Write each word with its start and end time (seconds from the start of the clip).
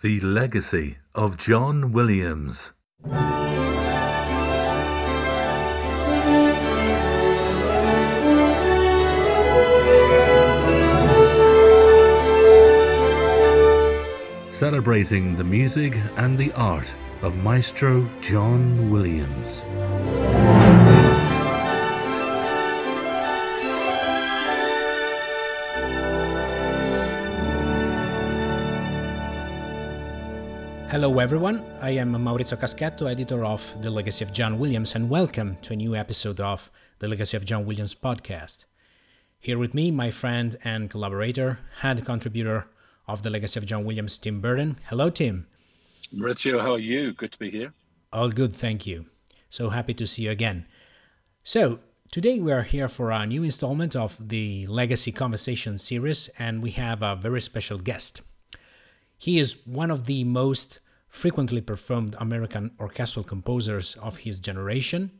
The 0.00 0.20
Legacy 0.20 0.98
of 1.16 1.36
John 1.38 1.90
Williams. 1.90 2.72
Celebrating 14.52 15.34
the 15.34 15.42
music 15.42 15.96
and 16.16 16.38
the 16.38 16.52
art 16.54 16.94
of 17.22 17.36
Maestro 17.42 18.08
John 18.20 18.92
Williams. 18.92 19.64
Hello, 30.90 31.18
everyone. 31.18 31.62
I 31.82 31.90
am 31.90 32.14
Maurizio 32.14 32.58
Caschetto, 32.58 33.10
editor 33.10 33.44
of 33.44 33.74
The 33.82 33.90
Legacy 33.90 34.24
of 34.24 34.32
John 34.32 34.58
Williams, 34.58 34.94
and 34.94 35.10
welcome 35.10 35.56
to 35.60 35.74
a 35.74 35.76
new 35.76 35.94
episode 35.94 36.40
of 36.40 36.70
The 36.98 37.06
Legacy 37.06 37.36
of 37.36 37.44
John 37.44 37.66
Williams 37.66 37.94
podcast. 37.94 38.64
Here 39.38 39.58
with 39.58 39.74
me, 39.74 39.90
my 39.90 40.10
friend 40.10 40.56
and 40.64 40.88
collaborator, 40.88 41.58
head 41.80 42.06
contributor 42.06 42.68
of 43.06 43.22
The 43.22 43.28
Legacy 43.28 43.60
of 43.60 43.66
John 43.66 43.84
Williams, 43.84 44.16
Tim 44.16 44.40
Burden. 44.40 44.78
Hello, 44.88 45.10
Tim. 45.10 45.46
Maurizio, 46.14 46.62
how 46.62 46.72
are 46.72 46.78
you? 46.78 47.12
Good 47.12 47.32
to 47.32 47.38
be 47.38 47.50
here. 47.50 47.74
All 48.10 48.30
good, 48.30 48.56
thank 48.56 48.86
you. 48.86 49.04
So 49.50 49.68
happy 49.68 49.92
to 49.92 50.06
see 50.06 50.22
you 50.22 50.30
again. 50.30 50.64
So, 51.42 51.80
today 52.10 52.38
we 52.38 52.50
are 52.50 52.62
here 52.62 52.88
for 52.88 53.10
a 53.10 53.26
new 53.26 53.42
installment 53.42 53.94
of 53.94 54.16
the 54.18 54.66
Legacy 54.66 55.12
Conversation 55.12 55.76
series, 55.76 56.28
and 56.38 56.62
we 56.62 56.70
have 56.70 57.02
a 57.02 57.14
very 57.14 57.42
special 57.42 57.76
guest. 57.76 58.22
He 59.20 59.40
is 59.40 59.66
one 59.66 59.90
of 59.90 60.04
the 60.04 60.22
most 60.22 60.78
frequently 61.08 61.60
performed 61.60 62.14
American 62.18 62.70
orchestral 62.78 63.24
composers 63.24 63.96
of 63.96 64.18
his 64.18 64.38
generation, 64.38 65.10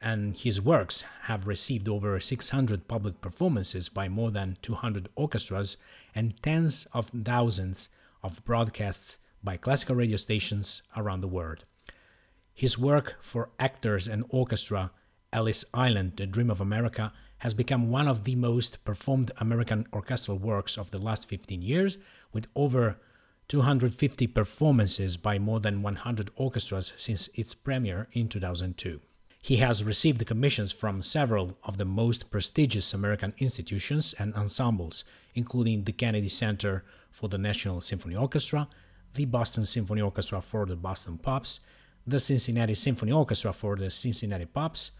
and 0.00 0.34
his 0.34 0.62
works 0.62 1.04
have 1.24 1.46
received 1.46 1.86
over 1.86 2.18
600 2.18 2.88
public 2.88 3.20
performances 3.20 3.90
by 3.90 4.08
more 4.08 4.30
than 4.30 4.56
200 4.62 5.10
orchestras 5.16 5.76
and 6.14 6.42
tens 6.42 6.86
of 6.94 7.10
thousands 7.10 7.90
of 8.22 8.42
broadcasts 8.46 9.18
by 9.44 9.58
classical 9.58 9.96
radio 9.96 10.16
stations 10.16 10.82
around 10.96 11.20
the 11.20 11.28
world. 11.28 11.64
His 12.54 12.78
work 12.78 13.18
for 13.20 13.50
actors 13.58 14.08
and 14.08 14.24
orchestra, 14.30 14.92
Ellis 15.30 15.66
Island, 15.74 16.14
The 16.16 16.26
Dream 16.26 16.50
of 16.50 16.62
America, 16.62 17.12
has 17.38 17.52
become 17.52 17.90
one 17.90 18.08
of 18.08 18.24
the 18.24 18.34
most 18.34 18.82
performed 18.84 19.30
American 19.36 19.86
orchestral 19.92 20.38
works 20.38 20.78
of 20.78 20.90
the 20.90 20.98
last 20.98 21.28
15 21.28 21.60
years, 21.60 21.98
with 22.32 22.46
over 22.54 22.98
250 23.50 24.28
performances 24.28 25.16
by 25.16 25.36
more 25.36 25.58
than 25.58 25.82
100 25.82 26.30
orchestras 26.36 26.92
since 26.96 27.28
its 27.34 27.52
premiere 27.52 28.06
in 28.12 28.28
2002. 28.28 29.00
He 29.42 29.56
has 29.56 29.82
received 29.82 30.24
commissions 30.24 30.70
from 30.70 31.02
several 31.02 31.58
of 31.64 31.76
the 31.76 31.84
most 31.84 32.30
prestigious 32.30 32.94
American 32.94 33.34
institutions 33.38 34.14
and 34.20 34.32
ensembles, 34.36 35.02
including 35.34 35.82
the 35.82 35.90
Kennedy 35.90 36.28
Center 36.28 36.84
for 37.10 37.28
the 37.28 37.38
National 37.38 37.80
Symphony 37.80 38.14
Orchestra, 38.14 38.68
the 39.14 39.24
Boston 39.24 39.64
Symphony 39.64 40.00
Orchestra 40.00 40.40
for 40.40 40.64
the 40.64 40.76
Boston 40.76 41.18
Pops, 41.18 41.58
the 42.06 42.20
Cincinnati 42.20 42.74
Symphony 42.74 43.10
Orchestra 43.10 43.52
for 43.52 43.74
the 43.74 43.90
Cincinnati 43.90 44.46
Pops, 44.46 44.92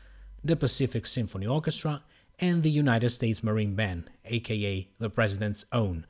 the 0.43 0.57
Pacific 0.57 1.07
Symphony 1.07 1.47
Orchestra, 1.47 2.03
and 2.41 2.65
the 2.65 2.71
United 2.71 3.11
States 3.11 3.45
Marine 3.45 3.77
Band, 3.77 4.11
aka 4.25 4.89
the 4.99 5.11
President's 5.11 5.65
Own, 5.71 6.05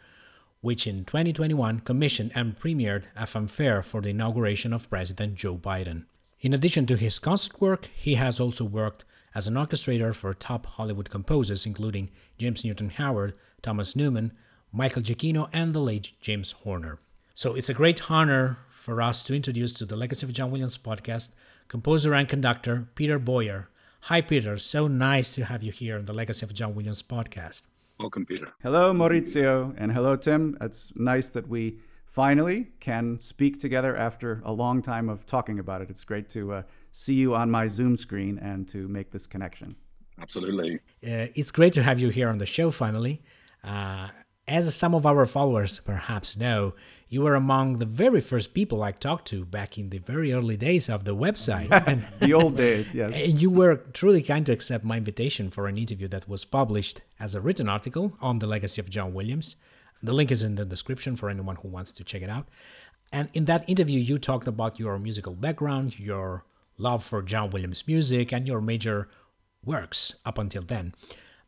which 0.61 0.87
in 0.87 1.05
2021 1.05 1.81
commissioned 1.81 2.33
and 2.35 2.59
premiered 2.59 3.05
a 3.17 3.27
fanfare 3.27 3.83
for 3.83 4.01
the 4.01 4.11
inauguration 4.11 4.73
of 4.73 4.89
President 4.91 5.35
Joe 5.35 5.57
Biden. 5.57 6.05
In 6.41 6.53
addition 6.53 6.87
to 6.87 6.97
his 6.97 7.19
concert 7.19 7.61
work, 7.61 7.91
he 7.95 8.15
has 8.15 8.41
also 8.41 8.65
worked 8.65 9.05
as 9.35 9.47
an 9.47 9.55
orchestrator 9.55 10.15
for 10.15 10.35
top 10.35 10.67
Hollywood 10.67 11.11
composers 11.11 11.67
including 11.67 12.11
James 12.39 12.65
Newton 12.65 12.91
Howard, 12.91 13.35
Thomas 13.63 13.95
Newman, 13.95 14.33
Michael 14.73 15.03
Giacchino, 15.03 15.49
and 15.53 15.75
the 15.75 15.81
late 15.81 16.13
James 16.21 16.53
Horner. 16.53 16.99
So 17.35 17.55
it's 17.55 17.69
a 17.69 17.75
great 17.75 18.11
honor 18.11 18.59
for 18.71 19.03
us 19.03 19.23
to 19.25 19.35
introduce 19.35 19.73
to 19.75 19.85
the 19.85 19.97
Legacy 19.97 20.27
of 20.27 20.33
John 20.33 20.51
Williams 20.51 20.79
podcast 20.79 21.33
composer 21.69 22.15
and 22.15 22.29
conductor 22.29 22.89
Peter 22.95 23.19
Boyer. 23.19 23.69
Hi, 24.05 24.21
Peter. 24.21 24.59
So 24.59 24.89
nice 24.89 25.35
to 25.35 25.45
have 25.45 25.63
you 25.63 25.73
here 25.73 25.99
on 25.99 26.07
the 26.07 26.13
Legacy 26.13 26.45
of 26.45 26.55
John 26.55 26.75
Williams 26.75 27.03
podcast. 27.03 27.67
Welcome, 28.01 28.25
Peter. 28.25 28.51
Hello, 28.63 28.95
Maurizio, 28.95 29.75
and 29.77 29.93
hello, 29.93 30.17
Tim. 30.17 30.57
It's 30.63 30.91
nice 30.97 31.29
that 31.31 31.47
we 31.47 31.81
finally 32.07 32.69
can 32.81 33.21
speak 33.21 33.59
together 33.59 33.95
after 33.95 34.41
a 34.43 34.53
long 34.53 34.81
time 34.81 35.11
of 35.11 35.27
talking 35.27 35.59
about 35.59 35.83
it. 35.83 35.91
It's 35.91 36.03
great 36.03 36.31
to 36.31 36.53
uh, 36.55 36.63
see 36.93 37.13
you 37.13 37.35
on 37.35 37.51
my 37.51 37.67
Zoom 37.67 37.99
screen 37.99 38.39
and 38.39 38.67
to 38.69 38.89
make 38.89 39.11
this 39.11 39.27
connection. 39.27 39.77
Absolutely. 40.19 40.77
Uh, 41.05 41.29
it's 41.35 41.51
great 41.51 41.75
to 41.75 41.83
have 41.83 42.01
you 42.01 42.09
here 42.09 42.31
on 42.31 42.39
the 42.39 42.47
show 42.47 42.71
finally. 42.71 43.21
Uh, 43.63 44.09
as 44.49 44.75
some 44.75 44.95
of 44.95 45.05
our 45.05 45.27
followers 45.27 45.79
perhaps 45.81 46.39
know, 46.39 46.73
you 47.13 47.23
were 47.23 47.35
among 47.35 47.79
the 47.79 47.87
very 47.87 48.21
first 48.21 48.55
people 48.55 48.85
I 48.85 48.93
talked 48.93 49.27
to 49.29 49.45
back 49.45 49.77
in 49.77 49.91
the 49.91 49.99
very 49.99 50.33
early 50.33 50.57
days 50.57 50.89
of 50.89 51.05
the 51.05 51.15
website. 51.15 51.69
and, 51.89 52.07
the 52.21 52.33
old 52.33 52.57
days, 52.57 52.95
yes. 52.95 53.13
And 53.13 53.43
you 53.43 53.51
were 53.51 53.77
truly 53.93 54.23
kind 54.23 54.47
to 54.47 54.53
accept 54.53 54.85
my 54.85 54.97
invitation 54.97 55.51
for 55.51 55.67
an 55.67 55.77
interview 55.77 56.07
that 56.07 56.29
was 56.29 56.45
published 56.45 57.03
as 57.19 57.35
a 57.35 57.41
written 57.41 57.69
article 57.69 58.17
on 58.21 58.39
the 58.39 58.47
legacy 58.47 58.81
of 58.81 58.89
John 58.89 59.13
Williams. 59.13 59.57
The 60.01 60.13
link 60.13 60.31
is 60.31 60.45
in 60.45 60.55
the 60.55 60.65
description 60.65 61.17
for 61.17 61.29
anyone 61.29 61.57
who 61.57 61.69
wants 61.69 61.91
to 61.93 62.05
check 62.05 62.23
it 62.23 62.31
out. 62.31 62.47
And 63.13 63.29
in 63.35 63.47
that 63.47 63.69
interview, 63.69 63.99
you 63.99 64.17
talked 64.17 64.47
about 64.47 64.79
your 64.79 64.97
musical 64.97 65.35
background, 65.35 65.99
your 65.99 66.45
love 66.79 67.03
for 67.03 67.23
John 67.23 67.51
Williams 67.51 67.89
music, 67.89 68.33
and 68.33 68.47
your 68.47 68.61
major 68.61 69.09
works 69.65 70.15
up 70.25 70.39
until 70.39 70.63
then. 70.63 70.95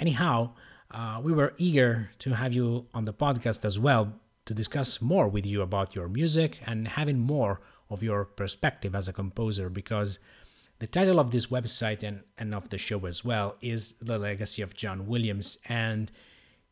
Anyhow, 0.00 0.55
uh, 0.91 1.21
we 1.23 1.33
were 1.33 1.55
eager 1.56 2.11
to 2.19 2.34
have 2.34 2.53
you 2.53 2.89
on 2.93 3.05
the 3.05 3.15
podcast 3.15 3.65
as 3.65 3.79
well 3.79 4.15
to 4.47 4.55
discuss 4.55 5.01
more 5.01 5.29
with 5.29 5.47
you 5.47 5.63
about 5.63 5.95
your 5.95 6.09
music 6.09 6.59
and 6.67 6.89
having 6.89 7.19
more 7.19 7.61
of 7.91 8.03
your 8.03 8.25
perspective 8.25 8.95
as 8.95 9.09
a 9.09 9.13
composer 9.13 9.69
because 9.69 10.19
the 10.79 10.87
title 10.87 11.21
of 11.21 11.31
this 11.31 11.47
website 11.47 12.03
and, 12.03 12.23
and 12.37 12.55
of 12.55 12.71
the 12.71 12.79
show 12.79 13.07
as 13.07 13.25
well 13.25 13.57
is 13.61 13.93
The 14.01 14.19
Legacy 14.19 14.63
of 14.63 14.75
John 14.75 15.07
Williams, 15.07 15.59
and 15.69 16.11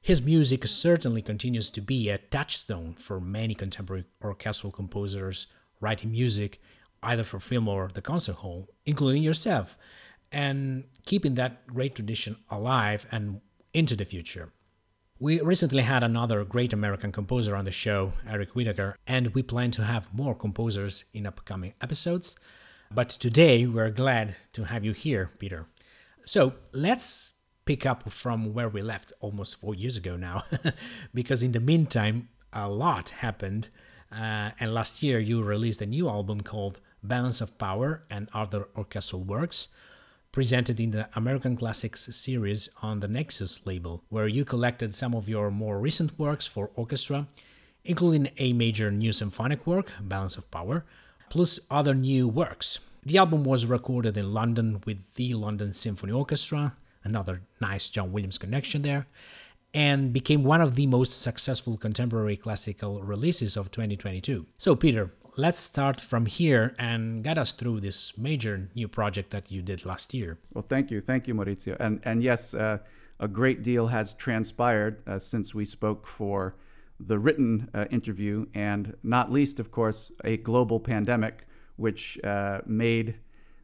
his 0.01 0.21
music 0.21 0.67
certainly 0.67 1.23
continues 1.23 1.71
to 1.71 1.81
be 1.81 2.09
a 2.09 2.19
touchstone 2.19 2.95
for 2.95 3.21
many 3.21 3.55
contemporary 3.55 4.07
orchestral 4.21 4.73
composers 4.73 5.47
writing 5.81 6.11
music 6.11 6.61
either 7.03 7.23
for 7.23 7.39
film 7.39 7.69
or 7.69 7.89
the 7.95 8.03
concert 8.03 8.37
hall, 8.37 8.69
including 8.85 9.23
yourself, 9.23 9.79
and 10.33 10.85
keeping 11.07 11.35
that 11.35 11.67
great 11.67 11.95
tradition 11.95 12.37
alive 12.51 13.07
and 13.13 13.41
into 13.73 13.95
the 13.95 14.05
future. 14.05 14.53
We 15.23 15.39
recently 15.43 15.83
had 15.83 16.03
another 16.03 16.47
great 16.47 16.73
American 16.73 17.13
composer 17.13 17.55
on 17.55 17.67
the 17.67 17.71
show, 17.71 18.15
Eric 18.27 18.57
Whitacre, 18.57 18.97
and 19.07 19.27
we 19.35 19.43
plan 19.43 19.71
to 19.73 19.85
have 19.85 20.15
more 20.15 20.35
composers 20.35 21.05
in 21.13 21.27
upcoming 21.27 21.75
episodes. 21.83 22.37
But 22.91 23.11
today 23.11 23.67
we're 23.67 23.91
glad 23.91 24.35
to 24.55 24.65
have 24.65 24.83
you 24.83 24.93
here, 24.93 25.31
Peter. 25.39 25.67
So 26.25 26.55
let's 26.73 27.35
pick 27.67 27.85
up 27.85 28.11
from 28.11 28.55
where 28.55 28.71
we 28.71 28.81
left 28.81 29.13
almost 29.21 29.61
four 29.61 29.75
years 29.75 29.99
ago 29.99 30.17
now, 30.17 30.45
because 31.13 31.43
in 31.43 31.53
the 31.53 31.61
meantime, 31.61 32.31
a 32.55 32.67
lot 32.67 33.11
happened. 33.11 33.69
Uh, 34.11 34.53
and 34.59 34.73
last 34.73 35.03
year 35.03 35.19
you 35.19 35.43
released 35.43 35.83
a 35.83 35.87
new 35.87 36.09
album 36.09 36.41
called 36.41 36.81
Balance 37.03 37.43
of 37.43 37.59
Power 37.59 38.05
and 38.09 38.31
Other 38.33 38.69
Orchestral 38.75 39.23
Works, 39.23 39.69
presented 40.33 40.79
in 40.79 40.93
the 40.93 41.09
American 41.17 41.57
Classics 41.57 42.09
series 42.15 42.69
on 42.83 43.01
the 43.01 43.09
Naxos 43.09 43.67
label, 43.67 44.05
where 44.09 44.29
you 44.29 44.45
collected 44.45 44.95
some 44.95 45.15
of 45.15 45.29
your 45.29 45.51
more 45.51 45.81
recent 45.81 46.19
works 46.19 46.47
for 46.47 46.71
orchestra, 46.75 47.27
including 47.85 48.31
a 48.39 48.53
major 48.53 48.91
new 48.91 49.13
symphonic 49.13 49.67
work, 49.67 49.93
Balance 50.01 50.37
of 50.37 50.51
Power, 50.51 50.84
plus 51.31 51.59
other 51.71 51.95
new 51.95 52.28
works. 52.28 52.78
The 53.04 53.19
album 53.19 53.45
was 53.45 53.66
recorded 53.66 54.16
in 54.16 54.33
London 54.33 54.83
with 54.87 55.03
the 55.15 55.34
London 55.34 55.72
Symphony 55.72 56.13
Orchestra, 56.13 56.77
another 57.03 57.43
nice 57.60 57.89
John 57.89 58.13
Williams 58.13 58.39
connection 58.39 58.83
there, 58.83 59.07
and 59.72 60.13
became 60.13 60.45
one 60.45 60.60
of 60.60 60.75
the 60.75 60.87
most 60.87 61.21
successful 61.21 61.77
contemporary 61.77 62.37
classical 62.37 63.03
releases 63.03 63.57
of 63.57 63.71
2022. 63.71 64.47
So, 64.59 64.77
Peter, 64.77 65.13
let's 65.36 65.59
start 65.59 66.00
from 66.00 66.27
here 66.27 66.74
and 66.78 67.22
get 67.22 67.38
us 67.38 67.53
through 67.53 67.80
this 67.80 68.16
major 68.18 68.68
new 68.74 68.88
project 68.88 69.30
that 69.30 69.50
you 69.50 69.62
did 69.62 69.84
last 69.84 70.15
year. 70.15 70.38
Well, 70.54 70.65
thank 70.68 70.91
you, 70.91 71.00
thank 71.00 71.28
you, 71.28 71.34
Maurizio, 71.34 71.77
and 71.80 72.00
and 72.04 72.22
yes, 72.22 72.54
uh, 72.54 72.78
a 73.18 73.28
great 73.28 73.62
deal 73.62 73.86
has 73.88 74.15
transpired 74.15 75.03
uh, 75.06 75.18
since 75.18 75.54
we 75.54 75.65
spoke 75.65 76.06
for 76.06 76.56
the 76.98 77.18
written 77.18 77.68
uh, 77.74 77.86
interview, 77.91 78.47
and 78.54 78.94
not 79.03 79.30
least, 79.30 79.59
of 79.59 79.71
course, 79.71 80.12
a 80.24 80.36
global 80.36 80.78
pandemic, 80.78 81.47
which 81.77 82.18
uh, 82.24 82.60
made 82.66 83.16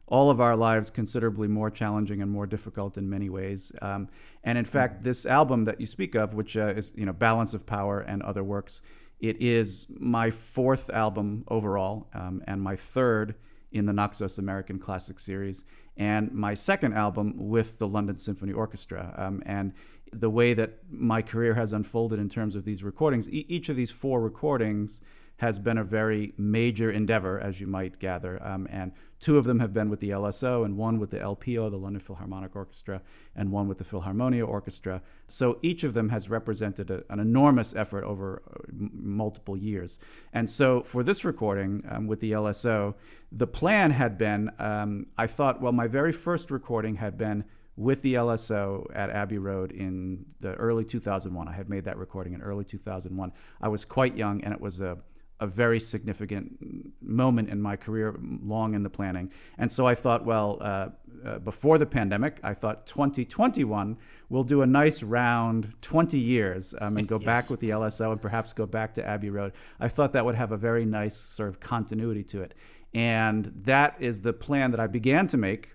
all 0.07 0.29
of 0.29 0.39
our 0.39 0.55
lives 0.55 0.89
considerably 0.89 1.47
more 1.47 1.69
challenging 1.69 2.21
and 2.21 2.31
more 2.31 2.47
difficult 2.47 2.97
in 2.97 3.09
many 3.09 3.29
ways. 3.29 3.71
Um, 3.81 4.07
and 4.43 4.57
in 4.57 4.65
fact, 4.65 5.03
this 5.03 5.25
album 5.25 5.65
that 5.65 5.81
you 5.81 5.85
speak 5.85 6.15
of, 6.15 6.33
which 6.33 6.55
uh, 6.55 6.73
is 6.77 6.93
you 6.95 7.05
know 7.05 7.13
Balance 7.13 7.53
of 7.53 7.65
Power 7.65 7.99
and 7.99 8.23
other 8.23 8.43
works, 8.43 8.81
It 9.19 9.41
is 9.41 9.87
my 9.89 10.29
fourth 10.29 10.89
album 10.89 11.43
overall 11.47 12.07
um, 12.13 12.43
and 12.47 12.61
my 12.61 12.75
third 12.75 13.35
in 13.71 13.85
the 13.85 13.93
Naxos 13.93 14.37
American 14.37 14.79
Classic 14.79 15.19
Series, 15.19 15.63
and 15.97 16.31
my 16.31 16.53
second 16.53 16.93
album 16.93 17.33
with 17.35 17.79
the 17.79 17.87
London 17.87 18.17
Symphony 18.17 18.53
Orchestra. 18.53 19.13
Um, 19.17 19.43
and 19.45 19.73
the 20.13 20.29
way 20.29 20.53
that 20.53 20.79
my 20.89 21.21
career 21.21 21.53
has 21.55 21.73
unfolded 21.73 22.19
in 22.19 22.29
terms 22.29 22.55
of 22.55 22.63
these 22.63 22.83
recordings, 22.83 23.29
e- 23.29 23.45
each 23.49 23.69
of 23.69 23.75
these 23.75 23.91
four 23.91 24.21
recordings 24.21 25.01
has 25.37 25.59
been 25.59 25.77
a 25.77 25.83
very 25.83 26.33
major 26.37 26.91
endeavor, 26.91 27.39
as 27.39 27.59
you 27.59 27.67
might 27.67 27.99
gather. 27.99 28.39
Um, 28.41 28.67
and 28.71 28.91
two 29.19 29.37
of 29.37 29.45
them 29.45 29.59
have 29.59 29.73
been 29.73 29.89
with 29.89 29.99
the 29.99 30.09
LSO, 30.09 30.63
and 30.63 30.77
one 30.77 30.99
with 30.99 31.11
the 31.11 31.17
LPO, 31.17 31.71
the 31.71 31.77
London 31.77 32.01
Philharmonic 32.01 32.55
Orchestra, 32.55 33.01
and 33.35 33.51
one 33.51 33.67
with 33.67 33.77
the 33.77 33.83
Philharmonia 33.83 34.47
Orchestra. 34.47 35.01
So 35.27 35.59
each 35.61 35.83
of 35.83 35.93
them 35.93 36.09
has 36.09 36.29
represented 36.29 36.91
a, 36.91 37.03
an 37.09 37.19
enormous 37.19 37.75
effort 37.75 38.03
over 38.03 38.41
uh, 38.47 38.63
m- 38.69 38.91
multiple 38.93 39.57
years. 39.57 39.99
And 40.33 40.49
so 40.49 40.81
for 40.81 41.03
this 41.03 41.25
recording 41.25 41.83
um, 41.89 42.07
with 42.07 42.19
the 42.19 42.31
LSO, 42.31 42.95
the 43.31 43.47
plan 43.47 43.91
had 43.91 44.17
been 44.17 44.51
um, 44.59 45.07
I 45.17 45.27
thought, 45.27 45.61
well, 45.61 45.71
my 45.71 45.87
very 45.87 46.13
first 46.13 46.51
recording 46.51 46.95
had 46.95 47.17
been 47.17 47.43
with 47.75 48.01
the 48.01 48.15
LSO 48.15 48.87
at 48.93 49.09
Abbey 49.09 49.37
Road 49.37 49.71
in 49.71 50.25
the 50.39 50.53
early 50.55 50.83
2001. 50.83 51.47
I 51.47 51.51
had 51.51 51.69
made 51.69 51.85
that 51.85 51.97
recording 51.97 52.33
in 52.33 52.41
early 52.41 52.65
2001. 52.65 53.31
I 53.61 53.67
was 53.67 53.85
quite 53.85 54.17
young, 54.17 54.43
and 54.43 54.53
it 54.53 54.59
was 54.59 54.81
a 54.81 54.97
a 55.39 55.47
very 55.47 55.79
significant 55.79 56.57
moment 57.01 57.49
in 57.49 57.61
my 57.61 57.75
career, 57.75 58.15
long 58.43 58.73
in 58.73 58.83
the 58.83 58.89
planning. 58.89 59.29
And 59.57 59.71
so 59.71 59.85
I 59.85 59.95
thought, 59.95 60.25
well, 60.25 60.57
uh, 60.61 60.89
uh, 61.25 61.39
before 61.39 61.77
the 61.77 61.85
pandemic, 61.85 62.39
I 62.43 62.53
thought 62.53 62.85
2021 62.87 63.97
we'll 64.29 64.43
do 64.43 64.61
a 64.61 64.65
nice 64.65 65.01
round 65.03 65.73
20 65.81 66.19
years 66.19 66.75
um, 66.81 66.97
and 66.97 67.07
go 67.07 67.15
yes. 67.19 67.25
back 67.25 67.49
with 67.49 67.59
the 67.59 67.69
LSO 67.69 68.11
and 68.11 68.21
perhaps 68.21 68.53
go 68.53 68.65
back 68.65 68.93
to 68.95 69.05
Abbey 69.05 69.29
Road. 69.29 69.53
I 69.79 69.87
thought 69.87 70.13
that 70.13 70.25
would 70.25 70.35
have 70.35 70.51
a 70.51 70.57
very 70.57 70.85
nice 70.85 71.15
sort 71.15 71.49
of 71.49 71.59
continuity 71.59 72.23
to 72.25 72.41
it. 72.41 72.53
And 72.93 73.51
that 73.63 73.95
is 73.99 74.21
the 74.21 74.33
plan 74.33 74.71
that 74.71 74.79
I 74.79 74.87
began 74.87 75.27
to 75.27 75.37
make. 75.37 75.69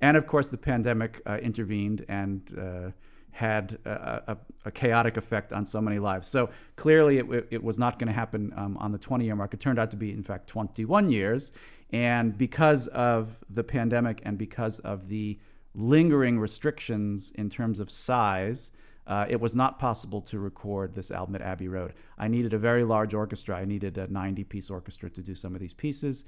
And 0.00 0.16
of 0.16 0.26
course, 0.26 0.50
the 0.50 0.58
pandemic 0.58 1.22
uh, 1.26 1.38
intervened 1.38 2.04
and 2.08 2.52
uh, 2.58 2.90
had 3.36 3.78
a, 3.84 4.22
a, 4.32 4.38
a, 4.64 4.70
chaotic 4.70 5.18
effect 5.18 5.52
on 5.52 5.66
so 5.66 5.78
many 5.78 5.98
lives. 5.98 6.26
So 6.26 6.48
clearly, 6.76 7.18
it, 7.18 7.48
it 7.50 7.62
was 7.62 7.78
not 7.78 7.98
going 7.98 8.06
to 8.08 8.14
happen 8.14 8.50
um, 8.56 8.78
on 8.78 8.92
the 8.92 8.98
20 8.98 9.26
year 9.26 9.36
mark. 9.36 9.52
It 9.52 9.60
turned 9.60 9.78
out 9.78 9.90
to 9.90 9.96
be, 9.96 10.10
in 10.10 10.22
fact, 10.22 10.46
21 10.46 11.10
years. 11.10 11.52
And 11.92 12.36
because 12.36 12.86
of 12.88 13.44
the 13.50 13.62
pandemic 13.62 14.22
and 14.24 14.38
because 14.38 14.78
of 14.78 15.08
the 15.08 15.38
lingering 15.74 16.38
restrictions 16.38 17.30
in 17.34 17.50
terms 17.50 17.78
of 17.78 17.90
size, 17.90 18.70
uh, 19.06 19.26
it 19.28 19.38
was 19.38 19.54
not 19.54 19.78
possible 19.78 20.22
to 20.22 20.38
record 20.38 20.94
this 20.94 21.10
album 21.10 21.34
at 21.34 21.42
Abbey 21.42 21.68
Road. 21.68 21.92
I 22.18 22.28
needed 22.28 22.54
a 22.54 22.58
very 22.58 22.84
large 22.84 23.12
orchestra. 23.12 23.56
I 23.56 23.66
needed 23.66 23.98
a 23.98 24.08
90 24.08 24.44
piece 24.44 24.70
orchestra 24.70 25.10
to 25.10 25.22
do 25.22 25.34
some 25.34 25.54
of 25.54 25.60
these 25.60 25.74
pieces. 25.74 26.24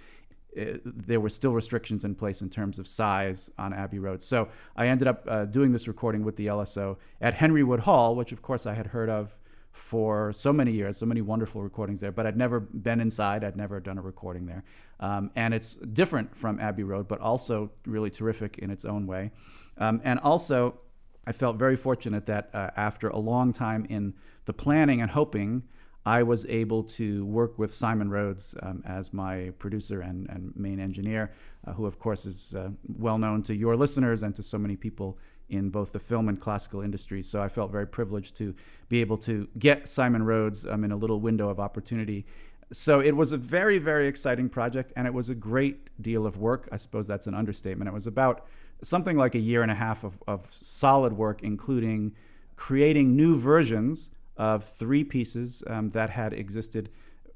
Uh, 0.59 0.79
there 0.85 1.21
were 1.21 1.29
still 1.29 1.53
restrictions 1.53 2.05
in 2.05 2.15
place 2.15 2.43
in 2.43 2.51
terms 2.51 2.79
of 2.79 2.87
size 2.87 3.51
on 3.59 3.73
Abbey 3.73 3.99
Road. 3.99 4.23
So 4.23 4.49
I 4.77 4.89
ended 4.89 5.09
up 5.09 5.25
uh, 5.29 5.45
doing 5.45 5.73
this 5.73 5.87
recording 5.89 6.25
with 6.25 6.37
the 6.37 6.47
LSO 6.47 6.97
at 7.21 7.35
Henry 7.35 7.63
Wood 7.63 7.81
Hall, 7.81 8.17
which 8.17 8.33
of 8.33 8.43
course 8.43 8.67
I 8.67 8.75
had 8.75 8.89
heard 8.89 9.09
of 9.09 9.39
for 9.79 10.33
so 10.33 10.53
many 10.53 10.73
years, 10.73 10.97
so 10.97 11.07
many 11.07 11.21
wonderful 11.21 11.63
recordings 11.63 12.01
there, 12.01 12.13
but 12.13 12.27
I'd 12.27 12.37
never 12.37 12.61
been 12.61 13.01
inside, 13.01 13.45
I'd 13.45 13.57
never 13.57 13.81
done 13.81 13.97
a 13.97 14.03
recording 14.03 14.47
there. 14.47 14.65
Um, 15.01 15.31
and 15.37 15.55
it's 15.55 15.75
different 15.75 16.37
from 16.37 16.59
Abbey 16.59 16.83
Road, 16.83 17.07
but 17.09 17.21
also 17.21 17.71
really 17.87 18.11
terrific 18.11 18.59
in 18.59 18.71
its 18.71 18.85
own 18.85 19.07
way. 19.07 19.31
Um, 19.79 20.01
and 20.05 20.19
also, 20.21 20.81
I 21.27 21.33
felt 21.33 21.57
very 21.57 21.77
fortunate 21.77 22.27
that 22.27 22.51
uh, 22.53 22.71
after 22.77 23.09
a 23.09 23.19
long 23.19 23.53
time 23.53 23.87
in 23.89 24.15
the 24.47 24.53
planning 24.53 25.01
and 25.01 25.11
hoping, 25.11 25.63
I 26.09 26.23
was 26.23 26.47
able 26.47 26.85
to 26.85 27.27
work 27.27 27.59
with 27.59 27.75
Simon 27.75 28.09
Rhodes 28.09 28.55
um, 28.63 28.83
as 28.87 29.13
my 29.13 29.53
producer 29.59 30.01
and, 30.01 30.27
and 30.31 30.55
main 30.57 30.81
engineer, 30.81 31.33
uh, 31.67 31.75
who, 31.75 31.85
of 31.85 31.99
course, 31.99 32.25
is 32.25 32.55
uh, 32.55 32.71
well 32.97 33.19
known 33.19 33.43
to 33.43 33.55
your 33.55 33.77
listeners 33.77 34.23
and 34.23 34.35
to 34.37 34.43
so 34.43 34.57
many 34.57 34.75
people 34.75 35.19
in 35.51 35.69
both 35.69 35.93
the 35.93 35.99
film 35.99 36.31
and 36.31 36.41
classical 36.41 36.81
industries. 36.81 37.29
So 37.29 37.43
I 37.43 37.49
felt 37.51 37.71
very 37.71 37.87
privileged 37.87 38.37
to 38.37 38.55
be 38.89 39.03
able 39.03 39.19
to 39.19 39.49
get 39.59 39.87
Simon 39.87 40.23
Rhodes 40.23 40.65
um, 40.65 40.83
in 40.83 40.93
a 40.93 40.97
little 40.97 41.21
window 41.21 41.51
of 41.51 41.61
opportunity. 41.61 42.25
So 42.73 43.01
it 43.01 43.15
was 43.15 43.33
a 43.33 43.37
very, 43.37 43.77
very 43.77 44.09
exciting 44.09 44.49
project, 44.49 44.95
and 44.97 45.07
it 45.07 45.13
was 45.13 45.29
a 45.29 45.35
great 45.35 45.91
deal 46.01 46.25
of 46.25 46.39
work. 46.39 46.71
I 46.73 46.79
suppose 46.79 47.07
that's 47.07 47.27
an 47.27 47.35
understatement. 47.35 47.87
It 47.87 47.93
was 47.93 48.07
about 48.07 48.47
something 48.83 49.19
like 49.19 49.35
a 49.35 49.41
year 49.51 49.61
and 49.61 49.71
a 49.71 49.75
half 49.75 50.05
of, 50.05 50.15
of 50.27 50.47
solid 50.51 51.13
work, 51.13 51.43
including 51.43 52.15
creating 52.57 53.15
new 53.15 53.37
versions 53.37 54.11
of 54.39 54.65
three 54.65 55.05
pieces 55.05 55.63
um, 55.67 55.91
that 55.91 56.11
had 56.11 56.33
existed 56.33 56.89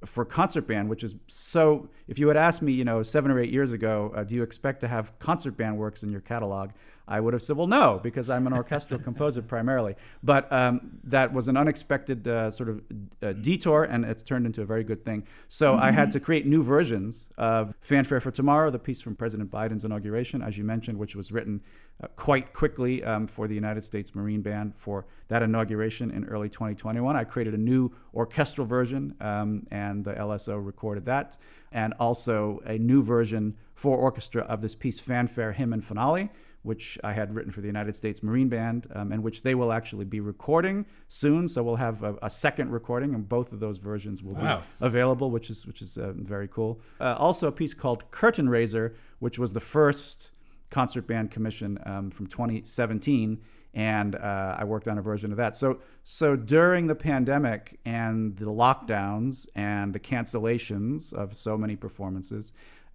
for 0.05 0.25
concert 0.25 0.67
band, 0.67 0.89
which 0.89 1.05
is 1.05 1.15
so. 1.27 1.89
If 2.09 2.19
you 2.19 2.29
had 2.29 2.37
asked 2.37 2.63
me, 2.63 2.73
you 2.73 2.85
know, 2.85 3.03
seven 3.03 3.31
or 3.31 3.39
eight 3.39 3.51
years 3.51 3.73
ago, 3.73 4.13
uh, 4.17 4.25
do 4.25 4.35
you 4.35 4.43
expect 4.43 4.81
to 4.81 4.89
have 4.89 5.17
concert 5.19 5.57
band 5.57 5.79
works 5.79 6.03
in 6.03 6.11
your 6.11 6.21
catalog? 6.21 6.71
I 7.09 7.21
would 7.21 7.35
have 7.35 7.43
said, 7.43 7.57
well, 7.57 7.67
no, 7.67 8.01
because 8.03 8.31
I'm 8.31 8.47
an 8.47 8.53
orchestral 8.53 9.01
composer 9.09 9.43
primarily. 9.43 9.97
But 10.23 10.51
um, 10.53 11.01
that 11.05 11.33
was 11.33 11.49
an 11.49 11.57
unexpected 11.57 12.27
uh, 12.27 12.51
sort 12.51 12.69
of 12.69 12.83
uh, 13.23 13.33
detour, 13.33 13.85
and 13.85 14.05
it's 14.05 14.23
turned 14.23 14.47
into 14.47 14.63
a 14.63 14.65
very 14.65 14.85
good 14.85 15.05
thing. 15.05 15.27
So 15.49 15.73
mm-hmm. 15.73 15.83
I 15.83 15.91
had 15.91 16.13
to 16.13 16.21
create 16.21 16.47
new 16.47 16.63
versions 16.63 17.29
of 17.37 17.75
Fanfare 17.81 18.21
for 18.21 18.31
Tomorrow, 18.31 18.71
the 18.71 18.79
piece 18.79 19.01
from 19.01 19.17
President 19.17 19.51
Biden's 19.51 19.85
inauguration, 19.85 20.43
as 20.43 20.57
you 20.57 20.65
mentioned, 20.65 20.99
which 20.99 21.17
was 21.17 21.33
written 21.33 21.61
uh, 22.03 22.07
quite 22.17 22.53
quickly 22.53 23.05
um, 23.05 23.27
for 23.27 23.47
the 23.47 23.55
United 23.55 23.85
States 23.85 24.15
Marine 24.15 24.43
Band 24.43 24.75
for 24.77 25.05
that 25.29 25.43
inauguration 25.43 26.11
in 26.11 26.25
early 26.25 26.49
2021. 26.49 27.17
I 27.17 27.25
created 27.25 27.55
a 27.55 27.59
new 27.59 27.91
orchestral 28.15 28.67
version, 28.67 29.15
um, 29.21 29.67
and 29.71 30.05
the 30.05 30.15
LSO 30.15 30.65
recorded 30.65 31.07
that, 31.07 31.39
and 31.73 31.95
also 31.99 32.61
a 32.65 32.79
new 32.79 33.03
version 33.03 33.57
for 33.75 33.97
orchestra 33.97 34.43
of 34.43 34.61
this 34.61 34.75
piece, 34.75 35.01
Fanfare, 35.01 35.53
Hymn, 35.53 35.73
and 35.73 35.85
Finale 35.85 36.31
which 36.63 36.99
I 37.03 37.13
had 37.13 37.35
written 37.35 37.51
for 37.51 37.61
the 37.61 37.67
United 37.67 37.97
States 37.97 38.23
Marine 38.23 38.49
Band, 38.49 38.87
um, 38.95 39.13
and 39.13 39.23
which 39.23 39.43
they 39.43 39.55
will 39.55 39.73
actually 39.73 40.05
be 40.05 40.21
recording 40.21 40.87
soon. 41.09 41.49
So 41.49 41.63
we'll 41.63 41.77
have 41.77 42.03
a, 42.03 42.17
a 42.23 42.31
second 42.31 42.71
recording, 42.71 43.15
and 43.15 43.29
both 43.29 43.53
of 43.53 43.61
those 43.61 43.79
versions 43.79 44.23
will 44.23 44.35
wow. 44.35 44.59
be 44.59 44.87
available, 44.87 45.31
which 45.31 45.51
is 45.51 45.67
which 45.67 45.83
is 45.83 45.99
uh, 45.99 46.13
very 46.17 46.49
cool. 46.49 46.81
Uh, 47.01 47.17
also, 47.19 47.49
a 47.49 47.53
piece 47.53 47.75
called 47.75 48.11
Curtain 48.11 48.49
Raiser, 48.49 48.95
which 49.19 49.39
was 49.39 49.53
the 49.53 49.61
first 49.61 50.31
concert 50.71 51.07
band 51.07 51.31
commission 51.31 51.79
um, 51.85 52.11
from 52.11 52.27
2017 52.27 53.41
and 53.75 54.17
uh, 54.17 54.57
I 54.59 54.65
worked 54.65 54.87
on 54.87 54.99
a 54.99 55.03
version 55.03 55.31
of 55.31 55.39
that. 55.39 55.57
So, 55.57 55.81
so 56.05 56.37
during 56.37 56.87
the 56.87 56.95
pandemic 56.95 57.79
and 57.85 58.37
the 58.37 58.47
lockdowns 58.47 59.47
and 59.55 59.95
the 59.95 60.01
cancellations 60.01 61.13
of 61.13 61.35
so 61.35 61.57
many 61.57 61.77
performances, 61.77 62.53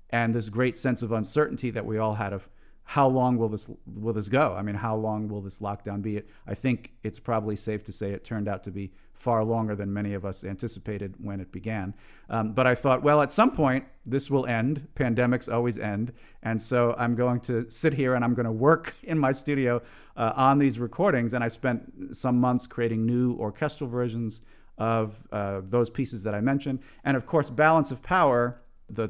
and 0.09 0.33
this 0.33 0.49
great 0.49 0.75
sense 0.75 1.01
of 1.01 1.11
uncertainty 1.11 1.71
that 1.71 1.85
we 1.85 1.97
all 1.97 2.15
had 2.15 2.31
of 2.31 2.47
how 2.89 3.05
long 3.05 3.35
will 3.35 3.49
this 3.49 3.69
will 3.85 4.13
this 4.13 4.29
go? 4.29 4.55
I 4.57 4.61
mean, 4.61 4.75
how 4.75 4.95
long 4.95 5.27
will 5.27 5.41
this 5.41 5.59
lockdown 5.59 6.01
be? 6.01 6.21
I 6.47 6.53
think 6.53 6.93
it's 7.03 7.19
probably 7.19 7.57
safe 7.57 7.83
to 7.83 7.91
say 7.91 8.11
it 8.11 8.23
turned 8.23 8.47
out 8.47 8.63
to 8.63 8.71
be 8.71 8.93
far 9.13 9.43
longer 9.43 9.75
than 9.75 9.91
many 9.91 10.13
of 10.13 10.23
us 10.23 10.45
anticipated 10.45 11.15
when 11.19 11.41
it 11.41 11.51
began. 11.51 11.93
Um, 12.29 12.53
but 12.53 12.65
I 12.65 12.75
thought, 12.75 13.03
well, 13.03 13.21
at 13.21 13.33
some 13.33 13.51
point 13.51 13.83
this 14.05 14.29
will 14.29 14.45
end. 14.45 14.87
Pandemics 14.95 15.53
always 15.53 15.77
end, 15.77 16.13
and 16.43 16.61
so 16.61 16.95
I'm 16.97 17.13
going 17.15 17.41
to 17.41 17.69
sit 17.69 17.93
here 17.93 18.13
and 18.13 18.23
I'm 18.23 18.33
going 18.33 18.45
to 18.45 18.53
work 18.53 18.95
in 19.03 19.19
my 19.19 19.33
studio 19.33 19.81
uh, 20.15 20.31
on 20.37 20.57
these 20.57 20.79
recordings. 20.79 21.33
And 21.33 21.43
I 21.43 21.49
spent 21.49 22.15
some 22.15 22.39
months 22.39 22.67
creating 22.67 23.05
new 23.05 23.35
orchestral 23.35 23.89
versions 23.89 24.39
of 24.77 25.27
uh, 25.33 25.59
those 25.61 25.89
pieces 25.89 26.23
that 26.23 26.33
I 26.33 26.39
mentioned, 26.39 26.79
and 27.03 27.17
of 27.17 27.25
course, 27.25 27.49
Balance 27.49 27.91
of 27.91 28.01
Power 28.01 28.61
the 28.89 29.09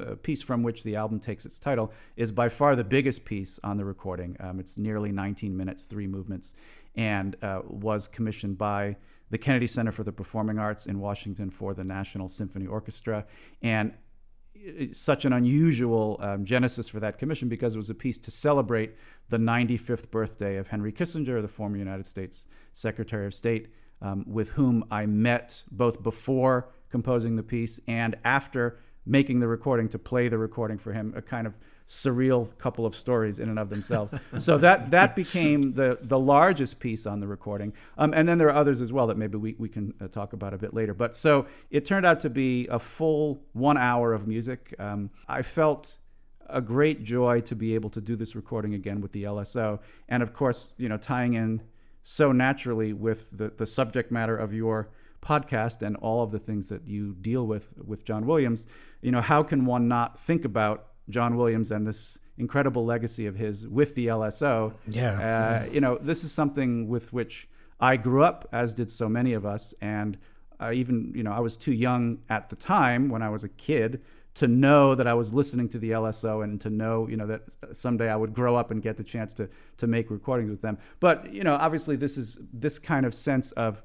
uh, 0.00 0.14
piece 0.22 0.42
from 0.42 0.62
which 0.62 0.82
the 0.82 0.96
album 0.96 1.18
takes 1.18 1.44
its 1.44 1.58
title 1.58 1.92
is 2.16 2.30
by 2.30 2.48
far 2.48 2.76
the 2.76 2.84
biggest 2.84 3.24
piece 3.24 3.58
on 3.64 3.76
the 3.76 3.84
recording. 3.84 4.36
Um, 4.40 4.60
it's 4.60 4.78
nearly 4.78 5.10
19 5.10 5.56
minutes, 5.56 5.86
three 5.86 6.06
movements, 6.06 6.54
and 6.94 7.36
uh, 7.42 7.62
was 7.64 8.08
commissioned 8.08 8.56
by 8.56 8.96
the 9.30 9.38
Kennedy 9.38 9.66
Center 9.66 9.90
for 9.90 10.04
the 10.04 10.12
Performing 10.12 10.58
Arts 10.58 10.86
in 10.86 11.00
Washington 11.00 11.50
for 11.50 11.74
the 11.74 11.84
National 11.84 12.28
Symphony 12.28 12.66
Orchestra. 12.66 13.26
And 13.60 13.94
such 14.92 15.24
an 15.24 15.32
unusual 15.32 16.18
um, 16.20 16.44
genesis 16.44 16.88
for 16.88 17.00
that 17.00 17.18
commission 17.18 17.48
because 17.48 17.74
it 17.74 17.78
was 17.78 17.90
a 17.90 17.94
piece 17.94 18.18
to 18.18 18.30
celebrate 18.30 18.94
the 19.28 19.38
95th 19.38 20.10
birthday 20.10 20.56
of 20.56 20.68
Henry 20.68 20.92
Kissinger, 20.92 21.42
the 21.42 21.48
former 21.48 21.76
United 21.76 22.06
States 22.06 22.46
Secretary 22.72 23.26
of 23.26 23.34
State, 23.34 23.68
um, 24.02 24.24
with 24.26 24.50
whom 24.50 24.84
I 24.90 25.06
met 25.06 25.64
both 25.70 26.02
before 26.02 26.70
composing 26.90 27.36
the 27.36 27.42
piece 27.42 27.80
and 27.86 28.16
after 28.24 28.78
making 29.06 29.40
the 29.40 29.46
recording 29.46 29.88
to 29.88 29.98
play 29.98 30.28
the 30.28 30.36
recording 30.36 30.76
for 30.76 30.92
him, 30.92 31.14
a 31.16 31.22
kind 31.22 31.46
of 31.46 31.56
surreal 31.86 32.56
couple 32.58 32.84
of 32.84 32.96
stories 32.96 33.38
in 33.38 33.48
and 33.48 33.58
of 33.58 33.70
themselves. 33.70 34.12
so 34.40 34.58
that 34.58 34.90
that 34.90 35.14
became 35.14 35.72
the 35.74 35.98
the 36.02 36.18
largest 36.18 36.80
piece 36.80 37.06
on 37.06 37.20
the 37.20 37.26
recording. 37.26 37.72
Um, 37.96 38.12
and 38.12 38.28
then 38.28 38.38
there 38.38 38.48
are 38.48 38.54
others 38.54 38.80
as 38.82 38.92
well 38.92 39.06
that 39.06 39.16
maybe 39.16 39.38
we, 39.38 39.54
we 39.58 39.68
can 39.68 39.94
uh, 40.00 40.08
talk 40.08 40.32
about 40.32 40.52
a 40.52 40.58
bit 40.58 40.74
later. 40.74 40.94
But 40.94 41.14
so 41.14 41.46
it 41.70 41.84
turned 41.84 42.04
out 42.04 42.20
to 42.20 42.30
be 42.30 42.66
a 42.68 42.78
full 42.78 43.40
one 43.52 43.78
hour 43.78 44.12
of 44.12 44.26
music. 44.26 44.74
Um, 44.78 45.10
I 45.28 45.42
felt 45.42 45.98
a 46.48 46.60
great 46.60 47.02
joy 47.02 47.40
to 47.40 47.56
be 47.56 47.74
able 47.74 47.90
to 47.90 48.00
do 48.00 48.16
this 48.16 48.36
recording 48.36 48.74
again 48.74 49.00
with 49.00 49.12
the 49.12 49.24
LSO, 49.24 49.80
and 50.08 50.22
of 50.22 50.32
course, 50.32 50.74
you 50.76 50.88
know, 50.88 50.96
tying 50.96 51.34
in 51.34 51.62
so 52.02 52.30
naturally 52.30 52.92
with 52.92 53.36
the, 53.36 53.50
the 53.56 53.66
subject 53.66 54.12
matter 54.12 54.36
of 54.36 54.52
your 54.52 54.90
podcast 55.26 55.82
and 55.82 55.96
all 55.96 56.22
of 56.22 56.30
the 56.30 56.38
things 56.38 56.68
that 56.68 56.86
you 56.86 57.14
deal 57.20 57.46
with 57.46 57.68
with 57.84 58.04
John 58.04 58.26
Williams, 58.26 58.66
you 59.02 59.10
know, 59.10 59.20
how 59.20 59.42
can 59.42 59.66
one 59.66 59.88
not 59.88 60.20
think 60.20 60.44
about 60.44 60.86
John 61.08 61.36
Williams 61.36 61.70
and 61.70 61.86
this 61.86 62.18
incredible 62.38 62.84
legacy 62.84 63.26
of 63.26 63.36
his 63.36 63.66
with 63.66 63.94
the 63.94 64.06
LSO? 64.06 64.74
Yeah. 64.86 65.64
Uh, 65.66 65.72
you 65.72 65.80
know, 65.80 65.98
this 65.98 66.24
is 66.24 66.32
something 66.32 66.88
with 66.88 67.12
which 67.12 67.48
I 67.80 67.96
grew 67.96 68.22
up, 68.22 68.48
as 68.52 68.74
did 68.74 68.90
so 68.90 69.08
many 69.08 69.32
of 69.32 69.44
us, 69.44 69.74
and 69.80 70.16
uh, 70.60 70.72
even 70.72 71.12
you 71.14 71.22
know, 71.22 71.32
I 71.32 71.40
was 71.40 71.56
too 71.56 71.72
young 71.72 72.18
at 72.28 72.48
the 72.48 72.56
time 72.56 73.08
when 73.08 73.22
I 73.22 73.28
was 73.28 73.44
a 73.44 73.48
kid 73.48 74.02
to 74.36 74.46
know 74.46 74.94
that 74.94 75.06
I 75.06 75.14
was 75.14 75.32
listening 75.32 75.68
to 75.70 75.78
the 75.78 75.92
LSO 75.92 76.44
and 76.44 76.60
to 76.60 76.68
know, 76.68 77.08
you 77.08 77.16
know, 77.16 77.26
that 77.26 77.56
someday 77.72 78.10
I 78.10 78.16
would 78.16 78.34
grow 78.34 78.54
up 78.54 78.70
and 78.70 78.82
get 78.82 78.96
the 78.96 79.04
chance 79.04 79.32
to 79.34 79.48
to 79.78 79.86
make 79.86 80.10
recordings 80.10 80.50
with 80.50 80.62
them. 80.62 80.78
But 81.00 81.32
you 81.32 81.42
know, 81.42 81.54
obviously, 81.54 81.96
this 81.96 82.16
is 82.16 82.38
this 82.52 82.78
kind 82.78 83.04
of 83.04 83.14
sense 83.14 83.52
of 83.52 83.82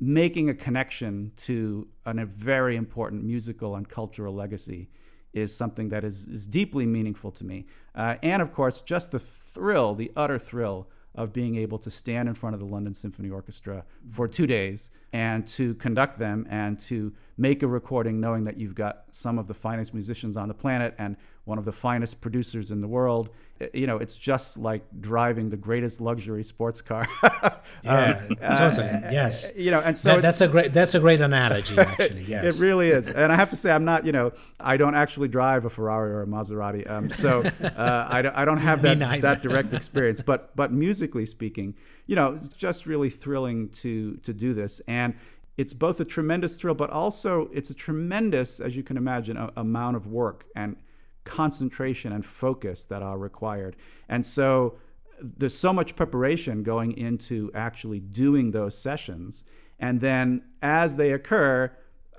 making 0.00 0.48
a 0.48 0.54
connection 0.54 1.32
to 1.36 1.86
an, 2.06 2.18
a 2.18 2.26
very 2.26 2.76
important 2.76 3.22
musical 3.22 3.76
and 3.76 3.88
cultural 3.88 4.34
legacy 4.34 4.88
is 5.32 5.54
something 5.54 5.90
that 5.90 6.02
is, 6.04 6.26
is 6.26 6.46
deeply 6.46 6.86
meaningful 6.86 7.30
to 7.30 7.44
me. 7.44 7.66
Uh, 7.94 8.16
and 8.22 8.42
of 8.42 8.52
course, 8.52 8.80
just 8.80 9.12
the 9.12 9.18
thrill, 9.18 9.94
the 9.94 10.10
utter 10.16 10.38
thrill 10.38 10.88
of 11.14 11.32
being 11.32 11.56
able 11.56 11.78
to 11.78 11.90
stand 11.90 12.28
in 12.28 12.34
front 12.34 12.54
of 12.54 12.60
the 12.60 12.66
London 12.66 12.94
Symphony 12.94 13.30
Orchestra 13.30 13.84
for 14.10 14.28
two 14.28 14.46
days 14.46 14.90
and 15.12 15.46
to 15.46 15.74
conduct 15.74 16.18
them 16.18 16.46
and 16.48 16.78
to 16.78 17.12
make 17.36 17.62
a 17.62 17.66
recording 17.66 18.20
knowing 18.20 18.44
that 18.44 18.56
you've 18.56 18.76
got 18.76 19.04
some 19.10 19.38
of 19.38 19.48
the 19.48 19.54
finest 19.54 19.92
musicians 19.92 20.36
on 20.36 20.48
the 20.48 20.54
planet 20.54 20.94
and 20.98 21.16
one 21.44 21.58
of 21.58 21.64
the 21.64 21.72
finest 21.72 22.20
producers 22.20 22.70
in 22.70 22.80
the 22.80 22.88
world. 22.88 23.30
You 23.74 23.86
know, 23.86 23.98
it's 23.98 24.16
just 24.16 24.56
like 24.56 24.82
driving 25.00 25.50
the 25.50 25.56
greatest 25.56 26.00
luxury 26.00 26.42
sports 26.42 26.80
car. 26.80 27.06
yeah, 27.82 28.22
um, 28.40 28.56
totally. 28.56 28.88
uh, 28.88 29.10
yes. 29.10 29.52
You 29.54 29.70
know, 29.70 29.80
and 29.80 29.96
so 29.96 30.14
that, 30.14 30.22
that's 30.22 30.40
a 30.40 30.48
great 30.48 30.72
that's 30.72 30.94
a 30.94 31.00
great 31.00 31.20
analogy 31.20 31.78
actually. 31.78 32.24
Yes. 32.24 32.56
it 32.56 32.62
really 32.62 32.88
is. 32.88 33.10
And 33.10 33.30
I 33.30 33.36
have 33.36 33.50
to 33.50 33.56
say, 33.56 33.70
I'm 33.70 33.84
not. 33.84 34.06
You 34.06 34.12
know, 34.12 34.32
I 34.58 34.78
don't 34.78 34.94
actually 34.94 35.28
drive 35.28 35.66
a 35.66 35.70
Ferrari 35.70 36.10
or 36.10 36.22
a 36.22 36.26
Maserati, 36.26 36.88
um, 36.88 37.10
so 37.10 37.42
uh, 37.62 38.06
I, 38.08 38.22
don't, 38.22 38.36
I 38.36 38.44
don't 38.46 38.58
have 38.70 38.80
that 38.82 38.98
that 39.20 39.42
direct 39.42 39.74
experience. 39.74 40.22
But 40.22 40.56
but 40.56 40.72
musically 40.72 41.26
speaking, 41.26 41.74
you 42.06 42.16
know, 42.16 42.34
it's 42.34 42.48
just 42.48 42.86
really 42.86 43.10
thrilling 43.10 43.68
to 43.70 44.16
to 44.18 44.32
do 44.32 44.54
this 44.54 44.80
and. 44.86 45.14
It's 45.56 45.74
both 45.74 46.00
a 46.00 46.06
tremendous 46.06 46.58
thrill, 46.58 46.74
but 46.74 46.88
also 46.88 47.50
it's 47.52 47.68
a 47.68 47.74
tremendous, 47.74 48.60
as 48.60 48.76
you 48.76 48.82
can 48.82 48.96
imagine, 48.96 49.36
a, 49.36 49.50
amount 49.58 49.94
of 49.94 50.06
work 50.06 50.46
and 50.56 50.74
concentration 51.24 52.12
and 52.12 52.24
focus 52.24 52.84
that 52.86 53.02
are 53.02 53.18
required. 53.18 53.76
And 54.08 54.24
so 54.24 54.78
there's 55.20 55.56
so 55.56 55.72
much 55.72 55.96
preparation 55.96 56.62
going 56.62 56.96
into 56.96 57.50
actually 57.54 58.00
doing 58.00 58.52
those 58.52 58.76
sessions. 58.76 59.44
And 59.78 60.00
then 60.00 60.42
as 60.62 60.96
they 60.96 61.12
occur, 61.12 61.72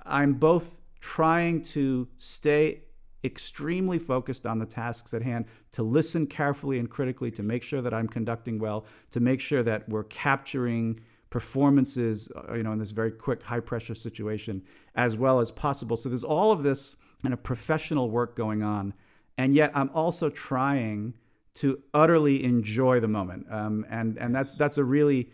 I'm 0.04 0.34
both 0.34 0.80
trying 1.00 1.62
to 1.62 2.08
stay 2.16 2.82
extremely 3.24 3.98
focused 3.98 4.46
on 4.46 4.58
the 4.58 4.66
tasks 4.66 5.14
at 5.14 5.22
hand, 5.22 5.44
to 5.72 5.82
listen 5.82 6.26
carefully 6.26 6.78
and 6.78 6.90
critically, 6.90 7.30
to 7.30 7.42
make 7.42 7.62
sure 7.62 7.80
that 7.80 7.94
I'm 7.94 8.08
conducting 8.08 8.58
well, 8.58 8.84
to 9.10 9.20
make 9.20 9.40
sure 9.40 9.62
that 9.62 9.88
we're 9.88 10.04
capturing 10.04 11.00
performances, 11.30 12.28
uh, 12.36 12.54
you 12.54 12.62
know, 12.62 12.72
in 12.72 12.78
this 12.78 12.90
very 12.90 13.10
quick, 13.10 13.42
high 13.42 13.60
pressure 13.60 13.94
situation 13.94 14.62
as 14.94 15.16
well 15.16 15.40
as 15.40 15.50
possible. 15.50 15.96
So 15.96 16.08
there's 16.08 16.24
all 16.24 16.52
of 16.52 16.62
this 16.62 16.96
kind 17.22 17.32
a 17.32 17.36
professional 17.36 18.10
work 18.10 18.36
going 18.36 18.62
on. 18.62 18.94
And 19.38 19.54
yet 19.54 19.70
I'm 19.74 19.90
also 19.94 20.28
trying 20.28 21.14
to 21.54 21.80
utterly 21.92 22.44
enjoy 22.44 23.00
the 23.00 23.08
moment. 23.08 23.46
Um, 23.50 23.86
and, 23.90 24.16
and 24.18 24.34
that's, 24.34 24.54
that's 24.54 24.78
a 24.78 24.84
really 24.84 25.30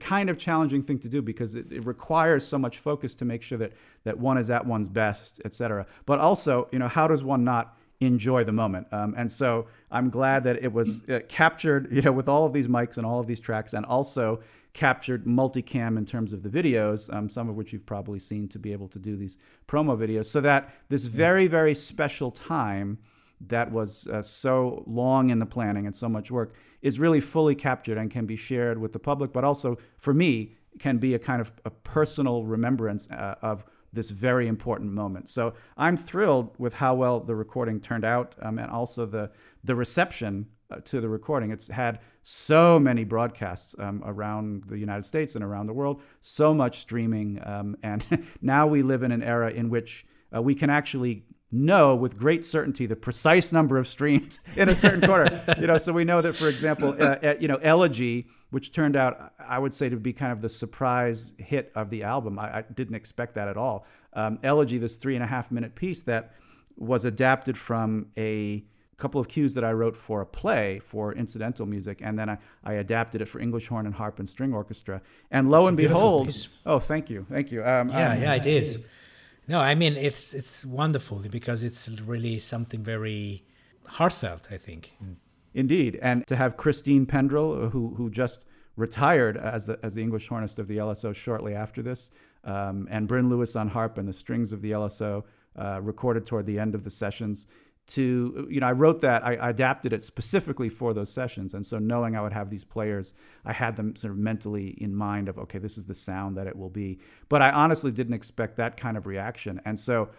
kind 0.00 0.30
of 0.30 0.38
challenging 0.38 0.82
thing 0.82 0.98
to 1.00 1.08
do 1.08 1.22
because 1.22 1.54
it, 1.54 1.70
it, 1.70 1.84
requires 1.84 2.46
so 2.46 2.58
much 2.58 2.78
focus 2.78 3.14
to 3.16 3.24
make 3.24 3.42
sure 3.42 3.58
that, 3.58 3.72
that 4.04 4.18
one 4.18 4.38
is 4.38 4.50
at 4.50 4.66
one's 4.66 4.88
best, 4.88 5.40
et 5.44 5.52
cetera. 5.52 5.86
But 6.06 6.18
also, 6.18 6.68
you 6.72 6.78
know, 6.78 6.88
how 6.88 7.06
does 7.06 7.22
one 7.22 7.44
not 7.44 7.76
enjoy 8.00 8.44
the 8.44 8.52
moment? 8.52 8.86
Um, 8.90 9.14
and 9.16 9.30
so 9.30 9.66
I'm 9.90 10.08
glad 10.10 10.44
that 10.44 10.62
it 10.62 10.72
was 10.72 11.08
uh, 11.08 11.20
captured, 11.28 11.88
you 11.92 12.02
know, 12.02 12.12
with 12.12 12.28
all 12.28 12.46
of 12.46 12.52
these 12.52 12.68
mics 12.68 12.96
and 12.96 13.06
all 13.06 13.20
of 13.20 13.26
these 13.26 13.40
tracks 13.40 13.74
and 13.74 13.84
also 13.84 14.40
captured 14.72 15.26
multicam 15.26 15.98
in 15.98 16.06
terms 16.06 16.32
of 16.32 16.42
the 16.42 16.48
videos, 16.48 17.12
um, 17.12 17.28
some 17.28 17.48
of 17.48 17.56
which 17.56 17.72
you've 17.72 17.86
probably 17.86 18.18
seen 18.18 18.48
to 18.48 18.58
be 18.58 18.72
able 18.72 18.88
to 18.88 18.98
do 18.98 19.16
these 19.16 19.38
promo 19.68 19.96
videos, 19.96 20.26
so 20.26 20.40
that 20.40 20.74
this 20.88 21.04
very, 21.04 21.46
very 21.46 21.74
special 21.74 22.30
time 22.30 22.98
that 23.48 23.70
was 23.72 24.06
uh, 24.06 24.22
so 24.22 24.82
long 24.86 25.30
in 25.30 25.38
the 25.38 25.46
planning 25.46 25.86
and 25.86 25.94
so 25.94 26.08
much 26.08 26.30
work 26.30 26.54
is 26.80 26.98
really 26.98 27.20
fully 27.20 27.54
captured 27.54 27.98
and 27.98 28.10
can 28.10 28.24
be 28.24 28.36
shared 28.36 28.78
with 28.78 28.92
the 28.92 28.98
public, 28.98 29.32
but 29.32 29.44
also 29.44 29.76
for 29.98 30.14
me 30.14 30.54
can 30.78 30.98
be 30.98 31.14
a 31.14 31.18
kind 31.18 31.40
of 31.40 31.52
a 31.64 31.70
personal 31.70 32.44
remembrance 32.44 33.10
uh, 33.10 33.34
of 33.42 33.64
this 33.92 34.10
very 34.10 34.46
important 34.46 34.90
moment. 34.90 35.28
So 35.28 35.54
I'm 35.76 35.96
thrilled 35.96 36.54
with 36.58 36.74
how 36.74 36.94
well 36.94 37.20
the 37.20 37.34
recording 37.34 37.80
turned 37.80 38.04
out 38.04 38.34
um, 38.40 38.58
and 38.58 38.70
also 38.70 39.06
the 39.06 39.30
the 39.64 39.74
reception 39.74 40.46
uh, 40.70 40.76
to 40.84 41.00
the 41.00 41.08
recording. 41.08 41.50
It's 41.50 41.68
had 41.68 42.00
so 42.22 42.78
many 42.78 43.04
broadcasts 43.04 43.74
um, 43.78 44.02
around 44.04 44.64
the 44.68 44.78
United 44.78 45.04
States 45.04 45.34
and 45.34 45.44
around 45.44 45.66
the 45.66 45.72
world, 45.72 46.00
so 46.20 46.54
much 46.54 46.80
streaming, 46.80 47.40
um, 47.44 47.76
and 47.82 48.04
now 48.40 48.66
we 48.66 48.82
live 48.82 49.02
in 49.02 49.12
an 49.12 49.22
era 49.22 49.50
in 49.50 49.70
which 49.70 50.06
uh, 50.34 50.40
we 50.40 50.54
can 50.54 50.70
actually 50.70 51.24
know 51.54 51.94
with 51.94 52.16
great 52.16 52.42
certainty 52.42 52.86
the 52.86 52.96
precise 52.96 53.52
number 53.52 53.76
of 53.76 53.86
streams 53.86 54.40
in 54.56 54.68
a 54.68 54.74
certain 54.74 55.02
quarter. 55.02 55.42
You 55.60 55.66
know, 55.66 55.76
so 55.76 55.92
we 55.92 56.04
know 56.04 56.22
that, 56.22 56.34
for 56.34 56.48
example, 56.48 56.96
uh, 56.98 57.16
uh, 57.22 57.34
you 57.38 57.48
know, 57.48 57.56
Elegy, 57.62 58.28
which 58.50 58.72
turned 58.72 58.96
out, 58.96 59.34
I 59.38 59.58
would 59.58 59.74
say, 59.74 59.88
to 59.88 59.96
be 59.96 60.12
kind 60.12 60.32
of 60.32 60.40
the 60.40 60.48
surprise 60.48 61.34
hit 61.38 61.70
of 61.74 61.90
the 61.90 62.04
album. 62.04 62.38
I, 62.38 62.58
I 62.58 62.62
didn't 62.62 62.94
expect 62.94 63.34
that 63.34 63.48
at 63.48 63.56
all. 63.56 63.86
Um, 64.14 64.38
Elegy, 64.42 64.78
this 64.78 64.96
three 64.96 65.14
and 65.14 65.22
a 65.22 65.26
half 65.26 65.50
minute 65.50 65.74
piece 65.74 66.02
that 66.04 66.32
was 66.76 67.04
adapted 67.04 67.56
from 67.58 68.06
a 68.16 68.64
couple 69.02 69.20
of 69.20 69.28
cues 69.28 69.52
that 69.54 69.64
I 69.64 69.72
wrote 69.72 69.96
for 69.96 70.20
a 70.20 70.26
play 70.26 70.78
for 70.78 71.12
incidental 71.12 71.66
music, 71.66 71.96
and 72.06 72.16
then 72.18 72.28
I, 72.30 72.38
I 72.64 72.74
adapted 72.84 73.20
it 73.20 73.28
for 73.32 73.40
English 73.40 73.66
horn 73.66 73.84
and 73.86 73.94
harp 73.94 74.20
and 74.20 74.28
string 74.28 74.52
orchestra. 74.54 75.02
And 75.30 75.50
lo 75.50 75.60
it's 75.60 75.68
and 75.68 75.76
behold, 75.76 76.26
piece. 76.26 76.58
oh, 76.64 76.78
thank 76.78 77.10
you, 77.10 77.26
thank 77.28 77.50
you. 77.52 77.60
Um, 77.72 77.88
yeah, 77.88 78.12
um, 78.12 78.22
yeah, 78.22 78.34
it 78.34 78.46
is. 78.46 78.68
No, 79.48 79.58
I 79.60 79.74
mean 79.74 79.94
it's 80.08 80.34
it's 80.34 80.64
wonderful 80.64 81.18
because 81.38 81.64
it's 81.68 81.82
really 82.12 82.38
something 82.38 82.82
very 82.94 83.44
heartfelt. 83.98 84.44
I 84.56 84.58
think. 84.66 84.82
Indeed, 85.54 85.98
and 86.00 86.26
to 86.28 86.36
have 86.36 86.56
Christine 86.56 87.04
Pendrill, 87.04 87.70
who 87.72 87.94
who 87.96 88.08
just 88.08 88.46
retired 88.76 89.36
as 89.36 89.66
the, 89.66 89.78
as 89.82 89.94
the 89.96 90.02
English 90.06 90.28
hornist 90.28 90.58
of 90.58 90.66
the 90.68 90.78
LSO 90.78 91.14
shortly 91.14 91.54
after 91.64 91.82
this, 91.82 92.10
um, 92.44 92.88
and 92.90 93.08
Bryn 93.08 93.28
Lewis 93.28 93.56
on 93.56 93.68
harp 93.68 93.98
and 93.98 94.08
the 94.08 94.12
strings 94.24 94.52
of 94.52 94.62
the 94.62 94.70
LSO, 94.70 95.24
uh, 95.56 95.80
recorded 95.82 96.24
toward 96.24 96.46
the 96.46 96.58
end 96.58 96.74
of 96.74 96.82
the 96.82 96.90
sessions 96.90 97.46
to 97.88 98.46
you 98.48 98.60
know 98.60 98.66
i 98.66 98.72
wrote 98.72 99.00
that 99.00 99.24
I, 99.26 99.34
I, 99.34 99.50
adapted 99.50 99.92
it 99.92 100.02
specifically 100.02 100.68
for 100.68 100.94
those 100.94 101.12
sessions. 101.12 101.52
And 101.52 101.66
so 101.66 101.78
knowing 101.78 102.16
i 102.16 102.22
would 102.22 102.32
have 102.32 102.48
these 102.48 102.64
players 102.64 103.12
i 103.44 103.52
had 103.52 103.76
them 103.76 103.96
sort 103.96 104.12
of 104.12 104.18
mentally 104.18 104.68
in 104.80 104.94
mind 104.94 105.28
of 105.28 105.38
okay 105.38 105.58
this 105.58 105.76
is 105.76 105.86
the 105.86 105.94
sound 105.94 106.36
that 106.36 106.46
it 106.46 106.56
will 106.56 106.70
be. 106.70 106.98
But 107.28 107.42
i 107.42 107.50
honestly 107.50 107.90
didn't 107.90 108.14
expect 108.14 108.56
that 108.56 108.76
kind 108.76 108.96
of 108.96 109.06
reaction. 109.06 109.60
And 109.64 109.78
so 109.78 110.10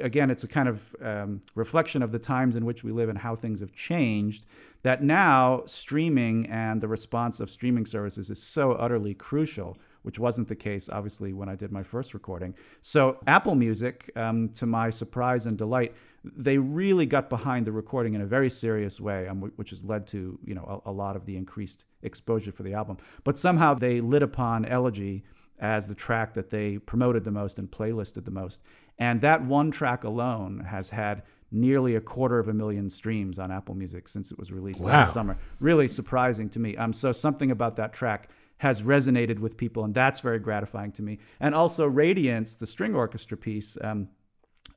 again 0.00 0.30
it's 0.30 0.44
a 0.44 0.48
kind 0.48 0.68
of 0.68 0.94
um, 1.02 1.40
reflection 1.54 2.02
of 2.02 2.12
the 2.12 2.18
times 2.18 2.56
in 2.56 2.64
which 2.64 2.84
we 2.84 2.92
live 2.92 3.08
and 3.08 3.18
how 3.18 3.34
things 3.34 3.60
have 3.60 3.72
changed 3.72 4.46
that 4.82 5.02
now 5.02 5.62
streaming 5.66 6.46
and 6.46 6.80
the 6.80 6.88
response 6.88 7.40
of 7.40 7.50
streaming 7.50 7.84
services 7.84 8.30
is 8.30 8.42
so 8.42 8.72
utterly 8.72 9.14
crucial 9.14 9.76
which 10.02 10.18
wasn't 10.18 10.48
the 10.48 10.56
case, 10.56 10.88
obviously, 10.88 11.32
when 11.32 11.48
I 11.48 11.54
did 11.54 11.72
my 11.72 11.82
first 11.82 12.14
recording. 12.14 12.54
So, 12.80 13.18
Apple 13.26 13.54
Music, 13.54 14.10
um, 14.16 14.48
to 14.50 14.66
my 14.66 14.90
surprise 14.90 15.46
and 15.46 15.58
delight, 15.58 15.94
they 16.24 16.58
really 16.58 17.06
got 17.06 17.30
behind 17.30 17.66
the 17.66 17.72
recording 17.72 18.14
in 18.14 18.20
a 18.20 18.26
very 18.26 18.50
serious 18.50 19.00
way, 19.00 19.26
um, 19.26 19.52
which 19.56 19.70
has 19.70 19.84
led 19.84 20.06
to 20.08 20.38
you 20.44 20.54
know 20.54 20.82
a, 20.84 20.90
a, 20.90 20.92
lot 20.92 21.16
of 21.16 21.24
the 21.26 21.36
increased 21.36 21.84
exposure 22.02 22.52
for 22.52 22.62
the 22.62 22.74
album. 22.74 22.98
But 23.24 23.38
somehow 23.38 23.74
they 23.74 24.00
lit 24.00 24.22
upon 24.22 24.64
Elegy 24.64 25.24
as 25.58 25.88
the 25.88 25.94
track 25.94 26.34
that 26.34 26.50
they 26.50 26.78
promoted 26.78 27.24
the 27.24 27.30
most 27.30 27.58
and 27.58 27.70
playlisted 27.70 28.24
the 28.24 28.30
most, 28.30 28.62
and 28.98 29.20
that 29.22 29.44
one 29.44 29.70
track 29.70 30.04
alone 30.04 30.60
has 30.60 30.90
had 30.90 31.22
nearly 31.52 31.96
a 31.96 32.00
quarter 32.00 32.38
of 32.38 32.48
a 32.48 32.54
million 32.54 32.88
streams 32.88 33.38
on 33.38 33.50
Apple 33.50 33.74
Music 33.74 34.06
since 34.06 34.30
it 34.30 34.38
was 34.38 34.52
released 34.52 34.82
wow. 34.82 34.90
last 34.90 35.12
summer. 35.12 35.36
Really 35.58 35.88
surprising 35.88 36.48
to 36.50 36.60
me. 36.60 36.76
Um, 36.76 36.92
so 36.92 37.12
something 37.12 37.50
about 37.50 37.76
that 37.76 37.92
track 37.92 38.30
has 38.58 38.82
resonated 38.82 39.38
with 39.38 39.56
people, 39.56 39.84
and 39.84 39.94
that's 39.94 40.20
very 40.20 40.38
gratifying 40.38 40.92
to 40.92 41.02
me. 41.02 41.18
And 41.40 41.54
also 41.54 41.86
Radiance, 41.86 42.56
the 42.56 42.66
string 42.66 42.94
orchestra 42.94 43.36
piece. 43.36 43.78
Um, 43.80 44.08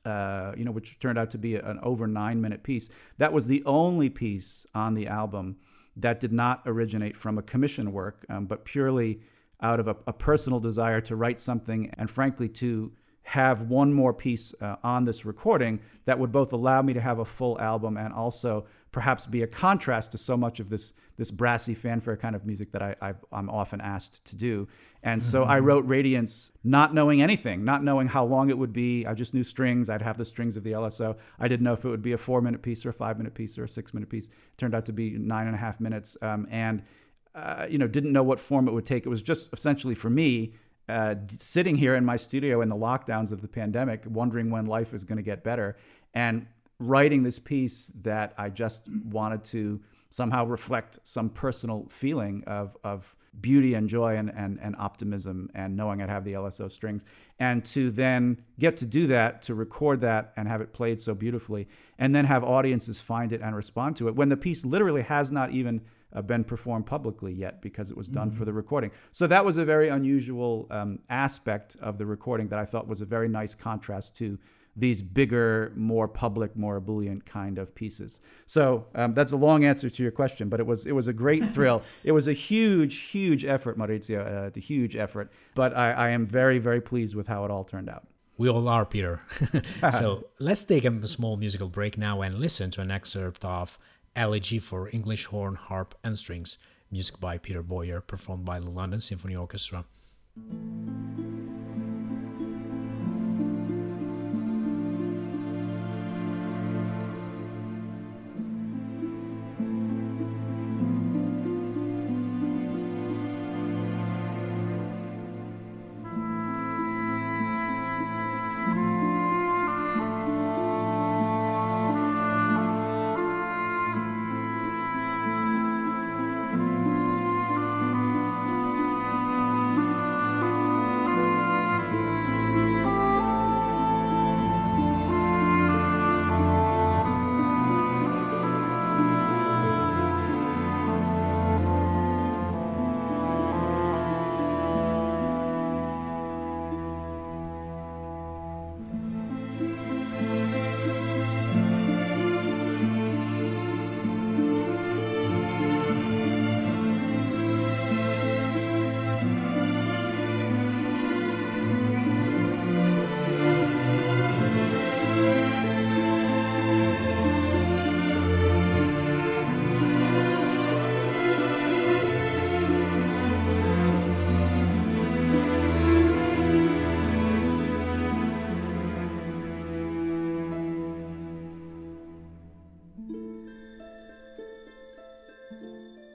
uh, 0.04 0.52
you 0.56 0.64
know, 0.64 0.70
which 0.70 0.98
turned 0.98 1.18
out 1.18 1.30
to 1.30 1.38
be 1.38 1.56
an 1.56 1.78
over 1.82 2.06
nine 2.06 2.40
minute 2.40 2.62
piece. 2.62 2.88
That 3.18 3.32
was 3.32 3.46
the 3.46 3.62
only 3.64 4.10
piece 4.10 4.66
on 4.74 4.94
the 4.94 5.06
album 5.06 5.56
that 5.96 6.20
did 6.20 6.32
not 6.32 6.62
originate 6.66 7.16
from 7.16 7.38
a 7.38 7.42
commission 7.42 7.92
work, 7.92 8.26
um, 8.28 8.46
but 8.46 8.64
purely 8.64 9.20
out 9.60 9.80
of 9.80 9.88
a, 9.88 9.96
a, 10.06 10.12
personal 10.12 10.58
desire 10.58 11.00
to 11.00 11.16
write 11.16 11.40
something 11.40 11.92
and, 11.96 12.10
frankly, 12.10 12.48
to 12.48 12.92
have 13.22 13.62
one 13.62 13.92
more 13.92 14.12
piece 14.12 14.52
uh, 14.60 14.76
on 14.82 15.04
this 15.04 15.24
recording 15.24 15.80
that 16.04 16.18
would 16.18 16.30
both 16.30 16.52
allow 16.52 16.82
me 16.82 16.92
to 16.92 17.00
have 17.00 17.18
a 17.18 17.24
full 17.24 17.58
album 17.60 17.96
and 17.96 18.12
also 18.12 18.66
perhaps 18.94 19.26
be 19.26 19.42
a 19.42 19.46
contrast 19.46 20.12
to 20.12 20.18
so 20.18 20.36
much 20.36 20.60
of 20.60 20.70
this 20.70 20.94
this 21.16 21.32
brassy 21.32 21.74
fanfare 21.74 22.16
kind 22.16 22.36
of 22.36 22.46
music 22.46 22.70
that 22.72 22.80
I, 22.80 22.94
i 23.02 23.12
am 23.32 23.50
often 23.50 23.80
asked 23.80 24.24
to 24.26 24.36
do. 24.36 24.66
And 25.02 25.22
so 25.22 25.42
mm-hmm. 25.42 25.50
I 25.50 25.58
wrote 25.58 25.84
Radiance 25.86 26.52
not 26.62 26.94
knowing 26.94 27.20
anything, 27.20 27.64
not 27.64 27.84
knowing 27.84 28.08
how 28.08 28.24
long 28.24 28.50
it 28.50 28.58
would 28.58 28.72
be. 28.72 29.04
I 29.04 29.14
just 29.14 29.34
knew 29.34 29.44
strings. 29.44 29.90
I'd 29.90 30.02
have 30.02 30.16
the 30.16 30.24
strings 30.24 30.56
of 30.56 30.64
the 30.64 30.72
LSO. 30.72 31.16
I 31.38 31.46
didn't 31.48 31.64
know 31.64 31.72
if 31.72 31.84
it 31.84 31.88
would 31.88 32.02
be 32.02 32.12
a 32.12 32.18
four 32.18 32.40
minute 32.40 32.62
piece 32.62 32.86
or 32.86 32.90
a 32.90 32.92
five 32.92 33.18
minute 33.18 33.34
piece 33.34 33.58
or 33.58 33.64
a 33.64 33.68
six 33.68 33.92
minute 33.92 34.08
piece. 34.08 34.26
It 34.26 34.32
turned 34.58 34.76
out 34.76 34.86
to 34.86 34.92
be 34.92 35.10
nine 35.10 35.48
and 35.48 35.56
a 35.56 35.58
half 35.58 35.80
minutes. 35.80 36.16
Um, 36.22 36.46
and 36.50 36.82
uh, 37.34 37.66
you 37.68 37.78
know, 37.78 37.88
didn't 37.88 38.12
know 38.12 38.22
what 38.22 38.38
form 38.38 38.68
it 38.68 38.72
would 38.72 38.86
take. 38.86 39.06
It 39.06 39.08
was 39.08 39.22
just 39.22 39.52
essentially 39.52 39.96
for 39.96 40.10
me 40.10 40.54
uh, 40.88 41.16
sitting 41.28 41.74
here 41.74 41.96
in 41.96 42.04
my 42.04 42.16
studio 42.16 42.60
in 42.60 42.68
the 42.68 42.76
lockdowns 42.76 43.32
of 43.32 43.42
the 43.42 43.48
pandemic, 43.48 44.04
wondering 44.06 44.50
when 44.50 44.66
life 44.66 44.94
is 44.94 45.02
going 45.02 45.16
to 45.16 45.22
get 45.22 45.42
better, 45.42 45.76
and 46.14 46.46
writing 46.84 47.22
this 47.22 47.38
piece 47.38 47.92
that 48.02 48.34
I 48.38 48.50
just 48.50 48.88
wanted 48.88 49.44
to 49.44 49.80
somehow 50.10 50.46
reflect 50.46 50.98
some 51.04 51.28
personal 51.28 51.86
feeling 51.88 52.44
of, 52.46 52.76
of 52.84 53.16
beauty 53.40 53.74
and 53.74 53.88
joy 53.88 54.16
and, 54.16 54.30
and, 54.36 54.58
and 54.62 54.76
optimism 54.78 55.50
and 55.54 55.76
knowing 55.76 56.00
I'd 56.00 56.08
have 56.08 56.24
the 56.24 56.34
LSO 56.34 56.70
strings. 56.70 57.04
And 57.38 57.64
to 57.66 57.90
then 57.90 58.42
get 58.58 58.76
to 58.78 58.86
do 58.86 59.08
that, 59.08 59.42
to 59.42 59.54
record 59.54 60.00
that 60.02 60.32
and 60.36 60.46
have 60.46 60.60
it 60.60 60.72
played 60.72 61.00
so 61.00 61.14
beautifully, 61.14 61.68
and 61.98 62.14
then 62.14 62.26
have 62.26 62.44
audiences 62.44 63.00
find 63.00 63.32
it 63.32 63.40
and 63.40 63.56
respond 63.56 63.96
to 63.96 64.08
it 64.08 64.14
when 64.14 64.28
the 64.28 64.36
piece 64.36 64.64
literally 64.64 65.02
has 65.02 65.32
not 65.32 65.50
even 65.50 65.80
uh, 66.12 66.22
been 66.22 66.44
performed 66.44 66.86
publicly 66.86 67.32
yet 67.32 67.60
because 67.60 67.90
it 67.90 67.96
was 67.96 68.06
done 68.06 68.28
mm-hmm. 68.28 68.38
for 68.38 68.44
the 68.44 68.52
recording. 68.52 68.92
So 69.10 69.26
that 69.26 69.44
was 69.44 69.56
a 69.56 69.64
very 69.64 69.88
unusual 69.88 70.68
um, 70.70 71.00
aspect 71.10 71.76
of 71.80 71.98
the 71.98 72.06
recording 72.06 72.48
that 72.48 72.58
I 72.58 72.64
thought 72.64 72.86
was 72.86 73.00
a 73.00 73.06
very 73.06 73.28
nice 73.28 73.54
contrast 73.54 74.14
to 74.16 74.38
these 74.76 75.02
bigger, 75.02 75.72
more 75.76 76.08
public, 76.08 76.56
more 76.56 76.76
ebullient 76.76 77.24
kind 77.24 77.58
of 77.58 77.74
pieces. 77.74 78.20
So 78.46 78.86
um, 78.94 79.12
that's 79.12 79.32
a 79.32 79.36
long 79.36 79.64
answer 79.64 79.88
to 79.88 80.02
your 80.02 80.12
question, 80.12 80.48
but 80.48 80.60
it 80.60 80.66
was 80.66 80.86
it 80.86 80.92
was 80.92 81.08
a 81.08 81.12
great 81.12 81.46
thrill. 81.54 81.82
It 82.02 82.12
was 82.12 82.26
a 82.26 82.32
huge, 82.32 82.96
huge 82.96 83.44
effort, 83.44 83.78
Maurizio, 83.78 84.46
uh, 84.46 84.50
a 84.54 84.60
huge 84.60 84.96
effort. 84.96 85.30
But 85.54 85.76
I, 85.76 85.92
I 85.92 86.08
am 86.10 86.26
very, 86.26 86.58
very 86.58 86.80
pleased 86.80 87.14
with 87.14 87.28
how 87.28 87.44
it 87.44 87.50
all 87.50 87.64
turned 87.64 87.88
out. 87.88 88.06
We 88.36 88.48
all 88.48 88.68
are, 88.68 88.84
Peter. 88.84 89.22
so 89.92 90.26
let's 90.40 90.64
take 90.64 90.84
a 90.84 91.06
small 91.06 91.36
musical 91.36 91.68
break 91.68 91.96
now 91.96 92.22
and 92.22 92.34
listen 92.34 92.70
to 92.72 92.80
an 92.80 92.90
excerpt 92.90 93.44
of 93.44 93.78
Elegy 94.16 94.58
for 94.58 94.88
English 94.92 95.26
Horn, 95.26 95.54
Harp, 95.54 95.94
and 96.02 96.18
Strings, 96.18 96.58
music 96.90 97.20
by 97.20 97.38
Peter 97.38 97.62
Boyer, 97.62 98.00
performed 98.00 98.44
by 98.44 98.58
the 98.58 98.70
London 98.70 99.00
Symphony 99.00 99.36
Orchestra. 99.36 99.84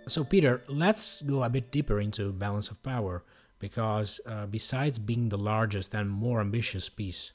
So, 0.09 0.23
Peter, 0.23 0.63
let's 0.67 1.21
go 1.21 1.43
a 1.43 1.49
bit 1.49 1.71
deeper 1.71 1.99
into 1.99 2.31
Balance 2.33 2.69
of 2.69 2.81
Power 2.81 3.23
because 3.59 4.19
uh, 4.25 4.47
besides 4.47 4.97
being 4.97 5.29
the 5.29 5.37
largest 5.37 5.93
and 5.93 6.09
more 6.09 6.41
ambitious 6.41 6.89
piece 6.89 7.31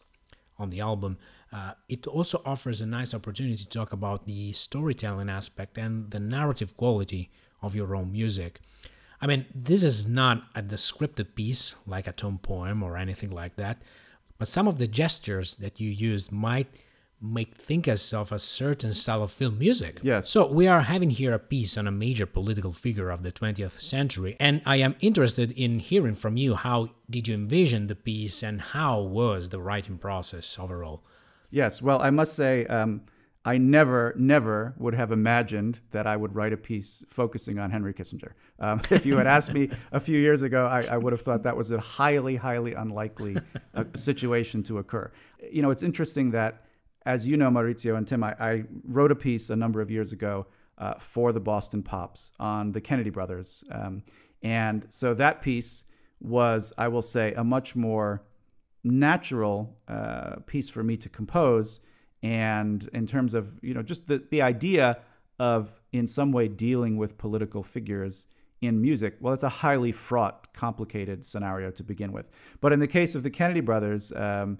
on 0.58 0.70
the 0.70 0.80
album, 0.80 1.16
uh, 1.52 1.74
it 1.88 2.04
also 2.08 2.42
offers 2.44 2.80
a 2.80 2.86
nice 2.86 3.14
opportunity 3.14 3.56
to 3.56 3.68
talk 3.68 3.92
about 3.92 4.26
the 4.26 4.52
storytelling 4.52 5.28
aspect 5.28 5.78
and 5.78 6.10
the 6.10 6.18
narrative 6.18 6.76
quality 6.76 7.30
of 7.62 7.76
your 7.76 7.94
own 7.94 8.10
music. 8.10 8.60
I 9.20 9.28
mean, 9.28 9.46
this 9.54 9.84
is 9.84 10.08
not 10.08 10.42
a 10.56 10.60
descriptive 10.60 11.36
piece 11.36 11.76
like 11.86 12.08
a 12.08 12.12
tone 12.12 12.38
poem 12.38 12.82
or 12.82 12.96
anything 12.96 13.30
like 13.30 13.54
that, 13.54 13.82
but 14.36 14.48
some 14.48 14.66
of 14.66 14.78
the 14.78 14.88
gestures 14.88 15.54
that 15.56 15.80
you 15.80 15.90
used 15.90 16.32
might 16.32 16.66
make 17.24 17.56
think 17.56 17.88
us 17.88 18.12
of 18.12 18.30
a 18.30 18.38
certain 18.38 18.92
style 18.92 19.22
of 19.22 19.32
film 19.32 19.58
music. 19.58 19.98
Yes. 20.02 20.28
So 20.28 20.46
we 20.46 20.66
are 20.66 20.82
having 20.82 21.10
here 21.10 21.32
a 21.32 21.38
piece 21.38 21.78
on 21.78 21.86
a 21.86 21.92
major 21.92 22.26
political 22.26 22.72
figure 22.72 23.10
of 23.10 23.22
the 23.22 23.32
20th 23.32 23.80
century, 23.80 24.36
and 24.38 24.60
I 24.66 24.76
am 24.76 24.96
interested 25.00 25.50
in 25.52 25.78
hearing 25.78 26.14
from 26.14 26.36
you 26.36 26.54
how 26.54 26.90
did 27.08 27.28
you 27.28 27.34
envision 27.34 27.86
the 27.86 27.94
piece 27.94 28.42
and 28.42 28.60
how 28.60 29.00
was 29.00 29.48
the 29.48 29.60
writing 29.60 29.98
process 29.98 30.58
overall? 30.58 31.02
Yes. 31.50 31.80
Well, 31.80 32.00
I 32.02 32.10
must 32.10 32.34
say. 32.34 32.66
Um, 32.66 33.02
I 33.46 33.58
never, 33.58 34.14
never 34.16 34.74
would 34.78 34.94
have 34.94 35.12
imagined 35.12 35.80
that 35.90 36.06
I 36.06 36.16
would 36.16 36.34
write 36.34 36.54
a 36.54 36.56
piece 36.56 37.04
focusing 37.08 37.58
on 37.58 37.70
Henry 37.70 37.92
Kissinger. 37.92 38.32
Um, 38.58 38.80
if 38.90 39.04
you 39.04 39.18
had 39.18 39.26
asked 39.26 39.52
me 39.52 39.70
a 39.92 40.00
few 40.00 40.18
years 40.18 40.40
ago, 40.40 40.66
I, 40.66 40.84
I, 40.84 40.96
would 40.96 41.12
have 41.12 41.20
thought 41.20 41.42
that 41.42 41.56
was 41.56 41.70
a 41.70 41.78
highly, 41.78 42.36
highly 42.36 42.72
unlikely 42.72 43.36
uh, 43.74 43.84
situation 43.94 44.62
to 44.64 44.78
occur. 44.78 45.12
You 45.50 45.60
know, 45.60 45.70
it's 45.70 45.82
interesting 45.82 46.30
that 46.30 46.64
as 47.06 47.26
you 47.26 47.36
know, 47.36 47.50
Maurizio 47.50 47.96
and 47.96 48.06
Tim, 48.06 48.24
I, 48.24 48.34
I 48.40 48.64
wrote 48.84 49.10
a 49.10 49.16
piece 49.16 49.50
a 49.50 49.56
number 49.56 49.80
of 49.80 49.90
years 49.90 50.12
ago 50.12 50.46
uh, 50.78 50.94
for 50.94 51.32
the 51.32 51.40
Boston 51.40 51.82
Pops 51.82 52.32
on 52.40 52.72
the 52.72 52.80
Kennedy 52.80 53.10
brothers. 53.10 53.62
Um, 53.70 54.02
and 54.42 54.86
so 54.88 55.14
that 55.14 55.40
piece 55.40 55.84
was, 56.20 56.72
I 56.78 56.88
will 56.88 57.02
say, 57.02 57.32
a 57.34 57.44
much 57.44 57.76
more 57.76 58.22
natural 58.82 59.76
uh, 59.88 60.36
piece 60.46 60.68
for 60.68 60.82
me 60.82 60.96
to 60.98 61.08
compose. 61.08 61.80
And 62.22 62.88
in 62.92 63.06
terms 63.06 63.34
of, 63.34 63.58
you 63.62 63.74
know, 63.74 63.82
just 63.82 64.06
the, 64.06 64.22
the 64.30 64.42
idea 64.42 64.98
of 65.38 65.80
in 65.92 66.06
some 66.06 66.32
way 66.32 66.48
dealing 66.48 66.96
with 66.96 67.18
political 67.18 67.62
figures 67.62 68.26
in 68.60 68.80
music, 68.80 69.16
well, 69.20 69.34
it's 69.34 69.42
a 69.42 69.48
highly 69.48 69.92
fraught, 69.92 70.52
complicated 70.54 71.24
scenario 71.24 71.70
to 71.72 71.82
begin 71.82 72.12
with. 72.12 72.26
But 72.60 72.72
in 72.72 72.78
the 72.78 72.86
case 72.86 73.14
of 73.14 73.22
the 73.22 73.30
Kennedy 73.30 73.60
brothers, 73.60 74.12
um, 74.12 74.58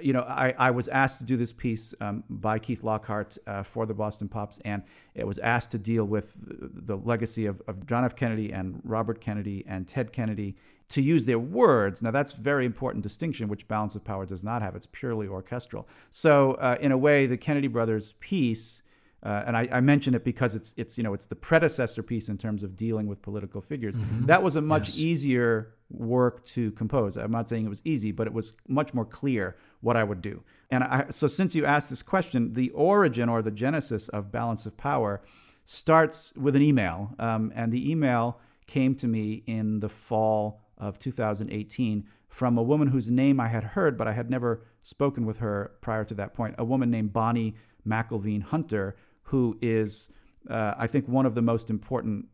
you 0.00 0.12
know, 0.12 0.22
I, 0.22 0.54
I 0.58 0.70
was 0.70 0.88
asked 0.88 1.18
to 1.18 1.24
do 1.24 1.36
this 1.36 1.52
piece 1.52 1.94
um, 2.00 2.24
by 2.30 2.58
Keith 2.58 2.82
Lockhart 2.82 3.36
uh, 3.46 3.62
for 3.62 3.86
the 3.86 3.94
Boston 3.94 4.28
Pops, 4.28 4.58
and 4.64 4.82
it 5.14 5.26
was 5.26 5.38
asked 5.38 5.70
to 5.72 5.78
deal 5.78 6.04
with 6.04 6.34
the 6.38 6.96
legacy 6.96 7.46
of, 7.46 7.60
of 7.66 7.86
John 7.86 8.04
F. 8.04 8.16
Kennedy 8.16 8.52
and 8.52 8.80
Robert 8.84 9.20
Kennedy 9.20 9.64
and 9.66 9.86
Ted 9.86 10.12
Kennedy 10.12 10.56
to 10.90 11.02
use 11.02 11.26
their 11.26 11.38
words. 11.38 12.02
Now, 12.02 12.10
that's 12.10 12.32
very 12.32 12.66
important 12.66 13.02
distinction, 13.02 13.48
which 13.48 13.66
Balance 13.68 13.94
of 13.94 14.04
Power 14.04 14.26
does 14.26 14.44
not 14.44 14.62
have. 14.62 14.76
It's 14.76 14.86
purely 14.86 15.26
orchestral. 15.26 15.88
So, 16.10 16.52
uh, 16.54 16.76
in 16.80 16.92
a 16.92 16.98
way, 16.98 17.26
the 17.26 17.36
Kennedy 17.36 17.68
brothers 17.68 18.14
piece 18.20 18.82
uh, 19.24 19.44
and 19.46 19.56
I, 19.56 19.68
I, 19.70 19.80
mention 19.80 20.14
it 20.14 20.24
because 20.24 20.56
it's 20.56 20.74
it's 20.76 20.98
you 20.98 21.04
know 21.04 21.14
it's 21.14 21.26
the 21.26 21.36
predecessor 21.36 22.02
piece 22.02 22.28
in 22.28 22.38
terms 22.38 22.64
of 22.64 22.74
dealing 22.74 23.06
with 23.06 23.22
political 23.22 23.60
figures. 23.60 23.96
Mm-hmm. 23.96 24.26
That 24.26 24.42
was 24.42 24.56
a 24.56 24.60
much 24.60 24.88
yes. 24.88 24.98
easier 24.98 25.74
work 25.90 26.44
to 26.46 26.72
compose. 26.72 27.16
I'm 27.16 27.30
not 27.30 27.48
saying 27.48 27.64
it 27.64 27.68
was 27.68 27.82
easy, 27.84 28.10
but 28.10 28.26
it 28.26 28.32
was 28.32 28.54
much 28.66 28.92
more 28.94 29.04
clear 29.04 29.56
what 29.82 29.96
I 29.96 30.04
would 30.04 30.22
do. 30.22 30.42
And 30.70 30.82
I, 30.84 31.06
so 31.10 31.26
since 31.26 31.54
you 31.54 31.66
asked 31.66 31.90
this 31.90 32.02
question, 32.02 32.54
the 32.54 32.70
origin 32.70 33.28
or 33.28 33.42
the 33.42 33.50
genesis 33.50 34.08
of 34.08 34.32
Balance 34.32 34.64
of 34.64 34.78
Power 34.78 35.20
starts 35.66 36.32
with 36.34 36.56
an 36.56 36.62
email, 36.62 37.14
um, 37.18 37.52
and 37.54 37.70
the 37.70 37.90
email 37.90 38.40
came 38.66 38.94
to 38.94 39.06
me 39.06 39.42
in 39.46 39.80
the 39.80 39.88
fall 39.88 40.62
of 40.78 40.98
2018 40.98 42.06
from 42.28 42.56
a 42.56 42.62
woman 42.62 42.88
whose 42.88 43.10
name 43.10 43.38
I 43.38 43.48
had 43.48 43.62
heard, 43.62 43.98
but 43.98 44.08
I 44.08 44.12
had 44.12 44.30
never 44.30 44.64
spoken 44.80 45.26
with 45.26 45.38
her 45.38 45.72
prior 45.82 46.04
to 46.04 46.14
that 46.14 46.32
point, 46.32 46.54
a 46.56 46.64
woman 46.64 46.90
named 46.90 47.12
Bonnie 47.12 47.54
McElveen 47.86 48.42
Hunter, 48.42 48.96
who 49.24 49.58
is, 49.60 50.08
uh, 50.48 50.74
I 50.78 50.86
think, 50.86 51.06
one 51.06 51.26
of 51.26 51.34
the 51.34 51.42
most 51.42 51.68
important 51.68 52.26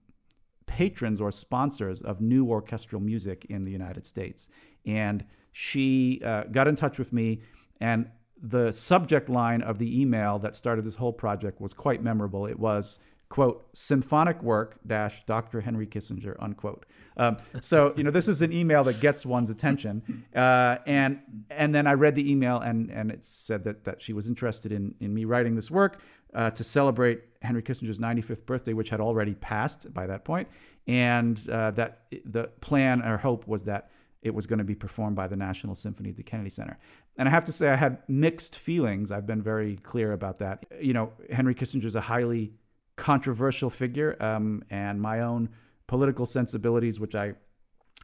patrons 0.67 1.21
or 1.21 1.33
sponsors 1.33 2.01
of 2.01 2.21
new 2.21 2.47
orchestral 2.47 3.03
music 3.03 3.47
in 3.49 3.65
the 3.65 3.71
United 3.71 4.07
States. 4.07 4.49
And 4.87 5.25
she 5.61 6.21
uh, 6.25 6.45
got 6.45 6.69
in 6.69 6.77
touch 6.77 7.01
with 7.01 7.13
me, 7.13 7.41
and 7.81 8.09
the 8.41 8.71
subject 8.71 9.29
line 9.29 9.61
of 9.61 9.81
the 9.81 10.01
email 10.01 10.39
that 10.39 10.55
started 10.55 10.85
this 10.85 10.95
whole 10.95 11.13
project 11.13 11.61
was 11.61 11.75
quite 11.75 12.01
memorable. 12.01 12.47
It 12.47 12.61
was, 12.61 13.01
quote, 13.29 13.67
symphonic 13.73 14.41
work 14.41 14.79
dash 14.87 15.25
Dr. 15.25 15.63
Henry 15.63 15.89
Kissinger, 15.89 16.37
unquote. 16.39 16.87
Um, 17.17 17.39
so, 17.61 17.93
you 17.97 18.05
know, 18.05 18.13
this 18.13 18.29
is 18.29 18.41
an 18.41 18.53
email 18.53 18.85
that 18.85 19.01
gets 19.01 19.27
one's 19.27 19.51
attention. 19.51 20.25
Uh, 20.33 20.77
and 20.87 21.19
and 21.51 21.75
then 21.75 21.89
I 21.89 21.95
read 21.95 22.15
the 22.15 22.31
email, 22.31 22.61
and, 22.61 22.89
and 22.93 23.11
it 23.11 23.25
said 23.25 23.65
that, 23.65 23.83
that 23.83 24.01
she 24.01 24.13
was 24.13 24.29
interested 24.29 24.71
in, 24.71 24.95
in 25.01 25.13
me 25.13 25.25
writing 25.25 25.57
this 25.57 25.73
work 25.73 26.01
uh, 26.35 26.51
to 26.51 26.63
celebrate 26.63 27.23
Henry 27.43 27.65
Kissinger's 27.65 27.99
95th 27.99 28.47
birthday, 28.47 28.75
which 28.75 28.91
had 28.91 29.01
already 29.01 29.35
passed 29.35 29.93
by 29.93 30.07
that 30.07 30.25
point, 30.25 30.47
and 30.87 31.37
uh, 31.51 31.73
that 31.73 32.03
the 32.25 32.45
plan 32.61 33.03
or 33.03 33.17
hope 33.17 33.49
was 33.49 33.65
that 33.65 33.91
it 34.23 34.35
was 34.35 34.47
going 34.47 34.59
to 34.59 34.65
be 34.65 34.75
performed 34.75 35.17
by 35.17 35.29
the 35.29 35.37
National 35.37 35.75
Symphony 35.75 36.11
at 36.11 36.17
the 36.17 36.23
Kennedy 36.23 36.51
Center. 36.51 36.79
And 37.17 37.29
I 37.29 37.31
have 37.31 37.45
to 37.45 37.53
say, 37.53 37.69
I 37.69 37.77
had 37.77 37.99
mixed 38.09 38.57
feelings. 38.57 39.13
I've 39.13 39.27
been 39.27 39.43
very 39.43 39.77
clear 39.77 40.13
about 40.13 40.39
that. 40.39 40.67
You 40.81 40.93
know, 40.93 41.13
Henry 41.31 41.55
Kissinger 41.55 41.85
is 41.85 41.95
a 41.95 42.01
highly 42.01 42.53
controversial 42.97 43.71
figure, 43.71 44.21
um, 44.23 44.65
and 44.71 45.01
my 45.01 45.21
own 45.21 45.51
political 45.87 46.27
sensibilities, 46.27 47.01
which 47.01 47.15
I 47.15 47.35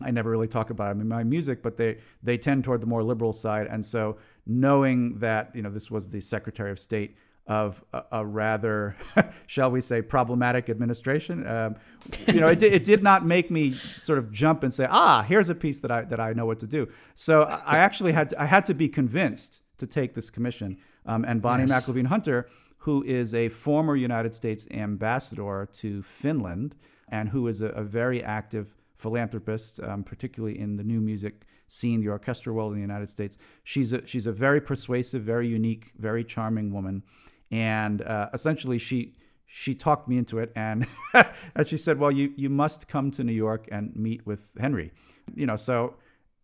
I 0.00 0.10
never 0.10 0.28
really 0.28 0.48
talk 0.48 0.70
about 0.70 0.96
in 0.96 1.06
my 1.06 1.22
music, 1.22 1.62
but 1.62 1.76
they 1.76 1.98
they 2.22 2.36
tend 2.36 2.64
toward 2.64 2.80
the 2.80 2.86
more 2.86 3.02
liberal 3.02 3.32
side. 3.32 3.68
And 3.68 3.84
so, 3.84 4.18
knowing 4.46 5.18
that 5.18 5.54
you 5.54 5.62
know 5.62 5.70
this 5.70 5.90
was 5.90 6.10
the 6.10 6.20
Secretary 6.20 6.70
of 6.70 6.78
State 6.78 7.16
of 7.46 7.84
a, 7.92 8.02
a 8.12 8.26
rather, 8.26 8.96
shall 9.46 9.70
we 9.70 9.80
say, 9.80 10.00
problematic 10.00 10.70
administration. 10.70 11.46
Um, 11.46 11.76
you 12.26 12.40
know, 12.40 12.48
it, 12.48 12.62
it 12.62 12.84
did 12.84 13.02
not 13.02 13.26
make 13.26 13.50
me 13.50 13.72
sort 13.74 14.18
of 14.18 14.32
jump 14.32 14.62
and 14.62 14.72
say, 14.72 14.86
ah, 14.88 15.24
here's 15.26 15.48
a 15.48 15.54
piece 15.54 15.80
that 15.80 15.90
I 15.90 16.02
that 16.02 16.20
I 16.20 16.32
know 16.32 16.46
what 16.46 16.60
to 16.60 16.66
do. 16.66 16.88
So 17.14 17.42
I 17.42 17.78
actually 17.78 18.12
had 18.12 18.30
to, 18.30 18.42
I 18.42 18.46
had 18.46 18.64
to 18.66 18.74
be 18.74 18.88
convinced 18.88 19.62
to 19.78 19.86
take 19.86 20.14
this 20.14 20.30
commission. 20.30 20.78
Um, 21.06 21.24
and 21.24 21.42
Bonnie 21.42 21.64
yes. 21.66 21.86
McElveen 21.86 22.06
Hunter, 22.06 22.48
who 22.78 23.02
is 23.02 23.34
a 23.34 23.48
former 23.50 23.94
United 23.94 24.34
States 24.34 24.66
ambassador 24.70 25.68
to 25.74 26.02
Finland 26.02 26.74
and 27.08 27.28
who 27.28 27.46
is 27.48 27.60
a, 27.60 27.66
a 27.68 27.82
very 27.82 28.22
active 28.22 28.74
philanthropist, 28.96 29.80
um, 29.80 30.02
particularly 30.02 30.58
in 30.58 30.76
the 30.76 30.84
new 30.84 31.00
music 31.00 31.46
scene, 31.66 32.00
the 32.00 32.08
orchestral 32.08 32.56
world 32.56 32.72
in 32.72 32.76
the 32.76 32.82
United 32.82 33.10
States. 33.10 33.36
She's 33.64 33.92
a, 33.92 34.06
she's 34.06 34.26
a 34.26 34.32
very 34.32 34.60
persuasive, 34.60 35.22
very 35.22 35.48
unique, 35.48 35.92
very 35.98 36.24
charming 36.24 36.72
woman 36.72 37.02
and 37.54 38.02
uh, 38.02 38.28
essentially 38.34 38.78
she 38.78 39.14
she 39.46 39.74
talked 39.74 40.08
me 40.08 40.18
into 40.18 40.40
it 40.40 40.50
and 40.56 40.86
and 41.54 41.68
she 41.68 41.76
said 41.76 41.98
well 41.98 42.10
you 42.10 42.32
you 42.36 42.50
must 42.50 42.88
come 42.88 43.10
to 43.12 43.22
new 43.22 43.32
york 43.32 43.68
and 43.70 43.94
meet 43.94 44.26
with 44.26 44.52
henry. 44.58 44.90
You 45.34 45.46
know 45.46 45.56
so 45.56 45.94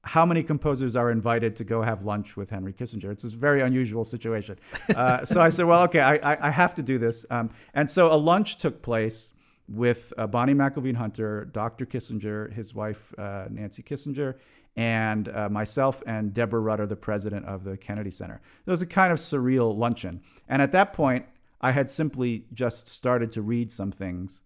how 0.03 0.25
many 0.25 0.43
composers 0.43 0.97
are 0.97 1.11
invited 1.11 1.57
to 1.57 1.65
go 1.65 1.83
have 1.83 2.05
lunch 2.05 2.37
with 2.37 2.51
henry 2.51 2.73
kissinger? 2.73 3.11
It's 3.11 3.25
a 3.25 3.29
very 3.29 3.61
unusual 3.61 4.05
situation. 4.05 4.59
Uh, 5.01 5.25
so 5.25 5.41
i 5.41 5.51
said 5.51 5.67
well 5.67 5.83
okay 5.83 6.01
i, 6.01 6.15
I, 6.33 6.49
I 6.49 6.51
have 6.51 6.75
to 6.77 6.83
do 6.83 6.97
this. 6.99 7.27
Um, 7.31 7.51
and 7.75 7.89
so 7.91 8.13
a 8.13 8.19
lunch 8.31 8.59
took 8.59 8.83
place 8.83 9.33
with 9.69 10.13
uh, 10.19 10.27
bonnie 10.27 10.55
mcelveen 10.55 10.97
hunter 10.97 11.45
dr 11.53 11.87
kissinger 11.87 12.53
his 12.53 12.75
wife 12.75 13.15
uh, 13.19 13.45
nancy 13.51 13.83
kissinger 13.83 14.35
and 14.77 15.29
uh, 15.29 15.49
myself 15.49 16.03
and 16.07 16.33
Deborah 16.33 16.61
Rutter, 16.61 16.87
the 16.87 16.97
president 16.97 17.47
of 17.47 17.65
the 17.65 17.77
Kennedy 17.77 18.11
Center. 18.11 18.41
It 18.67 18.71
was 18.71 18.83
a 18.83 18.87
kind 18.87 19.13
of 19.13 19.19
surreal 19.19 19.77
luncheon. 19.77 20.21
And 20.49 20.63
at 20.63 20.73
that 20.73 20.93
point, 20.93 21.27
I 21.61 21.73
had 21.73 21.91
simply 21.91 22.45
just 22.53 22.89
started 22.89 23.33
to 23.33 23.43
read 23.43 23.71
some 23.71 23.91
things. 23.91 24.43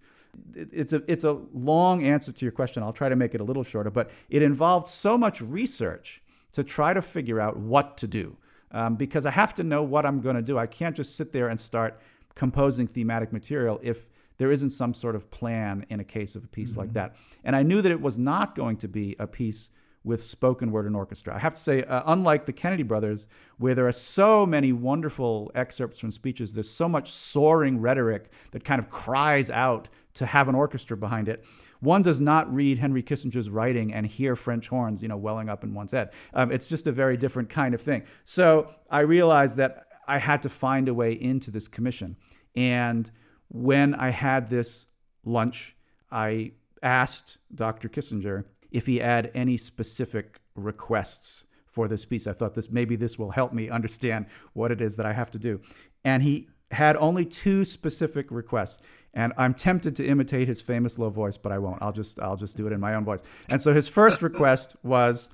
It's 0.55 0.93
a, 0.93 1.03
it's 1.07 1.23
a 1.23 1.39
long 1.53 2.03
answer 2.05 2.33
to 2.33 2.45
your 2.45 2.53
question. 2.53 2.83
I'll 2.83 2.93
try 2.93 3.09
to 3.09 3.17
make 3.17 3.35
it 3.35 3.41
a 3.41 3.45
little 3.45 3.63
shorter, 3.63 3.91
but 3.91 4.11
it 4.29 4.43
involved 4.43 4.89
so 4.89 5.17
much 5.17 5.41
research 5.41 6.23
to 6.53 6.65
try 6.65 6.93
to 6.93 7.03
figure 7.03 7.41
out 7.41 7.57
what 7.57 7.97
to 7.99 8.07
do. 8.07 8.37
Um, 8.73 8.97
because 8.97 9.25
I 9.25 9.31
have 9.31 9.55
to 9.55 9.63
know 9.63 9.85
what 9.85 10.05
I'm 10.05 10.21
going 10.21 10.35
to 10.35 10.43
do. 10.43 10.59
I 10.59 10.67
can't 10.67 10.97
just 10.97 11.15
sit 11.15 11.31
there 11.31 11.47
and 11.47 11.61
start 11.61 12.01
composing 12.35 12.89
thematic 12.89 13.33
material 13.33 13.79
if 13.85 14.09
there 14.39 14.51
isn't 14.51 14.71
some 14.71 14.93
sort 14.93 15.15
of 15.15 15.31
plan 15.31 15.87
in 15.91 16.01
a 16.01 16.05
case 16.05 16.35
of 16.35 16.43
a 16.43 16.49
piece 16.49 16.73
mm-hmm. 16.73 16.81
like 16.81 16.93
that. 16.95 17.15
And 17.45 17.55
I 17.55 17.63
knew 17.63 17.81
that 17.83 17.93
it 17.93 18.01
was 18.01 18.19
not 18.19 18.57
going 18.57 18.77
to 18.79 18.89
be 18.89 19.15
a 19.21 19.29
piece 19.29 19.71
with 20.05 20.23
spoken 20.23 20.71
word 20.71 20.85
and 20.87 20.95
orchestra. 20.95 21.35
I 21.35 21.39
have 21.39 21.55
to 21.55 21.61
say, 21.61 21.83
uh, 21.83 22.03
unlike 22.07 22.45
the 22.45 22.53
Kennedy 22.53 22.83
brothers, 22.83 23.27
where 23.57 23.75
there 23.75 23.89
are 23.89 23.93
so 23.93 24.45
many 24.45 24.71
wonderful 24.71 25.51
excerpts 25.55 25.99
from 25.99 26.11
speeches, 26.11 26.53
there's 26.53 26.71
so 26.71 26.89
much 26.89 27.11
soaring 27.11 27.81
rhetoric 27.81 28.31
that 28.53 28.65
kind 28.65 28.79
of 28.79 28.91
cries 28.91 29.51
out 29.51 29.89
to 30.15 30.27
have 30.27 30.49
an 30.49 30.55
orchestra 30.55 30.97
behind 30.97 31.29
it. 31.29 31.45
One 31.81 32.03
does 32.03 32.21
not 32.21 32.53
read 32.55 32.79
Henry 32.79 33.03
Kissinger's 33.03 33.51
writing 33.51 33.93
and 33.93 34.07
hear 34.07 34.37
French 34.37 34.69
horns, 34.69 35.03
you 35.03 35.09
know, 35.09 35.17
welling 35.17 35.49
up 35.49 35.65
in 35.65 35.75
one's 35.75 35.93
head. 35.93 36.13
Um, 36.33 36.53
it's 36.53 36.69
just 36.69 36.87
a 36.87 36.93
very 36.93 37.17
different 37.17 37.49
kind 37.49 37.75
of 37.75 37.81
thing. 37.81 38.05
So 38.25 38.71
I 38.91 39.01
realized 39.01 39.57
that 39.57 39.87
I 40.07 40.19
had 40.19 40.43
to 40.43 40.49
find 40.49 40.89
a 40.89 40.95
way 40.95 41.13
into 41.13 41.51
this 41.51 41.67
commission. 41.67 42.17
And 42.55 43.11
when 43.49 43.95
I 43.95 44.11
had 44.11 44.51
this 44.51 44.87
lunch, 45.25 45.77
I 46.11 46.53
asked 46.83 47.39
Dr. 47.55 47.89
Kissinger 47.89 48.45
if 48.75 48.87
he 48.87 48.99
had 48.99 49.31
any 49.35 49.57
specific 49.57 50.41
requests 50.57 51.45
for 51.65 51.87
this 51.87 52.05
piece. 52.05 52.27
I 52.27 52.33
thought 52.33 52.55
this 52.55 52.71
maybe 52.71 52.97
this 52.97 53.19
will 53.19 53.31
help 53.31 53.53
me 53.53 53.71
understand 53.71 54.27
what 54.53 54.73
it 54.73 54.81
is 54.81 54.97
that 54.97 55.07
I 55.07 55.13
have 55.13 55.31
to 55.31 55.39
do. 55.39 55.61
And 56.05 56.25
he 56.25 56.49
had 56.73 56.97
only 56.97 57.25
two 57.25 57.65
specific 57.65 58.27
requests. 58.31 58.83
And 59.15 59.33
I'm 59.39 59.55
tempted 59.55 59.95
to 59.97 60.05
imitate 60.05 60.49
his 60.49 60.61
famous 60.61 60.99
low 60.99 61.09
voice, 61.09 61.37
but 61.39 61.53
I 61.53 61.59
won't. 61.59 61.81
I'll 61.81 61.93
just 61.93 62.19
I'll 62.19 62.37
just 62.37 62.57
do 62.57 62.67
it 62.67 62.73
in 62.73 62.81
my 62.81 62.95
own 62.95 63.05
voice. 63.05 63.23
And 63.49 63.63
so 63.63 63.73
his 63.73 63.89
first 63.89 64.23
request 64.31 64.75
was 64.83 65.31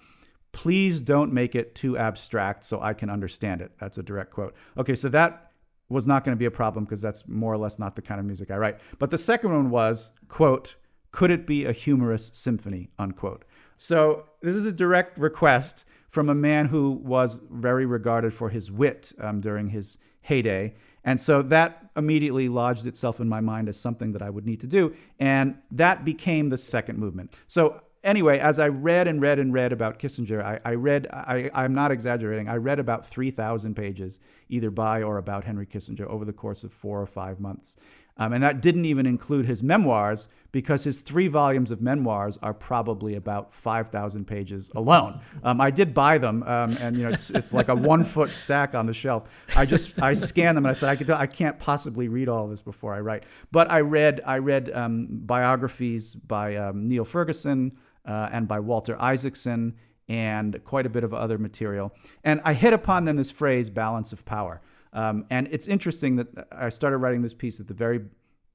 please 0.53 1.01
don't 1.01 1.33
make 1.33 1.55
it 1.55 1.75
too 1.75 1.97
abstract 1.97 2.65
so 2.65 2.81
I 2.81 2.93
can 2.93 3.09
understand 3.09 3.63
it. 3.63 3.73
That's 3.81 3.97
a 3.97 4.03
direct 4.03 4.33
quote. 4.33 4.55
Okay, 4.77 4.97
so 4.97 5.09
that 5.09 5.53
was 5.89 6.07
not 6.07 6.25
going 6.25 6.37
to 6.37 6.39
be 6.39 6.45
a 6.45 6.51
problem 6.51 6.85
because 6.85 7.01
that's 7.01 7.27
more 7.27 7.55
or 7.55 7.59
less 7.59 7.79
not 7.79 7.97
the 7.97 8.03
kind 8.03 8.21
of 8.21 8.27
music 8.27 8.51
I 8.51 8.57
write. 8.57 8.81
But 8.99 9.11
the 9.11 9.19
second 9.19 9.53
one 9.53 9.71
was, 9.71 10.13
quote, 10.29 10.77
could 11.13 11.31
it 11.31 11.47
be 11.47 11.65
a 11.65 11.73
humorous 11.73 12.31
symphony? 12.35 12.91
Unquote. 12.99 13.45
So 13.77 14.27
this 14.43 14.55
is 14.55 14.67
a 14.67 14.73
direct 14.73 15.19
request 15.19 15.85
from 16.09 16.29
a 16.29 16.35
man 16.35 16.67
who 16.67 16.91
was 16.91 17.41
very 17.51 17.87
regarded 17.87 18.35
for 18.35 18.51
his 18.51 18.71
wit 18.71 19.13
um, 19.21 19.41
during 19.41 19.71
his 19.71 19.97
heyday. 20.23 20.75
And 21.05 21.19
so 21.19 21.41
that 21.43 21.91
immediately 21.97 22.49
lodged 22.49 22.87
itself 22.87 23.21
in 23.21 23.29
my 23.29 23.41
mind 23.41 23.69
as 23.69 23.79
something 23.79 24.13
that 24.13 24.23
I 24.23 24.29
would 24.29 24.45
need 24.45 24.61
to 24.61 24.67
do. 24.67 24.95
And 25.19 25.57
that 25.71 26.05
became 26.05 26.51
the 26.51 26.59
second 26.59 26.99
movement. 26.99 27.39
So, 27.47 27.81
anyway, 28.05 28.39
as 28.39 28.59
I 28.59 28.69
read 28.69 29.09
and 29.09 29.23
read 29.23 29.39
and 29.39 29.53
read 29.53 29.73
about 29.73 29.99
Kissinger, 29.99 30.43
I, 30.43 30.61
I 30.65 30.75
read, 30.75 31.07
I, 31.11 31.51
I'm 31.55 31.75
not 31.75 31.91
exaggerating, 31.91 32.49
I 32.49 32.57
read 32.57 32.79
about 32.79 33.07
3,000 33.07 33.75
pages 33.75 34.21
either 34.49 34.71
by 34.71 35.03
or 35.03 35.17
about 35.17 35.45
Henry 35.45 35.67
Kissinger 35.67 36.07
over 36.07 36.25
the 36.25 36.33
course 36.33 36.65
of 36.65 36.73
four 36.73 37.01
or 37.01 37.07
five 37.07 37.41
months. 37.41 37.77
Um, 38.21 38.35
and 38.35 38.43
that 38.43 38.61
didn't 38.61 38.85
even 38.85 39.07
include 39.07 39.47
his 39.47 39.63
memoirs 39.63 40.29
because 40.53 40.85
his 40.85 41.01
three 41.01 41.27
volumes 41.27 41.71
of 41.71 41.81
memoirs 41.81 42.39
are 42.43 42.53
probably 42.53 43.15
about 43.15 43.55
5,000 43.55 44.27
pages 44.27 44.71
alone. 44.75 45.23
Um, 45.43 45.59
I 45.59 45.71
did 45.71 45.95
buy 45.95 46.19
them, 46.19 46.43
um, 46.43 46.77
and 46.81 46.97
you 46.97 47.05
know 47.05 47.11
it's, 47.11 47.31
it's 47.31 47.55
like 47.55 47.69
a 47.69 47.75
one 47.75 48.05
foot 48.05 48.31
stack 48.31 48.75
on 48.75 48.85
the 48.85 48.93
shelf. 48.93 49.25
I 49.57 49.65
just 49.65 50.01
I 50.03 50.13
scanned 50.13 50.59
them 50.59 50.67
and 50.67 50.71
I 50.71 50.79
said 50.79 50.91
I 50.91 50.97
could 50.97 51.11
I 51.11 51.27
can't 51.27 51.59
possibly 51.59 52.09
read 52.09 52.29
all 52.29 52.47
this 52.47 52.61
before 52.61 52.93
I 52.93 53.01
write. 53.01 53.25
But 53.51 53.71
I 53.71 53.81
read 53.81 54.21
I 54.27 54.39
read 54.39 54.71
um, 54.71 55.09
biographies 55.11 56.15
by 56.15 56.57
um, 56.57 56.89
Niall 56.89 57.07
Ferguson 57.07 57.73
uh, 58.07 58.29
and 58.31 58.47
by 58.47 58.61
Walter 58.61 59.01
Isaacson 59.01 59.77
and 60.11 60.63
quite 60.65 60.85
a 60.85 60.91
bit 60.91 61.05
of 61.05 61.15
other 61.15 61.39
material. 61.39 61.93
And 62.23 62.43
I 62.45 62.53
hit 62.53 62.75
upon 62.75 63.05
then 63.05 63.17
this 63.17 63.31
phrase 63.31 63.71
balance 63.71 64.13
of 64.13 64.25
power. 64.27 64.61
Um, 64.93 65.27
and 65.31 65.49
it's 65.51 65.69
interesting 65.69 66.17
that 66.17 66.49
I 66.51 66.69
started 66.69 66.99
writing 66.99 67.23
this 67.23 67.35
piece 67.35 67.61
at 67.61 67.69
the 67.69 67.75
very 67.75 68.01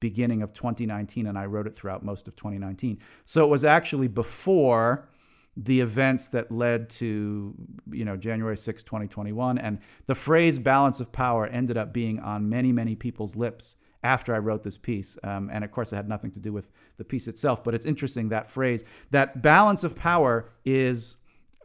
beginning 0.00 0.42
of 0.42 0.52
2019, 0.52 1.26
and 1.26 1.38
I 1.38 1.46
wrote 1.46 1.66
it 1.66 1.74
throughout 1.74 2.04
most 2.04 2.28
of 2.28 2.36
2019. 2.36 2.98
So 3.24 3.44
it 3.44 3.48
was 3.48 3.64
actually 3.64 4.08
before 4.08 5.08
the 5.56 5.80
events 5.80 6.28
that 6.28 6.52
led 6.52 6.90
to 6.90 7.54
you 7.90 8.04
know 8.04 8.16
January 8.16 8.56
6, 8.56 8.82
2021, 8.82 9.58
and 9.58 9.78
the 10.06 10.14
phrase 10.14 10.58
"balance 10.58 11.00
of 11.00 11.12
power" 11.12 11.46
ended 11.46 11.78
up 11.78 11.92
being 11.92 12.20
on 12.20 12.48
many, 12.48 12.72
many 12.72 12.94
people's 12.94 13.36
lips 13.36 13.76
after 14.02 14.34
I 14.34 14.38
wrote 14.38 14.62
this 14.62 14.76
piece. 14.76 15.16
Um, 15.24 15.50
and 15.50 15.64
of 15.64 15.72
course, 15.72 15.92
it 15.92 15.96
had 15.96 16.08
nothing 16.08 16.30
to 16.32 16.40
do 16.40 16.52
with 16.52 16.70
the 16.98 17.04
piece 17.04 17.26
itself, 17.26 17.64
but 17.64 17.74
it's 17.74 17.86
interesting 17.86 18.28
that 18.28 18.50
phrase, 18.50 18.84
that 19.10 19.42
balance 19.42 19.82
of 19.82 19.96
power 19.96 20.52
is 20.64 21.16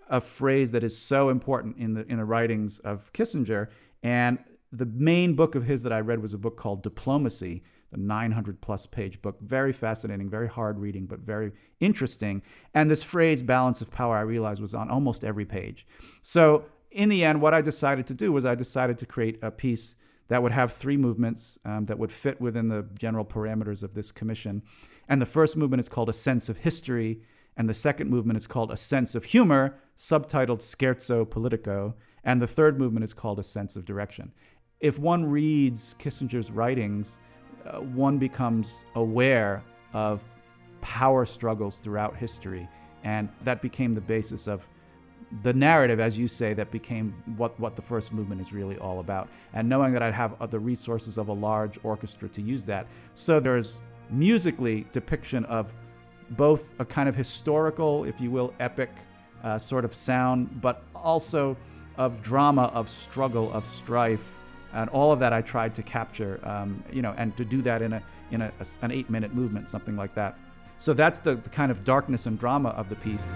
a 0.10 0.22
phrase 0.22 0.72
that 0.72 0.84
is 0.84 0.98
so 0.98 1.30
important 1.30 1.78
in 1.78 1.94
the 1.94 2.06
in 2.08 2.18
the 2.18 2.26
writings 2.26 2.80
of 2.80 3.12
Kissinger. 3.14 3.68
And 4.04 4.40
the 4.72 4.86
main 4.86 5.36
book 5.36 5.56
of 5.56 5.66
his 5.66 5.84
that 5.84 5.94
I 5.94 6.00
read 6.00 6.22
was 6.22 6.34
a 6.34 6.38
book 6.38 6.58
called 6.58 6.84
Diplomacy 6.84 7.64
a 7.92 7.98
900 7.98 8.62
plus 8.62 8.86
page 8.86 9.22
book. 9.22 9.38
Very 9.42 9.74
fascinating, 9.74 10.30
very 10.30 10.48
hard 10.48 10.80
reading, 10.80 11.06
but 11.06 11.20
very 11.20 11.52
interesting. 11.80 12.42
And 12.74 12.90
this 12.90 13.04
phrase, 13.04 13.44
balance 13.44 13.82
of 13.82 13.92
power, 13.92 14.18
I 14.18 14.22
realized 14.22 14.62
was 14.62 14.76
on 14.76 14.90
almost 14.90 15.24
every 15.24 15.46
page. 15.46 15.86
So, 16.22 16.66
in 16.90 17.10
the 17.10 17.24
end, 17.24 17.42
what 17.42 17.54
I 17.54 17.62
decided 17.62 18.06
to 18.08 18.14
do 18.14 18.34
was 18.34 18.44
I 18.44 18.56
decided 18.56 18.98
to 18.98 19.06
create 19.06 19.40
a 19.42 19.50
piece 19.50 19.96
that 20.28 20.44
would 20.44 20.52
have 20.52 20.74
three 20.74 20.98
movements 20.98 21.58
um, 21.64 21.86
that 21.86 21.98
would 21.98 22.12
fit 22.12 22.42
within 22.42 22.68
the 22.68 22.86
general 22.98 23.24
parameters 23.24 23.82
of 23.82 23.94
this 23.94 24.12
commission. 24.12 24.62
And 25.08 25.22
the 25.22 25.26
first 25.26 25.56
movement 25.56 25.80
is 25.80 25.90
called 25.90 26.10
A 26.10 26.14
Sense 26.14 26.50
of 26.50 26.58
History, 26.58 27.22
and 27.56 27.70
the 27.70 27.74
second 27.74 28.10
movement 28.10 28.38
is 28.38 28.48
called 28.48 28.72
A 28.72 28.78
Sense 28.78 29.16
of 29.16 29.26
Humor, 29.26 29.78
subtitled 29.98 30.60
Scherzo 30.60 31.30
Politico, 31.30 31.96
and 32.24 32.42
the 32.42 32.48
third 32.48 32.78
movement 32.78 33.04
is 33.04 33.14
called 33.14 33.40
A 33.40 33.44
Sense 33.44 33.76
of 33.76 33.86
Direction. 33.86 34.32
If 34.82 34.98
one 34.98 35.24
reads 35.24 35.96
Kissinger's 36.00 36.52
writings, 36.52 37.20
uh, 37.65 37.82
one 37.82 38.17
becomes 38.17 38.84
aware 38.96 39.63
of 39.94 40.24
power 40.82 41.26
struggles 41.26 41.80
throughout 41.80 42.15
history, 42.15 42.67
and 43.04 43.30
that 43.41 43.62
became 43.62 43.94
the 43.94 44.02
basis 44.02 44.48
of 44.48 44.67
the 45.44 45.54
narrative, 45.54 46.00
as 46.00 46.17
you 46.17 46.28
say, 46.28 46.54
that 46.56 46.72
became 46.72 47.13
what, 47.38 47.58
what 47.60 47.76
the 47.76 47.82
first 47.82 48.12
movement 48.12 48.41
is 48.41 48.52
really 48.52 48.78
all 48.80 49.00
about. 49.00 49.30
And 49.54 49.70
knowing 49.70 49.94
that 49.94 50.02
I'd 50.02 50.15
have 50.15 50.36
the 50.50 50.60
resources 50.60 51.20
of 51.20 51.30
a 51.30 51.34
large 51.34 51.80
orchestra 51.84 52.28
to 52.30 52.41
use 52.41 52.65
that. 52.65 52.88
So 53.13 53.39
there's 53.39 53.80
musically 54.10 54.88
depiction 54.91 55.46
of 55.46 55.74
both 56.32 56.74
a 56.80 56.86
kind 56.86 57.08
of 57.08 57.15
historical, 57.15 58.04
if 58.04 58.20
you 58.20 58.32
will, 58.32 58.54
epic 58.60 58.89
uh, 59.44 59.58
sort 59.58 59.86
of 59.86 59.94
sound, 59.94 60.60
but 60.60 60.84
also 60.96 61.56
of 61.98 62.22
drama, 62.22 62.63
of 62.74 62.89
struggle, 62.89 63.54
of 63.54 63.65
strife, 63.65 64.38
and 64.74 64.90
all 64.90 65.12
of 65.12 65.20
that 65.20 65.34
I 65.34 65.42
tried 65.42 65.76
to 65.76 65.84
capture, 65.84 66.40
um, 66.44 66.84
you 66.92 67.02
know, 67.02 67.14
and 67.18 67.36
to 67.38 67.46
do 67.46 67.62
that 67.62 67.82
in 67.82 67.94
a 67.94 68.02
in 68.32 68.42
a, 68.42 68.52
an 68.82 68.92
eight-minute 68.92 69.34
movement, 69.34 69.68
something 69.68 69.98
like 69.98 70.16
that. 70.16 70.38
So 70.78 70.94
that's 70.94 71.20
the, 71.20 71.36
the 71.36 71.50
kind 71.50 71.72
of 71.72 71.84
darkness 71.84 72.26
and 72.26 72.40
drama 72.40 72.70
of 72.70 72.90
the 72.90 72.96
piece. 72.96 73.34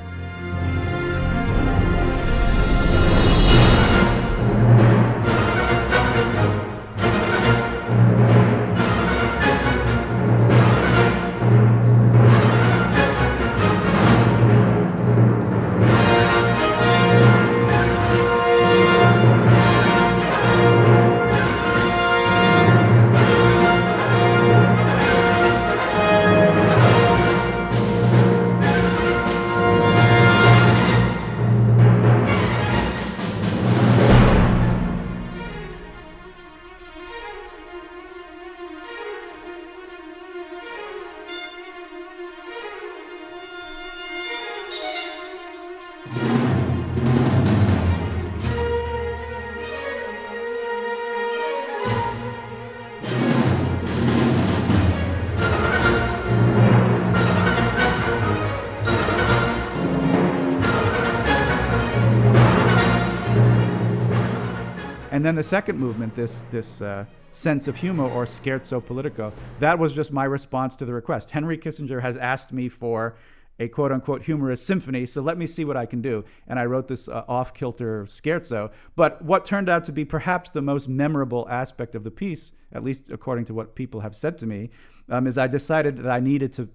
Then 65.26 65.36
the 65.36 65.44
second 65.44 65.80
movement, 65.80 66.14
this 66.16 66.46
this 66.52 66.82
uh, 66.82 67.06
sense 67.32 67.68
of 67.68 67.76
humor 67.76 68.10
or 68.10 68.26
scherzo 68.26 68.84
politico, 68.84 69.34
that 69.60 69.78
was 69.78 69.94
just 69.94 70.12
my 70.12 70.24
response 70.24 70.76
to 70.78 70.86
the 70.86 70.94
request. 70.94 71.32
Henry 71.32 71.58
Kissinger 71.58 72.02
has 72.02 72.16
asked 72.18 72.54
me 72.54 72.70
for 72.70 73.16
a 73.58 73.68
quote 73.68 73.92
unquote 73.92 74.24
humorous 74.24 74.66
symphony, 74.66 75.06
so 75.06 75.22
let 75.22 75.38
me 75.38 75.48
see 75.48 75.66
what 75.66 75.78
I 75.78 75.86
can 75.86 76.02
do. 76.02 76.26
And 76.48 76.60
I 76.60 76.66
wrote 76.66 76.88
this 76.88 77.08
uh, 77.08 77.24
off 77.28 77.54
kilter 77.54 78.04
scherzo. 78.06 78.72
But 78.96 79.24
what 79.24 79.46
turned 79.46 79.70
out 79.70 79.84
to 79.86 79.92
be 79.92 80.06
perhaps 80.06 80.52
the 80.52 80.62
most 80.62 80.88
memorable 80.88 81.48
aspect 81.50 81.96
of 81.96 82.04
the 82.04 82.12
piece, 82.12 82.52
at 82.72 82.84
least 82.84 83.10
according 83.10 83.46
to 83.46 83.54
what 83.54 83.76
people 83.76 84.02
have 84.02 84.16
said 84.16 84.38
to 84.40 84.46
me, 84.46 84.70
um, 85.10 85.28
is 85.28 85.38
I 85.38 85.48
decided 85.48 85.98
that 85.98 86.12
I 86.12 86.20
needed 86.20 86.52
to 86.54 86.70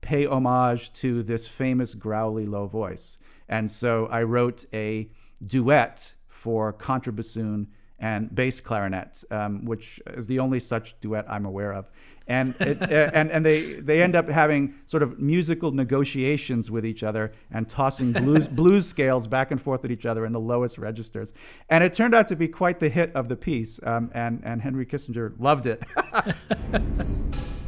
pay 0.00 0.26
homage 0.26 0.92
to 0.94 1.22
this 1.22 1.48
famous 1.48 1.94
growly 1.94 2.46
low 2.46 2.66
voice. 2.66 3.18
And 3.48 3.70
so 3.70 4.06
I 4.06 4.22
wrote 4.22 4.64
a 4.72 5.10
duet 5.44 6.14
for 6.28 6.72
contrabassoon 6.72 7.66
and 8.02 8.34
bass 8.34 8.60
clarinet, 8.60 9.24
um, 9.30 9.64
which 9.64 10.00
is 10.08 10.26
the 10.26 10.40
only 10.40 10.60
such 10.60 11.00
duet 11.00 11.24
I'm 11.28 11.46
aware 11.46 11.72
of. 11.72 11.88
And, 12.26 12.54
it, 12.60 12.82
uh, 12.92 13.10
and, 13.14 13.30
and 13.30 13.46
they, 13.46 13.74
they 13.74 14.02
end 14.02 14.16
up 14.16 14.28
having 14.28 14.74
sort 14.86 15.04
of 15.04 15.20
musical 15.20 15.70
negotiations 15.70 16.70
with 16.70 16.84
each 16.84 17.04
other 17.04 17.32
and 17.52 17.68
tossing 17.68 18.12
blues, 18.12 18.48
blues 18.62 18.86
scales 18.86 19.26
back 19.26 19.52
and 19.52 19.62
forth 19.62 19.84
at 19.84 19.92
each 19.92 20.04
other 20.04 20.26
in 20.26 20.32
the 20.32 20.40
lowest 20.40 20.78
registers. 20.78 21.32
And 21.70 21.82
it 21.84 21.94
turned 21.94 22.14
out 22.14 22.28
to 22.28 22.36
be 22.36 22.48
quite 22.48 22.80
the 22.80 22.88
hit 22.88 23.12
of 23.14 23.28
the 23.28 23.36
piece, 23.36 23.80
um, 23.84 24.10
and, 24.14 24.42
and 24.44 24.60
Henry 24.60 24.84
Kissinger 24.84 25.34
loved 25.38 25.66
it. 25.66 25.82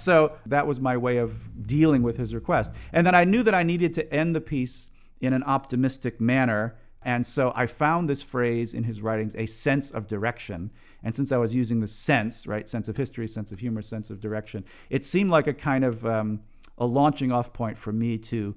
So 0.00 0.32
that 0.46 0.66
was 0.66 0.80
my 0.80 0.96
way 0.96 1.18
of 1.18 1.66
dealing 1.66 2.02
with 2.02 2.16
his 2.16 2.34
request. 2.34 2.72
And 2.92 3.06
then 3.06 3.14
I 3.14 3.24
knew 3.24 3.42
that 3.42 3.54
I 3.54 3.62
needed 3.62 3.94
to 3.94 4.12
end 4.12 4.34
the 4.34 4.40
piece 4.40 4.88
in 5.20 5.32
an 5.32 5.42
optimistic 5.44 6.20
manner. 6.20 6.76
And 7.02 7.26
so 7.26 7.52
I 7.54 7.66
found 7.66 8.08
this 8.08 8.22
phrase 8.22 8.74
in 8.74 8.84
his 8.84 9.00
writings, 9.00 9.34
a 9.36 9.46
sense 9.46 9.90
of 9.90 10.06
direction. 10.06 10.70
And 11.02 11.14
since 11.14 11.32
I 11.32 11.38
was 11.38 11.54
using 11.54 11.80
the 11.80 11.88
sense, 11.88 12.46
right, 12.46 12.68
sense 12.68 12.88
of 12.88 12.96
history, 12.96 13.26
sense 13.28 13.52
of 13.52 13.60
humor, 13.60 13.82
sense 13.82 14.10
of 14.10 14.20
direction, 14.20 14.64
it 14.90 15.04
seemed 15.04 15.30
like 15.30 15.46
a 15.46 15.54
kind 15.54 15.84
of 15.84 16.04
um, 16.04 16.40
a 16.76 16.86
launching 16.86 17.32
off 17.32 17.52
point 17.52 17.78
for 17.78 17.92
me 17.92 18.18
to 18.18 18.54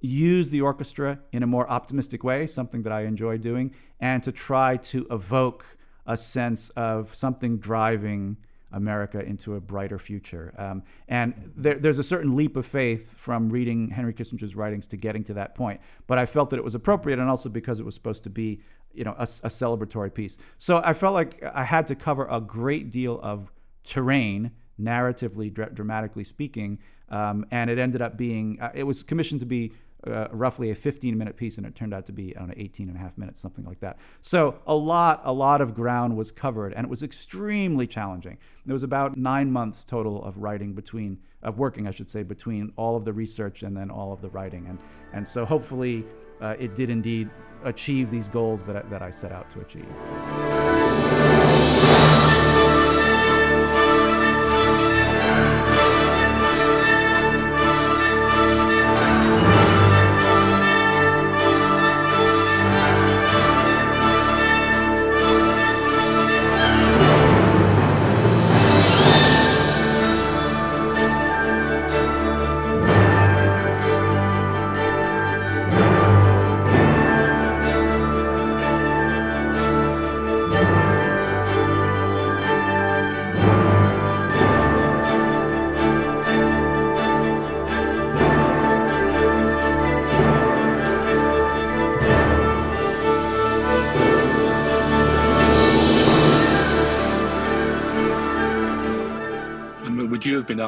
use 0.00 0.50
the 0.50 0.60
orchestra 0.60 1.20
in 1.32 1.42
a 1.42 1.46
more 1.46 1.68
optimistic 1.70 2.22
way, 2.22 2.46
something 2.46 2.82
that 2.82 2.92
I 2.92 3.02
enjoy 3.02 3.38
doing, 3.38 3.74
and 4.00 4.22
to 4.22 4.32
try 4.32 4.76
to 4.76 5.06
evoke 5.10 5.78
a 6.06 6.16
sense 6.16 6.68
of 6.70 7.14
something 7.14 7.58
driving 7.58 8.36
America 8.72 9.20
into 9.20 9.54
a 9.54 9.60
brighter 9.60 9.98
future. 9.98 10.54
Um, 10.58 10.82
and 11.08 11.52
there, 11.56 11.74
there's 11.74 11.98
a 11.98 12.02
certain 12.02 12.36
leap 12.36 12.56
of 12.56 12.66
faith 12.66 13.16
from 13.16 13.48
reading 13.48 13.90
Henry 13.90 14.12
Kissinger's 14.12 14.56
writings 14.56 14.86
to 14.88 14.96
getting 14.96 15.24
to 15.24 15.34
that 15.34 15.54
point. 15.54 15.80
But 16.06 16.18
I 16.18 16.26
felt 16.26 16.50
that 16.50 16.56
it 16.56 16.64
was 16.64 16.74
appropriate, 16.74 17.18
and 17.18 17.28
also 17.28 17.48
because 17.48 17.80
it 17.80 17.84
was 17.84 17.94
supposed 17.94 18.24
to 18.24 18.30
be, 18.30 18.60
you 18.92 19.04
know, 19.04 19.14
a, 19.18 19.22
a 19.22 19.48
celebratory 19.48 20.12
piece. 20.12 20.38
So 20.58 20.80
I 20.84 20.92
felt 20.92 21.14
like 21.14 21.42
I 21.42 21.64
had 21.64 21.86
to 21.88 21.94
cover 21.94 22.26
a 22.30 22.40
great 22.40 22.90
deal 22.90 23.20
of 23.22 23.52
terrain, 23.84 24.50
narratively, 24.80 25.52
dra- 25.52 25.70
dramatically 25.72 26.24
speaking. 26.24 26.78
Um, 27.08 27.46
and 27.52 27.70
it 27.70 27.78
ended 27.78 28.02
up 28.02 28.16
being, 28.16 28.58
uh, 28.60 28.72
it 28.74 28.82
was 28.82 29.04
commissioned 29.04 29.40
to 29.40 29.46
be 29.46 29.72
uh, 30.06 30.28
roughly 30.30 30.70
a 30.70 30.74
15 30.74 31.16
minute 31.16 31.36
piece, 31.36 31.58
and 31.58 31.66
it 31.66 31.74
turned 31.74 31.94
out 31.94 32.06
to 32.06 32.12
be, 32.12 32.36
I 32.36 32.46
18 32.56 32.88
and 32.88 32.96
a 32.96 33.00
half 33.00 33.16
minutes, 33.18 33.40
something 33.40 33.64
like 33.64 33.80
that. 33.80 33.98
So 34.20 34.58
a 34.66 34.74
lot, 34.74 35.22
a 35.24 35.32
lot 35.32 35.60
of 35.60 35.74
ground 35.74 36.16
was 36.16 36.30
covered, 36.30 36.72
and 36.74 36.84
it 36.84 36.90
was 36.90 37.02
extremely 37.02 37.86
challenging. 37.86 38.38
There 38.64 38.74
was 38.74 38.82
about 38.82 39.16
nine 39.16 39.50
months 39.50 39.84
total 39.84 40.24
of 40.24 40.38
writing 40.38 40.74
between, 40.74 41.18
of 41.42 41.58
working, 41.58 41.86
I 41.86 41.90
should 41.90 42.10
say, 42.10 42.22
between 42.22 42.72
all 42.76 42.96
of 42.96 43.04
the 43.04 43.12
research 43.12 43.62
and 43.62 43.76
then 43.76 43.90
all 43.90 44.12
of 44.12 44.20
the 44.20 44.28
writing. 44.30 44.66
And, 44.68 44.78
and 45.12 45.26
so 45.26 45.44
hopefully 45.44 46.04
uh, 46.40 46.56
it 46.58 46.74
did 46.74 46.90
indeed 46.90 47.30
achieve 47.64 48.10
these 48.10 48.28
goals 48.28 48.66
that 48.66 48.76
I, 48.76 48.82
that 48.82 49.02
I 49.02 49.10
set 49.10 49.32
out 49.32 49.50
to 49.50 49.60
achieve. 49.60 51.15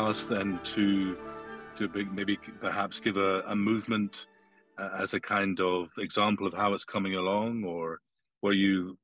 Would 0.09 0.17
you 0.17 0.35
have 0.35 0.45
been 0.45 0.53
asked 0.55 0.75
then 0.75 0.75
to 0.75 1.17
to 1.77 2.05
maybe 2.13 2.37
perhaps 2.61 2.99
give 3.01 3.17
a, 3.17 3.41
a 3.47 3.55
movement 3.55 4.27
uh, 4.79 4.91
as 4.99 5.15
a 5.15 5.21
kind 5.21 5.61
of 5.61 5.91
example 5.99 6.47
of 6.47 6.55
how 6.55 6.75
it's 6.75 6.85
coming 6.85 7.15
along, 7.15 7.65
or 7.65 8.01
were 8.43 8.53
you 8.53 8.99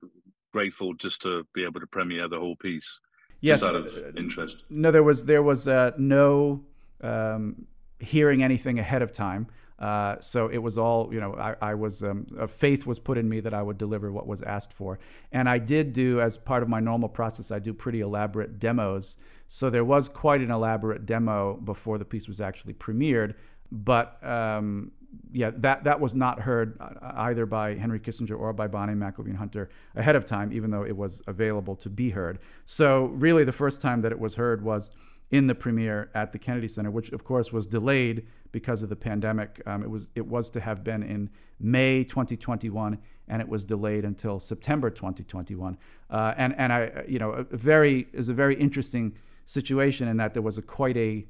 grateful 0.52 0.94
just 0.94 1.22
to 1.22 1.46
be 1.54 1.64
able 1.64 1.80
to 1.80 1.86
premiere 1.86 2.28
the 2.28 2.38
whole 2.38 2.56
piece? 2.56 3.00
Yes, 3.40 3.60
just 3.60 3.70
out 3.70 3.76
of 3.76 4.16
interest. 4.16 4.64
No, 4.70 4.90
there 4.90 5.02
was 5.02 5.26
there 5.26 5.42
was 5.42 5.68
uh, 5.68 5.92
no 5.98 6.64
um, 7.00 7.66
hearing 8.00 8.42
anything 8.42 8.78
ahead 8.78 9.02
of 9.02 9.12
time. 9.12 9.46
Uh, 9.78 10.16
so 10.20 10.48
it 10.48 10.58
was 10.58 10.78
all, 10.78 11.12
you 11.12 11.20
know, 11.20 11.34
I, 11.34 11.56
I 11.60 11.74
was, 11.74 12.02
um, 12.02 12.26
faith 12.48 12.86
was 12.86 12.98
put 12.98 13.18
in 13.18 13.28
me 13.28 13.40
that 13.40 13.52
I 13.52 13.62
would 13.62 13.76
deliver 13.76 14.12
what 14.12 14.26
was 14.26 14.40
asked 14.42 14.72
for. 14.72 14.98
And 15.32 15.48
I 15.48 15.58
did 15.58 15.92
do, 15.92 16.20
as 16.20 16.36
part 16.36 16.62
of 16.62 16.68
my 16.68 16.80
normal 16.80 17.08
process, 17.08 17.50
I 17.50 17.58
do 17.58 17.74
pretty 17.74 18.00
elaborate 18.00 18.58
demos. 18.58 19.16
So 19.46 19.70
there 19.70 19.84
was 19.84 20.08
quite 20.08 20.40
an 20.40 20.50
elaborate 20.50 21.06
demo 21.06 21.54
before 21.54 21.98
the 21.98 22.04
piece 22.04 22.28
was 22.28 22.40
actually 22.40 22.74
premiered. 22.74 23.34
But 23.72 24.24
um, 24.24 24.92
yeah, 25.32 25.50
that, 25.56 25.84
that 25.84 26.00
was 26.00 26.14
not 26.14 26.40
heard 26.40 26.78
either 27.02 27.44
by 27.44 27.74
Henry 27.74 27.98
Kissinger 27.98 28.38
or 28.38 28.52
by 28.52 28.68
Bonnie 28.68 28.94
McElveen 28.94 29.36
Hunter 29.36 29.70
ahead 29.96 30.14
of 30.14 30.24
time, 30.24 30.52
even 30.52 30.70
though 30.70 30.84
it 30.84 30.96
was 30.96 31.20
available 31.26 31.74
to 31.76 31.90
be 31.90 32.10
heard. 32.10 32.38
So 32.64 33.06
really, 33.06 33.42
the 33.42 33.52
first 33.52 33.80
time 33.80 34.02
that 34.02 34.12
it 34.12 34.20
was 34.20 34.36
heard 34.36 34.62
was 34.62 34.92
in 35.34 35.48
the 35.48 35.54
premiere 35.54 36.10
at 36.14 36.30
the 36.30 36.38
Kennedy 36.38 36.68
Center, 36.68 36.92
which 36.92 37.10
of 37.10 37.24
course 37.24 37.52
was 37.52 37.66
delayed 37.66 38.24
because 38.52 38.84
of 38.84 38.88
the 38.88 38.94
pandemic. 38.94 39.60
Um, 39.66 39.82
it 39.82 39.90
was 39.90 40.10
it 40.14 40.24
was 40.24 40.48
to 40.50 40.60
have 40.60 40.84
been 40.84 41.02
in 41.02 41.28
May 41.58 42.04
2021, 42.04 42.98
and 43.26 43.42
it 43.42 43.48
was 43.48 43.64
delayed 43.64 44.04
until 44.04 44.38
September 44.38 44.90
2021. 44.90 45.76
Uh, 46.08 46.34
and 46.36 46.54
and 46.56 46.72
I 46.72 47.04
you 47.08 47.18
know 47.18 47.32
a 47.32 47.42
very 47.56 48.06
is 48.12 48.28
a 48.28 48.32
very 48.32 48.54
interesting 48.54 49.16
situation 49.44 50.06
in 50.06 50.18
that 50.18 50.34
there 50.34 50.42
was 50.42 50.56
a 50.56 50.62
quite 50.62 50.96
a 50.96 51.26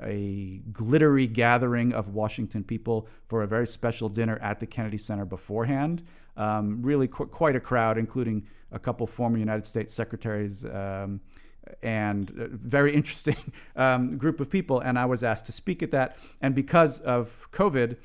a 0.00 0.60
glittery 0.72 1.26
gathering 1.26 1.92
of 1.92 2.14
Washington 2.14 2.62
people 2.62 3.08
for 3.26 3.42
a 3.42 3.48
very 3.48 3.66
special 3.66 4.08
dinner 4.08 4.38
at 4.40 4.60
the 4.60 4.66
Kennedy 4.66 4.98
Center 4.98 5.24
beforehand. 5.24 6.04
Um, 6.36 6.80
really, 6.82 7.08
qu- 7.08 7.26
quite 7.26 7.56
a 7.56 7.60
crowd, 7.60 7.98
including 7.98 8.46
a 8.70 8.78
couple 8.78 9.04
former 9.08 9.36
United 9.36 9.66
States 9.66 9.92
secretaries. 9.92 10.64
Um, 10.64 11.20
and 11.82 12.30
a 12.30 12.48
very 12.48 12.94
interesting 12.94 13.36
um, 13.76 14.18
group 14.18 14.40
of 14.40 14.50
people. 14.50 14.80
And 14.80 14.98
I 14.98 15.06
was 15.06 15.22
asked 15.22 15.46
to 15.46 15.52
speak 15.52 15.82
at 15.82 15.90
that. 15.92 16.16
And 16.40 16.54
because 16.54 17.00
of 17.00 17.48
COVID, 17.52 17.96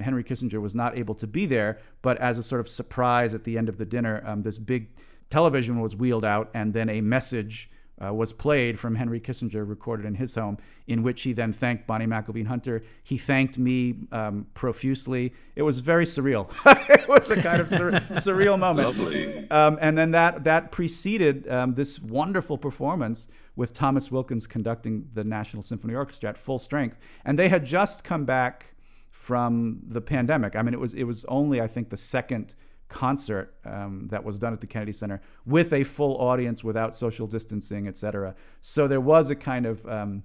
Henry 0.00 0.24
Kissinger 0.24 0.60
was 0.60 0.74
not 0.74 0.96
able 0.96 1.14
to 1.16 1.26
be 1.26 1.46
there. 1.46 1.78
But 2.02 2.18
as 2.18 2.38
a 2.38 2.42
sort 2.42 2.60
of 2.60 2.68
surprise 2.68 3.34
at 3.34 3.44
the 3.44 3.58
end 3.58 3.68
of 3.68 3.78
the 3.78 3.84
dinner, 3.84 4.22
um, 4.26 4.42
this 4.42 4.58
big 4.58 4.88
television 5.30 5.80
was 5.80 5.96
wheeled 5.96 6.24
out, 6.24 6.50
and 6.52 6.74
then 6.74 6.90
a 6.90 7.00
message 7.00 7.70
uh, 8.04 8.12
was 8.12 8.32
played 8.32 8.78
from 8.78 8.96
Henry 8.96 9.20
Kissinger, 9.20 9.68
recorded 9.68 10.06
in 10.06 10.16
his 10.16 10.34
home, 10.34 10.58
in 10.86 11.02
which 11.02 11.22
he 11.22 11.32
then 11.32 11.52
thanked 11.52 11.86
Bonnie 11.86 12.06
McElveen 12.06 12.46
Hunter. 12.46 12.82
He 13.02 13.16
thanked 13.16 13.58
me 13.58 13.96
um, 14.10 14.46
profusely. 14.54 15.32
It 15.54 15.62
was 15.62 15.80
very 15.80 16.04
surreal. 16.04 16.50
it 16.88 17.08
was 17.08 17.30
a 17.30 17.40
kind 17.40 17.60
of 17.60 17.68
sur- 17.68 17.90
surreal 18.12 18.58
moment. 18.58 18.88
Lovely. 18.88 19.50
Um, 19.50 19.78
and 19.80 19.96
then 19.96 20.10
that 20.12 20.44
that 20.44 20.72
preceded 20.72 21.48
um, 21.48 21.74
this 21.74 22.00
wonderful 22.00 22.58
performance 22.58 23.28
with 23.54 23.72
Thomas 23.72 24.10
Wilkins 24.10 24.46
conducting 24.46 25.08
the 25.12 25.24
National 25.24 25.62
Symphony 25.62 25.94
Orchestra 25.94 26.30
at 26.30 26.38
full 26.38 26.58
strength, 26.58 26.96
and 27.24 27.38
they 27.38 27.48
had 27.48 27.64
just 27.64 28.02
come 28.02 28.24
back 28.24 28.74
from 29.10 29.80
the 29.86 30.00
pandemic. 30.00 30.56
I 30.56 30.62
mean, 30.62 30.74
it 30.74 30.80
was 30.80 30.94
it 30.94 31.04
was 31.04 31.24
only 31.26 31.60
I 31.60 31.68
think 31.68 31.90
the 31.90 31.96
second 31.96 32.54
concert 32.92 33.54
um, 33.64 34.08
that 34.10 34.22
was 34.24 34.38
done 34.38 34.52
at 34.52 34.60
the 34.60 34.66
Kennedy 34.66 34.92
Center 34.92 35.20
with 35.46 35.72
a 35.72 35.84
full 35.84 36.14
audience 36.30 36.62
without 36.64 36.94
social 36.94 37.26
distancing, 37.26 37.86
et 37.88 37.96
cetera. 37.96 38.34
So 38.60 38.86
there 38.88 39.00
was 39.00 39.30
a 39.30 39.34
kind 39.34 39.66
of 39.66 39.86
um, 39.86 40.22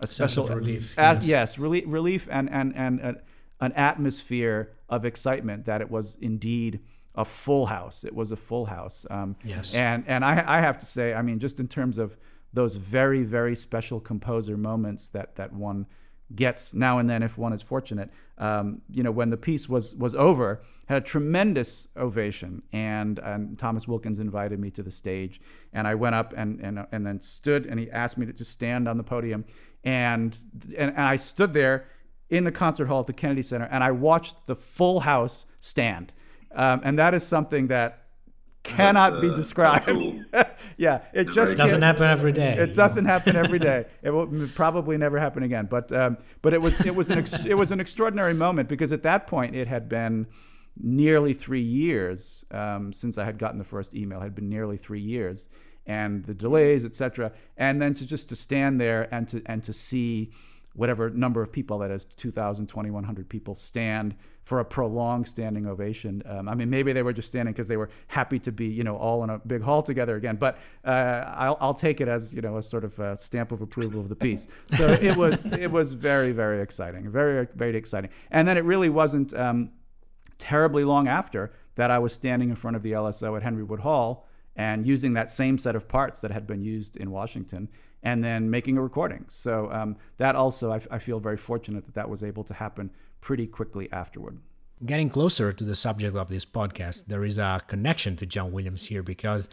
a 0.00 0.06
special 0.06 0.46
relief, 0.48 0.94
a- 0.98 1.14
yes. 1.14 1.26
yes, 1.26 1.58
relief, 1.58 1.84
relief 1.86 2.28
and 2.30 2.50
and 2.50 2.74
and 2.76 3.00
uh, 3.00 3.12
an 3.60 3.72
atmosphere 3.72 4.72
of 4.88 5.04
excitement 5.04 5.64
that 5.66 5.80
it 5.80 5.90
was 5.90 6.16
indeed 6.20 6.80
a 7.14 7.24
full 7.24 7.66
house. 7.66 8.04
It 8.04 8.14
was 8.14 8.30
a 8.32 8.36
full 8.36 8.66
house. 8.66 9.06
Um, 9.10 9.36
Yes. 9.44 9.74
And 9.74 10.04
and 10.06 10.24
I 10.24 10.32
I 10.56 10.60
have 10.60 10.78
to 10.78 10.86
say, 10.86 11.12
I 11.14 11.22
mean, 11.22 11.38
just 11.38 11.60
in 11.60 11.68
terms 11.68 11.98
of 11.98 12.16
those 12.52 12.76
very 12.76 13.22
very 13.22 13.54
special 13.54 14.00
composer 14.00 14.56
moments 14.56 15.10
that 15.10 15.36
that 15.36 15.52
one 15.52 15.86
gets 16.34 16.74
now 16.74 16.98
and 16.98 17.08
then 17.08 17.22
if 17.22 17.36
one 17.36 17.52
is 17.52 17.62
fortunate. 17.62 18.10
Um, 18.38 18.80
you 18.90 19.02
know, 19.02 19.10
when 19.10 19.28
the 19.28 19.36
piece 19.36 19.68
was 19.68 19.94
was 19.94 20.14
over, 20.14 20.62
had 20.86 20.98
a 20.98 21.00
tremendous 21.00 21.88
ovation, 21.96 22.62
and 22.72 23.18
and 23.18 23.58
Thomas 23.58 23.86
Wilkins 23.86 24.18
invited 24.18 24.58
me 24.58 24.70
to 24.70 24.82
the 24.82 24.90
stage, 24.90 25.40
and 25.72 25.86
I 25.86 25.94
went 25.94 26.14
up 26.14 26.32
and 26.36 26.60
and 26.60 26.86
and 26.90 27.04
then 27.04 27.20
stood, 27.20 27.66
and 27.66 27.78
he 27.78 27.90
asked 27.90 28.16
me 28.16 28.26
to 28.26 28.32
just 28.32 28.50
stand 28.50 28.88
on 28.88 28.96
the 28.96 29.02
podium, 29.02 29.44
and 29.84 30.36
and, 30.76 30.90
and 30.90 31.02
I 31.02 31.16
stood 31.16 31.52
there 31.52 31.88
in 32.28 32.44
the 32.44 32.52
concert 32.52 32.86
hall 32.86 33.00
at 33.00 33.06
the 33.06 33.12
Kennedy 33.12 33.42
Center, 33.42 33.68
and 33.70 33.84
I 33.84 33.90
watched 33.90 34.46
the 34.46 34.56
full 34.56 35.00
house 35.00 35.46
stand, 35.58 36.12
um, 36.54 36.80
and 36.84 36.98
that 36.98 37.12
is 37.12 37.26
something 37.26 37.66
that 37.68 37.99
cannot 38.62 39.20
be 39.20 39.30
uh, 39.30 39.34
described. 39.34 39.86
cool. 39.86 40.22
yeah, 40.76 41.00
it 41.12 41.28
It's 41.28 41.34
just 41.34 41.56
Doesn't 41.56 41.82
happen 41.82 42.04
every 42.04 42.32
day. 42.32 42.56
it 42.58 42.74
doesn't 42.74 43.04
happen 43.06 43.36
every 43.36 43.58
day. 43.58 43.86
It 44.02 44.10
will 44.10 44.48
probably 44.54 44.96
never 44.96 45.18
happen 45.18 45.42
again. 45.42 45.66
But 45.70 45.92
um, 45.92 46.18
but 46.42 46.52
it 46.54 46.60
was 46.62 46.80
it 46.84 46.94
was 46.94 47.10
an 47.10 47.18
ex- 47.18 47.44
it 47.44 47.54
was 47.54 47.72
an 47.72 47.80
extraordinary 47.80 48.34
moment 48.34 48.68
because 48.68 48.92
at 48.92 49.02
that 49.02 49.26
point 49.26 49.54
it 49.56 49.68
had 49.68 49.88
been 49.88 50.26
nearly 50.78 51.32
three 51.32 51.62
years 51.62 52.44
um, 52.50 52.92
since 52.92 53.18
I 53.18 53.24
had 53.24 53.38
gotten 53.38 53.58
the 53.58 53.64
first 53.64 53.94
email. 53.94 54.20
It 54.20 54.24
had 54.24 54.34
been 54.34 54.48
nearly 54.48 54.76
three 54.76 55.00
years, 55.00 55.48
and 55.86 56.24
the 56.24 56.34
delays, 56.34 56.84
etc. 56.84 57.32
And 57.56 57.80
then 57.82 57.94
to 57.94 58.06
just 58.06 58.28
to 58.30 58.36
stand 58.36 58.80
there 58.80 59.08
and 59.12 59.28
to 59.28 59.42
and 59.46 59.62
to 59.64 59.72
see 59.72 60.30
whatever 60.74 61.10
number 61.10 61.42
of 61.42 61.50
people 61.50 61.78
that 61.78 61.90
is 61.90 62.04
2,000, 62.04 62.66
2,100 62.68 63.28
people 63.28 63.56
stand 63.56 64.14
for 64.44 64.60
a 64.60 64.64
prolonged 64.64 65.28
standing 65.28 65.66
ovation. 65.66 66.22
Um, 66.26 66.48
I 66.48 66.54
mean, 66.54 66.70
maybe 66.70 66.92
they 66.92 67.02
were 67.02 67.12
just 67.12 67.28
standing 67.28 67.52
because 67.52 67.68
they 67.68 67.76
were 67.76 67.90
happy 68.08 68.38
to 68.40 68.52
be, 68.52 68.66
you 68.66 68.84
know, 68.84 68.96
all 68.96 69.22
in 69.22 69.30
a 69.30 69.38
big 69.38 69.62
hall 69.62 69.82
together 69.82 70.16
again. 70.16 70.36
But 70.36 70.58
uh, 70.84 71.24
I'll, 71.36 71.56
I'll 71.60 71.74
take 71.74 72.00
it 72.00 72.08
as, 72.08 72.34
you 72.34 72.40
know, 72.40 72.56
a 72.56 72.62
sort 72.62 72.84
of 72.84 72.98
a 72.98 73.16
stamp 73.16 73.52
of 73.52 73.60
approval 73.60 74.00
of 74.00 74.08
the 74.08 74.16
piece. 74.16 74.48
So 74.76 74.92
it 74.92 75.16
was, 75.16 75.46
it 75.46 75.70
was 75.70 75.92
very, 75.92 76.32
very 76.32 76.62
exciting, 76.62 77.10
very, 77.10 77.46
very 77.54 77.76
exciting. 77.76 78.10
And 78.30 78.46
then 78.48 78.56
it 78.56 78.64
really 78.64 78.88
wasn't 78.88 79.34
um, 79.34 79.70
terribly 80.38 80.84
long 80.84 81.06
after 81.06 81.52
that 81.74 81.90
I 81.90 81.98
was 81.98 82.12
standing 82.12 82.48
in 82.50 82.56
front 82.56 82.76
of 82.76 82.82
the 82.82 82.92
LSO 82.92 83.36
at 83.36 83.42
Henry 83.42 83.62
Wood 83.62 83.80
Hall 83.80 84.26
and 84.56 84.86
using 84.86 85.14
that 85.14 85.30
same 85.30 85.58
set 85.58 85.76
of 85.76 85.88
parts 85.88 86.20
that 86.22 86.30
had 86.30 86.46
been 86.46 86.62
used 86.62 86.96
in 86.96 87.10
Washington 87.10 87.68
and 88.02 88.24
then 88.24 88.50
making 88.50 88.78
a 88.78 88.82
recording. 88.82 89.24
So 89.28 89.70
um, 89.70 89.96
that 90.16 90.34
also, 90.34 90.72
I, 90.72 90.80
I 90.90 90.98
feel 90.98 91.20
very 91.20 91.36
fortunate 91.36 91.84
that 91.86 91.94
that 91.94 92.08
was 92.08 92.24
able 92.24 92.44
to 92.44 92.54
happen 92.54 92.90
pretty 93.20 93.46
quickly 93.46 93.90
afterward. 93.92 94.38
Getting 94.84 95.10
closer 95.10 95.52
to 95.52 95.64
the 95.64 95.74
subject 95.74 96.16
of 96.16 96.28
this 96.28 96.44
podcast, 96.46 97.06
there 97.06 97.24
is 97.24 97.36
a 97.38 97.60
connection 97.66 98.16
to 98.16 98.26
John 98.26 98.50
Williams 98.52 98.86
here 98.86 99.02
because 99.02 99.48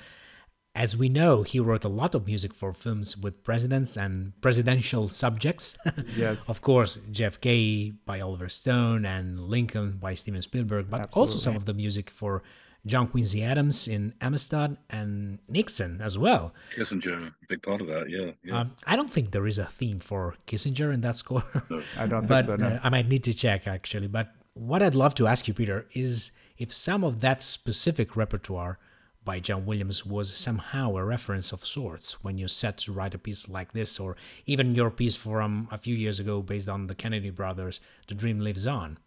As 0.75 0.95
we 0.95 1.09
know, 1.09 1.41
he 1.41 1.59
wrote 1.59 1.83
a 1.85 1.89
lot 1.89 2.13
of 2.13 2.27
music 2.27 2.53
for 2.53 2.71
films 2.71 3.17
with 3.17 3.43
presidents 3.43 3.97
and 3.97 4.33
presidential 4.41 5.09
subjects. 5.09 5.75
Yes. 6.15 6.47
of 6.47 6.61
course, 6.61 6.97
JFK 7.11 7.95
by 8.05 8.21
Oliver 8.21 8.47
Stone 8.49 9.03
and 9.03 9.39
Lincoln 9.41 9.97
by 9.99 10.13
Steven 10.15 10.43
Spielberg, 10.43 10.85
but 10.89 11.09
also 11.13 11.37
some 11.39 11.55
of 11.55 11.65
the 11.65 11.73
music 11.73 12.11
for 12.11 12.43
John 12.87 13.07
Quincy 13.07 13.43
Adams 13.43 13.87
in 13.87 14.13
Amistad 14.21 14.77
and 14.89 15.39
Nixon 15.47 16.01
as 16.01 16.17
well. 16.17 16.53
Kissinger, 16.75 17.27
a 17.27 17.31
big 17.47 17.61
part 17.61 17.81
of 17.81 17.87
that. 17.87 18.09
Yeah, 18.09 18.31
yeah. 18.43 18.61
Um, 18.61 18.71
I 18.85 18.95
don't 18.95 19.09
think 19.09 19.31
there 19.31 19.45
is 19.47 19.57
a 19.57 19.65
theme 19.65 19.99
for 19.99 20.35
Kissinger 20.47 20.93
in 20.93 21.01
that 21.01 21.15
score. 21.15 21.43
I 21.97 22.07
don't 22.07 22.27
but 22.27 22.45
think 22.45 22.59
so. 22.59 22.67
No. 22.67 22.75
uh, 22.75 22.79
I 22.83 22.89
might 22.89 23.07
need 23.07 23.23
to 23.25 23.33
check 23.33 23.67
actually. 23.67 24.07
But 24.07 24.33
what 24.53 24.81
I'd 24.81 24.95
love 24.95 25.15
to 25.15 25.27
ask 25.27 25.47
you, 25.47 25.53
Peter, 25.53 25.85
is 25.93 26.31
if 26.57 26.73
some 26.73 27.03
of 27.03 27.19
that 27.19 27.43
specific 27.43 28.15
repertoire 28.15 28.79
by 29.23 29.39
John 29.41 29.65
Williams 29.65 30.05
was 30.05 30.33
somehow 30.35 30.95
a 30.95 31.03
reference 31.03 31.51
of 31.51 31.65
sorts 31.65 32.23
when 32.23 32.37
you 32.37 32.47
set 32.47 32.77
to 32.79 32.93
write 32.93 33.13
a 33.13 33.17
piece 33.19 33.49
like 33.49 33.73
this, 33.73 33.99
or 33.99 34.15
even 34.45 34.73
your 34.73 34.89
piece 34.89 35.15
from 35.17 35.67
a 35.69 35.77
few 35.77 35.93
years 35.93 36.17
ago 36.17 36.41
based 36.41 36.69
on 36.69 36.87
the 36.87 36.95
Kennedy 36.95 37.29
brothers, 37.29 37.81
The 38.07 38.15
Dream 38.15 38.39
Lives 38.39 38.65
On. 38.65 38.97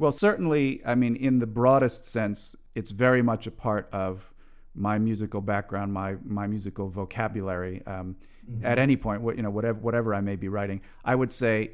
Well, 0.00 0.12
certainly, 0.12 0.80
I 0.86 0.94
mean, 0.94 1.14
in 1.14 1.40
the 1.40 1.46
broadest 1.46 2.06
sense, 2.06 2.56
it's 2.74 2.90
very 2.90 3.20
much 3.20 3.46
a 3.46 3.50
part 3.50 3.86
of 3.92 4.32
my 4.74 4.98
musical 4.98 5.42
background, 5.42 5.92
my 5.92 6.16
my 6.24 6.46
musical 6.46 6.88
vocabulary. 6.88 7.82
Um, 7.86 8.16
At 8.64 8.78
any 8.78 8.96
point, 8.96 9.20
what 9.20 9.36
you 9.36 9.42
know, 9.42 9.50
whatever 9.50 9.78
whatever 9.78 10.14
I 10.14 10.22
may 10.22 10.36
be 10.36 10.48
writing, 10.48 10.80
I 11.04 11.14
would 11.14 11.30
say, 11.30 11.72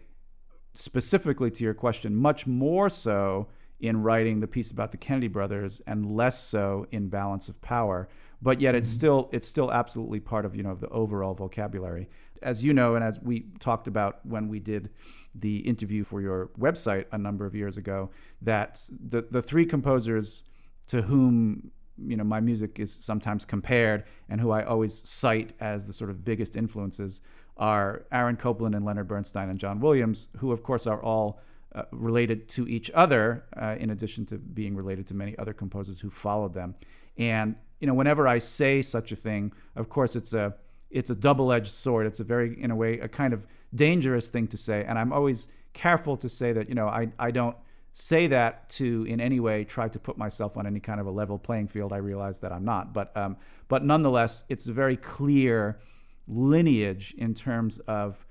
specifically 0.74 1.52
to 1.52 1.62
your 1.62 1.72
question, 1.72 2.16
much 2.16 2.48
more 2.48 2.88
so 2.90 3.46
in 3.78 4.02
writing 4.02 4.40
the 4.40 4.48
piece 4.48 4.72
about 4.72 4.90
the 4.90 4.98
Kennedy 4.98 5.28
brothers, 5.28 5.80
and 5.86 6.16
less 6.16 6.42
so 6.42 6.88
in 6.90 7.08
Balance 7.08 7.48
of 7.48 7.62
Power. 7.62 8.08
But 8.42 8.60
yet, 8.60 8.74
it's 8.74 8.88
still 8.88 9.30
it's 9.32 9.46
still 9.46 9.70
absolutely 9.70 10.18
part 10.18 10.44
of 10.44 10.56
you 10.56 10.64
know 10.64 10.72
of 10.72 10.80
the 10.80 10.88
overall 10.88 11.34
vocabulary. 11.34 12.08
As 12.42 12.64
you 12.64 12.74
know, 12.74 12.96
and 12.96 13.04
as 13.04 13.20
we 13.20 13.46
talked 13.60 13.86
about 13.86 14.26
when 14.26 14.48
we 14.48 14.58
did 14.58 14.90
the 15.38 15.58
interview 15.58 16.04
for 16.04 16.20
your 16.20 16.50
website 16.58 17.06
a 17.12 17.18
number 17.18 17.46
of 17.46 17.54
years 17.54 17.76
ago, 17.76 18.10
that 18.42 18.88
the 18.90 19.22
the 19.30 19.42
three 19.42 19.66
composers 19.66 20.44
to 20.88 21.02
whom 21.02 21.70
you 21.98 22.16
know 22.16 22.24
my 22.24 22.40
music 22.40 22.78
is 22.78 22.92
sometimes 22.92 23.44
compared 23.44 24.04
and 24.28 24.40
who 24.40 24.50
I 24.50 24.64
always 24.64 24.94
cite 24.94 25.52
as 25.60 25.86
the 25.86 25.92
sort 25.92 26.10
of 26.10 26.24
biggest 26.24 26.56
influences 26.56 27.20
are 27.56 28.04
Aaron 28.12 28.36
Copland 28.36 28.74
and 28.74 28.84
Leonard 28.84 29.08
Bernstein 29.08 29.48
and 29.48 29.58
John 29.58 29.80
Williams, 29.80 30.28
who 30.38 30.52
of 30.52 30.62
course 30.62 30.86
are 30.86 31.02
all 31.02 31.40
uh, 31.74 31.82
related 31.90 32.48
to 32.48 32.66
each 32.68 32.90
other, 32.94 33.44
uh, 33.56 33.76
in 33.78 33.90
addition 33.90 34.26
to 34.26 34.38
being 34.38 34.76
related 34.76 35.06
to 35.06 35.14
many 35.14 35.36
other 35.38 35.52
composers 35.52 36.00
who 36.00 36.10
followed 36.10 36.54
them. 36.54 36.74
And 37.18 37.56
you 37.80 37.86
know, 37.86 37.94
whenever 37.94 38.26
I 38.26 38.38
say 38.38 38.82
such 38.82 39.12
a 39.12 39.16
thing, 39.16 39.52
of 39.74 39.88
course, 39.88 40.16
it's 40.16 40.32
a 40.32 40.54
it's 40.90 41.10
a 41.10 41.14
double-edged 41.14 41.72
sword. 41.72 42.06
It's 42.06 42.20
a 42.20 42.24
very, 42.24 42.60
in 42.60 42.70
a 42.70 42.76
way, 42.76 42.98
a 42.98 43.08
kind 43.08 43.32
of 43.32 43.46
dangerous 43.74 44.30
thing 44.30 44.46
to 44.48 44.56
say. 44.56 44.84
And 44.86 44.98
I'm 44.98 45.12
always 45.12 45.48
careful 45.76 46.16
to 46.16 46.28
say 46.28 46.52
that 46.54 46.68
you 46.68 46.74
know 46.74 46.88
I 46.88 47.08
I 47.18 47.30
don't 47.30 47.56
say 47.92 48.26
that 48.26 48.68
to 48.68 49.04
in 49.08 49.20
any 49.20 49.40
way 49.40 49.64
try 49.64 49.88
to 49.88 49.98
put 49.98 50.18
myself 50.18 50.56
on 50.56 50.66
any 50.66 50.80
kind 50.80 51.00
of 51.00 51.06
a 51.06 51.10
level 51.10 51.38
playing 51.38 51.68
field. 51.68 51.92
I 51.92 51.98
realize 51.98 52.40
that 52.40 52.52
I'm 52.52 52.64
not, 52.64 52.92
but 52.92 53.16
um, 53.16 53.36
but 53.68 53.84
nonetheless, 53.84 54.44
it's 54.48 54.68
a 54.68 54.72
very 54.72 54.96
clear 54.96 55.78
lineage 56.26 57.14
in 57.18 57.34
terms 57.34 57.78
of 57.80 58.26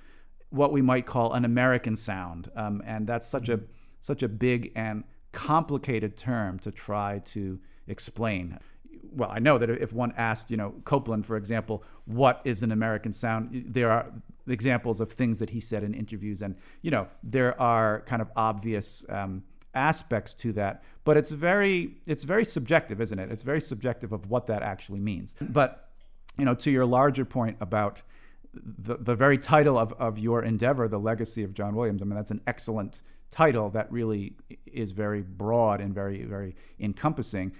what 0.50 0.72
we 0.72 0.82
might 0.82 1.06
call 1.06 1.34
an 1.34 1.46
American 1.46 1.96
sound, 1.96 2.52
um, 2.56 2.82
and 2.86 3.08
that's 3.08 3.28
such 3.28 3.50
a 3.50 3.60
such 4.00 4.24
a 4.24 4.28
big 4.28 4.72
and 4.76 5.04
complicated 5.32 6.18
term 6.18 6.60
to 6.60 6.72
try 6.72 7.20
to 7.26 7.60
explain. 7.88 8.58
Well, 9.16 9.32
I 9.32 9.40
know 9.40 9.58
that 9.58 9.70
if 9.70 9.94
one 9.94 10.14
asked, 10.18 10.52
you 10.52 10.58
know, 10.58 10.76
Copland, 10.84 11.26
for 11.26 11.38
example, 11.38 11.84
what 12.06 12.42
is 12.44 12.64
an 12.64 12.72
American 12.72 13.12
sound, 13.12 13.66
there 13.68 13.90
are 13.90 14.12
examples 14.48 15.02
of 15.02 15.12
things 15.12 15.40
that 15.40 15.50
he 15.50 15.60
said 15.60 15.84
in 15.84 15.94
interviews, 15.94 16.42
and 16.42 16.56
you 16.82 16.92
know, 16.92 17.08
there 17.24 17.60
are 17.60 18.02
kind 18.02 18.22
of 18.22 18.30
obvious 18.36 19.06
um, 19.10 19.44
aspects 19.74 20.34
to 20.34 20.54
that, 20.54 20.84
but 21.04 21.18
it's 21.18 21.32
very 21.32 21.96
it's 22.06 22.24
very 22.24 22.46
subjective, 22.46 23.00
isn't 23.02 23.20
it? 23.20 23.32
It's 23.32 23.44
very 23.44 23.62
subjective 23.62 24.12
of 24.12 24.30
what 24.30 24.48
that 24.48 24.62
actually 24.62 25.00
means. 25.00 25.36
But 25.40 25.90
you 26.38 26.46
know, 26.46 26.54
to 26.56 26.72
your 26.72 26.86
larger 26.86 27.26
point 27.26 27.58
about 27.60 28.02
the, 28.54 28.98
the 28.98 29.16
very 29.16 29.38
title 29.38 29.78
of, 29.78 29.94
of 29.94 30.18
your 30.18 30.44
endeavor, 30.44 30.88
The 30.88 31.00
Legacy 31.00 31.44
of 31.44 31.54
John 31.54 31.76
Williams, 31.76 32.02
I 32.02 32.06
mean, 32.06 32.16
that's 32.16 32.32
an 32.32 32.42
excellent 32.48 33.02
title 33.32 33.70
that 33.72 33.92
really 33.92 34.34
is 34.66 34.92
very 34.92 35.22
broad 35.22 35.82
and 35.82 35.94
very, 35.94 36.24
very 36.24 36.56
encompassing. 36.80 37.52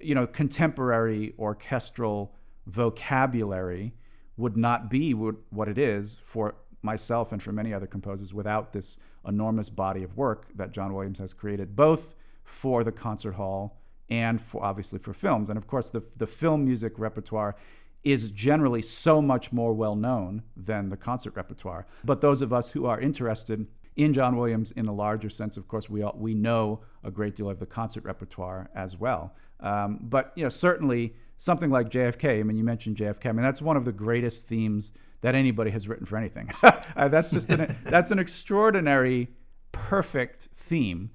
You 0.00 0.14
know, 0.14 0.26
contemporary 0.26 1.34
orchestral 1.38 2.34
vocabulary 2.66 3.94
would 4.36 4.56
not 4.56 4.88
be 4.88 5.12
what 5.12 5.68
it 5.68 5.78
is 5.78 6.18
for 6.22 6.54
myself 6.82 7.32
and 7.32 7.42
for 7.42 7.52
many 7.52 7.74
other 7.74 7.86
composers 7.86 8.32
without 8.32 8.72
this 8.72 8.98
enormous 9.26 9.68
body 9.68 10.02
of 10.02 10.16
work 10.16 10.46
that 10.56 10.72
John 10.72 10.94
Williams 10.94 11.18
has 11.18 11.34
created, 11.34 11.76
both 11.76 12.14
for 12.42 12.82
the 12.82 12.92
concert 12.92 13.32
hall 13.32 13.78
and 14.08 14.40
for 14.40 14.64
obviously 14.64 14.98
for 14.98 15.12
films. 15.12 15.50
And 15.50 15.58
of 15.58 15.66
course, 15.66 15.90
the, 15.90 16.02
the 16.16 16.26
film 16.26 16.64
music 16.64 16.98
repertoire 16.98 17.54
is 18.02 18.30
generally 18.30 18.82
so 18.82 19.20
much 19.20 19.52
more 19.52 19.74
well 19.74 19.94
known 19.94 20.42
than 20.56 20.88
the 20.88 20.96
concert 20.96 21.36
repertoire. 21.36 21.86
But 22.04 22.20
those 22.20 22.40
of 22.40 22.52
us 22.52 22.70
who 22.70 22.86
are 22.86 22.98
interested 22.98 23.66
in 23.96 24.14
John 24.14 24.36
Williams 24.36 24.72
in 24.72 24.86
a 24.86 24.92
larger 24.92 25.28
sense, 25.28 25.56
of 25.58 25.68
course, 25.68 25.90
we 25.90 26.02
all, 26.02 26.16
we 26.16 26.32
know 26.32 26.80
a 27.04 27.10
great 27.10 27.36
deal 27.36 27.50
of 27.50 27.58
the 27.58 27.66
concert 27.66 28.04
repertoire 28.04 28.70
as 28.74 28.96
well. 28.96 29.34
Um, 29.60 29.98
but 30.02 30.32
you 30.34 30.42
know, 30.42 30.48
certainly 30.48 31.14
something 31.36 31.70
like 31.70 31.88
JFK. 31.88 32.40
I 32.40 32.42
mean, 32.42 32.56
you 32.56 32.64
mentioned 32.64 32.96
JFK. 32.96 33.26
I 33.26 33.32
mean, 33.32 33.42
that's 33.42 33.62
one 33.62 33.76
of 33.76 33.84
the 33.84 33.92
greatest 33.92 34.46
themes 34.46 34.92
that 35.22 35.34
anybody 35.34 35.70
has 35.70 35.88
written 35.88 36.06
for 36.06 36.16
anything. 36.16 36.48
uh, 36.62 37.08
that's 37.08 37.30
just 37.30 37.50
an, 37.50 37.76
that's 37.84 38.10
an 38.10 38.18
extraordinary, 38.18 39.28
perfect 39.72 40.48
theme 40.54 41.10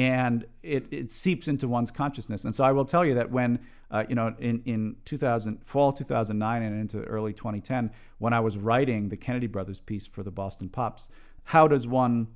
and 0.00 0.46
it, 0.62 0.86
it 0.90 1.10
seeps 1.10 1.46
into 1.46 1.68
one's 1.68 1.90
consciousness. 1.90 2.44
And 2.44 2.54
so 2.54 2.64
I 2.64 2.72
will 2.72 2.86
tell 2.86 3.04
you 3.04 3.14
that 3.16 3.30
when, 3.30 3.58
uh, 3.90 4.04
you 4.08 4.14
know, 4.14 4.34
in, 4.38 4.62
in 4.64 4.96
2000, 5.04 5.62
fall 5.62 5.92
2009 5.92 6.62
and 6.62 6.80
into 6.80 7.02
early 7.02 7.34
2010, 7.34 7.90
when 8.16 8.32
I 8.32 8.40
was 8.40 8.56
writing 8.56 9.10
the 9.10 9.18
Kennedy 9.18 9.46
Brothers 9.46 9.78
piece 9.78 10.06
for 10.06 10.22
the 10.22 10.30
Boston 10.30 10.70
Pops, 10.70 11.10
how 11.44 11.68
does 11.68 11.86
one 11.86 12.28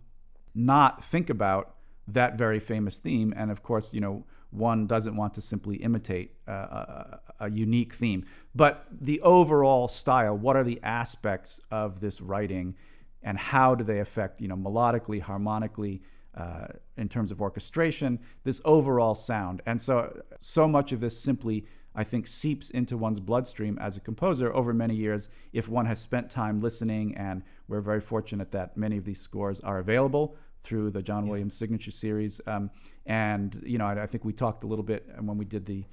not 0.54 1.02
think 1.04 1.30
about 1.30 1.76
that 2.06 2.36
very 2.36 2.58
famous 2.58 2.98
theme? 2.98 3.32
And 3.34 3.50
of 3.50 3.62
course, 3.62 3.94
you 3.94 4.00
know, 4.02 4.26
one 4.54 4.86
doesn't 4.86 5.16
want 5.16 5.34
to 5.34 5.40
simply 5.40 5.76
imitate 5.76 6.32
uh, 6.48 6.52
a, 6.52 7.20
a 7.40 7.50
unique 7.50 7.94
theme, 7.94 8.24
but 8.54 8.86
the 8.90 9.20
overall 9.20 9.88
style. 9.88 10.36
What 10.36 10.56
are 10.56 10.64
the 10.64 10.80
aspects 10.82 11.60
of 11.70 12.00
this 12.00 12.20
writing, 12.20 12.74
and 13.22 13.38
how 13.38 13.74
do 13.74 13.84
they 13.84 14.00
affect, 14.00 14.40
you 14.40 14.48
know, 14.48 14.56
melodically, 14.56 15.20
harmonically, 15.20 16.02
uh, 16.36 16.66
in 16.96 17.08
terms 17.08 17.30
of 17.30 17.40
orchestration, 17.40 18.18
this 18.42 18.60
overall 18.64 19.14
sound. 19.14 19.62
And 19.66 19.80
so, 19.80 20.22
so 20.40 20.66
much 20.66 20.92
of 20.92 21.00
this 21.00 21.18
simply, 21.18 21.64
I 21.94 22.04
think, 22.04 22.26
seeps 22.26 22.70
into 22.70 22.96
one's 22.96 23.20
bloodstream 23.20 23.78
as 23.80 23.96
a 23.96 24.00
composer 24.00 24.52
over 24.52 24.74
many 24.74 24.96
years 24.96 25.28
if 25.52 25.68
one 25.68 25.86
has 25.86 26.00
spent 26.00 26.30
time 26.30 26.60
listening. 26.60 27.16
And 27.16 27.42
we're 27.68 27.80
very 27.80 28.00
fortunate 28.00 28.50
that 28.52 28.76
many 28.76 28.96
of 28.96 29.04
these 29.04 29.20
scores 29.20 29.60
are 29.60 29.78
available 29.78 30.36
through 30.64 30.90
the 30.90 31.02
John 31.02 31.28
Williams 31.28 31.54
Signature 31.54 31.92
Series. 31.92 32.40
Um, 32.46 32.70
and, 33.06 33.62
you 33.66 33.78
know, 33.78 33.86
I, 33.86 34.02
I, 34.02 34.06
think 34.06 34.24
we 34.24 34.32
talked 34.32 34.64
a 34.64 34.66
little 34.66 34.84
bit 34.84 35.06
when 35.20 35.36
we 35.36 35.44
did 35.44 35.66
the 35.66 35.84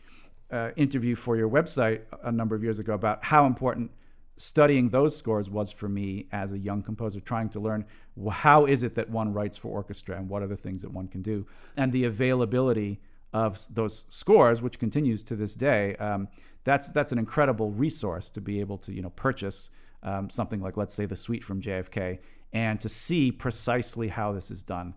uh, 0.51 0.71
interview 0.75 1.15
for 1.15 1.35
your 1.35 1.49
website 1.49 2.01
a 2.23 2.31
number 2.31 2.55
of 2.55 2.63
years 2.63 2.79
ago 2.79 2.93
about 2.93 3.23
how 3.23 3.45
important 3.45 3.91
studying 4.37 4.89
those 4.89 5.15
scores 5.15 5.49
was 5.49 5.71
for 5.71 5.87
me 5.87 6.27
as 6.31 6.51
a 6.51 6.57
young 6.57 6.81
composer, 6.81 7.19
trying 7.19 7.49
to 7.49 7.59
learn 7.59 7.85
how 8.31 8.65
is 8.65 8.81
it 8.83 8.95
that 8.95 9.09
one 9.09 9.33
writes 9.33 9.57
for 9.57 9.67
orchestra 9.67 10.17
and 10.17 10.29
what 10.29 10.41
are 10.41 10.47
the 10.47 10.57
things 10.57 10.81
that 10.81 10.91
one 10.91 11.07
can 11.07 11.21
do, 11.21 11.45
and 11.77 11.91
the 11.91 12.05
availability 12.05 12.99
of 13.33 13.65
those 13.73 14.05
scores, 14.09 14.61
which 14.61 14.79
continues 14.79 15.23
to 15.23 15.35
this 15.35 15.53
day. 15.53 15.95
Um, 15.97 16.27
that's 16.63 16.91
that's 16.91 17.11
an 17.11 17.17
incredible 17.17 17.71
resource 17.71 18.29
to 18.31 18.41
be 18.41 18.59
able 18.59 18.77
to 18.79 18.93
you 18.93 19.01
know 19.01 19.09
purchase 19.11 19.69
um, 20.03 20.29
something 20.29 20.61
like 20.61 20.77
let's 20.77 20.93
say 20.93 21.05
the 21.05 21.15
suite 21.15 21.43
from 21.43 21.61
JFK 21.61 22.19
and 22.53 22.81
to 22.81 22.89
see 22.89 23.31
precisely 23.31 24.09
how 24.09 24.31
this 24.31 24.51
is 24.51 24.63
done. 24.63 24.93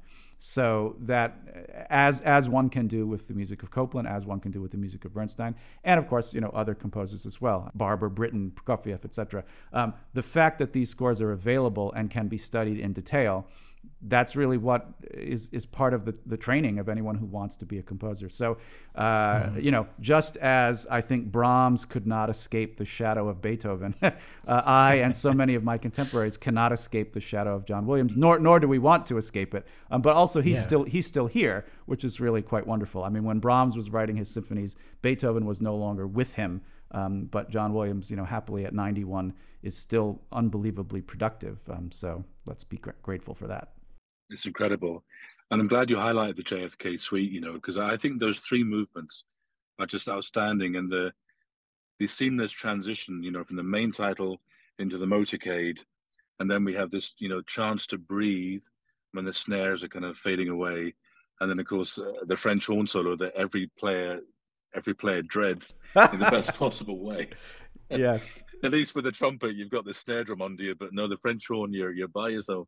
So 0.46 0.96
that 1.00 1.38
as 1.88 2.20
as 2.20 2.50
one 2.50 2.68
can 2.68 2.86
do 2.86 3.06
with 3.06 3.28
the 3.28 3.34
music 3.34 3.62
of 3.62 3.70
Copland, 3.70 4.06
as 4.06 4.26
one 4.26 4.40
can 4.40 4.52
do 4.52 4.60
with 4.60 4.72
the 4.72 4.76
music 4.76 5.06
of 5.06 5.14
Bernstein, 5.14 5.54
and 5.84 5.98
of 5.98 6.06
course 6.06 6.34
you 6.34 6.40
know 6.42 6.50
other 6.50 6.74
composers 6.74 7.24
as 7.24 7.40
well, 7.40 7.70
Barber, 7.74 8.10
Britten, 8.10 8.52
Prokofiev, 8.54 9.06
etc. 9.06 9.42
Um, 9.72 9.94
the 10.12 10.20
fact 10.20 10.58
that 10.58 10.74
these 10.74 10.90
scores 10.90 11.22
are 11.22 11.32
available 11.32 11.92
and 11.92 12.10
can 12.10 12.28
be 12.28 12.36
studied 12.36 12.78
in 12.78 12.92
detail, 12.92 13.46
that's 14.06 14.36
really 14.36 14.58
what 14.58 14.88
is 15.10 15.48
is 15.50 15.64
part 15.64 15.94
of 15.94 16.04
the, 16.04 16.14
the 16.26 16.36
training 16.36 16.78
of 16.78 16.88
anyone 16.88 17.16
who 17.16 17.26
wants 17.26 17.56
to 17.56 17.66
be 17.66 17.78
a 17.78 17.82
composer. 17.82 18.28
So 18.28 18.58
uh, 18.94 19.04
mm-hmm. 19.04 19.60
you 19.60 19.70
know, 19.70 19.86
just 20.00 20.36
as 20.38 20.86
I 20.90 21.00
think 21.00 21.32
Brahms 21.32 21.84
could 21.84 22.06
not 22.06 22.30
escape 22.30 22.76
the 22.76 22.84
shadow 22.84 23.28
of 23.28 23.40
Beethoven, 23.40 23.94
uh, 24.02 24.10
I 24.46 24.96
and 24.96 25.14
so 25.14 25.32
many 25.32 25.54
of 25.54 25.64
my 25.64 25.78
contemporaries 25.78 26.36
cannot 26.36 26.72
escape 26.72 27.12
the 27.12 27.20
shadow 27.20 27.54
of 27.54 27.64
John 27.64 27.86
Williams. 27.86 28.16
Nor 28.16 28.38
nor 28.38 28.60
do 28.60 28.68
we 28.68 28.78
want 28.78 29.06
to 29.06 29.16
escape 29.16 29.54
it. 29.54 29.66
Um, 29.90 30.02
but 30.02 30.14
also 30.14 30.40
he's 30.40 30.58
Yeah. 30.58 30.62
still 30.62 30.84
he's 30.84 31.06
still 31.06 31.26
here, 31.26 31.64
which 31.86 32.04
is 32.04 32.20
really 32.20 32.42
quite 32.42 32.66
wonderful. 32.66 33.04
I 33.04 33.08
mean, 33.08 33.24
when 33.24 33.38
Brahms 33.38 33.76
was 33.76 33.90
writing 33.90 34.16
his 34.16 34.28
symphonies, 34.28 34.76
Beethoven 35.02 35.46
was 35.46 35.60
no 35.60 35.74
longer 35.76 36.06
with 36.06 36.34
him. 36.34 36.62
Um, 36.90 37.24
but 37.24 37.50
John 37.50 37.74
Williams, 37.74 38.08
you 38.08 38.16
know, 38.16 38.24
happily 38.24 38.64
at 38.64 38.72
91 38.72 39.34
is 39.62 39.76
still 39.76 40.20
unbelievably 40.30 41.00
productive. 41.02 41.58
Um, 41.68 41.90
so 41.90 42.24
let's 42.46 42.62
be 42.62 42.76
gr- 42.76 42.90
grateful 43.02 43.34
for 43.34 43.48
that. 43.48 43.72
It's 44.30 44.46
incredible. 44.46 45.04
And 45.50 45.60
I'm 45.60 45.68
glad 45.68 45.90
you 45.90 45.96
highlighted 45.96 46.36
the 46.36 46.42
JFK 46.42 47.00
suite, 47.00 47.30
you 47.30 47.40
know, 47.40 47.54
because 47.54 47.76
I 47.76 47.96
think 47.96 48.18
those 48.18 48.38
three 48.38 48.64
movements 48.64 49.24
are 49.78 49.86
just 49.86 50.08
outstanding. 50.08 50.76
And 50.76 50.90
the 50.90 51.12
the 52.00 52.06
seamless 52.08 52.52
transition, 52.52 53.22
you 53.22 53.30
know, 53.30 53.44
from 53.44 53.56
the 53.56 53.62
main 53.62 53.92
title 53.92 54.40
into 54.78 54.98
the 54.98 55.06
motorcade. 55.06 55.78
And 56.40 56.50
then 56.50 56.64
we 56.64 56.74
have 56.74 56.90
this, 56.90 57.14
you 57.18 57.28
know, 57.28 57.40
chance 57.42 57.86
to 57.88 57.98
breathe 57.98 58.62
when 59.12 59.24
the 59.24 59.32
snares 59.32 59.84
are 59.84 59.88
kind 59.88 60.04
of 60.04 60.16
fading 60.16 60.48
away. 60.48 60.94
And 61.40 61.48
then, 61.48 61.60
of 61.60 61.66
course, 61.66 61.98
uh, 61.98 62.24
the 62.26 62.36
French 62.36 62.66
horn 62.66 62.86
solo 62.86 63.16
that 63.16 63.34
every 63.34 63.70
player 63.78 64.20
every 64.74 64.94
player 64.94 65.22
dreads 65.22 65.76
in 66.12 66.18
the 66.18 66.30
best 66.30 66.54
possible 66.58 66.98
way. 66.98 67.28
Yes. 67.90 68.42
At 68.64 68.72
least 68.72 68.94
with 68.94 69.04
the 69.04 69.12
trumpet, 69.12 69.54
you've 69.54 69.70
got 69.70 69.84
the 69.84 69.94
snare 69.94 70.24
drum 70.24 70.42
under 70.42 70.62
you, 70.62 70.74
but 70.74 70.92
no, 70.92 71.06
the 71.06 71.18
French 71.18 71.46
horn, 71.48 71.72
you're 71.72 71.92
you're 71.92 72.08
by 72.08 72.30
yourself. 72.30 72.66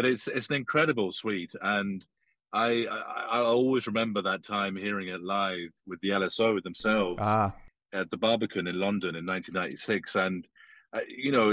But 0.00 0.08
it's 0.08 0.28
it's 0.28 0.48
an 0.48 0.54
incredible 0.54 1.12
suite, 1.12 1.52
and 1.60 2.06
I, 2.54 2.86
I 2.90 3.26
I 3.32 3.40
always 3.40 3.86
remember 3.86 4.22
that 4.22 4.42
time 4.42 4.74
hearing 4.74 5.08
it 5.08 5.20
live 5.20 5.72
with 5.86 6.00
the 6.00 6.08
LSO 6.08 6.62
themselves 6.62 7.20
ah. 7.20 7.52
at 7.92 8.08
the 8.08 8.16
Barbican 8.16 8.66
in 8.66 8.80
London 8.80 9.14
in 9.14 9.26
1996, 9.26 10.14
and 10.14 10.48
uh, 10.94 11.00
you 11.06 11.30
know 11.30 11.52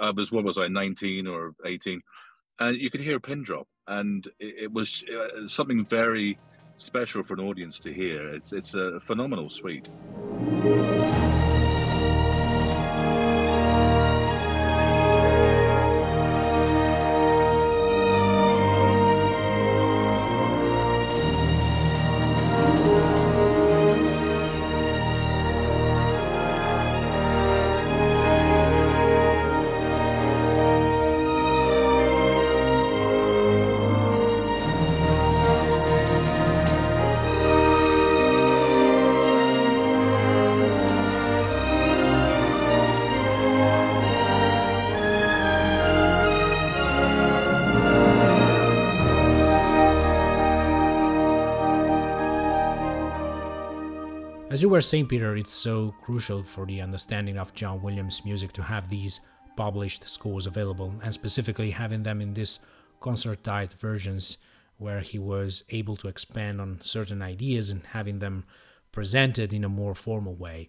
I 0.00 0.10
was 0.12 0.30
what 0.30 0.44
was 0.44 0.56
I 0.56 0.68
19 0.68 1.26
or 1.26 1.56
18, 1.66 2.00
and 2.60 2.76
you 2.76 2.90
could 2.90 3.00
hear 3.00 3.16
a 3.16 3.20
pin 3.20 3.42
drop, 3.42 3.66
and 3.88 4.24
it, 4.38 4.62
it 4.62 4.72
was 4.72 5.02
uh, 5.12 5.48
something 5.48 5.84
very 5.86 6.38
special 6.76 7.24
for 7.24 7.34
an 7.34 7.40
audience 7.40 7.80
to 7.80 7.92
hear. 7.92 8.28
It's 8.28 8.52
it's 8.52 8.74
a 8.74 9.00
phenomenal 9.00 9.50
suite. 9.50 9.88
As 54.62 54.64
you 54.64 54.70
were 54.70 54.80
saying, 54.80 55.08
Peter, 55.08 55.36
it's 55.36 55.50
so 55.50 55.92
crucial 56.00 56.44
for 56.44 56.66
the 56.66 56.80
understanding 56.80 57.36
of 57.36 57.52
John 57.52 57.82
Williams' 57.82 58.24
music 58.24 58.52
to 58.52 58.62
have 58.62 58.88
these 58.88 59.18
published 59.56 60.08
scores 60.08 60.46
available, 60.46 60.94
and 61.02 61.12
specifically 61.12 61.72
having 61.72 62.04
them 62.04 62.20
in 62.20 62.34
these 62.34 62.60
concertized 63.00 63.74
versions 63.80 64.38
where 64.78 65.00
he 65.00 65.18
was 65.18 65.64
able 65.70 65.96
to 65.96 66.06
expand 66.06 66.60
on 66.60 66.80
certain 66.80 67.22
ideas 67.22 67.70
and 67.70 67.84
having 67.86 68.20
them 68.20 68.44
presented 68.92 69.52
in 69.52 69.64
a 69.64 69.68
more 69.68 69.96
formal 69.96 70.36
way. 70.36 70.68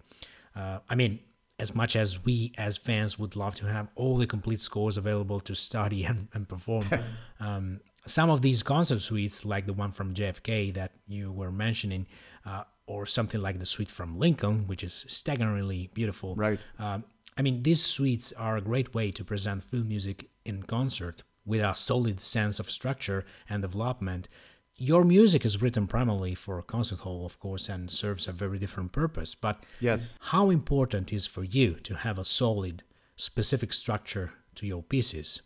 Uh, 0.56 0.80
I 0.90 0.96
mean, 0.96 1.20
as 1.60 1.76
much 1.76 1.96
as 1.96 2.26
we 2.26 2.52
as 2.58 2.78
fans 2.78 3.20
would 3.20 3.36
love 3.36 3.54
to 3.58 3.68
have 3.68 3.90
all 3.94 4.18
the 4.18 4.26
complete 4.26 4.60
scores 4.60 4.98
available 4.98 5.40
to 5.42 5.54
study 5.54 6.04
and, 6.10 6.30
and 6.34 6.50
perform, 6.50 6.90
um, 7.40 7.80
some 8.08 8.32
of 8.32 8.42
these 8.42 8.64
concert 8.64 9.04
suites, 9.04 9.46
like 9.46 9.68
the 9.68 9.74
one 9.74 9.92
from 9.92 10.16
JFK 10.16 10.74
that 10.74 10.94
you 11.06 11.32
were 11.32 11.52
mentioning, 11.52 12.08
uh, 12.44 12.64
or 12.86 13.06
something 13.06 13.42
like 13.42 13.60
the 13.60 13.66
suite 13.66 13.92
from 13.92 14.20
Lincoln, 14.20 14.68
which 14.68 14.84
is 14.84 15.06
staggeringly 15.08 15.90
beautiful. 15.94 16.36
Right. 16.36 16.66
Um, 16.80 17.06
I 17.38 17.42
mean, 17.42 17.64
these 17.64 17.84
suites 17.84 18.34
are 18.34 18.58
a 18.58 18.62
great 18.62 18.94
way 18.94 19.12
to 19.12 19.24
present 19.24 19.64
film 19.64 19.88
music 19.88 20.30
in 20.46 20.64
concert 20.64 21.24
with 21.46 21.62
a 21.62 21.74
solid 21.76 22.22
sense 22.22 22.60
of 22.60 22.70
structure 22.70 23.26
and 23.50 23.62
development. 23.62 24.28
Your 24.76 25.04
music 25.04 25.46
is 25.46 25.62
written 25.62 25.88
primarily 25.88 26.36
for 26.36 26.58
a 26.58 26.64
concert 26.64 27.00
hall, 27.00 27.26
of 27.26 27.40
course, 27.40 27.70
and 27.70 27.92
serves 27.92 28.28
a 28.28 28.32
very 28.32 28.60
different 28.60 28.92
purpose. 28.92 29.36
But 29.36 29.64
yes, 29.80 30.18
how 30.20 30.50
important 30.50 31.14
is 31.14 31.28
for 31.28 31.44
you 31.44 31.76
to 31.84 31.96
have 31.96 32.18
a 32.18 32.26
solid, 32.26 32.84
specific 33.16 33.74
structure 33.74 34.34
to 34.56 34.66
your 34.66 34.84
pieces? 34.84 35.42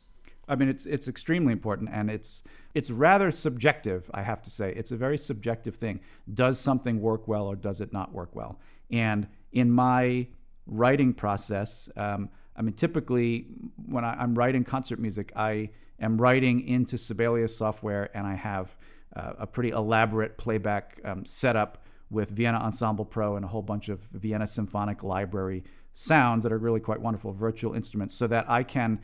I 0.48 0.56
mean, 0.56 0.70
it's 0.70 0.86
it's 0.86 1.08
extremely 1.08 1.52
important, 1.52 1.90
and 1.92 2.10
it's 2.10 2.44
it's 2.78 2.92
rather 2.92 3.32
subjective. 3.32 4.02
I 4.14 4.22
have 4.22 4.42
to 4.44 4.52
say, 4.52 4.72
it's 4.80 4.92
a 4.92 4.98
very 4.98 5.18
subjective 5.18 5.76
thing. 5.78 6.00
Does 6.32 6.60
something 6.60 7.02
work 7.02 7.28
well, 7.28 7.48
or 7.48 7.56
does 7.56 7.82
it 7.82 7.92
not 7.92 8.14
work 8.14 8.36
well? 8.36 8.60
And 8.92 9.28
in 9.52 9.72
my 9.72 10.28
writing 10.68 11.12
process, 11.14 11.90
um, 11.96 12.30
I 12.56 12.62
mean, 12.62 12.76
typically 12.76 13.48
when 13.88 14.06
I, 14.06 14.24
am 14.24 14.36
writing 14.36 14.64
concert 14.64 15.00
music, 15.00 15.32
I 15.36 15.72
am 16.00 16.22
writing 16.22 16.68
into 16.68 17.00
Sibelius 17.00 17.58
software, 17.58 18.16
and 18.16 18.28
I 18.28 18.36
have 18.36 18.76
uh, 19.16 19.34
a 19.40 19.48
pretty 19.48 19.72
elaborate 19.72 20.38
playback 20.38 21.02
um, 21.04 21.26
setup 21.26 21.84
with 22.12 22.30
Vienna 22.30 22.60
Ensemble 22.60 23.06
Pro 23.06 23.38
and 23.38 23.44
a 23.44 23.48
whole 23.48 23.64
bunch 23.64 23.90
of 23.90 24.00
Vienna 24.14 24.46
Symphonic 24.46 25.02
Library 25.02 25.64
sounds 25.94 26.44
that 26.44 26.52
are 26.52 26.60
really 26.60 26.80
quite 26.80 27.02
wonderful 27.02 27.34
virtual 27.34 27.74
instruments, 27.74 28.14
so 28.14 28.28
that 28.28 28.48
I 28.48 28.62
can 28.62 29.00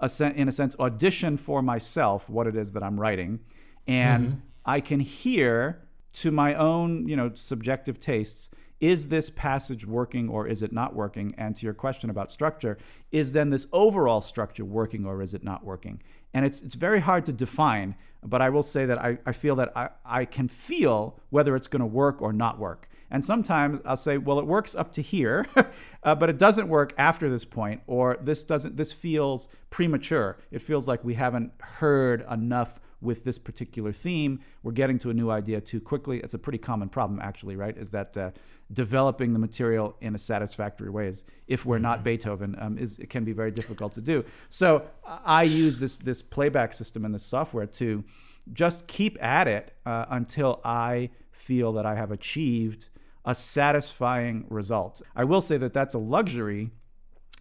in 0.00 0.48
a 0.48 0.52
sense, 0.52 0.76
audition 0.78 1.36
for 1.36 1.62
myself 1.62 2.28
what 2.28 2.46
it 2.46 2.56
is 2.56 2.72
that 2.72 2.82
I'm 2.82 2.98
writing, 2.98 3.40
and 3.86 4.26
mm-hmm. 4.26 4.38
I 4.64 4.80
can 4.80 5.00
hear 5.00 5.82
to 6.14 6.30
my 6.30 6.54
own, 6.54 7.08
you 7.08 7.16
know, 7.16 7.30
subjective 7.34 7.98
tastes. 7.98 8.50
Is 8.80 9.08
this 9.08 9.30
passage 9.30 9.86
working 9.86 10.28
or 10.28 10.48
is 10.48 10.60
it 10.60 10.72
not 10.72 10.94
working? 10.94 11.34
And 11.38 11.54
to 11.54 11.64
your 11.64 11.74
question 11.74 12.10
about 12.10 12.32
structure, 12.32 12.78
is 13.12 13.30
then 13.32 13.50
this 13.50 13.68
overall 13.72 14.20
structure 14.20 14.64
working 14.64 15.06
or 15.06 15.22
is 15.22 15.34
it 15.34 15.44
not 15.44 15.64
working? 15.64 16.02
And 16.34 16.44
it's 16.44 16.62
it's 16.62 16.74
very 16.74 17.00
hard 17.00 17.24
to 17.26 17.32
define, 17.32 17.94
but 18.24 18.42
I 18.42 18.48
will 18.48 18.62
say 18.62 18.86
that 18.86 18.98
I, 18.98 19.18
I 19.24 19.32
feel 19.32 19.54
that 19.56 19.76
I, 19.76 19.90
I 20.04 20.24
can 20.24 20.48
feel 20.48 21.20
whether 21.30 21.54
it's 21.54 21.68
going 21.68 21.80
to 21.80 21.86
work 21.86 22.20
or 22.20 22.32
not 22.32 22.58
work. 22.58 22.88
And 23.12 23.22
sometimes 23.22 23.80
I'll 23.84 23.98
say, 23.98 24.16
well, 24.16 24.38
it 24.38 24.46
works 24.46 24.74
up 24.74 24.92
to 24.94 25.02
here, 25.02 25.46
uh, 26.02 26.14
but 26.14 26.30
it 26.30 26.38
doesn't 26.38 26.66
work 26.66 26.94
after 26.96 27.28
this 27.28 27.44
point, 27.44 27.82
or 27.86 28.16
this 28.22 28.42
doesn't. 28.42 28.78
This 28.78 28.92
feels 28.92 29.48
premature. 29.68 30.38
It 30.50 30.62
feels 30.62 30.88
like 30.88 31.04
we 31.04 31.14
haven't 31.14 31.52
heard 31.60 32.24
enough 32.30 32.80
with 33.02 33.24
this 33.24 33.36
particular 33.36 33.92
theme. 33.92 34.40
We're 34.62 34.72
getting 34.72 34.98
to 35.00 35.10
a 35.10 35.14
new 35.14 35.30
idea 35.30 35.60
too 35.60 35.78
quickly. 35.78 36.20
It's 36.20 36.32
a 36.32 36.38
pretty 36.38 36.58
common 36.58 36.88
problem, 36.88 37.20
actually, 37.22 37.54
right? 37.54 37.76
Is 37.76 37.90
that 37.90 38.16
uh, 38.16 38.30
developing 38.72 39.34
the 39.34 39.38
material 39.38 39.94
in 40.00 40.14
a 40.14 40.18
satisfactory 40.18 40.88
way 40.88 41.08
is, 41.08 41.24
if 41.48 41.66
we're 41.66 41.78
not 41.78 41.98
mm-hmm. 41.98 42.04
Beethoven, 42.04 42.56
um, 42.58 42.78
is 42.78 42.98
it 42.98 43.10
can 43.10 43.24
be 43.24 43.32
very 43.32 43.50
difficult 43.50 43.94
to 43.96 44.00
do. 44.00 44.24
So 44.48 44.86
I 45.04 45.42
use 45.42 45.78
this 45.78 45.96
this 45.96 46.22
playback 46.22 46.72
system 46.72 47.04
and 47.04 47.14
this 47.14 47.26
software 47.26 47.66
to 47.66 48.04
just 48.54 48.86
keep 48.86 49.22
at 49.22 49.48
it 49.48 49.74
uh, 49.84 50.06
until 50.08 50.62
I 50.64 51.10
feel 51.30 51.74
that 51.74 51.84
I 51.84 51.94
have 51.94 52.10
achieved 52.10 52.86
a 53.24 53.34
satisfying 53.34 54.44
result. 54.48 55.02
I 55.14 55.24
will 55.24 55.40
say 55.40 55.56
that 55.58 55.72
that's 55.72 55.94
a 55.94 55.98
luxury 55.98 56.70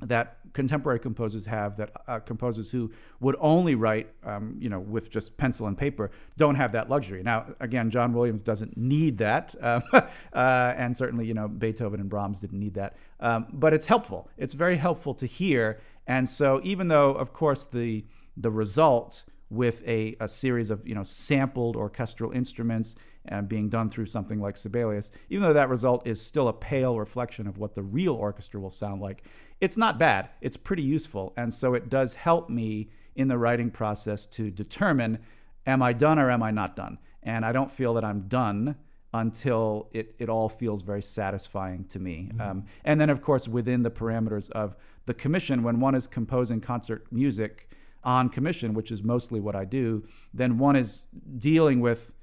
that 0.01 0.37
contemporary 0.53 0.99
composers 0.99 1.45
have 1.45 1.77
that 1.77 1.91
uh, 2.07 2.19
composers 2.19 2.71
who 2.71 2.91
would 3.19 3.35
only 3.39 3.75
write 3.75 4.09
um, 4.23 4.57
you 4.59 4.67
know 4.67 4.79
with 4.79 5.09
just 5.09 5.37
pencil 5.37 5.67
and 5.67 5.77
paper 5.77 6.11
don't 6.37 6.55
have 6.55 6.71
that 6.71 6.89
luxury. 6.89 7.23
Now 7.23 7.45
again 7.59 7.89
john 7.89 8.11
williams 8.13 8.41
doesn't 8.41 8.75
need 8.75 9.19
that 9.19 9.55
uh, 9.61 9.81
uh, 9.93 10.73
and 10.75 10.97
certainly 10.97 11.25
you 11.25 11.33
know 11.33 11.47
beethoven 11.47 11.99
and 11.99 12.09
brahms 12.09 12.41
didn't 12.41 12.59
need 12.59 12.73
that 12.73 12.97
um, 13.19 13.47
but 13.53 13.73
it's 13.73 13.85
helpful. 13.85 14.29
It's 14.37 14.53
very 14.53 14.77
helpful 14.77 15.13
to 15.15 15.25
hear. 15.25 15.79
And 16.07 16.27
so 16.27 16.59
even 16.63 16.87
though 16.87 17.11
of 17.11 17.31
course 17.33 17.65
the 17.65 18.05
the 18.35 18.51
result 18.51 19.23
with 19.49 19.85
a, 19.85 20.15
a 20.19 20.27
series 20.27 20.69
of 20.69 20.87
you 20.87 20.95
know 20.95 21.03
sampled 21.03 21.75
orchestral 21.75 22.31
instruments 22.31 22.95
and 23.25 23.47
being 23.47 23.69
done 23.69 23.89
through 23.89 24.07
something 24.07 24.39
like 24.39 24.57
Sibelius, 24.57 25.11
even 25.29 25.43
though 25.43 25.53
that 25.53 25.69
result 25.69 26.07
is 26.07 26.21
still 26.21 26.47
a 26.47 26.53
pale 26.53 26.97
reflection 26.97 27.47
of 27.47 27.57
what 27.57 27.75
the 27.75 27.83
real 27.83 28.13
orchestra 28.13 28.59
will 28.59 28.69
sound 28.69 29.01
like, 29.01 29.23
it's 29.59 29.77
not 29.77 29.99
bad. 29.99 30.29
It's 30.41 30.57
pretty 30.57 30.83
useful. 30.83 31.33
And 31.37 31.53
so 31.53 31.73
it 31.73 31.89
does 31.89 32.15
help 32.15 32.49
me 32.49 32.89
in 33.15 33.27
the 33.27 33.37
writing 33.37 33.69
process 33.69 34.25
to 34.25 34.49
determine 34.49 35.19
am 35.67 35.83
I 35.83 35.93
done 35.93 36.17
or 36.17 36.31
am 36.31 36.41
I 36.41 36.51
not 36.51 36.75
done? 36.75 36.97
And 37.21 37.45
I 37.45 37.51
don't 37.51 37.71
feel 37.71 37.93
that 37.93 38.03
I'm 38.03 38.27
done 38.27 38.75
until 39.13 39.89
it, 39.91 40.15
it 40.19 40.29
all 40.29 40.49
feels 40.49 40.81
very 40.81 41.01
satisfying 41.01 41.85
to 41.85 41.99
me. 41.99 42.29
Mm-hmm. 42.31 42.41
Um, 42.41 42.65
and 42.83 42.99
then, 42.99 43.09
of 43.09 43.21
course, 43.21 43.47
within 43.47 43.83
the 43.83 43.91
parameters 43.91 44.49
of 44.51 44.75
the 45.05 45.13
commission, 45.13 45.63
when 45.63 45.79
one 45.79 45.95
is 45.95 46.07
composing 46.07 46.61
concert 46.61 47.05
music 47.11 47.69
on 48.03 48.29
commission, 48.29 48.73
which 48.73 48.91
is 48.91 49.03
mostly 49.03 49.39
what 49.39 49.55
I 49.55 49.65
do, 49.65 50.07
then 50.33 50.57
one 50.57 50.75
is 50.75 51.05
dealing 51.37 51.81
with 51.81 52.13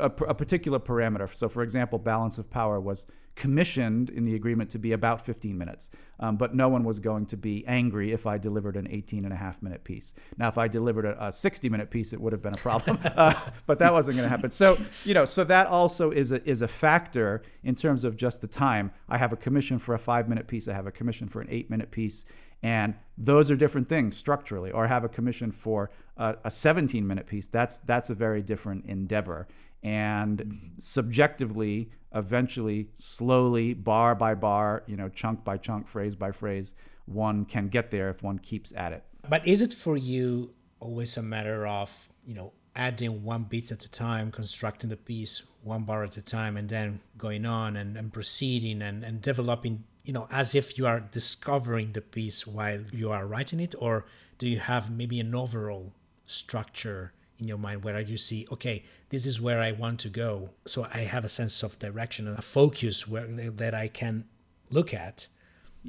a, 0.00 0.24
a, 0.24 0.34
particular 0.34 0.78
parameter. 0.78 1.32
So, 1.32 1.48
for 1.48 1.62
example, 1.62 1.98
balance 1.98 2.38
of 2.38 2.50
power 2.50 2.80
was 2.80 3.06
commissioned 3.36 4.10
in 4.10 4.24
the 4.24 4.34
agreement 4.34 4.68
to 4.70 4.78
be 4.78 4.92
about 4.92 5.24
15 5.24 5.56
minutes, 5.56 5.90
um, 6.18 6.36
but 6.36 6.54
no 6.54 6.68
one 6.68 6.84
was 6.84 7.00
going 7.00 7.24
to 7.26 7.36
be 7.36 7.64
angry 7.66 8.12
if 8.12 8.26
I 8.26 8.36
delivered 8.36 8.76
an 8.76 8.86
18 8.90 9.24
and 9.24 9.32
a 9.32 9.36
half 9.36 9.62
minute 9.62 9.84
piece. 9.84 10.14
Now, 10.36 10.48
if 10.48 10.58
I 10.58 10.68
delivered 10.68 11.06
a, 11.06 11.26
a 11.28 11.32
60 11.32 11.68
minute 11.68 11.90
piece, 11.90 12.12
it 12.12 12.20
would 12.20 12.32
have 12.32 12.42
been 12.42 12.54
a 12.54 12.58
problem, 12.58 12.98
uh, 13.04 13.34
but 13.66 13.78
that 13.78 13.92
wasn't 13.92 14.16
going 14.16 14.26
to 14.26 14.30
happen. 14.30 14.50
So, 14.50 14.76
you 15.04 15.14
know, 15.14 15.24
so 15.24 15.44
that 15.44 15.68
also 15.68 16.10
is 16.10 16.32
a, 16.32 16.46
is 16.48 16.62
a 16.62 16.68
factor 16.68 17.42
in 17.62 17.74
terms 17.74 18.04
of 18.04 18.16
just 18.16 18.40
the 18.40 18.46
time. 18.46 18.90
I 19.08 19.18
have 19.18 19.32
a 19.32 19.36
commission 19.36 19.78
for 19.78 19.94
a 19.94 19.98
five 19.98 20.28
minute 20.28 20.46
piece, 20.46 20.68
I 20.68 20.74
have 20.74 20.86
a 20.86 20.92
commission 20.92 21.28
for 21.28 21.40
an 21.40 21.48
eight 21.50 21.70
minute 21.70 21.90
piece. 21.90 22.24
And 22.62 22.94
those 23.16 23.50
are 23.50 23.56
different 23.56 23.88
things 23.88 24.16
structurally, 24.16 24.70
or 24.70 24.84
I 24.84 24.88
have 24.88 25.04
a 25.04 25.08
commission 25.08 25.50
for 25.50 25.90
a, 26.16 26.36
a 26.44 26.50
17 26.50 27.06
minute 27.06 27.26
piece. 27.26 27.48
That's, 27.48 27.80
that's 27.80 28.10
a 28.10 28.14
very 28.14 28.42
different 28.42 28.84
endeavor 28.86 29.48
and 29.82 30.38
mm-hmm. 30.38 30.66
subjectively 30.78 31.90
eventually 32.14 32.88
slowly 32.94 33.72
bar 33.72 34.14
by 34.14 34.34
bar 34.34 34.82
you 34.86 34.96
know 34.96 35.08
chunk 35.08 35.44
by 35.44 35.56
chunk 35.56 35.86
phrase 35.86 36.14
by 36.14 36.32
phrase 36.32 36.74
one 37.06 37.44
can 37.44 37.68
get 37.68 37.90
there 37.90 38.08
if 38.08 38.22
one 38.22 38.38
keeps 38.38 38.72
at 38.76 38.92
it. 38.92 39.04
But 39.28 39.46
is 39.46 39.62
it 39.62 39.72
for 39.72 39.96
you 39.96 40.54
always 40.78 41.16
a 41.16 41.22
matter 41.22 41.66
of 41.66 42.08
you 42.24 42.34
know 42.34 42.52
adding 42.76 43.24
one 43.24 43.44
beat 43.44 43.70
at 43.72 43.84
a 43.84 43.90
time 43.90 44.30
constructing 44.30 44.90
the 44.90 44.96
piece 44.96 45.42
one 45.62 45.82
bar 45.82 46.04
at 46.04 46.16
a 46.16 46.22
time 46.22 46.56
and 46.56 46.68
then 46.68 47.00
going 47.18 47.44
on 47.44 47.76
and, 47.76 47.96
and 47.96 48.12
proceeding 48.12 48.80
and, 48.80 49.04
and 49.04 49.20
developing 49.20 49.84
you 50.04 50.12
know 50.12 50.26
as 50.30 50.54
if 50.54 50.78
you 50.78 50.86
are 50.86 51.00
discovering 51.00 51.92
the 51.92 52.00
piece 52.00 52.46
while 52.46 52.80
you 52.92 53.10
are 53.10 53.26
writing 53.26 53.60
it? 53.60 53.74
Or 53.78 54.06
do 54.38 54.48
you 54.48 54.58
have 54.58 54.90
maybe 54.90 55.20
an 55.20 55.34
overall 55.34 55.92
structure 56.26 57.12
in 57.40 57.48
your 57.48 57.58
mind 57.58 57.82
where 57.82 58.00
you 58.00 58.16
see 58.16 58.46
okay 58.50 58.84
this 59.08 59.26
is 59.26 59.40
where 59.40 59.60
i 59.60 59.72
want 59.72 59.98
to 60.00 60.08
go. 60.08 60.50
So 60.66 60.86
i 60.94 61.00
have 61.00 61.24
a 61.24 61.28
sense 61.28 61.62
of 61.62 61.78
direction 61.78 62.28
a 62.28 62.42
focus 62.42 63.08
where 63.08 63.26
that 63.26 63.74
i 63.74 63.88
can 63.88 64.24
look 64.70 64.94
at. 64.94 65.28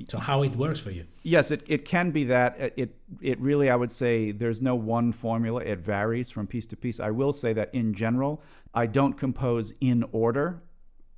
So 0.08 0.18
how 0.20 0.42
it 0.44 0.56
works 0.56 0.80
for 0.80 0.90
you? 0.90 1.06
Yes 1.24 1.52
it, 1.52 1.64
it 1.68 1.84
can 1.86 2.12
be 2.12 2.24
that. 2.26 2.74
It 2.78 2.96
it 3.22 3.40
really 3.40 3.70
i 3.70 3.76
would 3.76 3.92
say 3.92 4.32
there's 4.32 4.62
no 4.62 4.76
one 4.76 5.12
formula. 5.12 5.62
It 5.62 5.80
varies 5.80 6.32
from 6.32 6.48
piece 6.48 6.66
to 6.68 6.76
piece. 6.76 7.00
I 7.00 7.12
will 7.12 7.34
say 7.34 7.54
that 7.54 7.74
in 7.74 7.94
general 7.94 8.42
i 8.74 8.86
don't 8.86 9.14
compose 9.14 9.74
in 9.82 10.06
order 10.12 10.64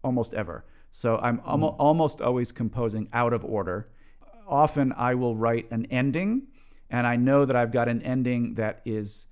almost 0.03 0.33
ever. 0.33 0.65
So 0.91 1.19
i'm 1.21 1.39
mm. 1.39 1.75
almost 1.79 2.21
always 2.21 2.51
composing 2.51 3.07
out 3.13 3.33
of 3.33 3.45
order. 3.45 3.89
Often 4.47 4.93
i 4.97 5.15
will 5.15 5.35
write 5.35 5.71
an 5.71 5.85
ending 5.85 6.47
and 6.93 7.07
i 7.07 7.15
know 7.17 7.43
that 7.43 7.55
i've 7.55 7.71
got 7.71 7.89
an 7.89 8.01
ending 8.03 8.53
that 8.53 8.81
is 8.85 9.25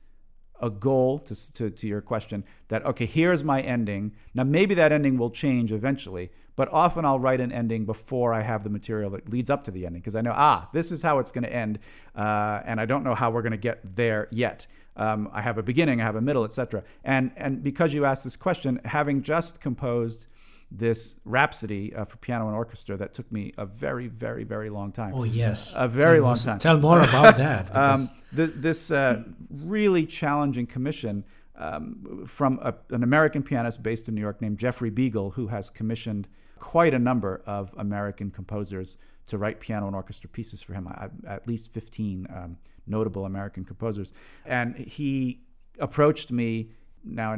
a 0.61 0.69
goal 0.69 1.19
to, 1.19 1.53
to, 1.53 1.69
to 1.69 1.87
your 1.87 2.01
question 2.01 2.43
that, 2.67 2.85
okay, 2.85 3.05
here's 3.05 3.43
my 3.43 3.61
ending. 3.61 4.13
Now, 4.33 4.43
maybe 4.43 4.75
that 4.75 4.91
ending 4.91 5.17
will 5.17 5.29
change 5.29 5.71
eventually, 5.71 6.31
but 6.55 6.69
often 6.71 7.05
I'll 7.05 7.19
write 7.19 7.41
an 7.41 7.51
ending 7.51 7.85
before 7.85 8.33
I 8.33 8.41
have 8.41 8.63
the 8.63 8.69
material 8.69 9.09
that 9.11 9.29
leads 9.29 9.49
up 9.49 9.63
to 9.65 9.71
the 9.71 9.85
ending 9.85 10.01
because 10.01 10.15
I 10.15 10.21
know, 10.21 10.33
ah, 10.35 10.69
this 10.73 10.91
is 10.91 11.01
how 11.01 11.19
it's 11.19 11.31
going 11.31 11.43
to 11.43 11.53
end, 11.53 11.79
uh, 12.15 12.61
and 12.65 12.79
I 12.79 12.85
don't 12.85 13.03
know 13.03 13.15
how 13.15 13.31
we're 13.31 13.41
going 13.41 13.51
to 13.51 13.57
get 13.57 13.79
there 13.95 14.27
yet. 14.31 14.67
Um, 14.97 15.29
I 15.31 15.41
have 15.41 15.57
a 15.57 15.63
beginning, 15.63 16.01
I 16.01 16.03
have 16.03 16.17
a 16.17 16.21
middle, 16.21 16.43
etc. 16.43 16.83
And 17.03 17.31
and 17.37 17.63
because 17.63 17.93
you 17.93 18.03
asked 18.05 18.25
this 18.25 18.35
question, 18.35 18.81
having 18.83 19.21
just 19.21 19.61
composed 19.61 20.27
this 20.71 21.19
rhapsody 21.25 21.93
uh, 21.93 22.05
for 22.05 22.17
piano 22.17 22.47
and 22.47 22.55
orchestra 22.55 22.95
that 22.95 23.13
took 23.13 23.29
me 23.31 23.53
a 23.57 23.65
very, 23.65 24.07
very, 24.07 24.45
very 24.45 24.69
long 24.69 24.91
time. 24.91 25.13
Oh 25.13 25.23
yes, 25.23 25.73
a 25.75 25.87
very 25.87 26.17
tell 26.17 26.23
long 26.23 26.35
time. 26.35 26.59
Tell 26.59 26.77
more 26.79 27.01
about 27.01 27.35
that. 27.37 27.75
um, 27.75 28.07
th- 28.35 28.53
this 28.55 28.89
uh, 28.89 29.23
really 29.49 30.05
challenging 30.05 30.65
commission 30.65 31.25
um, 31.57 32.23
from 32.25 32.59
a, 32.61 32.73
an 32.91 33.03
American 33.03 33.43
pianist 33.43 33.83
based 33.83 34.07
in 34.07 34.15
New 34.15 34.21
York 34.21 34.41
named 34.41 34.57
Jeffrey 34.57 34.89
Biegel, 34.89 35.33
who 35.33 35.47
has 35.47 35.69
commissioned 35.69 36.27
quite 36.57 36.93
a 36.93 36.99
number 36.99 37.41
of 37.45 37.75
American 37.77 38.31
composers 38.31 38.97
to 39.27 39.37
write 39.37 39.59
piano 39.59 39.87
and 39.87 39.95
orchestra 39.95 40.29
pieces 40.29 40.61
for 40.61 40.73
him. 40.73 40.87
I, 40.87 41.09
at 41.27 41.47
least 41.47 41.73
fifteen 41.73 42.27
um, 42.33 42.57
notable 42.87 43.25
American 43.25 43.65
composers, 43.65 44.13
and 44.45 44.77
he 44.77 45.41
approached 45.79 46.31
me 46.31 46.69
now 47.03 47.35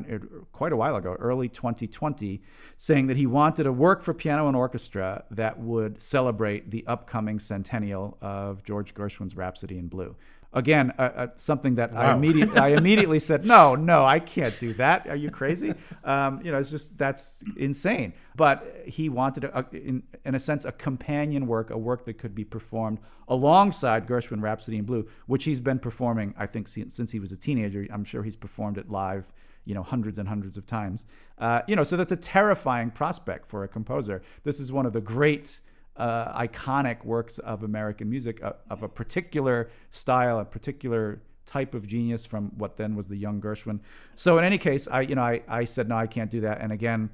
quite 0.52 0.72
a 0.72 0.78
while 0.78 0.96
ago, 0.96 1.16
early 1.20 1.50
2020, 1.50 2.42
saying 2.78 3.08
that 3.08 3.18
he 3.18 3.26
wanted 3.26 3.66
a 3.66 3.72
work 3.72 4.02
for 4.02 4.14
piano 4.14 4.48
and 4.48 4.56
orchestra 4.56 5.24
that 5.32 5.60
would 5.60 6.02
celebrate 6.02 6.72
the 6.72 6.86
upcoming 6.88 7.40
centennial 7.40 8.18
of 8.22 8.64
George 8.64 8.94
Gershwin's 8.94 9.36
Rhapsody 9.36 9.78
in 9.78 9.88
Blue. 9.88 10.16
Again, 10.56 10.94
uh, 11.00 11.02
uh, 11.02 11.28
something 11.36 11.76
that 11.76 11.94
wow. 11.94 12.02
I, 12.02 12.14
immediately, 12.14 12.58
I 12.60 12.70
immediately 12.70 13.20
said, 13.20 13.44
no, 13.44 13.74
no, 13.74 14.06
I 14.06 14.20
can't 14.20 14.58
do 14.60 14.74
that. 14.74 15.08
Are 15.08 15.16
you 15.16 15.32
crazy? 15.32 15.74
Um, 16.04 16.42
you 16.44 16.52
know, 16.52 16.60
it's 16.60 16.70
just, 16.70 16.96
that's 16.96 17.44
insane. 17.58 18.14
But 18.36 18.84
he 18.86 19.10
wanted, 19.10 19.46
a, 19.46 19.66
in, 19.72 20.04
in 20.26 20.36
a 20.36 20.40
sense, 20.40 20.64
a 20.64 20.72
companion 20.72 21.48
work, 21.48 21.72
a 21.72 21.78
work 21.78 22.06
that 22.06 22.20
could 22.20 22.36
be 22.36 22.44
performed 22.44 23.00
alongside 23.28 24.06
Gershwin 24.06 24.44
Rhapsody 24.44 24.78
in 24.78 24.86
Blue, 24.86 25.08
which 25.26 25.46
he's 25.46 25.60
been 25.60 25.80
performing, 25.80 26.36
I 26.38 26.46
think, 26.46 26.68
since 26.68 27.12
he 27.12 27.20
was 27.20 27.32
a 27.32 27.38
teenager. 27.38 27.88
I'm 27.92 28.04
sure 28.04 28.22
he's 28.22 28.36
performed 28.36 28.78
it 28.78 28.92
live 28.92 29.34
you 29.66 29.74
know 29.74 29.84
hundreds 29.84 30.18
and 30.18 30.28
hundreds 30.28 30.58
of 30.58 30.66
times. 30.66 31.06
Uh, 31.38 31.62
you 31.68 31.76
know, 31.76 31.84
so 31.84 31.98
that's 31.98 32.12
a 32.12 32.18
terrifying 32.18 32.92
prospect 32.92 33.48
for 33.48 33.64
a 33.64 33.68
composer. 33.68 34.22
This 34.44 34.60
is 34.60 34.72
one 34.72 34.86
of 34.86 34.94
the 34.94 35.02
great 35.02 35.60
uh, 35.98 36.38
iconic 36.40 37.04
works 37.06 37.38
of 37.40 37.64
American 37.64 38.10
music 38.10 38.44
uh, 38.44 38.54
of 38.70 38.84
a 38.84 38.90
particular 38.90 39.70
style, 39.90 40.40
a 40.40 40.46
particular 40.46 41.22
type 41.46 41.74
of 41.74 41.86
genius 41.86 42.26
from 42.26 42.52
what 42.58 42.78
then 42.78 42.96
was 42.96 43.10
the 43.10 43.18
young 43.18 43.42
Gershwin. 43.42 43.80
So 44.16 44.38
in 44.38 44.44
any 44.44 44.58
case, 44.58 44.88
I 44.88 45.02
you 45.02 45.16
know 45.16 45.22
I, 45.22 45.42
I 45.48 45.64
said 45.66 45.88
no, 45.88 45.96
I 45.96 46.08
can't 46.08 46.30
do 46.30 46.42
that. 46.42 46.62
And 46.62 46.72
again, 46.72 47.10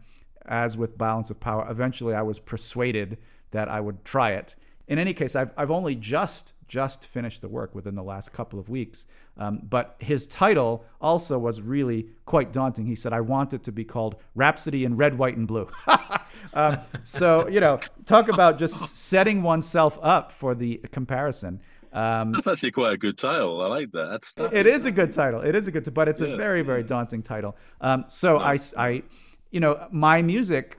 as 0.45 0.77
with 0.77 0.97
Balance 0.97 1.29
of 1.29 1.39
Power, 1.39 1.67
eventually 1.69 2.15
I 2.15 2.21
was 2.21 2.39
persuaded 2.39 3.17
that 3.51 3.67
I 3.69 3.79
would 3.79 4.05
try 4.05 4.31
it. 4.31 4.55
In 4.89 4.99
any 4.99 5.13
case, 5.13 5.35
I've 5.35 5.53
I've 5.55 5.71
only 5.71 5.95
just 5.95 6.53
just 6.69 7.05
finished 7.05 7.41
the 7.41 7.49
work 7.49 7.75
within 7.75 7.95
the 7.95 8.03
last 8.03 8.31
couple 8.31 8.59
of 8.59 8.69
weeks. 8.69 9.07
Um, 9.37 9.59
but 9.67 9.95
his 9.99 10.27
title 10.27 10.85
also 11.01 11.37
was 11.37 11.61
really 11.61 12.07
quite 12.25 12.53
daunting. 12.53 12.85
He 12.85 12.95
said, 12.95 13.11
I 13.11 13.21
want 13.21 13.53
it 13.53 13.63
to 13.63 13.71
be 13.71 13.83
called 13.83 14.15
Rhapsody 14.35 14.85
in 14.85 14.95
Red, 14.95 15.17
White, 15.17 15.35
and 15.35 15.47
Blue. 15.47 15.67
um, 16.53 16.77
so, 17.03 17.47
you 17.49 17.59
know, 17.59 17.79
talk 18.05 18.29
about 18.29 18.59
just 18.59 18.97
setting 18.97 19.41
oneself 19.41 19.97
up 20.01 20.31
for 20.31 20.53
the 20.55 20.77
comparison. 20.91 21.59
Um, 21.91 22.33
That's 22.33 22.45
actually 22.45 22.71
quite 22.71 22.93
a 22.93 22.97
good 22.97 23.17
title. 23.17 23.61
I 23.61 23.67
like 23.67 23.91
that. 23.93 24.09
That's, 24.11 24.33
that's 24.33 24.53
it 24.53 24.67
is 24.67 24.85
a 24.85 24.91
good 24.91 25.11
title. 25.11 25.41
It 25.41 25.55
is 25.55 25.67
a 25.67 25.71
good, 25.71 25.85
title, 25.85 25.93
but 25.93 26.07
it's 26.07 26.21
yeah. 26.21 26.27
a 26.27 26.37
very, 26.37 26.61
very 26.61 26.83
daunting 26.83 27.23
title. 27.23 27.55
Um, 27.81 28.05
so 28.07 28.37
I, 28.37 28.59
I, 28.77 29.03
you 29.49 29.59
know, 29.59 29.87
my 29.91 30.21
music. 30.21 30.77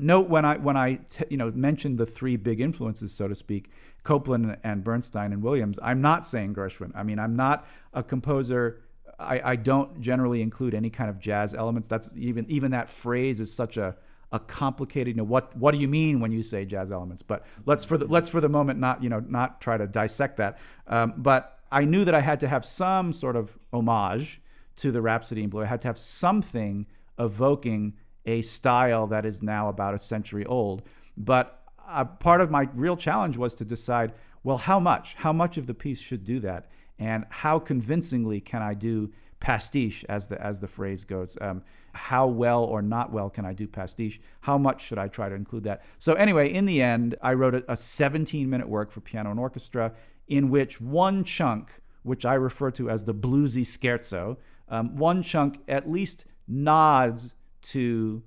Note 0.00 0.28
when 0.28 0.44
I 0.44 0.56
when 0.56 0.76
I 0.76 0.96
t- 0.96 1.24
you 1.30 1.36
know 1.36 1.50
mentioned 1.50 1.98
the 1.98 2.06
three 2.06 2.36
big 2.36 2.60
influences, 2.60 3.12
so 3.12 3.28
to 3.28 3.34
speak. 3.34 3.70
Copland 4.04 4.56
and 4.64 4.82
Bernstein 4.82 5.32
and 5.32 5.42
Williams, 5.42 5.78
I'm 5.82 6.00
not 6.00 6.24
saying 6.24 6.54
Gershwin. 6.54 6.92
I 6.94 7.02
mean, 7.02 7.18
I'm 7.18 7.36
not 7.36 7.66
a 7.92 8.02
composer. 8.02 8.80
I, 9.18 9.52
I 9.52 9.56
don't 9.56 10.00
generally 10.00 10.40
include 10.40 10.72
any 10.72 10.88
kind 10.88 11.10
of 11.10 11.18
jazz 11.18 11.52
elements. 11.52 11.88
That's 11.88 12.16
even 12.16 12.46
even 12.48 12.70
that 12.70 12.88
phrase 12.88 13.40
is 13.40 13.52
such 13.52 13.76
a 13.76 13.96
a 14.32 14.38
complicated. 14.38 15.08
You 15.08 15.18
know, 15.18 15.24
what 15.24 15.56
what 15.56 15.72
do 15.72 15.78
you 15.78 15.88
mean 15.88 16.20
when 16.20 16.32
you 16.32 16.42
say 16.42 16.64
jazz 16.64 16.92
elements? 16.92 17.22
But 17.22 17.44
let's 17.66 17.84
for 17.84 17.98
the 17.98 18.06
let's 18.06 18.28
for 18.28 18.40
the 18.40 18.48
moment 18.48 18.78
not 18.78 19.02
you 19.02 19.08
know 19.08 19.20
not 19.20 19.60
try 19.60 19.76
to 19.76 19.86
dissect 19.86 20.36
that. 20.38 20.58
Um, 20.86 21.14
but 21.16 21.58
I 21.70 21.84
knew 21.84 22.04
that 22.04 22.14
I 22.14 22.20
had 22.20 22.40
to 22.40 22.48
have 22.48 22.64
some 22.64 23.12
sort 23.12 23.36
of 23.36 23.58
homage 23.72 24.40
to 24.76 24.92
the 24.92 25.02
Rhapsody 25.02 25.42
in 25.42 25.50
Blue. 25.50 25.62
I 25.62 25.66
had 25.66 25.82
to 25.82 25.88
have 25.88 25.98
something 25.98 26.86
evoking 27.18 27.94
a 28.28 28.42
style 28.42 29.06
that 29.06 29.24
is 29.24 29.42
now 29.42 29.70
about 29.70 29.94
a 29.94 29.98
century 29.98 30.44
old. 30.44 30.82
But 31.16 31.62
part 32.20 32.42
of 32.42 32.50
my 32.50 32.68
real 32.74 32.96
challenge 32.96 33.38
was 33.38 33.54
to 33.56 33.64
decide 33.64 34.12
well, 34.44 34.58
how 34.58 34.78
much? 34.78 35.14
How 35.14 35.32
much 35.32 35.56
of 35.56 35.66
the 35.66 35.74
piece 35.74 36.00
should 36.00 36.24
do 36.24 36.38
that? 36.40 36.70
And 36.98 37.26
how 37.28 37.58
convincingly 37.58 38.40
can 38.40 38.62
I 38.62 38.74
do 38.74 39.12
pastiche, 39.40 40.04
as 40.08 40.28
the, 40.28 40.40
as 40.40 40.60
the 40.60 40.68
phrase 40.68 41.04
goes? 41.04 41.36
Um, 41.40 41.62
how 41.92 42.28
well 42.28 42.62
or 42.62 42.80
not 42.80 43.12
well 43.12 43.30
can 43.30 43.44
I 43.44 43.52
do 43.52 43.66
pastiche? 43.66 44.20
How 44.42 44.56
much 44.56 44.84
should 44.84 44.98
I 44.98 45.08
try 45.08 45.28
to 45.28 45.34
include 45.34 45.64
that? 45.64 45.82
So, 45.98 46.14
anyway, 46.14 46.52
in 46.52 46.66
the 46.66 46.80
end, 46.80 47.16
I 47.20 47.34
wrote 47.34 47.56
a, 47.56 47.72
a 47.72 47.76
17 47.76 48.48
minute 48.48 48.68
work 48.68 48.92
for 48.92 49.00
piano 49.00 49.30
and 49.30 49.40
orchestra 49.40 49.92
in 50.28 50.50
which 50.50 50.80
one 50.80 51.24
chunk, 51.24 51.72
which 52.04 52.24
I 52.24 52.34
refer 52.34 52.70
to 52.72 52.88
as 52.88 53.04
the 53.04 53.14
bluesy 53.14 53.62
scherzo, 53.62 54.36
um, 54.68 54.96
one 54.96 55.22
chunk 55.22 55.58
at 55.66 55.90
least 55.90 56.26
nods 56.46 57.34
to 57.62 58.22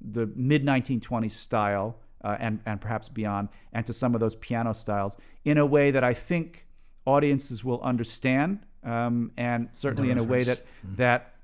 the 0.00 0.30
mid 0.34 0.64
1920s 0.64 1.32
style 1.32 1.96
uh, 2.22 2.36
and, 2.40 2.60
and 2.66 2.80
perhaps 2.80 3.08
beyond, 3.08 3.48
and 3.72 3.84
to 3.86 3.92
some 3.92 4.14
of 4.14 4.20
those 4.20 4.34
piano 4.34 4.72
styles 4.72 5.16
in 5.44 5.58
a 5.58 5.66
way 5.66 5.90
that 5.90 6.02
I 6.02 6.14
think 6.14 6.66
audiences 7.06 7.62
will 7.64 7.80
understand, 7.82 8.66
um, 8.82 9.32
and 9.36 9.68
certainly 9.72 10.10
in 10.10 10.18
a 10.18 10.24
way 10.24 10.42
that 10.42 10.58
mm-hmm. 10.58 10.96
that 10.96 11.34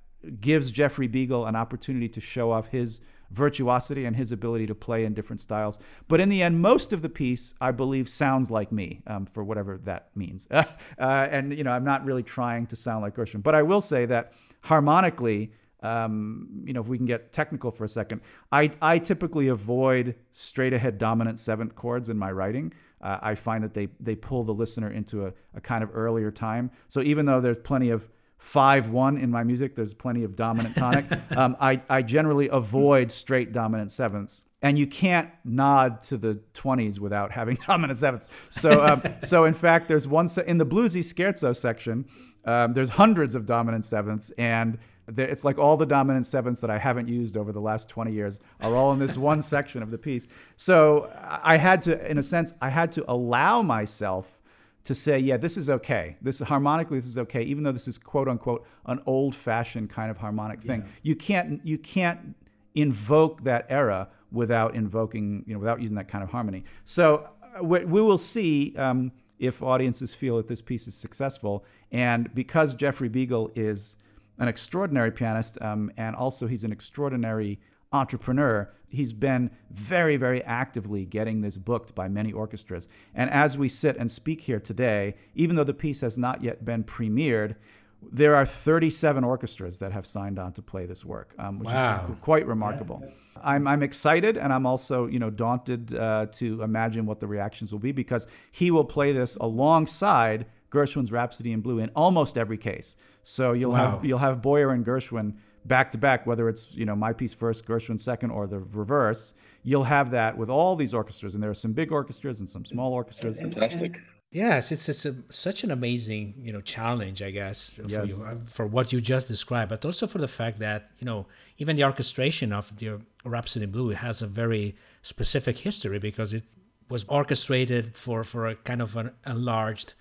gives 0.41 0.71
Jeffrey 0.71 1.09
Biegel 1.09 1.49
an 1.49 1.57
opportunity 1.57 2.09
to 2.09 2.21
show 2.21 2.51
off 2.51 2.69
his 2.69 3.01
virtuosity 3.31 4.05
and 4.05 4.17
his 4.17 4.33
ability 4.33 4.67
to 4.67 4.75
play 4.75 5.05
in 5.05 5.15
different 5.15 5.41
styles. 5.41 5.79
But 6.09 6.21
in 6.21 6.29
the 6.29 6.43
end, 6.43 6.61
most 6.61 6.93
of 6.93 7.01
the 7.01 7.09
piece, 7.09 7.55
I 7.61 7.71
believe, 7.71 8.09
sounds 8.09 8.51
like 8.51 8.73
me, 8.73 9.03
um, 9.07 9.27
for 9.27 9.45
whatever 9.45 9.79
that 9.85 10.11
means. 10.15 10.49
uh, 10.51 10.65
and 10.99 11.57
you 11.57 11.65
know, 11.65 11.71
I'm 11.71 11.85
not 11.85 12.05
really 12.05 12.23
trying 12.23 12.67
to 12.67 12.77
sound 12.77 13.03
like 13.03 13.15
Gershwin, 13.15 13.43
but 13.43 13.55
I 13.55 13.63
will 13.63 13.81
say 13.81 14.07
that 14.07 14.33
harmonically, 14.63 15.53
um, 15.83 16.63
you 16.65 16.73
know, 16.73 16.81
if 16.81 16.87
we 16.87 16.97
can 16.97 17.07
get 17.07 17.33
technical 17.33 17.71
for 17.71 17.85
a 17.85 17.89
second, 17.89 18.21
I, 18.53 18.71
I 18.83 18.99
typically 18.99 19.49
avoid 19.49 20.15
straight 20.31 20.73
ahead 20.73 20.99
dominant 20.99 21.39
seventh 21.39 21.75
chords 21.75 22.09
in 22.09 22.19
my 22.19 22.31
writing. 22.33 22.73
Uh, 23.01 23.19
I 23.23 23.35
find 23.35 23.65
that 23.65 23.73
they, 23.73 23.89
they 23.99 24.15
pull 24.15 24.45
the 24.45 24.53
listener 24.53 24.91
into 24.91 25.27
a, 25.27 25.33
a 25.55 25.61
kind 25.61 25.83
of 25.83 25.91
earlier 25.95 26.31
time. 26.31 26.71
So 26.89 27.01
even 27.01 27.25
though 27.27 27.41
there's 27.41 27.59
plenty 27.59 27.91
of 27.91 28.09
5 28.41 28.89
1 28.89 29.19
in 29.19 29.31
my 29.31 29.45
music, 29.45 29.75
there's 29.75 29.95
plenty 29.95 30.25
of 30.25 30.35
dominant 30.35 30.75
tonic, 30.75 31.07
um, 31.37 31.57
I, 31.61 31.81
I 31.89 32.03
generally 32.03 32.49
avoid 32.49 33.11
straight 33.11 33.53
dominant 33.53 33.91
sevenths. 33.91 34.43
And 34.63 34.79
you 34.79 34.87
can't 34.87 35.31
nod 35.43 36.03
to 36.05 36.19
the 36.19 36.41
20s 36.53 36.99
without 36.99 37.33
having 37.33 37.59
dominant 37.67 37.99
sevenths. 37.99 38.29
So, 38.51 38.85
um, 38.85 39.03
so 39.23 39.45
in 39.45 39.55
fact, 39.55 39.89
there's 39.89 40.07
one 40.07 40.29
se- 40.29 40.45
in 40.47 40.59
the 40.59 40.67
bluesy 40.67 41.01
scherzo 41.01 41.57
section. 41.57 42.07
Um, 42.45 42.73
there's 42.73 42.91
hundreds 42.91 43.35
of 43.35 43.47
dominant 43.47 43.85
sevenths, 43.85 44.31
and 44.39 44.79
it's 45.17 45.45
like 45.45 45.59
all 45.59 45.77
the 45.77 45.87
dominant 45.87 46.27
sevenths 46.27 46.61
that 46.61 46.71
I 46.71 46.79
haven't 46.79 47.09
used 47.09 47.37
over 47.37 47.53
the 47.53 47.61
last 47.61 47.89
20 47.89 48.13
years 48.13 48.41
are 48.61 48.75
all 48.75 48.93
in 48.93 48.99
this 48.99 49.17
one 49.31 49.43
section 49.43 49.83
of 49.83 49.91
the 49.91 49.99
piece. 49.99 50.29
So 50.57 51.11
I 51.25 51.57
had 51.57 51.83
to, 51.83 52.11
in 52.11 52.19
a 52.19 52.23
sense, 52.23 52.55
I 52.61 52.71
had 52.71 52.93
to 52.93 53.05
allow 53.09 53.63
myself 53.63 54.41
to 54.85 54.95
say, 54.95 55.19
yeah, 55.19 55.37
this 55.37 55.57
is 55.57 55.69
okay. 55.69 56.17
This 56.23 56.41
harmonically, 56.41 56.99
this 56.99 57.09
is 57.09 57.19
okay, 57.19 57.43
even 57.43 57.65
though 57.65 57.73
this 57.73 57.87
is 57.87 57.99
quote 57.99 58.29
unquote 58.29 58.67
an 58.87 59.01
old-fashioned 59.07 59.91
kind 59.91 60.11
of 60.11 60.19
harmonic 60.19 60.63
thing. 60.63 60.81
Yeah. 60.81 60.89
You 61.03 61.17
can't 61.17 61.67
you 61.67 61.79
can't 61.79 62.35
invoke 62.75 63.45
that 63.45 63.67
era 63.69 64.09
without 64.33 64.75
invoking, 64.75 65.45
you 65.47 65.55
know, 65.55 65.61
without 65.61 65.81
using 65.81 65.97
that 65.97 66.09
kind 66.09 66.23
of 66.23 66.31
harmony. 66.31 66.65
So 66.85 67.29
uh, 67.59 67.65
we, 67.65 67.85
we 67.85 68.01
will 68.01 68.19
see 68.19 68.75
um, 68.77 69.13
if 69.39 69.63
audiences 69.63 70.15
feel 70.15 70.37
that 70.37 70.47
this 70.47 70.63
piece 70.63 70.87
is 70.87 70.95
successful. 70.95 71.65
And 71.91 72.33
because 72.35 72.75
Jeffrey 72.75 73.11
Biegel 73.11 73.51
is 73.57 73.97
an 74.41 74.49
extraordinary 74.49 75.13
pianist, 75.13 75.61
um, 75.61 75.93
and 75.97 76.17
also 76.17 76.49
he's 76.49 76.65
an 76.65 76.73
extraordinary 76.73 77.61
entrepreneur. 77.93 78.73
He's 78.89 79.13
been 79.13 79.51
very, 79.71 80.17
very 80.17 80.43
actively 80.45 81.05
getting 81.05 81.43
this 81.43 81.57
booked 81.57 81.95
by 81.95 82.09
many 82.09 82.33
orchestras. 82.33 82.89
And 83.15 83.31
as 83.31 83.57
we 83.57 83.69
sit 83.69 83.97
and 83.97 84.11
speak 84.11 84.41
here 84.43 84.59
today, 84.59 85.15
even 85.35 85.57
though 85.57 85.65
the 85.65 85.75
piece 85.75 86.01
has 86.01 86.19
not 86.19 86.43
yet 86.43 86.65
been 86.65 86.83
premiered, 86.83 87.55
there 88.03 88.35
are 88.35 88.47
37 88.47 89.25
orchestras 89.25 89.79
that 89.81 89.93
have 89.93 90.07
signed 90.07 90.39
on 90.39 90.53
to 90.55 90.63
play 90.63 90.87
this 90.87 91.05
work, 91.05 91.35
um, 91.39 91.59
which 91.59 91.69
wow. 91.69 92.07
is 92.09 92.17
quite 92.23 92.47
remarkable. 92.47 93.03
Yes, 93.05 93.17
I'm, 93.43 93.69
I'm 93.69 93.83
excited 93.83 94.39
and 94.39 94.55
I'm 94.55 94.65
also 94.65 95.07
you 95.07 95.19
know 95.19 95.29
daunted 95.29 95.95
uh, 95.95 96.27
to 96.33 96.63
imagine 96.63 97.05
what 97.05 97.21
the 97.21 97.27
reactions 97.27 97.73
will 97.73 97.79
be 97.79 97.93
because 97.93 98.27
he 98.53 98.71
will 98.71 98.87
play 98.87 99.13
this 99.13 99.37
alongside 99.37 100.47
Gershwin's 100.71 101.13
Rhapsody 101.13 101.53
in 101.53 101.61
Blue 101.61 101.79
in 101.79 101.91
almost 101.95 102.39
every 102.39 102.59
case. 102.59 102.97
So 103.23 103.53
you'll 103.53 103.73
wow. 103.73 103.93
have 103.93 104.05
you'll 104.05 104.19
have 104.19 104.43
Boyer 104.43 104.71
and 104.71 104.85
Gershwin 104.85 105.35
back 105.65 105.91
to 105.91 105.99
back, 105.99 106.27
whether 106.27 106.49
it's 106.49 106.75
you 106.75 106.85
know 106.85 106.97
my 106.97 107.13
piece 107.13 107.35
first, 107.35 107.67
Gershwin 107.67 107.99
second, 107.99 108.31
or 108.31 108.47
the 108.47 108.61
reverse. 108.61 109.35
You'll 109.63 109.85
have 109.85 110.11
that 110.13 110.37
with 110.37 110.51
all 110.51 110.77
these 110.77 110.95
orchestras, 110.95 111.35
and 111.35 111.43
there 111.43 111.51
are 111.51 111.55
some 111.55 111.73
big 111.73 111.93
orchestras 111.93 112.41
and 112.41 112.49
some 112.49 112.65
small 112.65 112.93
orchestras. 112.93 113.39
Fantastic. 113.39 113.99
Yes, 114.33 114.71
it's 114.71 114.89
it's 114.89 115.05
a, 115.07 115.17
such 115.29 115.65
an 115.65 115.73
amazing 115.73 116.35
you 116.39 116.53
know 116.53 116.61
challenge, 116.61 117.21
I 117.21 117.31
guess, 117.31 117.71
for 117.71 117.83
yes. 117.89 118.09
you 118.09 118.25
uh, 118.25 118.37
for 118.47 118.67
what 118.67 118.93
you 118.93 119.01
just 119.01 119.27
described, 119.29 119.71
but 119.71 119.85
also 119.85 120.07
for 120.07 120.19
the 120.19 120.29
fact 120.29 120.61
that 120.61 120.91
you 121.01 121.05
know 121.05 121.27
even 121.59 121.77
the 121.77 121.85
orchestration 121.85 122.53
of 122.53 122.75
the 122.77 123.01
Rhapsody 123.25 123.65
in 123.65 123.73
Blue 123.73 123.91
has 123.91 124.23
a 124.23 124.29
very 124.29 124.77
specific 125.03 125.59
history 125.59 125.99
because 125.99 126.33
it 126.33 126.45
was 126.89 127.05
orchestrated 127.09 127.97
for 127.97 128.23
for 128.23 128.47
a 128.47 128.55
kind 128.55 128.81
of 128.81 128.97
an 128.97 129.11
enlarged 129.27 129.95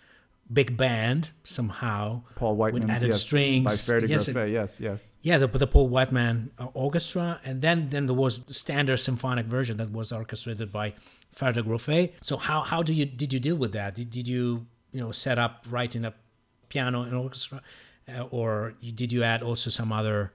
big 0.51 0.75
band 0.75 1.31
somehow. 1.43 2.23
Paul 2.35 2.55
Whiteman 2.55 2.83
with 2.83 2.91
added 2.91 3.11
yes, 3.11 3.21
strings. 3.21 3.65
By 3.65 3.71
Ferde 3.73 4.09
yes, 4.09 4.27
Grofé, 4.27 4.51
yes, 4.51 4.79
yes. 4.79 5.11
Yeah, 5.21 5.37
the, 5.37 5.47
the 5.47 5.67
Paul 5.67 5.87
Whiteman 5.87 6.51
uh, 6.57 6.67
orchestra, 6.73 7.39
and 7.43 7.61
then 7.61 7.89
then 7.89 8.07
there 8.07 8.15
was 8.15 8.41
the 8.41 8.53
standard 8.53 8.97
symphonic 8.97 9.45
version 9.45 9.77
that 9.77 9.91
was 9.91 10.11
orchestrated 10.11 10.71
by 10.71 10.93
Fer 11.31 11.51
de 11.51 11.61
Grofé. 11.61 12.13
So 12.21 12.37
how 12.37 12.61
how 12.61 12.83
do 12.83 12.93
you 12.93 13.05
did 13.05 13.33
you 13.33 13.39
deal 13.39 13.55
with 13.55 13.73
that? 13.73 13.95
Did, 13.95 14.09
did 14.09 14.27
you 14.27 14.65
you 14.91 15.01
know 15.01 15.11
set 15.11 15.37
up 15.37 15.65
writing 15.69 16.05
a 16.05 16.13
piano 16.69 17.03
and 17.03 17.13
orchestra, 17.13 17.61
uh, 18.07 18.23
or 18.31 18.73
did 18.81 19.11
you 19.11 19.23
add 19.23 19.43
also 19.43 19.69
some 19.69 19.91
other 19.91 20.33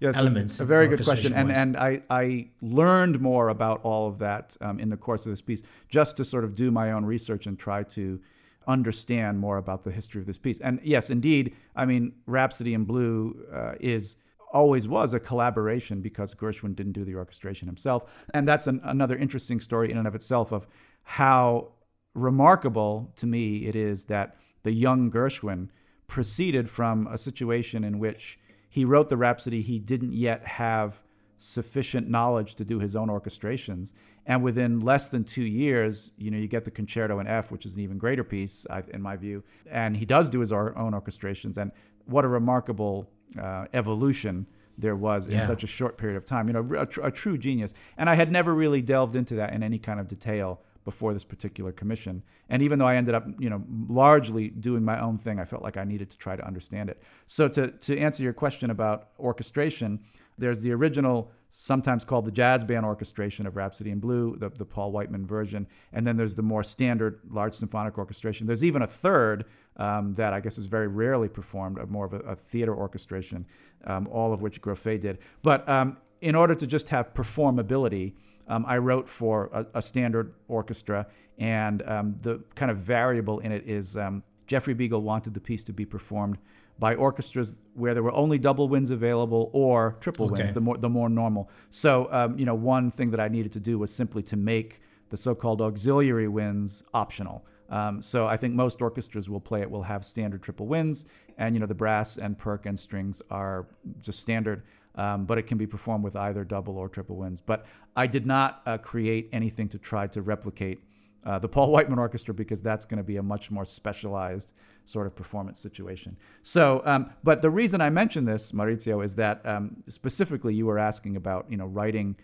yes, 0.00 0.16
elements? 0.16 0.60
A, 0.60 0.64
a 0.64 0.66
very 0.66 0.88
good 0.88 1.02
question, 1.02 1.32
and 1.32 1.50
and 1.50 1.76
I 1.76 2.02
I 2.10 2.48
learned 2.60 3.20
more 3.20 3.48
about 3.48 3.80
all 3.82 4.06
of 4.08 4.18
that 4.18 4.56
um, 4.60 4.78
in 4.78 4.90
the 4.90 4.96
course 4.98 5.24
of 5.24 5.32
this 5.32 5.40
piece, 5.40 5.62
just 5.88 6.16
to 6.18 6.24
sort 6.24 6.44
of 6.44 6.54
do 6.54 6.70
my 6.70 6.92
own 6.92 7.06
research 7.06 7.46
and 7.46 7.58
try 7.58 7.82
to 7.84 8.20
understand 8.66 9.38
more 9.38 9.58
about 9.58 9.84
the 9.84 9.90
history 9.90 10.20
of 10.20 10.26
this 10.26 10.38
piece. 10.38 10.60
And 10.60 10.80
yes, 10.82 11.10
indeed, 11.10 11.54
I 11.74 11.84
mean, 11.84 12.12
Rhapsody 12.26 12.74
in 12.74 12.84
Blue 12.84 13.46
uh, 13.52 13.74
is 13.80 14.16
always 14.52 14.88
was 14.88 15.12
a 15.12 15.20
collaboration 15.20 16.00
because 16.00 16.34
Gershwin 16.34 16.74
didn't 16.74 16.92
do 16.92 17.04
the 17.04 17.14
orchestration 17.14 17.68
himself. 17.68 18.04
And 18.32 18.46
that's 18.46 18.66
an, 18.66 18.80
another 18.84 19.16
interesting 19.16 19.60
story 19.60 19.90
in 19.90 19.98
and 19.98 20.06
of 20.06 20.14
itself 20.14 20.52
of 20.52 20.66
how 21.02 21.72
remarkable 22.14 23.12
to 23.16 23.26
me 23.26 23.66
it 23.66 23.76
is 23.76 24.06
that 24.06 24.36
the 24.62 24.72
young 24.72 25.10
Gershwin 25.10 25.68
proceeded 26.06 26.70
from 26.70 27.06
a 27.08 27.18
situation 27.18 27.84
in 27.84 27.98
which 27.98 28.38
he 28.68 28.84
wrote 28.84 29.08
the 29.08 29.16
Rhapsody, 29.16 29.62
he 29.62 29.78
didn't 29.78 30.12
yet 30.12 30.44
have 30.46 31.02
sufficient 31.38 32.08
knowledge 32.08 32.54
to 32.56 32.64
do 32.64 32.78
his 32.78 32.96
own 32.96 33.08
orchestrations. 33.08 33.92
And 34.26 34.42
within 34.42 34.80
less 34.80 35.08
than 35.08 35.24
two 35.24 35.44
years, 35.44 36.10
you 36.18 36.30
know, 36.30 36.38
you 36.38 36.48
get 36.48 36.64
the 36.64 36.70
concerto 36.70 37.20
in 37.20 37.26
F, 37.26 37.50
which 37.50 37.64
is 37.64 37.74
an 37.74 37.80
even 37.80 37.98
greater 37.98 38.24
piece, 38.24 38.66
in 38.88 39.00
my 39.00 39.16
view. 39.16 39.44
And 39.70 39.96
he 39.96 40.04
does 40.04 40.30
do 40.30 40.40
his 40.40 40.50
own 40.50 40.72
orchestrations. 40.74 41.56
And 41.56 41.70
what 42.06 42.24
a 42.24 42.28
remarkable 42.28 43.08
uh, 43.40 43.66
evolution 43.72 44.46
there 44.78 44.96
was 44.96 45.28
yeah. 45.28 45.40
in 45.40 45.46
such 45.46 45.62
a 45.64 45.66
short 45.66 45.96
period 45.96 46.16
of 46.16 46.24
time. 46.24 46.48
You 46.48 46.54
know, 46.54 46.80
a, 46.80 46.86
tr- 46.86 47.02
a, 47.02 47.10
true 47.10 47.38
genius. 47.38 47.72
And 47.96 48.10
I 48.10 48.14
had 48.14 48.30
never 48.30 48.54
really 48.54 48.82
delved 48.82 49.16
into 49.16 49.34
that 49.36 49.52
in 49.52 49.62
any 49.62 49.78
kind 49.78 50.00
of 50.00 50.08
detail 50.08 50.60
before 50.84 51.12
this 51.12 51.24
particular 51.24 51.72
commission. 51.72 52.22
And 52.48 52.62
even 52.62 52.78
though 52.78 52.86
I 52.86 52.96
ended 52.96 53.14
up, 53.14 53.26
you 53.38 53.50
know, 53.50 53.64
largely 53.88 54.48
doing 54.48 54.84
my 54.84 55.00
own 55.00 55.18
thing, 55.18 55.40
I 55.40 55.44
felt 55.44 55.62
like 55.62 55.76
I 55.76 55.84
needed 55.84 56.10
to 56.10 56.18
try 56.18 56.36
to 56.36 56.46
understand 56.46 56.90
it. 56.90 57.02
So 57.26 57.48
to 57.48 57.68
to 57.72 57.98
answer 57.98 58.22
your 58.22 58.32
question 58.32 58.70
about 58.70 59.08
orchestration, 59.18 60.00
there's 60.38 60.62
the 60.62 60.72
original, 60.72 61.30
sometimes 61.48 62.04
called 62.04 62.24
the 62.24 62.30
jazz 62.30 62.64
band 62.64 62.84
orchestration 62.84 63.46
of 63.46 63.56
Rhapsody 63.56 63.90
in 63.90 64.00
Blue, 64.00 64.36
the, 64.36 64.50
the 64.50 64.64
Paul 64.64 64.92
Whiteman 64.92 65.26
version. 65.26 65.66
And 65.92 66.06
then 66.06 66.16
there's 66.16 66.34
the 66.34 66.42
more 66.42 66.62
standard 66.62 67.20
large 67.30 67.54
symphonic 67.54 67.96
orchestration. 67.98 68.46
There's 68.46 68.64
even 68.64 68.82
a 68.82 68.86
third 68.86 69.44
um, 69.76 70.14
that 70.14 70.32
I 70.32 70.40
guess 70.40 70.58
is 70.58 70.66
very 70.66 70.88
rarely 70.88 71.28
performed, 71.28 71.78
more 71.88 72.06
of 72.06 72.12
a, 72.12 72.20
a 72.20 72.36
theater 72.36 72.74
orchestration, 72.74 73.46
um, 73.84 74.08
all 74.08 74.32
of 74.32 74.42
which 74.42 74.60
Grofé 74.60 75.00
did. 75.00 75.18
But 75.42 75.68
um, 75.68 75.98
in 76.20 76.34
order 76.34 76.54
to 76.54 76.66
just 76.66 76.88
have 76.90 77.14
performability, 77.14 78.14
um, 78.48 78.64
I 78.66 78.78
wrote 78.78 79.08
for 79.08 79.50
a, 79.52 79.66
a 79.78 79.82
standard 79.82 80.34
orchestra, 80.48 81.06
and 81.38 81.82
um, 81.88 82.16
the 82.22 82.42
kind 82.54 82.70
of 82.70 82.78
variable 82.78 83.40
in 83.40 83.52
it 83.52 83.64
is 83.66 83.96
um, 83.96 84.22
Jeffrey 84.46 84.74
Biegel 84.74 85.02
wanted 85.02 85.34
the 85.34 85.40
piece 85.40 85.64
to 85.64 85.72
be 85.72 85.84
performed 85.84 86.38
by 86.78 86.94
orchestras 86.94 87.60
where 87.74 87.94
there 87.94 88.02
were 88.02 88.14
only 88.14 88.38
double 88.38 88.68
winds 88.68 88.90
available 88.90 89.50
or 89.52 89.96
triple 90.00 90.26
okay. 90.26 90.42
winds, 90.42 90.54
the 90.54 90.60
more 90.60 90.76
the 90.76 90.88
more 90.88 91.08
normal. 91.08 91.48
So 91.70 92.08
um, 92.10 92.38
you 92.38 92.44
know, 92.44 92.54
one 92.54 92.90
thing 92.90 93.10
that 93.10 93.20
I 93.20 93.28
needed 93.28 93.52
to 93.52 93.60
do 93.60 93.78
was 93.78 93.94
simply 93.94 94.22
to 94.24 94.36
make 94.36 94.80
the 95.08 95.16
so-called 95.16 95.62
auxiliary 95.62 96.28
winds 96.28 96.82
optional. 96.92 97.44
Um, 97.68 98.02
so 98.02 98.26
I 98.26 98.36
think 98.36 98.54
most 98.54 98.82
orchestras 98.82 99.28
will 99.28 99.40
play 99.40 99.60
it 99.60 99.70
will 99.70 99.82
have 99.82 100.04
standard 100.04 100.42
triple 100.42 100.66
winds, 100.66 101.06
and 101.38 101.54
you 101.54 101.60
know 101.60 101.66
the 101.66 101.74
brass 101.74 102.18
and 102.18 102.38
perc 102.38 102.66
and 102.66 102.78
strings 102.78 103.22
are 103.30 103.66
just 104.00 104.20
standard. 104.20 104.62
Um, 104.94 105.26
but 105.26 105.36
it 105.36 105.42
can 105.42 105.58
be 105.58 105.66
performed 105.66 106.04
with 106.04 106.16
either 106.16 106.42
double 106.42 106.78
or 106.78 106.88
triple 106.88 107.16
winds. 107.16 107.42
But 107.42 107.66
I 107.94 108.06
did 108.06 108.24
not 108.24 108.62
uh, 108.64 108.78
create 108.78 109.28
anything 109.30 109.68
to 109.68 109.78
try 109.78 110.06
to 110.06 110.22
replicate 110.22 110.80
uh, 111.26 111.38
the 111.38 111.48
Paul 111.48 111.70
Whiteman 111.70 111.98
Orchestra 111.98 112.32
because 112.32 112.62
that's 112.62 112.84
going 112.84 112.98
to 112.98 113.04
be 113.04 113.16
a 113.16 113.22
much 113.22 113.50
more 113.50 113.64
specialized 113.64 114.54
sort 114.86 115.06
of 115.06 115.14
performance 115.14 115.58
situation. 115.58 116.16
So, 116.42 116.80
um, 116.84 117.10
but 117.22 117.42
the 117.42 117.50
reason 117.50 117.80
I 117.80 117.90
mention 117.90 118.24
this, 118.24 118.52
Maurizio, 118.52 119.04
is 119.04 119.16
that 119.16 119.44
um, 119.44 119.82
specifically 119.88 120.54
you 120.54 120.64
were 120.64 120.78
asking 120.78 121.16
about, 121.16 121.46
you 121.50 121.56
know, 121.56 121.66
writing 121.66 122.16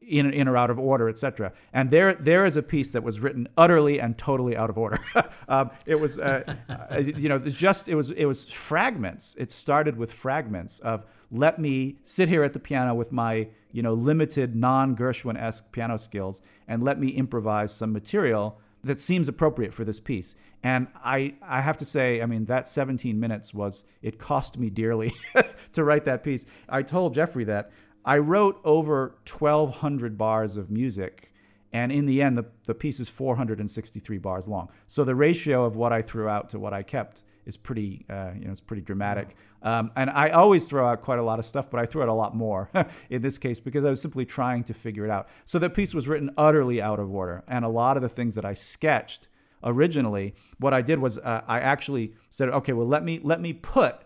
in, 0.00 0.32
in 0.32 0.48
or 0.48 0.56
out 0.56 0.70
of 0.70 0.78
order, 0.78 1.08
etc. 1.08 1.52
And 1.72 1.90
there, 1.90 2.14
there 2.14 2.44
is 2.44 2.56
a 2.56 2.62
piece 2.62 2.92
that 2.92 3.02
was 3.02 3.20
written 3.20 3.48
utterly 3.56 4.00
and 4.00 4.16
totally 4.18 4.56
out 4.56 4.70
of 4.70 4.78
order. 4.78 5.00
um, 5.48 5.70
it 5.86 5.98
was, 5.98 6.18
uh, 6.18 6.54
uh, 6.68 6.98
you 6.98 7.28
know, 7.28 7.38
just 7.38 7.88
it 7.88 7.94
was 7.94 8.10
it 8.10 8.26
was 8.26 8.48
fragments. 8.48 9.34
It 9.38 9.50
started 9.50 9.96
with 9.96 10.12
fragments 10.12 10.78
of 10.80 11.06
let 11.30 11.58
me 11.58 11.96
sit 12.02 12.28
here 12.28 12.42
at 12.42 12.52
the 12.52 12.58
piano 12.58 12.94
with 12.94 13.10
my 13.10 13.48
you 13.72 13.82
know 13.82 13.94
limited 13.94 14.54
non 14.54 14.94
Gershwin 14.94 15.40
esque 15.40 15.72
piano 15.72 15.96
skills 15.96 16.42
and 16.68 16.82
let 16.82 17.00
me 17.00 17.08
improvise 17.08 17.72
some 17.74 17.92
material 17.92 18.58
that 18.84 18.98
seems 18.98 19.28
appropriate 19.28 19.72
for 19.72 19.84
this 19.84 20.00
piece. 20.00 20.34
And 20.62 20.86
I, 21.04 21.34
I 21.42 21.60
have 21.60 21.76
to 21.78 21.84
say, 21.84 22.22
I 22.22 22.26
mean, 22.26 22.44
that 22.44 22.68
17 22.68 23.18
minutes 23.18 23.52
was, 23.52 23.84
it 24.00 24.18
cost 24.18 24.58
me 24.58 24.70
dearly 24.70 25.12
to 25.72 25.84
write 25.84 26.04
that 26.04 26.22
piece. 26.22 26.46
I 26.68 26.82
told 26.82 27.14
Jeffrey 27.14 27.44
that 27.44 27.72
I 28.04 28.18
wrote 28.18 28.60
over 28.64 29.16
1,200 29.28 30.16
bars 30.16 30.56
of 30.56 30.70
music. 30.70 31.32
And 31.72 31.90
in 31.90 32.06
the 32.06 32.22
end, 32.22 32.36
the, 32.36 32.44
the 32.66 32.74
piece 32.74 33.00
is 33.00 33.08
463 33.08 34.18
bars 34.18 34.46
long. 34.46 34.68
So 34.86 35.04
the 35.04 35.14
ratio 35.14 35.64
of 35.64 35.74
what 35.74 35.92
I 35.92 36.02
threw 36.02 36.28
out 36.28 36.50
to 36.50 36.58
what 36.58 36.72
I 36.72 36.82
kept 36.82 37.22
is 37.44 37.56
pretty, 37.56 38.04
uh, 38.08 38.30
you 38.38 38.44
know, 38.44 38.52
it's 38.52 38.60
pretty 38.60 38.82
dramatic. 38.82 39.34
Um, 39.62 39.90
and 39.96 40.10
I 40.10 40.30
always 40.30 40.64
throw 40.64 40.86
out 40.86 41.02
quite 41.02 41.18
a 41.18 41.22
lot 41.22 41.38
of 41.38 41.44
stuff, 41.44 41.70
but 41.70 41.80
I 41.80 41.86
threw 41.86 42.02
out 42.02 42.08
a 42.08 42.12
lot 42.12 42.36
more 42.36 42.70
in 43.10 43.22
this 43.22 43.38
case 43.38 43.58
because 43.58 43.84
I 43.84 43.90
was 43.90 44.00
simply 44.00 44.24
trying 44.24 44.64
to 44.64 44.74
figure 44.74 45.04
it 45.04 45.10
out. 45.10 45.28
So 45.44 45.58
the 45.58 45.70
piece 45.70 45.94
was 45.94 46.06
written 46.06 46.30
utterly 46.36 46.80
out 46.80 47.00
of 47.00 47.12
order, 47.12 47.42
and 47.48 47.64
a 47.64 47.68
lot 47.68 47.96
of 47.96 48.02
the 48.02 48.08
things 48.08 48.34
that 48.34 48.44
I 48.44 48.54
sketched 48.54 49.28
originally, 49.64 50.34
what 50.58 50.74
I 50.74 50.82
did 50.82 50.98
was 50.98 51.18
uh, 51.18 51.42
I 51.46 51.60
actually 51.60 52.14
said, 52.30 52.48
okay, 52.48 52.72
well 52.72 52.86
let 52.86 53.04
me 53.04 53.20
let 53.22 53.40
me 53.40 53.52
put 53.52 54.02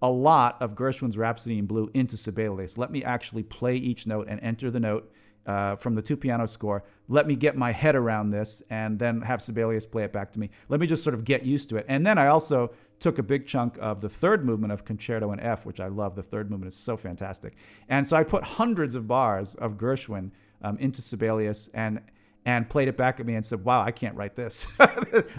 a 0.00 0.10
lot 0.10 0.60
of 0.60 0.74
Gershwin's 0.74 1.16
Rhapsody 1.16 1.58
in 1.58 1.66
Blue 1.66 1.88
into 1.94 2.16
Sibelius. 2.16 2.76
Let 2.76 2.90
me 2.90 3.04
actually 3.04 3.44
play 3.44 3.76
each 3.76 4.06
note 4.06 4.26
and 4.28 4.40
enter 4.40 4.70
the 4.70 4.80
note 4.80 5.12
uh, 5.46 5.76
from 5.76 5.94
the 5.94 6.02
two 6.02 6.16
piano 6.16 6.46
score. 6.46 6.84
Let 7.08 7.26
me 7.26 7.36
get 7.36 7.56
my 7.56 7.72
head 7.72 7.94
around 7.94 8.30
this 8.30 8.62
and 8.70 8.98
then 8.98 9.22
have 9.22 9.40
Sibelius 9.40 9.86
play 9.86 10.04
it 10.04 10.12
back 10.12 10.32
to 10.32 10.40
me. 10.40 10.50
Let 10.68 10.80
me 10.80 10.86
just 10.86 11.04
sort 11.04 11.14
of 11.14 11.24
get 11.24 11.44
used 11.44 11.68
to 11.70 11.76
it. 11.76 11.86
And 11.88 12.06
then 12.06 12.18
I 12.18 12.28
also 12.28 12.72
took 12.98 13.18
a 13.18 13.22
big 13.22 13.46
chunk 13.46 13.76
of 13.80 14.00
the 14.00 14.08
third 14.08 14.44
movement 14.44 14.72
of 14.72 14.84
Concerto 14.84 15.32
in 15.32 15.40
F, 15.40 15.66
which 15.66 15.80
I 15.80 15.88
love. 15.88 16.14
The 16.14 16.22
third 16.22 16.50
movement 16.50 16.72
is 16.72 16.78
so 16.78 16.96
fantastic. 16.96 17.54
And 17.88 18.06
so 18.06 18.16
I 18.16 18.22
put 18.22 18.44
hundreds 18.44 18.94
of 18.94 19.08
bars 19.08 19.54
of 19.56 19.72
Gershwin 19.76 20.30
um, 20.62 20.78
into 20.78 21.02
Sibelius 21.02 21.68
and 21.74 22.00
and 22.44 22.68
played 22.68 22.88
it 22.88 22.96
back 22.96 23.20
at 23.20 23.26
me 23.26 23.34
and 23.34 23.44
said, 23.44 23.64
"Wow, 23.64 23.82
I 23.82 23.90
can't 23.90 24.16
write 24.16 24.36
this. 24.36 24.66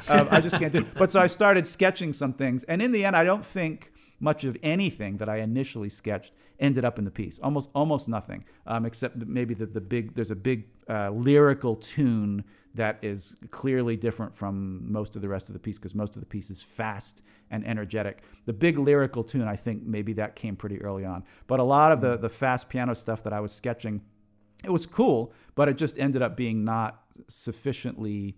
um, 0.10 0.28
I 0.32 0.40
just 0.42 0.58
can't 0.58 0.72
do 0.72 0.80
it." 0.80 0.94
But 0.94 1.10
so 1.10 1.20
I 1.20 1.28
started 1.28 1.68
sketching 1.68 2.14
some 2.14 2.34
things, 2.34 2.64
and 2.64 2.82
in 2.82 2.92
the 2.92 3.06
end, 3.06 3.16
I 3.16 3.24
don't 3.24 3.46
think 3.46 3.92
much 4.20 4.46
of 4.46 4.56
anything 4.64 5.18
that 5.18 5.28
I 5.28 5.38
initially 5.38 5.90
sketched 5.90 6.34
ended 6.60 6.86
up 6.86 6.98
in 6.98 7.06
the 7.06 7.12
piece. 7.12 7.40
Almost 7.40 7.70
almost 7.76 8.08
nothing, 8.08 8.44
um, 8.66 8.86
except 8.86 9.18
maybe 9.18 9.54
the, 9.54 9.66
the 9.66 9.82
big 9.82 10.14
there's 10.14 10.32
a 10.32 10.36
big 10.36 10.68
uh, 10.90 11.10
lyrical 11.10 11.76
tune 11.76 12.44
that 12.76 12.98
is 13.04 13.36
clearly 13.52 13.96
different 13.96 14.34
from 14.34 14.92
most 14.92 15.16
of 15.16 15.22
the 15.22 15.28
rest 15.28 15.48
of 15.48 15.54
the 15.54 15.60
piece 15.60 15.78
because 15.78 15.94
most 15.94 16.16
of 16.16 16.22
the 16.22 16.26
piece 16.26 16.50
is 16.50 16.64
fast 16.64 17.22
and 17.52 17.68
energetic. 17.68 18.24
The 18.46 18.54
big 18.54 18.80
lyrical 18.80 19.24
tune, 19.24 19.48
I 19.48 19.56
think 19.56 19.84
maybe 19.84 20.14
that 20.14 20.36
came 20.36 20.56
pretty 20.56 20.82
early 20.82 21.06
on. 21.06 21.24
But 21.46 21.60
a 21.60 21.64
lot 21.64 21.92
of 21.92 22.02
the 22.02 22.18
the 22.18 22.30
fast 22.30 22.70
piano 22.70 22.96
stuff 22.96 23.24
that 23.24 23.34
I 23.34 23.42
was 23.42 23.52
sketching, 23.52 24.02
it 24.64 24.72
was 24.72 24.86
cool, 24.86 25.34
but 25.56 25.70
it 25.70 25.78
just 25.78 25.98
ended 26.00 26.22
up 26.22 26.36
being 26.36 26.64
not 26.64 27.04
sufficiently 27.28 28.38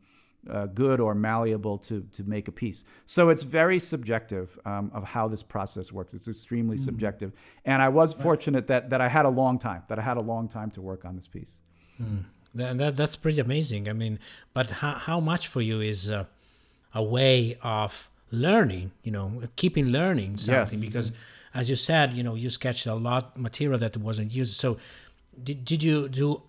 uh, 0.49 0.67
good 0.67 0.99
or 0.99 1.15
malleable 1.15 1.77
to 1.77 2.01
to 2.11 2.23
make 2.23 2.47
a 2.47 2.51
piece. 2.51 2.85
So 3.05 3.29
it's 3.29 3.43
very 3.43 3.79
subjective 3.79 4.59
um, 4.65 4.91
of 4.93 5.03
how 5.03 5.27
this 5.27 5.43
process 5.43 5.91
works. 5.91 6.13
It's 6.13 6.27
extremely 6.27 6.77
mm-hmm. 6.77 6.85
subjective, 6.85 7.31
and 7.65 7.81
I 7.81 7.89
was 7.89 8.13
fortunate 8.13 8.67
that 8.67 8.89
that 8.89 9.01
I 9.01 9.07
had 9.07 9.25
a 9.25 9.29
long 9.29 9.57
time 9.57 9.83
that 9.87 9.97
I 9.99 10.01
had 10.01 10.17
a 10.17 10.21
long 10.21 10.47
time 10.47 10.71
to 10.71 10.81
work 10.81 11.05
on 11.05 11.15
this 11.15 11.27
piece. 11.27 11.61
Mm. 12.01 12.25
That, 12.53 12.77
that, 12.77 12.97
that's 12.97 13.15
pretty 13.15 13.41
amazing. 13.41 13.89
I 13.89 13.93
mean, 13.93 14.19
but 14.53 14.69
how 14.69 14.93
how 14.93 15.19
much 15.19 15.47
for 15.47 15.61
you 15.61 15.81
is 15.81 16.09
uh, 16.09 16.25
a 16.93 17.03
way 17.03 17.57
of 17.61 18.09
learning? 18.31 18.91
You 19.03 19.11
know, 19.11 19.41
keeping 19.55 19.87
learning 19.87 20.37
something 20.37 20.79
yes. 20.79 20.87
because, 20.87 21.11
as 21.53 21.69
you 21.69 21.75
said, 21.75 22.13
you 22.13 22.23
know, 22.23 22.35
you 22.35 22.49
sketched 22.49 22.85
a 22.85 22.95
lot 22.95 23.37
material 23.37 23.79
that 23.79 23.97
wasn't 23.97 24.31
used. 24.31 24.55
So, 24.55 24.77
did 25.43 25.65
did 25.65 25.83
you 25.83 26.09
do 26.09 26.41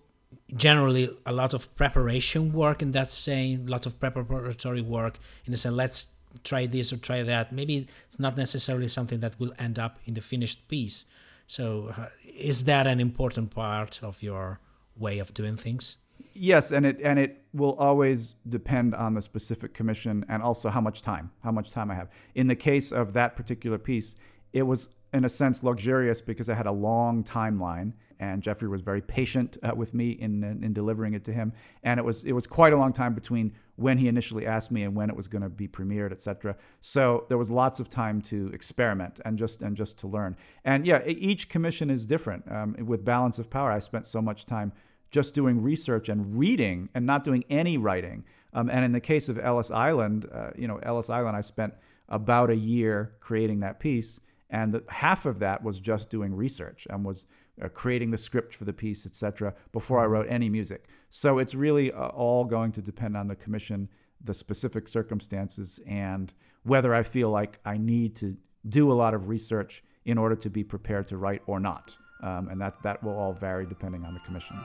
generally 0.55 1.09
a 1.25 1.31
lot 1.31 1.53
of 1.53 1.73
preparation 1.75 2.53
work 2.53 2.81
in 2.81 2.91
that 2.91 3.27
a 3.27 3.57
lot 3.65 3.85
of 3.85 3.99
preparatory 3.99 4.81
work 4.81 5.19
in 5.45 5.51
the 5.51 5.57
sense, 5.57 5.75
let's 5.75 6.07
try 6.43 6.65
this 6.65 6.93
or 6.93 6.97
try 6.97 7.23
that. 7.23 7.51
Maybe 7.51 7.87
it's 8.07 8.19
not 8.19 8.37
necessarily 8.37 8.87
something 8.87 9.19
that 9.19 9.39
will 9.39 9.53
end 9.59 9.79
up 9.79 9.99
in 10.05 10.13
the 10.13 10.21
finished 10.21 10.67
piece. 10.67 11.05
So, 11.47 11.93
uh, 11.97 12.07
is 12.23 12.65
that 12.65 12.87
an 12.87 12.99
important 12.99 13.51
part 13.51 14.03
of 14.03 14.21
your 14.21 14.59
way 14.97 15.19
of 15.19 15.33
doing 15.33 15.55
things? 15.55 15.97
Yes, 16.33 16.71
and 16.71 16.85
it 16.85 16.99
and 17.03 17.17
it 17.17 17.43
will 17.53 17.75
always 17.75 18.35
depend 18.47 18.93
on 18.93 19.13
the 19.13 19.21
specific 19.21 19.73
commission 19.73 20.25
and 20.29 20.43
also 20.43 20.69
how 20.69 20.81
much 20.81 21.01
time, 21.01 21.31
how 21.43 21.51
much 21.51 21.71
time 21.71 21.89
I 21.89 21.95
have. 21.95 22.09
In 22.35 22.47
the 22.47 22.55
case 22.55 22.91
of 22.91 23.13
that 23.13 23.35
particular 23.35 23.77
piece, 23.77 24.15
it 24.53 24.63
was 24.63 24.89
in 25.13 25.25
a 25.25 25.29
sense 25.29 25.63
luxurious 25.63 26.21
because 26.21 26.49
I 26.49 26.55
had 26.55 26.67
a 26.67 26.71
long 26.71 27.23
timeline 27.23 27.93
and 28.19 28.41
Jeffrey 28.41 28.67
was 28.67 28.81
very 28.81 29.01
patient 29.01 29.57
uh, 29.63 29.73
with 29.75 29.93
me 29.93 30.11
in, 30.11 30.43
in, 30.43 30.63
in 30.63 30.73
delivering 30.73 31.13
it 31.13 31.23
to 31.25 31.33
him. 31.33 31.53
And 31.83 31.99
it 31.99 32.03
was 32.03 32.23
it 32.23 32.31
was 32.31 32.47
quite 32.47 32.73
a 32.73 32.77
long 32.77 32.93
time 32.93 33.13
between 33.13 33.53
when 33.75 33.97
he 33.97 34.07
initially 34.07 34.45
asked 34.45 34.71
me 34.71 34.83
and 34.83 34.95
when 34.95 35.09
it 35.09 35.15
was 35.15 35.27
going 35.27 35.43
to 35.43 35.49
be 35.49 35.67
premiered, 35.67 36.11
etc. 36.11 36.55
So 36.81 37.25
there 37.29 37.37
was 37.37 37.51
lots 37.51 37.79
of 37.79 37.89
time 37.89 38.21
to 38.23 38.47
experiment 38.53 39.19
and 39.23 39.37
just 39.37 39.61
and 39.61 39.77
just 39.77 39.97
to 39.99 40.07
learn. 40.07 40.35
And 40.65 40.85
yeah, 40.85 41.03
each 41.05 41.49
commission 41.49 41.89
is 41.89 42.05
different. 42.05 42.51
Um, 42.51 42.75
with 42.85 43.05
Balance 43.05 43.39
of 43.39 43.49
Power, 43.49 43.71
I 43.71 43.79
spent 43.79 44.05
so 44.05 44.21
much 44.21 44.45
time 44.45 44.73
just 45.09 45.33
doing 45.33 45.61
research 45.61 46.09
and 46.09 46.37
reading 46.37 46.89
and 46.93 47.05
not 47.05 47.23
doing 47.23 47.43
any 47.49 47.77
writing. 47.77 48.25
Um, 48.53 48.69
and 48.69 48.83
in 48.83 48.91
the 48.91 48.99
case 48.99 49.29
of 49.29 49.37
Ellis 49.37 49.71
Island, 49.71 50.25
uh, 50.33 50.49
you 50.57 50.67
know, 50.67 50.77
Ellis 50.77 51.09
Island, 51.09 51.37
I 51.37 51.41
spent 51.41 51.73
about 52.09 52.49
a 52.49 52.55
year 52.55 53.13
creating 53.19 53.59
that 53.59 53.79
piece, 53.79 54.19
and 54.49 54.81
half 54.87 55.25
of 55.25 55.39
that 55.39 55.63
was 55.63 55.79
just 55.79 56.09
doing 56.09 56.33
research 56.33 56.87
and 56.89 57.05
was 57.05 57.25
creating 57.73 58.11
the 58.11 58.17
script 58.17 58.55
for 58.55 58.65
the 58.65 58.73
piece, 58.73 59.05
etc., 59.05 59.53
before 59.71 59.99
I 59.99 60.03
mm-hmm. 60.03 60.13
wrote 60.13 60.27
any 60.29 60.49
music. 60.49 60.85
So 61.09 61.39
it's 61.39 61.55
really 61.55 61.91
uh, 61.91 62.07
all 62.07 62.45
going 62.45 62.71
to 62.73 62.81
depend 62.81 63.17
on 63.17 63.27
the 63.27 63.35
commission, 63.35 63.89
the 64.23 64.33
specific 64.33 64.87
circumstances, 64.87 65.79
and 65.87 66.33
whether 66.63 66.93
I 66.93 67.03
feel 67.03 67.29
like 67.29 67.59
I 67.65 67.77
need 67.77 68.15
to 68.17 68.37
do 68.67 68.91
a 68.91 68.93
lot 68.93 69.13
of 69.13 69.27
research 69.27 69.83
in 70.05 70.17
order 70.17 70.35
to 70.35 70.49
be 70.49 70.63
prepared 70.63 71.07
to 71.07 71.17
write 71.17 71.41
or 71.47 71.59
not. 71.59 71.95
Um, 72.23 72.49
and 72.49 72.59
that, 72.61 72.81
that 72.83 73.03
will 73.03 73.17
all 73.17 73.33
vary 73.33 73.65
depending 73.65 74.03
on 74.05 74.13
the 74.13 74.19
commission. 74.21 74.57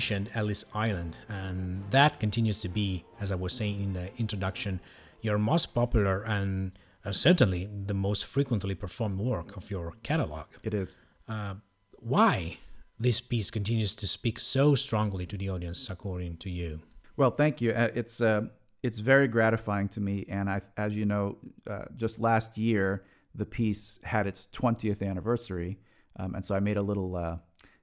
Mentioned 0.00 0.30
Ellis 0.34 0.64
Island, 0.72 1.14
and 1.28 1.84
that 1.90 2.18
continues 2.18 2.62
to 2.62 2.70
be, 2.70 3.04
as 3.20 3.30
I 3.30 3.34
was 3.34 3.52
saying 3.52 3.82
in 3.82 3.92
the 3.92 4.08
introduction, 4.16 4.80
your 5.20 5.36
most 5.36 5.74
popular 5.74 6.22
and 6.22 6.72
uh, 7.04 7.12
certainly 7.12 7.68
the 7.86 7.92
most 7.92 8.24
frequently 8.24 8.74
performed 8.74 9.18
work 9.18 9.58
of 9.58 9.70
your 9.70 9.92
catalog. 10.02 10.46
It 10.62 10.72
is. 10.72 10.98
Uh, 11.28 11.56
why 11.98 12.56
this 12.98 13.20
piece 13.20 13.50
continues 13.50 13.94
to 13.96 14.06
speak 14.06 14.40
so 14.40 14.74
strongly 14.74 15.26
to 15.26 15.36
the 15.36 15.50
audience, 15.50 15.90
according 15.90 16.38
to 16.38 16.48
you? 16.48 16.80
Well, 17.18 17.32
thank 17.32 17.60
you. 17.60 17.72
Uh, 17.72 17.90
it's 17.94 18.22
uh, 18.22 18.44
it's 18.82 19.00
very 19.00 19.28
gratifying 19.28 19.88
to 19.90 20.00
me, 20.00 20.24
and 20.30 20.48
I, 20.48 20.62
as 20.78 20.96
you 20.96 21.04
know, 21.04 21.36
uh, 21.68 21.84
just 21.96 22.18
last 22.18 22.56
year 22.56 23.04
the 23.34 23.44
piece 23.44 23.98
had 24.02 24.26
its 24.26 24.48
20th 24.54 25.02
anniversary, 25.06 25.78
um, 26.18 26.34
and 26.36 26.42
so 26.42 26.54
I 26.54 26.60
made 26.60 26.78
a 26.78 26.86
little 26.90 27.16
uh, 27.16 27.36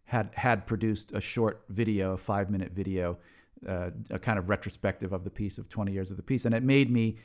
had 0.08 0.30
had 0.34 0.66
produced 0.66 1.12
a 1.14 1.22
short 1.22 1.64
video, 1.70 2.14
a 2.14 2.18
five 2.18 2.50
minute 2.50 2.72
video, 2.72 3.18
uh, 3.68 3.90
a 4.10 4.18
kind 4.18 4.40
of 4.40 4.50
retrospective 4.50 5.12
of 5.12 5.24
the 5.24 5.30
piece 5.30 5.58
of 5.58 5.70
20 5.70 5.92
years 5.92 6.10
of 6.10 6.18
the 6.18 6.24
piece, 6.24 6.46
and 6.46 6.56
it 6.56 6.64
made 6.64 6.90
me 6.90 7.18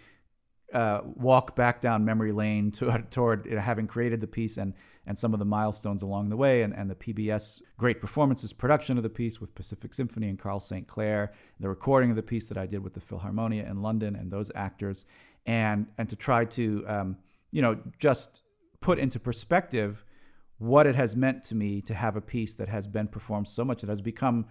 uh, 0.75 1.01
walk 1.15 1.55
back 1.55 1.81
down 1.81 2.05
memory 2.05 2.33
lane 2.33 2.71
to, 2.73 3.05
toward 3.11 3.47
you 3.47 3.55
know, 3.55 3.61
having 3.61 3.87
created 3.87 4.21
the 4.21 4.27
piece 4.27 4.59
and 4.59 4.75
and 5.05 5.19
some 5.19 5.33
of 5.33 5.41
the 5.41 5.45
milestones 5.45 6.03
along 6.03 6.29
the 6.29 6.37
way, 6.37 6.63
and, 6.63 6.73
and 6.75 6.89
the 6.89 6.95
PBS 6.95 7.61
great 7.77 8.01
performances 8.01 8.53
production 8.53 8.97
of 8.97 9.03
the 9.03 9.11
piece 9.11 9.41
with 9.41 9.53
Pacific 9.55 9.95
Symphony 9.95 10.29
and 10.29 10.39
Carl 10.39 10.61
St. 10.61 10.87
Clair, 10.87 11.33
the 11.59 11.69
recording 11.69 12.11
of 12.11 12.17
the 12.17 12.23
piece 12.23 12.49
that 12.49 12.57
I 12.57 12.67
did 12.67 12.85
with 12.85 12.95
the 12.95 13.01
Philharmonia 13.01 13.69
in 13.69 13.83
London 13.83 14.15
and 14.15 14.31
those 14.31 14.51
actors, 14.57 15.07
and 15.47 15.87
and 15.99 16.09
to 16.09 16.17
try 16.17 16.45
to 16.47 16.85
um, 16.89 17.17
you 17.53 17.63
know 17.63 17.79
just 18.01 18.43
put 18.81 18.99
into 18.99 19.21
perspective 19.21 20.05
what 20.63 20.87
it 20.87 20.95
has 20.95 21.17
meant 21.17 21.43
to 21.43 21.57
me 21.57 21.81
to 21.81 21.93
have 21.93 22.15
a 22.15 22.21
piece 22.21 22.55
that 22.55 22.69
has 22.69 22.87
been 22.87 23.09
performed 23.09 23.49
so 23.49 23.65
much 23.65 23.81
that 23.81 23.89
has 23.89 24.01
become 24.01 24.47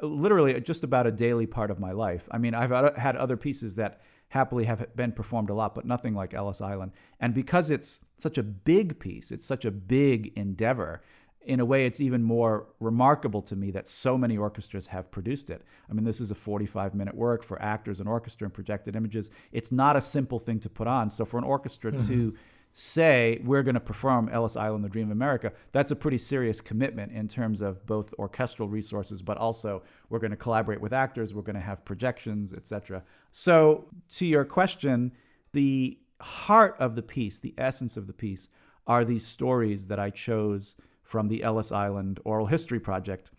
literally 0.00 0.58
just 0.60 0.84
about 0.84 1.06
a 1.06 1.12
daily 1.12 1.46
part 1.46 1.70
of 1.70 1.78
my 1.78 1.92
life. 1.92 2.26
I 2.30 2.38
mean, 2.38 2.54
I've 2.54 2.96
had 2.96 3.14
other 3.14 3.36
pieces 3.36 3.76
that 3.76 4.00
happily 4.28 4.64
have 4.64 4.96
been 4.96 5.12
performed 5.12 5.50
a 5.50 5.54
lot, 5.54 5.74
but 5.74 5.84
nothing 5.84 6.14
like 6.14 6.32
Ellis 6.32 6.62
Island. 6.62 6.92
And 7.20 7.34
because 7.34 7.70
it's 7.70 8.00
such 8.16 8.38
a 8.38 8.42
big 8.42 8.98
piece, 8.98 9.30
it's 9.30 9.44
such 9.44 9.66
a 9.66 9.70
big 9.70 10.32
endeavor. 10.34 11.02
In 11.42 11.60
a 11.60 11.64
way, 11.64 11.84
it's 11.84 12.00
even 12.00 12.22
more 12.22 12.66
remarkable 12.80 13.42
to 13.42 13.56
me 13.56 13.70
that 13.72 13.86
so 13.86 14.16
many 14.16 14.38
orchestras 14.38 14.86
have 14.86 15.10
produced 15.10 15.50
it. 15.50 15.62
I 15.90 15.92
mean, 15.92 16.04
this 16.04 16.22
is 16.22 16.30
a 16.30 16.34
45 16.34 16.94
minute 16.94 17.14
work 17.14 17.42
for 17.42 17.60
actors 17.60 18.00
and 18.00 18.08
orchestra 18.08 18.46
and 18.46 18.54
projected 18.54 18.96
images. 18.96 19.30
It's 19.52 19.72
not 19.72 19.94
a 19.94 20.00
simple 20.00 20.38
thing 20.38 20.58
to 20.60 20.70
put 20.70 20.86
on. 20.86 21.10
So, 21.10 21.26
for 21.26 21.36
an 21.36 21.44
orchestra 21.44 21.92
mm-hmm. 21.92 22.08
to 22.08 22.34
say 22.78 23.40
we're 23.42 23.64
going 23.64 23.74
to 23.74 23.80
perform 23.80 24.28
Ellis 24.28 24.56
Island, 24.56 24.84
The 24.84 24.88
Dream 24.88 25.08
of 25.08 25.12
America, 25.12 25.52
that's 25.72 25.90
a 25.90 25.96
pretty 25.96 26.18
serious 26.18 26.60
commitment 26.60 27.10
in 27.12 27.26
terms 27.26 27.60
of 27.60 27.84
both 27.86 28.14
orchestral 28.20 28.68
resources, 28.68 29.20
but 29.20 29.36
also 29.36 29.82
we're 30.08 30.20
going 30.20 30.30
to 30.30 30.36
collaborate 30.36 30.80
with 30.80 30.92
actors, 30.92 31.34
we're 31.34 31.42
going 31.42 31.56
to 31.56 31.60
have 31.60 31.84
projections, 31.84 32.52
etc. 32.52 33.02
So, 33.32 33.88
to 34.10 34.26
your 34.26 34.44
question, 34.44 35.10
the 35.52 35.98
heart 36.20 36.76
of 36.78 36.94
the 36.94 37.02
piece, 37.02 37.40
the 37.40 37.54
essence 37.58 37.96
of 37.96 38.06
the 38.06 38.12
piece, 38.12 38.48
are 38.86 39.04
these 39.04 39.26
stories 39.26 39.88
that 39.88 39.98
I 39.98 40.10
chose 40.10 40.76
from 41.02 41.26
the 41.26 41.42
Ellis 41.42 41.72
Island 41.72 42.20
Oral 42.24 42.46
History 42.46 42.78
Project. 42.78 43.32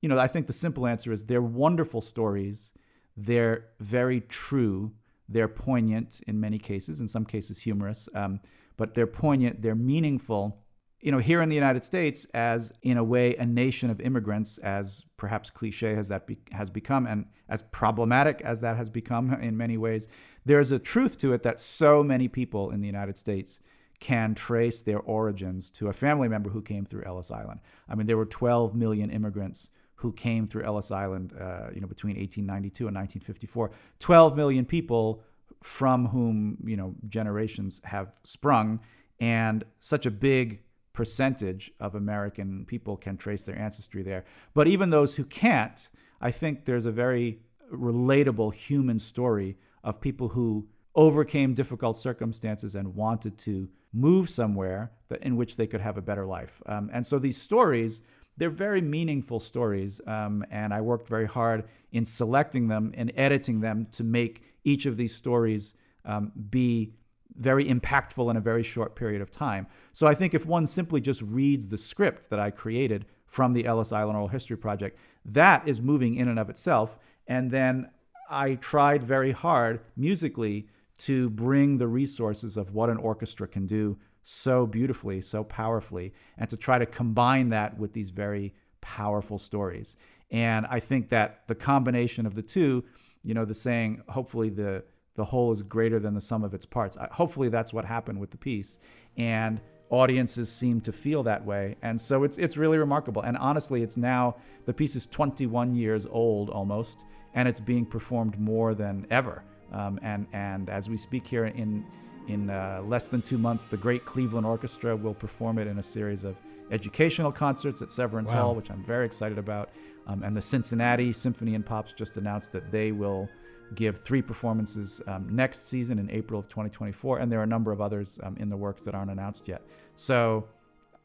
You 0.00 0.08
know, 0.08 0.18
I 0.18 0.26
think 0.26 0.46
the 0.46 0.52
simple 0.54 0.86
answer 0.86 1.12
is 1.12 1.26
they're 1.26 1.42
wonderful 1.42 2.00
stories. 2.00 2.72
They're 3.14 3.66
very 3.78 4.22
true. 4.22 4.92
They're 5.28 5.48
poignant 5.48 6.22
in 6.26 6.40
many 6.40 6.58
cases, 6.58 7.00
in 7.00 7.08
some 7.08 7.26
cases 7.26 7.60
humorous, 7.60 8.08
um, 8.14 8.40
but 8.76 8.94
they're 8.94 9.06
poignant, 9.06 9.62
they're 9.62 9.74
meaningful. 9.74 10.62
You 11.00 11.12
know, 11.12 11.18
here 11.18 11.40
in 11.40 11.48
the 11.48 11.54
United 11.54 11.84
States, 11.84 12.26
as 12.34 12.72
in 12.82 12.96
a 12.96 13.04
way 13.04 13.34
a 13.36 13.46
nation 13.46 13.90
of 13.90 14.00
immigrants, 14.00 14.58
as 14.58 15.04
perhaps 15.16 15.50
cliche 15.50 15.94
as 15.94 16.08
that 16.08 16.26
be- 16.26 16.38
has 16.52 16.70
become, 16.70 17.06
and 17.06 17.26
as 17.48 17.62
problematic 17.62 18.40
as 18.42 18.60
that 18.62 18.76
has 18.76 18.88
become 18.88 19.32
in 19.42 19.56
many 19.56 19.76
ways, 19.76 20.08
there's 20.44 20.72
a 20.72 20.78
truth 20.78 21.18
to 21.18 21.32
it 21.32 21.42
that 21.42 21.60
so 21.60 22.02
many 22.02 22.28
people 22.28 22.70
in 22.70 22.80
the 22.80 22.86
United 22.86 23.16
States 23.18 23.60
can 24.00 24.34
trace 24.34 24.82
their 24.82 25.00
origins 25.00 25.70
to 25.70 25.88
a 25.88 25.92
family 25.92 26.28
member 26.28 26.50
who 26.50 26.60
came 26.60 26.84
through 26.84 27.02
Ellis 27.04 27.30
Island. 27.30 27.60
I 27.88 27.94
mean, 27.94 28.06
there 28.06 28.16
were 28.16 28.26
12 28.26 28.74
million 28.74 29.10
immigrants 29.10 29.70
who 29.96 30.12
came 30.12 30.46
through 30.46 30.62
Ellis 30.64 30.90
Island, 30.90 31.32
uh, 31.40 31.68
you 31.74 31.80
know, 31.80 31.86
between 31.86 32.16
1892 32.16 32.86
and 32.86 32.94
1954. 32.94 33.70
12 33.98 34.36
million 34.36 34.64
people 34.64 35.22
from 35.62 36.06
whom, 36.06 36.58
you 36.64 36.76
know, 36.76 36.94
generations 37.08 37.80
have 37.84 38.18
sprung, 38.24 38.80
and 39.20 39.64
such 39.80 40.06
a 40.06 40.10
big 40.10 40.60
percentage 40.92 41.70
of 41.80 41.94
American 41.94 42.64
people 42.66 42.96
can 42.96 43.16
trace 43.16 43.44
their 43.44 43.58
ancestry 43.58 44.02
there. 44.02 44.24
But 44.54 44.66
even 44.66 44.90
those 44.90 45.16
who 45.16 45.24
can't, 45.24 45.88
I 46.20 46.30
think 46.30 46.64
there's 46.64 46.86
a 46.86 46.92
very 46.92 47.40
relatable 47.72 48.54
human 48.54 48.98
story 48.98 49.56
of 49.84 50.00
people 50.00 50.28
who 50.28 50.68
overcame 50.94 51.52
difficult 51.52 51.96
circumstances 51.96 52.74
and 52.74 52.94
wanted 52.94 53.36
to 53.38 53.68
move 53.92 54.30
somewhere 54.30 54.92
that, 55.08 55.22
in 55.22 55.36
which 55.36 55.56
they 55.56 55.66
could 55.66 55.80
have 55.80 55.98
a 55.98 56.02
better 56.02 56.24
life. 56.24 56.62
Um, 56.66 56.90
and 56.92 57.04
so 57.04 57.18
these 57.18 57.40
stories 57.40 58.02
they're 58.36 58.50
very 58.50 58.80
meaningful 58.80 59.40
stories, 59.40 60.00
um, 60.06 60.44
and 60.50 60.74
I 60.74 60.80
worked 60.80 61.08
very 61.08 61.26
hard 61.26 61.64
in 61.92 62.04
selecting 62.04 62.68
them 62.68 62.92
and 62.94 63.10
editing 63.16 63.60
them 63.60 63.86
to 63.92 64.04
make 64.04 64.42
each 64.66 64.84
of 64.84 64.96
these 64.96 65.14
stories 65.14 65.74
um, 66.04 66.32
be 66.50 66.92
very 67.38 67.64
impactful 67.66 68.30
in 68.30 68.36
a 68.36 68.40
very 68.40 68.62
short 68.62 68.96
period 68.96 69.22
of 69.22 69.30
time. 69.30 69.66
So 69.92 70.06
I 70.06 70.14
think 70.14 70.34
if 70.34 70.44
one 70.46 70.66
simply 70.66 71.00
just 71.00 71.22
reads 71.22 71.70
the 71.70 71.78
script 71.78 72.30
that 72.30 72.40
I 72.40 72.50
created 72.50 73.06
from 73.26 73.52
the 73.52 73.66
Ellis 73.66 73.92
Island 73.92 74.16
Oral 74.16 74.28
History 74.28 74.56
Project, 74.56 74.98
that 75.24 75.66
is 75.68 75.80
moving 75.80 76.16
in 76.16 76.28
and 76.28 76.38
of 76.38 76.50
itself. 76.50 76.98
And 77.26 77.50
then 77.50 77.90
I 78.30 78.54
tried 78.54 79.02
very 79.02 79.32
hard 79.32 79.80
musically 79.96 80.68
to 80.98 81.30
bring 81.30 81.78
the 81.78 81.88
resources 81.88 82.56
of 82.56 82.72
what 82.72 82.88
an 82.88 82.96
orchestra 82.96 83.46
can 83.46 83.66
do 83.66 83.98
so 84.22 84.66
beautifully, 84.66 85.20
so 85.20 85.44
powerfully, 85.44 86.12
and 86.38 86.50
to 86.50 86.56
try 86.56 86.78
to 86.78 86.86
combine 86.86 87.50
that 87.50 87.78
with 87.78 87.92
these 87.92 88.10
very 88.10 88.54
powerful 88.80 89.38
stories. 89.38 89.96
And 90.30 90.66
I 90.68 90.80
think 90.80 91.10
that 91.10 91.46
the 91.46 91.54
combination 91.54 92.26
of 92.26 92.34
the 92.34 92.42
two, 92.42 92.84
you 93.26 93.34
know, 93.34 93.44
the 93.44 93.54
saying, 93.54 94.02
hopefully 94.08 94.48
the 94.48 94.84
the 95.16 95.24
whole 95.24 95.50
is 95.50 95.62
greater 95.62 95.98
than 95.98 96.14
the 96.14 96.20
sum 96.20 96.44
of 96.44 96.54
its 96.54 96.64
parts. 96.64 96.96
Hopefully 97.12 97.48
that's 97.48 97.72
what 97.72 97.84
happened 97.84 98.20
with 98.20 98.30
the 98.30 98.36
piece. 98.36 98.78
And 99.16 99.60
audiences 99.88 100.52
seem 100.52 100.80
to 100.82 100.92
feel 100.92 101.22
that 101.22 101.44
way. 101.44 101.76
And 101.82 102.00
so 102.00 102.22
it's 102.22 102.38
it's 102.38 102.56
really 102.56 102.78
remarkable. 102.78 103.22
And 103.22 103.36
honestly, 103.36 103.82
it's 103.82 103.96
now 103.96 104.36
the 104.64 104.72
piece 104.72 104.94
is 104.94 105.06
21 105.06 105.74
years 105.74 106.06
old 106.06 106.50
almost, 106.50 107.04
and 107.34 107.48
it's 107.48 107.60
being 107.60 107.84
performed 107.84 108.38
more 108.38 108.74
than 108.74 109.06
ever. 109.10 109.42
Um, 109.72 109.98
and 110.02 110.26
and 110.32 110.70
as 110.70 110.88
we 110.88 110.96
speak 110.96 111.26
here 111.26 111.46
in 111.46 111.84
in 112.28 112.50
uh, 112.50 112.82
less 112.84 113.08
than 113.08 113.22
two 113.22 113.38
months, 113.38 113.66
the 113.66 113.76
Great 113.76 114.04
Cleveland 114.04 114.46
Orchestra 114.46 114.94
will 114.94 115.14
perform 115.14 115.58
it 115.58 115.66
in 115.66 115.78
a 115.78 115.82
series 115.82 116.24
of 116.24 116.36
educational 116.70 117.32
concerts 117.32 117.82
at 117.82 117.90
Severance 117.90 118.30
wow. 118.30 118.42
Hall, 118.42 118.54
which 118.54 118.70
I'm 118.70 118.82
very 118.82 119.06
excited 119.06 119.38
about. 119.38 119.70
Um, 120.06 120.22
and 120.22 120.36
the 120.36 120.42
Cincinnati 120.42 121.12
Symphony 121.12 121.54
and 121.54 121.64
Pops 121.64 121.92
just 121.92 122.16
announced 122.16 122.52
that 122.52 122.70
they 122.70 122.92
will 122.92 123.28
give 123.74 124.00
three 124.00 124.22
performances 124.22 125.02
um, 125.06 125.26
next 125.34 125.68
season 125.68 125.98
in 125.98 126.10
April 126.10 126.38
of 126.38 126.48
2024, 126.48 127.18
and 127.18 127.30
there 127.30 127.40
are 127.40 127.44
a 127.44 127.48
number 127.48 127.72
of 127.72 127.80
others 127.80 128.20
um, 128.22 128.36
in 128.38 128.48
the 128.48 128.56
works 128.56 128.84
that 128.84 128.94
aren't 128.94 129.10
announced 129.10 129.48
yet. 129.48 129.62
So 129.96 130.46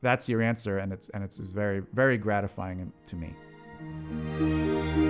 that's 0.02 0.30
your 0.30 0.42
answer, 0.42 0.78
and 0.80 0.94
it's 0.94 1.10
and 1.10 1.24
it's 1.24 1.38
very 1.38 1.82
very 1.94 2.18
gratifying 2.18 2.92
to 3.08 3.16
me. 3.16 5.01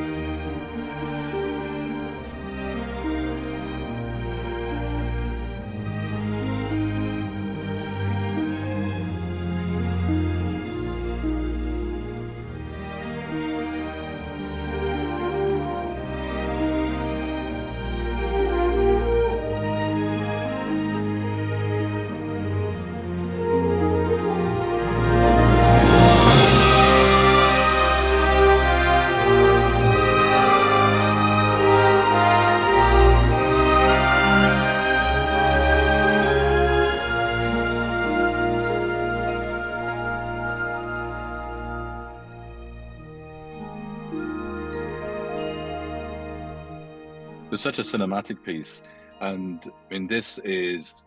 Such 47.62 47.78
a 47.78 47.84
cinematic 47.84 48.44
piece, 48.44 48.82
and 49.20 49.64
I 49.68 49.94
mean, 49.94 50.08
this 50.08 50.40
is, 50.44 51.04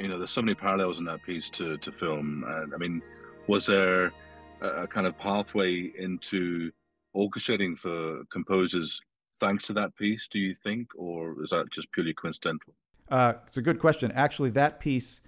you 0.00 0.08
know, 0.08 0.18
there's 0.18 0.32
so 0.32 0.42
many 0.42 0.56
parallels 0.56 0.98
in 0.98 1.04
that 1.04 1.22
piece 1.22 1.48
to 1.50 1.76
to 1.76 1.92
film. 1.92 2.42
And 2.44 2.74
I 2.74 2.76
mean, 2.76 3.00
was 3.46 3.66
there 3.66 4.12
a, 4.60 4.68
a 4.82 4.86
kind 4.88 5.06
of 5.06 5.16
pathway 5.16 5.92
into 5.96 6.72
orchestrating 7.14 7.78
for 7.78 8.24
composers 8.32 9.00
thanks 9.38 9.64
to 9.68 9.72
that 9.74 9.94
piece? 9.94 10.26
Do 10.26 10.40
you 10.40 10.56
think, 10.56 10.88
or 10.96 11.40
is 11.44 11.50
that 11.50 11.70
just 11.70 11.86
purely 11.92 12.14
coincidental? 12.14 12.74
Uh, 13.08 13.34
it's 13.46 13.58
a 13.58 13.62
good 13.62 13.78
question. 13.78 14.10
Actually, 14.10 14.50
that 14.50 14.80
piece 14.80 15.20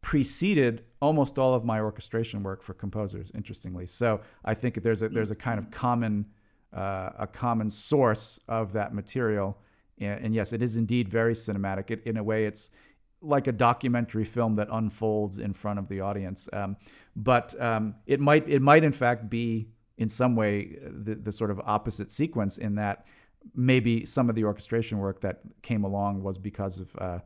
preceded 0.00 0.82
almost 1.02 1.38
all 1.38 1.52
of 1.52 1.62
my 1.62 1.78
orchestration 1.78 2.42
work 2.42 2.62
for 2.62 2.72
composers. 2.72 3.30
Interestingly, 3.34 3.84
so 3.84 4.22
I 4.46 4.54
think 4.54 4.82
there's 4.82 5.02
a 5.02 5.10
there's 5.10 5.30
a 5.30 5.36
kind 5.36 5.58
of 5.58 5.70
common 5.70 6.24
uh, 6.72 7.10
a 7.18 7.26
common 7.26 7.68
source 7.68 8.40
of 8.48 8.72
that 8.72 8.94
material 8.94 9.58
and, 9.98 10.26
and 10.26 10.34
yes, 10.34 10.52
it 10.52 10.62
is 10.62 10.76
indeed 10.76 11.08
very 11.08 11.34
cinematic. 11.34 11.90
It, 11.90 12.02
in 12.04 12.16
a 12.16 12.22
way, 12.22 12.46
it's 12.46 12.70
like 13.22 13.46
a 13.46 13.52
documentary 13.52 14.24
film 14.24 14.54
that 14.56 14.68
unfolds 14.70 15.38
in 15.38 15.52
front 15.52 15.78
of 15.78 15.88
the 15.88 16.00
audience. 16.00 16.48
Um, 16.52 16.76
but 17.14 17.60
um, 17.60 17.96
it 18.06 18.20
might 18.20 18.48
it 18.48 18.62
might 18.62 18.84
in 18.84 18.92
fact 18.92 19.30
be 19.30 19.68
in 19.98 20.08
some 20.08 20.36
way 20.36 20.78
the, 20.82 21.14
the 21.14 21.32
sort 21.32 21.50
of 21.50 21.60
opposite 21.64 22.10
sequence 22.10 22.58
in 22.58 22.74
that 22.74 23.06
maybe 23.54 24.04
some 24.04 24.28
of 24.28 24.34
the 24.34 24.44
orchestration 24.44 24.98
work 24.98 25.20
that 25.20 25.40
came 25.62 25.84
along 25.84 26.22
was 26.22 26.38
because 26.38 26.80
of 26.80 26.96
uh, 26.98 27.18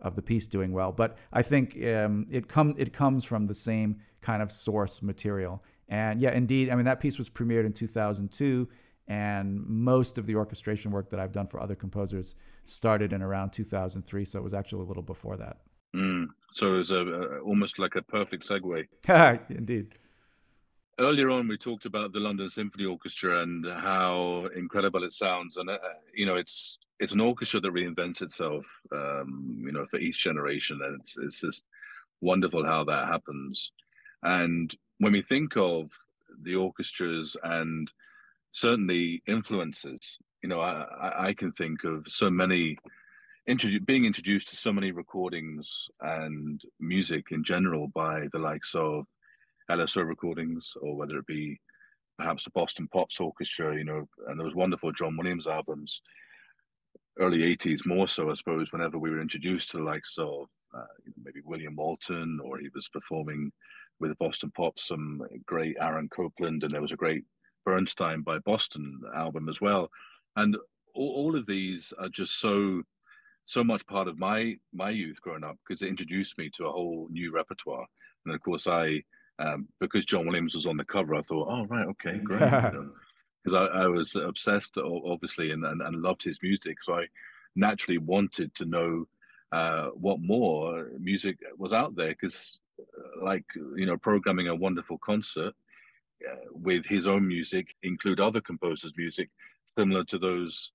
of 0.00 0.14
the 0.16 0.22
piece 0.22 0.46
doing 0.46 0.72
well. 0.72 0.92
But 0.92 1.16
I 1.32 1.42
think 1.42 1.82
um, 1.84 2.26
it 2.30 2.48
come 2.48 2.74
it 2.78 2.92
comes 2.92 3.24
from 3.24 3.46
the 3.46 3.54
same 3.54 4.00
kind 4.20 4.42
of 4.42 4.52
source 4.52 5.02
material. 5.02 5.62
And 5.88 6.20
yeah, 6.20 6.32
indeed, 6.32 6.70
I 6.70 6.74
mean 6.74 6.84
that 6.84 7.00
piece 7.00 7.18
was 7.18 7.30
premiered 7.30 7.64
in 7.64 7.72
2002 7.72 8.68
and 9.08 9.66
most 9.66 10.18
of 10.18 10.26
the 10.26 10.34
orchestration 10.34 10.90
work 10.90 11.10
that 11.10 11.18
I've 11.18 11.32
done 11.32 11.46
for 11.46 11.60
other 11.60 11.74
composers 11.74 12.34
started 12.64 13.12
in 13.12 13.22
around 13.22 13.50
2003. 13.50 14.24
So 14.24 14.38
it 14.38 14.42
was 14.42 14.54
actually 14.54 14.82
a 14.82 14.86
little 14.86 15.02
before 15.02 15.36
that. 15.38 15.58
Mm. 15.96 16.26
So 16.52 16.74
it 16.74 16.78
was 16.78 16.90
a, 16.90 16.96
a, 16.96 17.38
almost 17.40 17.78
like 17.78 17.94
a 17.96 18.02
perfect 18.02 18.46
segue. 18.46 18.86
Indeed. 19.50 19.94
Earlier 21.00 21.30
on, 21.30 21.48
we 21.48 21.56
talked 21.56 21.86
about 21.86 22.12
the 22.12 22.18
London 22.18 22.50
Symphony 22.50 22.84
Orchestra 22.84 23.42
and 23.42 23.64
how 23.64 24.48
incredible 24.56 25.04
it 25.04 25.12
sounds, 25.12 25.56
and 25.56 25.70
uh, 25.70 25.78
you 26.12 26.26
know, 26.26 26.34
it's 26.34 26.80
it's 26.98 27.12
an 27.12 27.20
orchestra 27.20 27.60
that 27.60 27.72
reinvents 27.72 28.20
itself, 28.20 28.64
um, 28.90 29.62
you 29.64 29.70
know, 29.70 29.86
for 29.92 30.00
each 30.00 30.20
generation, 30.20 30.80
and 30.82 30.98
it's 30.98 31.16
it's 31.18 31.40
just 31.40 31.64
wonderful 32.20 32.66
how 32.66 32.82
that 32.82 33.06
happens. 33.06 33.70
And 34.24 34.76
when 34.98 35.12
we 35.12 35.22
think 35.22 35.56
of 35.56 35.92
the 36.42 36.56
orchestras 36.56 37.36
and 37.44 37.92
certainly 38.58 39.22
influences. 39.26 40.18
You 40.42 40.48
know, 40.48 40.60
I, 40.60 41.28
I 41.28 41.34
can 41.34 41.52
think 41.52 41.84
of 41.84 42.06
so 42.08 42.30
many 42.30 42.76
introdu- 43.48 43.86
being 43.86 44.04
introduced 44.04 44.48
to 44.48 44.56
so 44.56 44.72
many 44.72 44.90
recordings 44.90 45.88
and 46.00 46.60
music 46.80 47.26
in 47.30 47.44
general 47.44 47.88
by 47.88 48.26
the 48.32 48.38
likes 48.38 48.74
of 48.74 49.06
LSO 49.70 50.06
recordings, 50.06 50.74
or 50.80 50.96
whether 50.96 51.18
it 51.18 51.26
be 51.26 51.58
perhaps 52.18 52.44
the 52.44 52.50
Boston 52.50 52.88
Pops 52.92 53.20
Orchestra, 53.20 53.76
you 53.76 53.84
know, 53.84 54.08
and 54.26 54.40
those 54.40 54.54
wonderful 54.54 54.92
John 54.92 55.16
Williams 55.16 55.46
albums, 55.46 56.02
early 57.20 57.40
80s 57.56 57.86
more 57.86 58.08
so, 58.08 58.30
I 58.30 58.34
suppose, 58.34 58.72
whenever 58.72 58.98
we 58.98 59.10
were 59.10 59.20
introduced 59.20 59.70
to 59.70 59.76
the 59.76 59.84
likes 59.84 60.16
of 60.18 60.46
uh, 60.76 60.84
maybe 61.22 61.40
William 61.44 61.76
Walton, 61.76 62.40
or 62.42 62.58
he 62.58 62.68
was 62.74 62.88
performing 62.88 63.52
with 64.00 64.10
the 64.10 64.16
Boston 64.16 64.50
Pops, 64.56 64.88
some 64.88 65.22
great 65.46 65.76
Aaron 65.80 66.08
Copland, 66.08 66.64
and 66.64 66.72
there 66.72 66.82
was 66.82 66.92
a 66.92 66.96
great 66.96 67.24
Bernstein 67.68 68.22
by 68.22 68.38
Boston 68.38 68.98
album 69.14 69.50
as 69.50 69.60
well. 69.60 69.90
And 70.36 70.56
all, 70.94 71.12
all 71.16 71.36
of 71.36 71.44
these 71.44 71.92
are 71.98 72.08
just 72.08 72.40
so 72.40 72.82
so 73.44 73.62
much 73.62 73.86
part 73.86 74.08
of 74.08 74.18
my 74.18 74.56
my 74.72 74.88
youth 74.88 75.20
growing 75.20 75.44
up 75.44 75.58
because 75.58 75.82
it 75.82 75.88
introduced 75.88 76.38
me 76.38 76.50
to 76.54 76.64
a 76.64 76.72
whole 76.72 77.08
new 77.10 77.30
repertoire. 77.30 77.86
And 78.24 78.34
of 78.34 78.40
course, 78.40 78.66
I 78.66 79.02
um, 79.38 79.68
because 79.80 80.06
John 80.06 80.26
Williams 80.26 80.54
was 80.54 80.64
on 80.64 80.78
the 80.78 80.84
cover, 80.84 81.14
I 81.14 81.20
thought, 81.20 81.48
oh 81.50 81.66
right, 81.66 81.86
okay, 81.88 82.18
great, 82.24 82.40
because 82.40 82.72
you 83.44 83.52
know, 83.52 83.66
I, 83.66 83.82
I, 83.84 83.86
was 83.86 84.16
obsessed, 84.16 84.78
obviously, 84.78 85.52
and, 85.52 85.64
and, 85.64 85.82
and 85.82 86.02
loved 86.02 86.24
his 86.24 86.40
music. 86.42 86.82
So 86.82 86.94
I 86.94 87.06
naturally 87.54 87.98
wanted 87.98 88.52
to 88.56 88.64
know 88.64 89.04
uh, 89.52 89.88
what 89.88 90.20
more 90.20 90.88
music 90.98 91.36
was 91.56 91.72
out 91.72 91.94
there 91.94 92.08
because, 92.08 92.58
uh, 92.80 93.24
like 93.24 93.44
you 93.76 93.86
know, 93.86 93.98
programming 93.98 94.48
a 94.48 94.54
wonderful 94.54 94.98
concert 94.98 95.54
Uh, 96.26 96.36
with 96.52 96.84
his 96.84 97.06
own 97.06 97.26
music, 97.26 97.68
include 97.82 98.18
other 98.18 98.40
composers' 98.40 98.92
music 98.96 99.30
similar 99.64 100.02
to 100.04 100.18
those 100.18 100.72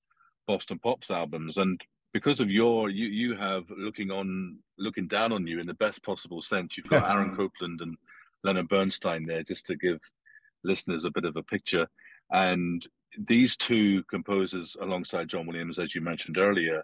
Boston 0.47 0.79
Pops 0.79 1.11
albums, 1.11 1.57
and 1.57 1.81
because 2.13 2.39
of 2.39 2.49
your 2.49 2.89
you 2.89 3.07
you 3.07 3.35
have 3.35 3.63
looking 3.69 4.11
on 4.11 4.59
looking 4.77 5.07
down 5.07 5.31
on 5.31 5.47
you 5.47 5.59
in 5.59 5.67
the 5.67 5.73
best 5.73 6.03
possible 6.03 6.41
sense. 6.41 6.77
You've 6.77 6.87
got 6.87 7.09
Aaron 7.11 7.35
Copland 7.35 7.81
and 7.81 7.97
Leonard 8.43 8.69
Bernstein 8.69 9.25
there, 9.25 9.43
just 9.43 9.65
to 9.67 9.75
give 9.75 9.99
listeners 10.63 11.05
a 11.05 11.11
bit 11.11 11.25
of 11.25 11.35
a 11.35 11.43
picture. 11.43 11.87
And 12.31 12.85
these 13.17 13.55
two 13.57 14.03
composers, 14.03 14.75
alongside 14.81 15.29
John 15.29 15.45
Williams, 15.45 15.79
as 15.79 15.93
you 15.93 16.01
mentioned 16.01 16.37
earlier, 16.37 16.83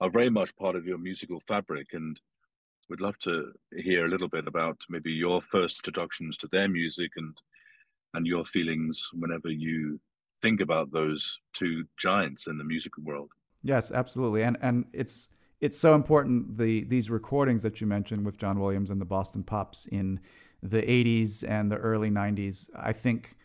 are 0.00 0.10
very 0.10 0.30
much 0.30 0.54
part 0.56 0.76
of 0.76 0.86
your 0.86 0.98
musical 0.98 1.40
fabric. 1.46 1.88
And 1.92 2.18
we'd 2.88 3.00
love 3.00 3.18
to 3.20 3.52
hear 3.76 4.06
a 4.06 4.08
little 4.08 4.28
bit 4.28 4.46
about 4.46 4.78
maybe 4.88 5.12
your 5.12 5.42
first 5.42 5.78
introductions 5.78 6.36
to 6.38 6.48
their 6.48 6.68
music 6.68 7.12
and 7.16 7.36
and 8.14 8.26
your 8.26 8.44
feelings 8.44 9.08
whenever 9.12 9.48
you 9.48 10.00
think 10.42 10.60
about 10.60 10.90
those 10.92 11.38
two 11.52 11.84
giants 11.98 12.46
in 12.46 12.58
the 12.58 12.64
musical 12.64 13.02
world. 13.04 13.30
Yes, 13.62 13.90
absolutely, 13.92 14.42
and 14.42 14.56
and 14.62 14.86
it's 14.92 15.28
it's 15.60 15.76
so 15.76 15.94
important 15.94 16.56
the 16.56 16.84
these 16.84 17.10
recordings 17.10 17.62
that 17.62 17.80
you 17.80 17.86
mentioned 17.86 18.24
with 18.24 18.38
John 18.38 18.58
Williams 18.58 18.90
and 18.90 19.00
the 19.00 19.04
Boston 19.06 19.42
Pops 19.42 19.86
in 19.86 20.20
the 20.62 20.82
80s 20.82 21.44
and 21.48 21.70
the 21.70 21.76
early 21.76 22.10
90s. 22.10 22.68
I 22.76 22.92
think 22.92 23.36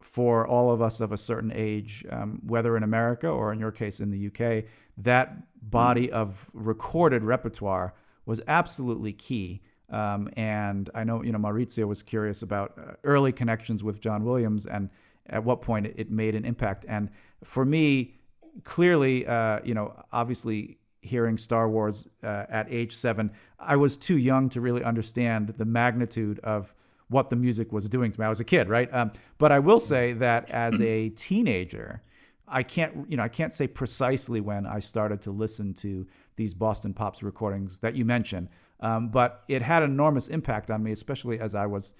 for 0.00 0.46
all 0.46 0.70
of 0.70 0.82
us 0.82 1.00
of 1.00 1.12
a 1.12 1.16
certain 1.16 1.52
age, 1.54 2.04
um, 2.10 2.40
whether 2.44 2.76
in 2.76 2.82
America 2.82 3.28
or 3.28 3.52
in 3.52 3.58
your 3.58 3.72
case 3.72 4.00
in 4.00 4.10
the 4.10 4.26
UK, 4.26 4.64
that 4.98 5.36
body 5.62 6.10
of 6.10 6.50
recorded 6.52 7.22
repertoire 7.22 7.94
was 8.26 8.40
absolutely 8.46 9.12
key. 9.12 9.62
Um, 9.90 10.30
and 10.36 10.88
I 10.94 11.04
know 11.04 11.22
you 11.22 11.32
know 11.32 11.38
Maurizio 11.38 11.86
was 11.86 12.02
curious 12.02 12.42
about 12.42 12.78
uh, 12.78 12.92
early 13.04 13.32
connections 13.32 13.84
with 13.84 14.00
John 14.00 14.24
Williams 14.24 14.66
and 14.66 14.88
at 15.28 15.44
what 15.44 15.62
point 15.62 15.86
it, 15.86 15.94
it 15.96 16.10
made 16.10 16.34
an 16.34 16.44
impact. 16.44 16.84
And 16.88 17.10
for 17.42 17.64
me, 17.64 18.14
clearly, 18.62 19.26
uh, 19.26 19.60
you 19.64 19.74
know, 19.74 19.94
obviously 20.12 20.78
hearing 21.00 21.36
Star 21.36 21.68
Wars 21.68 22.08
uh, 22.22 22.44
at 22.48 22.66
age 22.70 22.94
seven, 22.94 23.30
I 23.58 23.76
was 23.76 23.96
too 23.96 24.16
young 24.16 24.48
to 24.50 24.60
really 24.60 24.82
understand 24.82 25.54
the 25.58 25.64
magnitude 25.64 26.40
of 26.40 26.74
what 27.08 27.30
the 27.30 27.36
music 27.36 27.72
was 27.72 27.88
doing 27.88 28.10
to 28.10 28.20
me. 28.20 28.26
I 28.26 28.28
was 28.28 28.40
a 28.40 28.44
kid, 28.44 28.68
right? 28.68 28.88
Um, 28.92 29.12
but 29.38 29.52
I 29.52 29.58
will 29.58 29.80
say 29.80 30.14
that 30.14 30.50
as 30.50 30.80
a 30.80 31.08
teenager, 31.16 32.02
I 32.48 32.62
can't, 32.62 33.06
you 33.08 33.16
know, 33.16 33.22
I 33.22 33.28
can't 33.28 33.52
say 33.52 33.66
precisely 33.66 34.40
when 34.40 34.66
I 34.66 34.78
started 34.78 35.20
to 35.22 35.30
listen 35.30 35.74
to 35.74 36.06
these 36.36 36.54
Boston 36.54 36.94
Pops 36.94 37.22
recordings 37.22 37.80
that 37.80 37.94
you 37.94 38.04
mentioned, 38.04 38.48
um, 38.84 39.08
but 39.08 39.44
it 39.48 39.62
had 39.62 39.82
enormous 39.82 40.28
impact 40.28 40.70
on 40.70 40.82
me, 40.82 40.92
especially 40.92 41.40
as 41.40 41.54
I 41.54 41.66
was 41.66 41.94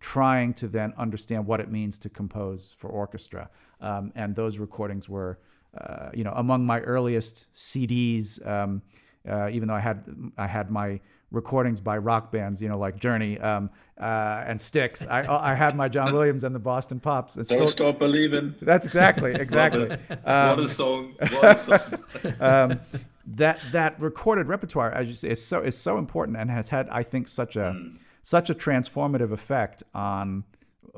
trying 0.00 0.54
to 0.54 0.68
then 0.68 0.92
understand 0.96 1.46
what 1.46 1.60
it 1.60 1.70
means 1.70 1.98
to 2.00 2.08
compose 2.08 2.74
for 2.78 2.88
orchestra. 2.88 3.50
Um, 3.80 4.12
and 4.14 4.34
those 4.34 4.58
recordings 4.58 5.08
were 5.08 5.38
uh, 5.78 6.10
you 6.12 6.22
know, 6.22 6.32
among 6.36 6.66
my 6.66 6.80
earliest 6.80 7.46
CDs, 7.54 8.46
um, 8.46 8.82
uh, 9.28 9.48
even 9.48 9.68
though 9.68 9.74
I 9.74 9.80
had 9.80 10.04
I 10.36 10.46
had 10.46 10.70
my 10.70 11.00
recordings 11.30 11.80
by 11.80 11.96
rock 11.96 12.30
bands, 12.30 12.60
you 12.60 12.68
know, 12.68 12.76
like 12.76 12.98
Journey 12.98 13.38
um, 13.38 13.70
uh, 13.98 14.44
and 14.46 14.60
Styx. 14.60 15.06
I, 15.08 15.24
I 15.26 15.54
had 15.54 15.74
my 15.74 15.88
John 15.88 16.12
Williams 16.12 16.44
and 16.44 16.54
the 16.54 16.58
Boston 16.58 17.00
Pops. 17.00 17.36
Don't 17.36 17.44
still, 17.44 17.68
stop 17.68 17.98
believing. 17.98 18.54
That's 18.60 18.84
exactly, 18.84 19.32
exactly. 19.46 19.92
Um, 20.26 20.56
what 20.56 20.60
a 20.60 20.68
song! 20.68 21.14
What 21.18 21.44
a 21.44 21.58
song. 21.58 22.34
um, 22.40 22.80
that 23.26 23.60
that 23.72 24.00
recorded 24.00 24.48
repertoire, 24.48 24.90
as 24.90 25.08
you 25.08 25.14
say, 25.14 25.30
is 25.30 25.44
so 25.44 25.60
is 25.60 25.76
so 25.76 25.98
important 25.98 26.36
and 26.36 26.50
has 26.50 26.70
had, 26.70 26.88
I 26.88 27.02
think, 27.02 27.28
such 27.28 27.56
a 27.56 27.74
mm. 27.76 27.96
such 28.22 28.50
a 28.50 28.54
transformative 28.54 29.32
effect 29.32 29.82
on 29.94 30.44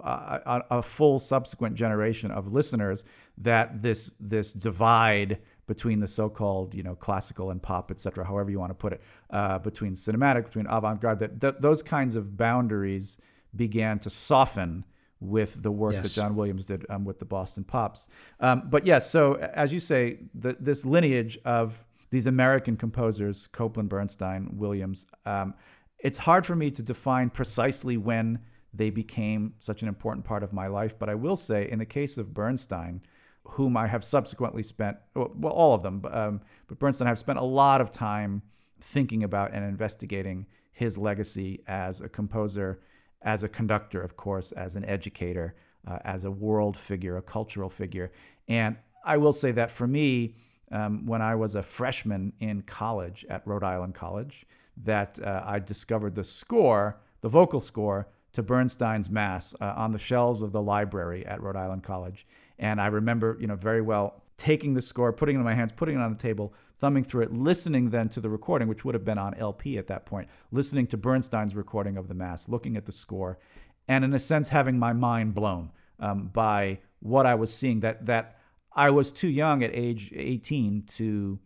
a, 0.02 0.62
a, 0.70 0.82
full 0.82 1.18
subsequent 1.18 1.76
generation 1.76 2.30
of 2.30 2.52
listeners 2.52 3.04
that 3.38 3.82
this 3.82 4.14
this 4.18 4.52
divide 4.52 5.38
between 5.66 6.00
the 6.00 6.08
so-called 6.08 6.74
you 6.74 6.82
know 6.82 6.96
classical 6.96 7.50
and 7.50 7.62
pop 7.62 7.90
etc 7.90 8.24
however 8.24 8.50
you 8.50 8.58
want 8.58 8.70
to 8.70 8.74
put 8.74 8.92
it 8.92 9.00
uh, 9.30 9.58
between 9.60 9.92
cinematic 9.92 10.44
between 10.46 10.66
avant-garde 10.66 11.20
that, 11.20 11.40
that 11.40 11.62
those 11.62 11.80
kinds 11.80 12.16
of 12.16 12.36
boundaries 12.36 13.18
began 13.54 13.98
to 13.98 14.10
soften 14.10 14.84
with 15.20 15.62
the 15.62 15.70
work 15.70 15.94
yes. 15.94 16.02
that 16.02 16.20
John 16.20 16.36
Williams 16.36 16.66
did 16.66 16.84
um, 16.90 17.04
with 17.04 17.18
the 17.18 17.24
Boston 17.24 17.64
Pops. 17.64 18.08
Um, 18.40 18.64
but 18.68 18.86
yes, 18.86 19.10
so 19.10 19.34
as 19.34 19.72
you 19.72 19.80
say, 19.80 20.18
the, 20.34 20.56
this 20.60 20.84
lineage 20.84 21.38
of 21.44 21.84
these 22.10 22.26
American 22.26 22.76
composers, 22.76 23.46
Copland, 23.48 23.88
Bernstein, 23.88 24.56
Williams, 24.56 25.06
um, 25.26 25.54
it's 25.98 26.18
hard 26.18 26.44
for 26.44 26.54
me 26.54 26.70
to 26.70 26.82
define 26.82 27.30
precisely 27.30 27.96
when 27.96 28.40
they 28.72 28.90
became 28.90 29.54
such 29.58 29.82
an 29.82 29.88
important 29.88 30.24
part 30.24 30.42
of 30.42 30.52
my 30.52 30.66
life. 30.66 30.98
But 30.98 31.08
I 31.08 31.14
will 31.14 31.36
say, 31.36 31.68
in 31.70 31.78
the 31.78 31.86
case 31.86 32.18
of 32.18 32.34
Bernstein, 32.34 33.02
whom 33.44 33.76
I 33.76 33.86
have 33.86 34.02
subsequently 34.02 34.62
spent, 34.62 34.96
well, 35.14 35.52
all 35.52 35.74
of 35.74 35.82
them, 35.82 36.04
um, 36.10 36.40
but 36.66 36.78
Bernstein, 36.78 37.08
I've 37.08 37.18
spent 37.18 37.38
a 37.38 37.44
lot 37.44 37.80
of 37.80 37.90
time 37.90 38.42
thinking 38.80 39.22
about 39.22 39.52
and 39.52 39.64
investigating 39.64 40.46
his 40.72 40.98
legacy 40.98 41.62
as 41.66 42.00
a 42.00 42.08
composer, 42.08 42.80
as 43.22 43.42
a 43.42 43.48
conductor, 43.48 44.02
of 44.02 44.16
course, 44.16 44.52
as 44.52 44.76
an 44.76 44.84
educator, 44.84 45.54
uh, 45.86 45.98
as 46.04 46.24
a 46.24 46.30
world 46.30 46.76
figure, 46.76 47.16
a 47.16 47.22
cultural 47.22 47.70
figure. 47.70 48.12
And 48.48 48.76
I 49.04 49.18
will 49.18 49.32
say 49.32 49.52
that 49.52 49.70
for 49.70 49.86
me, 49.86 50.34
um, 50.74 51.06
when 51.06 51.22
I 51.22 51.36
was 51.36 51.54
a 51.54 51.62
freshman 51.62 52.32
in 52.40 52.62
college 52.62 53.24
at 53.30 53.46
Rhode 53.46 53.62
Island 53.62 53.94
College, 53.94 54.44
that 54.84 55.20
uh, 55.22 55.42
I 55.46 55.60
discovered 55.60 56.16
the 56.16 56.24
score, 56.24 57.00
the 57.20 57.28
vocal 57.28 57.60
score 57.60 58.08
to 58.32 58.42
Bernstein's 58.42 59.08
Mass 59.08 59.54
uh, 59.60 59.74
on 59.76 59.92
the 59.92 59.98
shelves 59.98 60.42
of 60.42 60.50
the 60.50 60.60
library 60.60 61.24
at 61.24 61.40
Rhode 61.40 61.56
Island 61.56 61.84
College. 61.84 62.26
And 62.58 62.80
I 62.80 62.88
remember, 62.88 63.36
you 63.40 63.46
know, 63.46 63.54
very 63.54 63.80
well 63.80 64.22
taking 64.36 64.74
the 64.74 64.82
score, 64.82 65.12
putting 65.12 65.36
it 65.36 65.38
in 65.38 65.44
my 65.44 65.54
hands, 65.54 65.70
putting 65.70 65.94
it 65.94 66.00
on 66.00 66.12
the 66.12 66.18
table, 66.18 66.52
thumbing 66.76 67.04
through 67.04 67.22
it, 67.22 67.32
listening 67.32 67.90
then 67.90 68.08
to 68.08 68.20
the 68.20 68.28
recording, 68.28 68.66
which 68.66 68.84
would 68.84 68.96
have 68.96 69.04
been 69.04 69.18
on 69.18 69.34
LP 69.34 69.78
at 69.78 69.86
that 69.86 70.06
point, 70.06 70.28
listening 70.50 70.88
to 70.88 70.96
Bernstein's 70.96 71.54
recording 71.54 71.96
of 71.96 72.08
the 72.08 72.14
Mass, 72.14 72.48
looking 72.48 72.76
at 72.76 72.84
the 72.84 72.92
score, 72.92 73.38
and 73.86 74.04
in 74.04 74.12
a 74.12 74.18
sense 74.18 74.48
having 74.48 74.76
my 74.76 74.92
mind 74.92 75.34
blown 75.34 75.70
um, 76.00 76.30
by 76.32 76.80
what 76.98 77.26
I 77.26 77.36
was 77.36 77.54
seeing. 77.54 77.78
That 77.80 78.06
that 78.06 78.38
I 78.74 78.90
was 78.90 79.12
too 79.12 79.28
young 79.28 79.62
at 79.62 79.70
age 79.72 80.12
18 80.14 80.84
to 80.96 81.38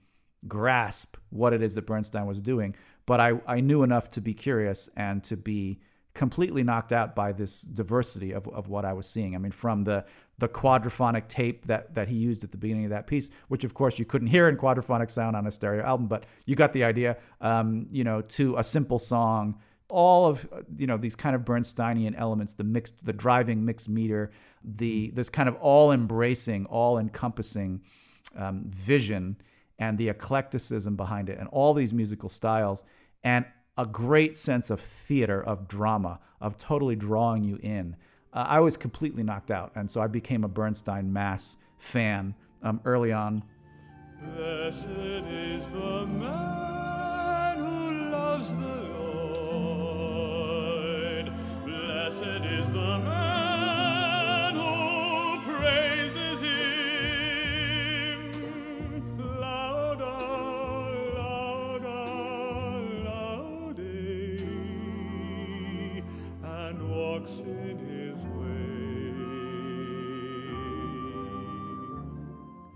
grasp 0.46 1.16
what 1.30 1.52
it 1.52 1.62
is 1.62 1.74
that 1.74 1.86
Bernstein 1.86 2.26
was 2.26 2.40
doing, 2.40 2.74
but 3.06 3.20
I, 3.20 3.40
I 3.46 3.60
knew 3.60 3.82
enough 3.82 4.10
to 4.10 4.20
be 4.20 4.34
curious 4.34 4.88
and 4.96 5.22
to 5.24 5.36
be 5.36 5.80
completely 6.14 6.64
knocked 6.64 6.92
out 6.92 7.14
by 7.14 7.30
this 7.30 7.60
diversity 7.62 8.32
of, 8.32 8.48
of 8.48 8.68
what 8.68 8.84
I 8.84 8.92
was 8.92 9.08
seeing. 9.08 9.34
I 9.34 9.38
mean, 9.38 9.52
from 9.52 9.84
the 9.84 10.04
the 10.38 10.48
quadraphonic 10.48 11.28
tape 11.28 11.66
that 11.66 11.94
that 11.94 12.08
he 12.08 12.16
used 12.16 12.44
at 12.44 12.50
the 12.50 12.56
beginning 12.56 12.84
of 12.84 12.90
that 12.90 13.06
piece, 13.06 13.30
which 13.48 13.64
of 13.64 13.74
course 13.74 13.98
you 13.98 14.04
couldn't 14.04 14.28
hear 14.28 14.48
in 14.48 14.56
quadraphonic 14.56 15.10
sound 15.10 15.36
on 15.36 15.46
a 15.46 15.50
stereo 15.50 15.84
album, 15.84 16.08
but 16.08 16.24
you 16.44 16.56
got 16.56 16.72
the 16.72 16.84
idea. 16.84 17.16
Um, 17.40 17.86
you 17.90 18.04
know, 18.04 18.20
to 18.20 18.56
a 18.56 18.64
simple 18.64 18.98
song, 18.98 19.60
all 19.90 20.26
of 20.26 20.46
you 20.76 20.86
know 20.86 20.96
these 20.96 21.16
kind 21.16 21.34
of 21.34 21.42
Bernsteinian 21.42 22.14
elements, 22.16 22.54
the 22.54 22.64
mixed, 22.64 23.04
the 23.04 23.12
driving 23.12 23.64
mixed 23.64 23.88
meter, 23.88 24.30
the 24.64 25.10
this 25.10 25.28
kind 25.28 25.48
of 25.48 25.56
all 25.56 25.92
embracing, 25.92 26.66
all 26.66 26.98
encompassing 26.98 27.82
um, 28.36 28.64
vision, 28.68 29.36
and 29.78 29.98
the 29.98 30.08
eclecticism 30.08 30.96
behind 30.96 31.28
it, 31.28 31.38
and 31.38 31.48
all 31.48 31.74
these 31.74 31.92
musical 31.92 32.28
styles, 32.28 32.84
and 33.22 33.46
a 33.76 33.86
great 33.86 34.36
sense 34.36 34.70
of 34.70 34.80
theater, 34.80 35.42
of 35.42 35.68
drama, 35.68 36.20
of 36.40 36.56
totally 36.56 36.96
drawing 36.96 37.44
you 37.44 37.58
in. 37.62 37.96
Uh, 38.32 38.44
I 38.48 38.60
was 38.60 38.76
completely 38.76 39.22
knocked 39.22 39.50
out, 39.50 39.72
and 39.74 39.90
so 39.90 40.00
I 40.00 40.06
became 40.08 40.44
a 40.44 40.48
Bernstein 40.48 41.12
Mass 41.12 41.56
fan 41.78 42.34
um, 42.62 42.80
early 42.84 43.12
on. 43.12 43.44
Blessed 44.20 44.86
is 44.86 45.70
the 45.70 46.06
man 46.06 47.58
who 47.58 48.10
loves 48.10 48.54
the 48.54 48.97
Blessed 52.08 52.22
is 52.46 52.72
the 52.72 52.98
man 53.00 54.54
who 54.54 55.40
praises 55.52 56.40
him. 56.40 56.54
And 66.42 66.78
walks 66.90 67.40
in 67.40 67.76
his 67.76 68.18
way. 68.24 69.10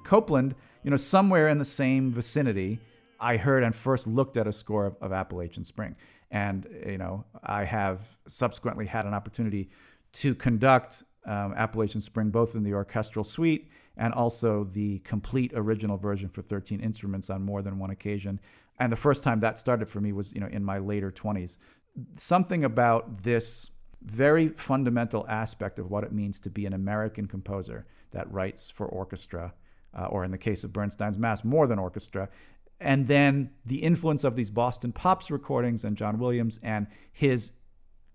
Copland, 0.04 0.54
you 0.82 0.90
know, 0.90 0.98
somewhere 0.98 1.48
in 1.48 1.56
the 1.56 1.64
same 1.64 2.12
vicinity, 2.12 2.80
I 3.22 3.36
heard 3.36 3.62
and 3.62 3.74
first 3.74 4.06
looked 4.06 4.36
at 4.36 4.46
a 4.46 4.52
score 4.52 4.86
of, 4.86 4.96
of 5.00 5.12
Appalachian 5.12 5.64
Spring. 5.64 5.96
And, 6.30 6.66
you 6.86 6.98
know, 6.98 7.24
I 7.42 7.64
have 7.64 8.00
subsequently 8.26 8.86
had 8.86 9.06
an 9.06 9.14
opportunity 9.14 9.70
to 10.14 10.34
conduct 10.34 11.04
um, 11.24 11.54
Appalachian 11.56 12.00
Spring 12.00 12.30
both 12.30 12.54
in 12.54 12.64
the 12.64 12.74
orchestral 12.74 13.24
suite 13.24 13.70
and 13.96 14.12
also 14.12 14.64
the 14.64 14.98
complete 15.00 15.52
original 15.54 15.96
version 15.96 16.28
for 16.28 16.42
13 16.42 16.80
instruments 16.80 17.30
on 17.30 17.42
more 17.42 17.62
than 17.62 17.78
one 17.78 17.90
occasion. 17.90 18.40
And 18.80 18.90
the 18.90 18.96
first 18.96 19.22
time 19.22 19.40
that 19.40 19.58
started 19.58 19.88
for 19.88 20.00
me 20.00 20.12
was, 20.12 20.32
you 20.32 20.40
know, 20.40 20.48
in 20.48 20.64
my 20.64 20.78
later 20.78 21.10
20s. 21.10 21.58
Something 22.16 22.64
about 22.64 23.22
this 23.22 23.70
very 24.02 24.48
fundamental 24.48 25.24
aspect 25.28 25.78
of 25.78 25.90
what 25.90 26.02
it 26.02 26.12
means 26.12 26.40
to 26.40 26.50
be 26.50 26.66
an 26.66 26.72
American 26.72 27.26
composer 27.26 27.86
that 28.10 28.30
writes 28.32 28.70
for 28.70 28.86
orchestra, 28.86 29.52
uh, 29.96 30.06
or 30.06 30.24
in 30.24 30.30
the 30.30 30.38
case 30.38 30.64
of 30.64 30.72
Bernstein's 30.72 31.18
Mass, 31.18 31.44
more 31.44 31.66
than 31.66 31.78
orchestra. 31.78 32.28
And 32.82 33.06
then 33.06 33.50
the 33.64 33.82
influence 33.82 34.24
of 34.24 34.36
these 34.36 34.50
Boston 34.50 34.92
Pops 34.92 35.30
recordings 35.30 35.84
and 35.84 35.96
John 35.96 36.18
Williams 36.18 36.58
and 36.62 36.86
his 37.12 37.52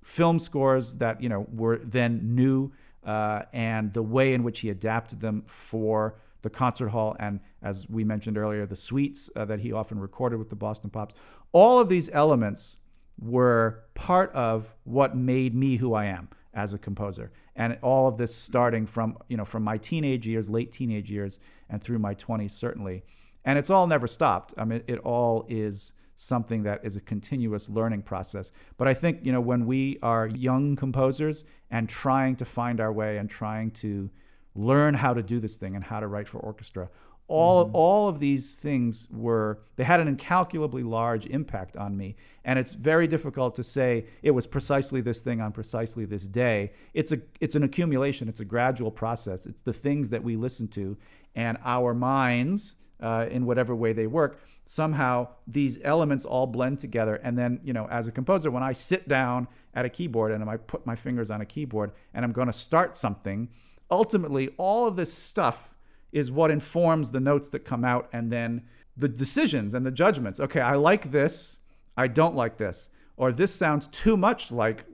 film 0.04 0.40
scores 0.40 0.98
that 0.98 1.22
you 1.22 1.30
know 1.30 1.48
were 1.52 1.80
then 1.84 2.36
new, 2.36 2.72
uh, 3.04 3.44
and 3.54 3.94
the 3.94 4.04
way 4.04 4.34
in 4.34 4.44
which 4.44 4.62
he 4.62 4.70
adapted 4.70 5.20
them 5.20 5.44
for 5.48 6.20
the 6.42 6.50
concert 6.50 6.90
hall, 6.90 7.16
and 7.20 7.40
as 7.62 7.90
we 7.90 8.04
mentioned 8.04 8.38
earlier, 8.38 8.66
the 8.66 8.76
suites 8.76 9.30
uh, 9.36 9.44
that 9.46 9.60
he 9.60 9.72
often 9.72 10.00
recorded 10.00 10.38
with 10.38 10.50
the 10.50 10.56
Boston 10.56 10.90
Pops. 10.90 11.16
All 11.52 11.80
of 11.80 11.90
these 11.90 12.10
elements 12.14 12.78
were 13.20 13.84
part 13.96 14.32
of 14.34 14.74
what 14.84 15.18
made 15.18 15.56
me 15.56 15.78
who 15.78 15.94
I 15.94 16.06
am 16.06 16.30
as 16.54 16.74
a 16.74 16.78
composer. 16.78 17.32
And 17.56 17.78
all 17.82 18.08
of 18.08 18.18
this 18.18 18.36
starting 18.36 18.86
from, 18.86 19.18
you 19.28 19.38
know, 19.38 19.46
from 19.46 19.64
my 19.64 19.78
teenage 19.78 20.28
years, 20.28 20.50
late 20.50 20.72
teenage 20.72 21.10
years, 21.10 21.40
and 21.70 21.82
through 21.82 22.00
my 22.00 22.14
20s, 22.14 22.52
certainly. 22.52 23.04
And 23.48 23.58
it's 23.58 23.70
all 23.70 23.88
never 23.88 24.08
stopped. 24.08 24.54
I 24.58 24.66
mean, 24.66 24.84
it 24.88 25.00
all 25.00 25.46
is 25.48 25.94
something 26.18 26.64
that 26.64 26.82
is 26.84 26.98
a 26.98 27.00
continuous 27.00 27.70
learning 27.70 28.02
process. 28.02 28.52
But 28.76 28.90
I 28.90 28.94
think, 28.94 29.20
you 29.24 29.32
know, 29.32 29.40
when 29.40 29.66
we 29.66 30.00
are 30.04 30.28
young 30.28 30.76
composers 30.76 31.46
and 31.72 31.88
trying 31.88 32.36
to 32.36 32.46
find 32.46 32.82
our 32.82 32.92
way 32.92 33.18
and 33.18 33.30
trying 33.30 33.72
to 33.72 34.10
learn 34.54 34.96
how 34.96 35.14
to 35.14 35.24
do 35.24 35.40
this 35.40 35.56
thing 35.56 35.76
and 35.76 35.86
how 35.86 36.02
to 36.02 36.08
write 36.08 36.28
for 36.28 36.40
orchestra, 36.40 36.90
all 37.30 37.66
mm-hmm. 37.66 37.76
all 37.76 38.10
of 38.10 38.20
these 38.20 38.54
things 38.54 39.08
were 39.12 39.60
they 39.78 39.86
had 39.86 40.02
an 40.02 40.10
incalculably 40.10 40.84
large 40.84 41.26
impact 41.26 41.76
on 41.76 41.98
me 41.98 42.16
and 42.46 42.58
it's 42.58 42.74
very 42.74 43.06
difficult 43.06 43.54
to 43.54 43.66
say 43.66 44.06
it 44.24 44.32
was 44.32 44.48
precisely 44.48 45.02
this 45.02 45.22
thing 45.22 45.42
on 45.42 45.52
precisely 45.52 46.06
this 46.06 46.26
day 46.26 46.72
it's 46.94 47.12
a 47.12 47.20
it's 47.42 47.54
an 47.54 47.64
accumulation 47.64 48.30
it's 48.30 48.40
a 48.40 48.46
gradual 48.46 48.92
process 48.92 49.46
it's 49.46 49.62
the 49.62 49.74
things 49.74 50.10
that 50.10 50.24
we 50.24 50.38
listen 50.38 50.70
to 50.70 50.96
and 51.36 51.58
our 51.66 51.94
minds 51.94 52.78
uh, 53.02 53.26
in 53.30 53.46
whatever 53.46 53.76
way 53.76 53.94
they 53.94 54.08
work 54.08 54.40
somehow 54.64 55.28
these 55.48 55.80
elements 55.84 56.26
all 56.26 56.46
blend 56.46 56.78
together 56.80 57.16
and 57.24 57.38
then 57.38 57.60
you 57.64 57.72
know 57.72 57.88
as 57.90 58.08
a 58.08 58.12
composer 58.12 58.52
when 58.52 58.64
i 58.64 58.74
sit 58.74 59.08
down 59.08 59.48
at 59.74 59.86
a 59.86 59.90
keyboard 59.90 60.32
and 60.32 60.44
i 60.50 60.58
put 60.58 60.86
my 60.86 60.96
fingers 60.96 61.32
on 61.32 61.40
a 61.40 61.46
keyboard 61.46 61.92
and 62.14 62.26
i'm 62.26 62.34
going 62.34 62.48
to 62.48 62.54
start 62.54 62.98
something 62.98 63.48
ultimately 63.90 64.50
all 64.58 64.88
of 64.88 64.96
this 64.96 65.14
stuff 65.14 65.74
is 66.12 66.32
what 66.32 66.52
informs 66.52 67.12
the 67.12 67.20
notes 67.20 67.50
that 67.50 67.60
come 67.60 67.84
out 67.84 68.10
and 68.12 68.32
then 68.32 68.64
the 68.96 69.08
decisions 69.08 69.74
and 69.74 69.86
the 69.86 69.92
judgments. 69.92 70.40
Okay, 70.40 70.62
I 70.62 70.76
like 70.76 71.12
this, 71.12 71.60
I 71.96 72.08
don't 72.08 72.36
like 72.36 72.58
this. 72.58 72.90
Or 73.18 73.32
this 73.32 73.54
sounds 73.54 73.88
too 73.88 74.18
much 74.18 74.52
like, 74.52 74.86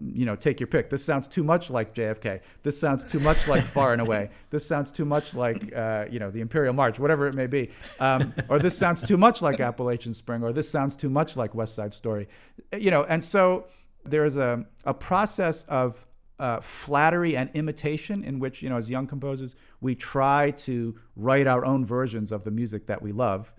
you 0.00 0.26
know, 0.26 0.36
take 0.36 0.60
your 0.60 0.66
pick. 0.66 0.90
This 0.90 1.04
sounds 1.04 1.26
too 1.26 1.42
much 1.42 1.70
like 1.70 1.94
JFK. 1.94 2.40
This 2.62 2.78
sounds 2.78 3.04
too 3.04 3.20
much 3.20 3.48
like 3.48 3.64
Far 3.64 3.92
and 3.92 4.02
Away. 4.02 4.30
This 4.50 4.66
sounds 4.66 4.90
too 4.90 5.04
much 5.04 5.34
like, 5.34 5.72
uh, 5.74 6.06
you 6.10 6.18
know, 6.18 6.30
the 6.30 6.40
Imperial 6.40 6.74
March, 6.74 6.98
whatever 6.98 7.28
it 7.28 7.34
may 7.34 7.46
be. 7.46 7.70
Um, 8.00 8.34
or 8.48 8.58
this 8.58 8.76
sounds 8.76 9.00
too 9.02 9.16
much 9.16 9.42
like 9.42 9.60
Appalachian 9.60 10.12
Spring, 10.12 10.42
or 10.42 10.52
this 10.52 10.68
sounds 10.68 10.96
too 10.96 11.08
much 11.08 11.36
like 11.36 11.54
West 11.54 11.76
Side 11.76 11.94
Story. 11.94 12.28
You 12.76 12.90
know, 12.90 13.04
and 13.04 13.22
so 13.22 13.66
there's 14.04 14.36
a, 14.36 14.66
a 14.84 14.92
process 14.92 15.64
of 15.64 16.04
uh, 16.40 16.60
flattery 16.60 17.36
and 17.36 17.50
imitation, 17.54 18.24
in 18.24 18.38
which, 18.40 18.62
you 18.62 18.68
know, 18.68 18.76
as 18.76 18.90
young 18.90 19.06
composers, 19.06 19.54
we 19.80 19.94
try 19.94 20.50
to 20.52 20.98
write 21.14 21.46
our 21.46 21.64
own 21.64 21.84
versions 21.84 22.32
of 22.32 22.42
the 22.42 22.50
music 22.50 22.86
that 22.86 23.00
we 23.02 23.12
love. 23.12 23.52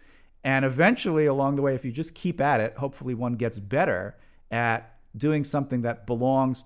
And 0.44 0.66
eventually, 0.66 1.26
along 1.28 1.56
the 1.56 1.62
way, 1.62 1.76
if 1.76 1.86
you 1.86 1.92
just 1.92 2.16
keep 2.16 2.42
at 2.42 2.60
it, 2.60 2.76
hopefully 2.78 3.14
one 3.14 3.34
gets 3.34 3.60
better 3.60 4.18
at 4.50 4.98
doing 5.16 5.44
something 5.44 5.82
that 5.82 6.08
belongs 6.08 6.66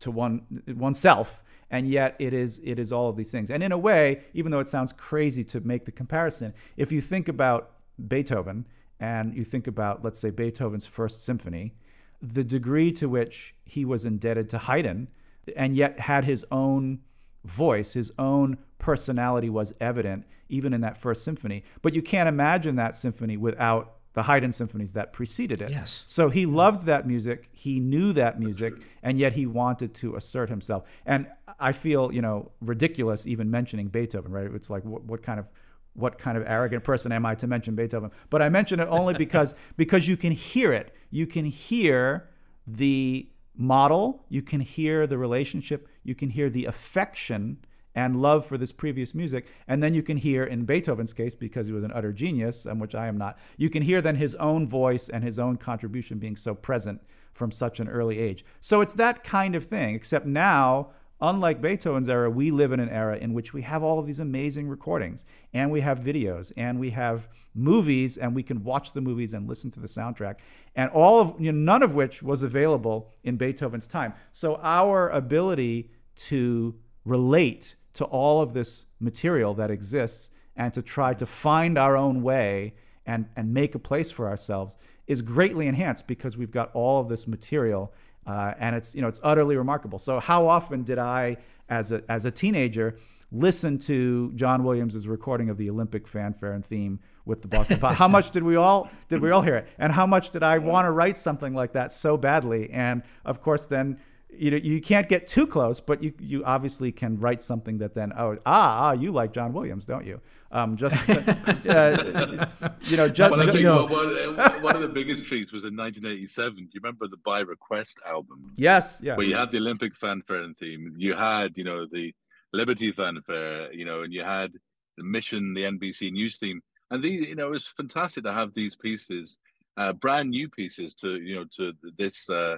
to 0.00 0.10
one 0.10 0.62
oneself. 0.68 1.42
And 1.70 1.88
yet, 1.88 2.14
it 2.20 2.32
is 2.32 2.60
it 2.62 2.78
is 2.78 2.92
all 2.92 3.08
of 3.08 3.16
these 3.16 3.32
things. 3.32 3.50
And 3.50 3.62
in 3.62 3.72
a 3.72 3.78
way, 3.78 4.22
even 4.34 4.52
though 4.52 4.60
it 4.60 4.68
sounds 4.68 4.92
crazy 4.92 5.42
to 5.44 5.60
make 5.60 5.84
the 5.84 5.92
comparison, 5.92 6.54
if 6.76 6.92
you 6.92 7.00
think 7.00 7.28
about 7.28 7.72
Beethoven 8.08 8.66
and 9.00 9.34
you 9.34 9.44
think 9.44 9.66
about, 9.66 10.04
let's 10.04 10.18
say, 10.18 10.30
Beethoven's 10.30 10.86
First 10.86 11.24
Symphony, 11.24 11.74
the 12.22 12.44
degree 12.44 12.92
to 12.92 13.08
which 13.08 13.54
he 13.64 13.84
was 13.84 14.04
indebted 14.04 14.48
to 14.50 14.58
Haydn 14.58 15.08
and 15.56 15.76
yet 15.76 16.00
had 16.00 16.24
his 16.24 16.44
own 16.50 17.00
voice, 17.44 17.92
his 17.92 18.12
own 18.18 18.58
personality 18.78 19.50
was 19.50 19.72
evident 19.80 20.24
even 20.48 20.72
in 20.72 20.80
that 20.80 20.98
first 20.98 21.24
symphony. 21.24 21.64
But 21.82 21.94
you 21.94 22.02
can't 22.02 22.28
imagine 22.28 22.76
that 22.76 22.94
symphony 22.94 23.36
without 23.36 23.95
the 24.16 24.22
Haydn 24.22 24.50
symphonies 24.50 24.94
that 24.94 25.12
preceded 25.12 25.60
it. 25.60 25.70
Yes. 25.70 26.02
So 26.06 26.30
he 26.30 26.46
loved 26.46 26.86
that 26.86 27.06
music, 27.06 27.50
he 27.52 27.78
knew 27.78 28.14
that 28.14 28.40
music, 28.40 28.72
and 29.02 29.18
yet 29.18 29.34
he 29.34 29.44
wanted 29.44 29.92
to 29.96 30.16
assert 30.16 30.48
himself. 30.48 30.84
And 31.04 31.26
I 31.60 31.72
feel, 31.72 32.10
you 32.10 32.22
know, 32.22 32.50
ridiculous 32.62 33.26
even 33.26 33.50
mentioning 33.50 33.88
Beethoven, 33.88 34.32
right? 34.32 34.46
It's 34.54 34.70
like 34.70 34.86
what, 34.86 35.04
what 35.04 35.22
kind 35.22 35.38
of 35.38 35.46
what 35.92 36.16
kind 36.18 36.38
of 36.38 36.44
arrogant 36.46 36.82
person 36.82 37.12
am 37.12 37.26
I 37.26 37.34
to 37.34 37.46
mention 37.46 37.74
Beethoven? 37.74 38.10
But 38.30 38.40
I 38.40 38.48
mention 38.48 38.80
it 38.80 38.88
only 38.90 39.12
because 39.12 39.54
because 39.76 40.08
you 40.08 40.16
can 40.16 40.32
hear 40.32 40.72
it. 40.72 40.94
You 41.10 41.26
can 41.26 41.44
hear 41.44 42.30
the 42.66 43.28
model, 43.54 44.24
you 44.30 44.40
can 44.40 44.60
hear 44.60 45.06
the 45.06 45.18
relationship, 45.18 45.88
you 46.02 46.14
can 46.14 46.30
hear 46.30 46.48
the 46.48 46.64
affection 46.64 47.58
and 47.96 48.22
love 48.22 48.46
for 48.46 48.56
this 48.56 48.70
previous 48.70 49.14
music. 49.14 49.46
And 49.66 49.82
then 49.82 49.94
you 49.94 50.02
can 50.02 50.18
hear, 50.18 50.44
in 50.44 50.66
Beethoven's 50.66 51.14
case, 51.14 51.34
because 51.34 51.66
he 51.66 51.72
was 51.72 51.82
an 51.82 51.92
utter 51.92 52.12
genius, 52.12 52.66
and 52.66 52.80
which 52.80 52.94
I 52.94 53.08
am 53.08 53.18
not, 53.18 53.38
you 53.56 53.70
can 53.70 53.82
hear 53.82 54.00
then 54.00 54.16
his 54.16 54.36
own 54.36 54.68
voice 54.68 55.08
and 55.08 55.24
his 55.24 55.38
own 55.38 55.56
contribution 55.56 56.18
being 56.18 56.36
so 56.36 56.54
present 56.54 57.00
from 57.32 57.50
such 57.50 57.80
an 57.80 57.88
early 57.88 58.18
age. 58.18 58.44
So 58.60 58.82
it's 58.82 58.92
that 58.94 59.24
kind 59.24 59.56
of 59.56 59.64
thing, 59.64 59.94
except 59.94 60.26
now 60.26 60.90
unlike 61.20 61.62
Beethoven's 61.62 62.10
era, 62.10 62.30
we 62.30 62.50
live 62.50 62.72
in 62.72 62.80
an 62.80 62.90
era 62.90 63.16
in 63.16 63.32
which 63.32 63.54
we 63.54 63.62
have 63.62 63.82
all 63.82 63.98
of 63.98 64.06
these 64.06 64.20
amazing 64.20 64.68
recordings 64.68 65.24
and 65.54 65.70
we 65.70 65.80
have 65.80 65.98
videos 65.98 66.52
and 66.58 66.78
we 66.78 66.90
have 66.90 67.28
movies 67.54 68.18
and 68.18 68.34
we 68.34 68.42
can 68.42 68.62
watch 68.62 68.92
the 68.92 69.00
movies 69.00 69.32
and 69.32 69.48
listen 69.48 69.70
to 69.70 69.80
the 69.80 69.88
soundtrack 69.88 70.36
and 70.74 70.90
all 70.90 71.20
of 71.20 71.40
you 71.40 71.50
know, 71.50 71.58
none 71.58 71.82
of 71.82 71.94
which 71.94 72.22
was 72.22 72.42
available 72.42 73.10
in 73.24 73.38
Beethoven's 73.38 73.86
time. 73.86 74.12
So 74.34 74.60
our 74.62 75.08
ability 75.08 75.90
to 76.16 76.74
relate 77.06 77.76
to 77.96 78.04
all 78.04 78.40
of 78.40 78.52
this 78.52 78.86
material 79.00 79.54
that 79.54 79.70
exists 79.70 80.30
and 80.56 80.72
to 80.72 80.82
try 80.82 81.12
to 81.14 81.26
find 81.26 81.76
our 81.76 81.96
own 81.96 82.22
way 82.22 82.74
and, 83.04 83.26
and 83.36 83.52
make 83.52 83.74
a 83.74 83.78
place 83.78 84.10
for 84.10 84.28
ourselves 84.28 84.76
is 85.06 85.22
greatly 85.22 85.66
enhanced 85.66 86.06
because 86.06 86.36
we've 86.36 86.50
got 86.50 86.70
all 86.74 87.00
of 87.00 87.08
this 87.08 87.26
material 87.28 87.92
uh, 88.26 88.54
and 88.58 88.74
it's 88.74 88.94
you 88.94 89.00
know 89.00 89.08
it's 89.08 89.20
utterly 89.22 89.56
remarkable. 89.56 89.98
So 89.98 90.18
how 90.18 90.48
often 90.48 90.82
did 90.82 90.98
I, 90.98 91.36
as 91.68 91.92
a 91.92 92.02
as 92.08 92.24
a 92.24 92.30
teenager, 92.30 92.96
listen 93.30 93.78
to 93.80 94.32
John 94.34 94.64
Williams's 94.64 95.06
recording 95.06 95.48
of 95.48 95.56
the 95.56 95.70
Olympic 95.70 96.08
fanfare 96.08 96.52
and 96.52 96.64
theme 96.64 96.98
with 97.24 97.42
the 97.42 97.48
Boston 97.48 97.78
Pops? 97.78 97.96
how 97.96 98.08
much 98.08 98.30
did 98.30 98.42
we 98.42 98.56
all 98.56 98.90
did 99.08 99.20
we 99.20 99.30
all 99.30 99.42
hear 99.42 99.56
it? 99.56 99.68
And 99.78 99.92
how 99.92 100.06
much 100.06 100.30
did 100.30 100.42
I 100.42 100.58
want 100.58 100.86
to 100.86 100.90
write 100.90 101.16
something 101.16 101.54
like 101.54 101.72
that 101.74 101.92
so 101.92 102.16
badly? 102.16 102.68
And 102.70 103.02
of 103.24 103.40
course, 103.42 103.66
then 103.68 104.00
you 104.38 104.50
know 104.50 104.56
you 104.56 104.80
can't 104.80 105.08
get 105.08 105.26
too 105.26 105.46
close, 105.46 105.80
but 105.80 106.02
you 106.02 106.12
you 106.20 106.44
obviously 106.44 106.92
can 106.92 107.18
write 107.18 107.42
something 107.42 107.78
that 107.78 107.94
then 107.94 108.12
oh 108.16 108.38
ah, 108.46 108.88
ah 108.88 108.92
you 108.92 109.12
like 109.12 109.32
John 109.32 109.52
Williams, 109.52 109.84
don't 109.84 110.06
you? 110.06 110.20
Um, 110.52 110.76
just 110.76 110.96
uh, 111.10 112.46
you 112.82 112.96
know, 112.96 113.08
just, 113.08 113.30
well, 113.30 113.44
just 113.44 113.58
you 113.58 113.64
know. 113.64 113.86
one, 113.86 114.62
one, 114.62 114.76
of 114.76 114.82
the 114.82 114.88
biggest 114.88 115.24
treats 115.24 115.52
was 115.52 115.64
in 115.64 115.76
1987. 115.76 116.56
Do 116.56 116.62
you 116.62 116.68
remember 116.82 117.08
the 117.08 117.16
By 117.18 117.40
Request 117.40 117.98
album? 118.06 118.52
Yes, 118.56 119.00
yeah. 119.02 119.16
Where 119.16 119.26
you 119.26 119.36
had 119.36 119.50
the 119.50 119.58
Olympic 119.58 119.94
fanfare 119.94 120.42
and 120.42 120.56
theme. 120.56 120.94
You 120.96 121.14
had 121.14 121.58
you 121.58 121.64
know 121.64 121.86
the 121.86 122.14
Liberty 122.52 122.92
fanfare, 122.92 123.72
you 123.72 123.84
know, 123.84 124.02
and 124.02 124.12
you 124.12 124.22
had 124.22 124.52
the 124.96 125.04
Mission, 125.04 125.52
the 125.52 125.64
NBC 125.64 126.12
News 126.12 126.38
theme. 126.38 126.62
and 126.90 127.02
these 127.02 127.26
you 127.28 127.34
know 127.34 127.48
it 127.48 127.50
was 127.50 127.66
fantastic 127.66 128.24
to 128.24 128.32
have 128.32 128.54
these 128.54 128.76
pieces, 128.76 129.40
uh, 129.76 129.92
brand 129.92 130.30
new 130.30 130.48
pieces 130.48 130.94
to 130.94 131.16
you 131.16 131.34
know 131.34 131.44
to 131.56 131.72
this 131.98 132.30
uh, 132.30 132.56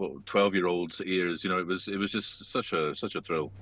what 0.00 0.24
twelve 0.26 0.54
year 0.54 0.66
old's 0.66 1.00
ears. 1.02 1.44
You 1.44 1.50
know, 1.50 1.58
it 1.58 1.66
was 1.66 1.86
it 1.86 1.98
was 1.98 2.10
just 2.10 2.44
such 2.50 2.72
a 2.72 2.94
such 2.94 3.14
a 3.14 3.20
thrill. 3.20 3.52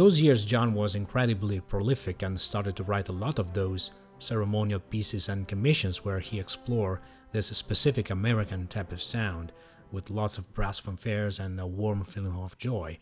Those 0.00 0.18
years, 0.18 0.46
John 0.46 0.72
was 0.72 0.94
incredibly 0.94 1.60
prolific 1.60 2.22
and 2.22 2.40
started 2.40 2.74
to 2.76 2.84
write 2.84 3.10
a 3.10 3.12
lot 3.12 3.38
of 3.38 3.52
those 3.52 3.90
ceremonial 4.18 4.80
pieces 4.80 5.28
and 5.28 5.46
commissions 5.46 6.02
where 6.02 6.20
he 6.20 6.40
explored 6.40 7.00
this 7.32 7.48
specific 7.48 8.08
American 8.08 8.66
type 8.66 8.92
of 8.92 9.02
sound 9.02 9.52
with 9.92 10.08
lots 10.08 10.38
of 10.38 10.54
brass 10.54 10.80
fanfares 10.80 11.38
and 11.38 11.60
a 11.60 11.66
warm 11.66 12.02
feeling 12.04 12.32
of 12.32 12.56
joy. 12.56 12.98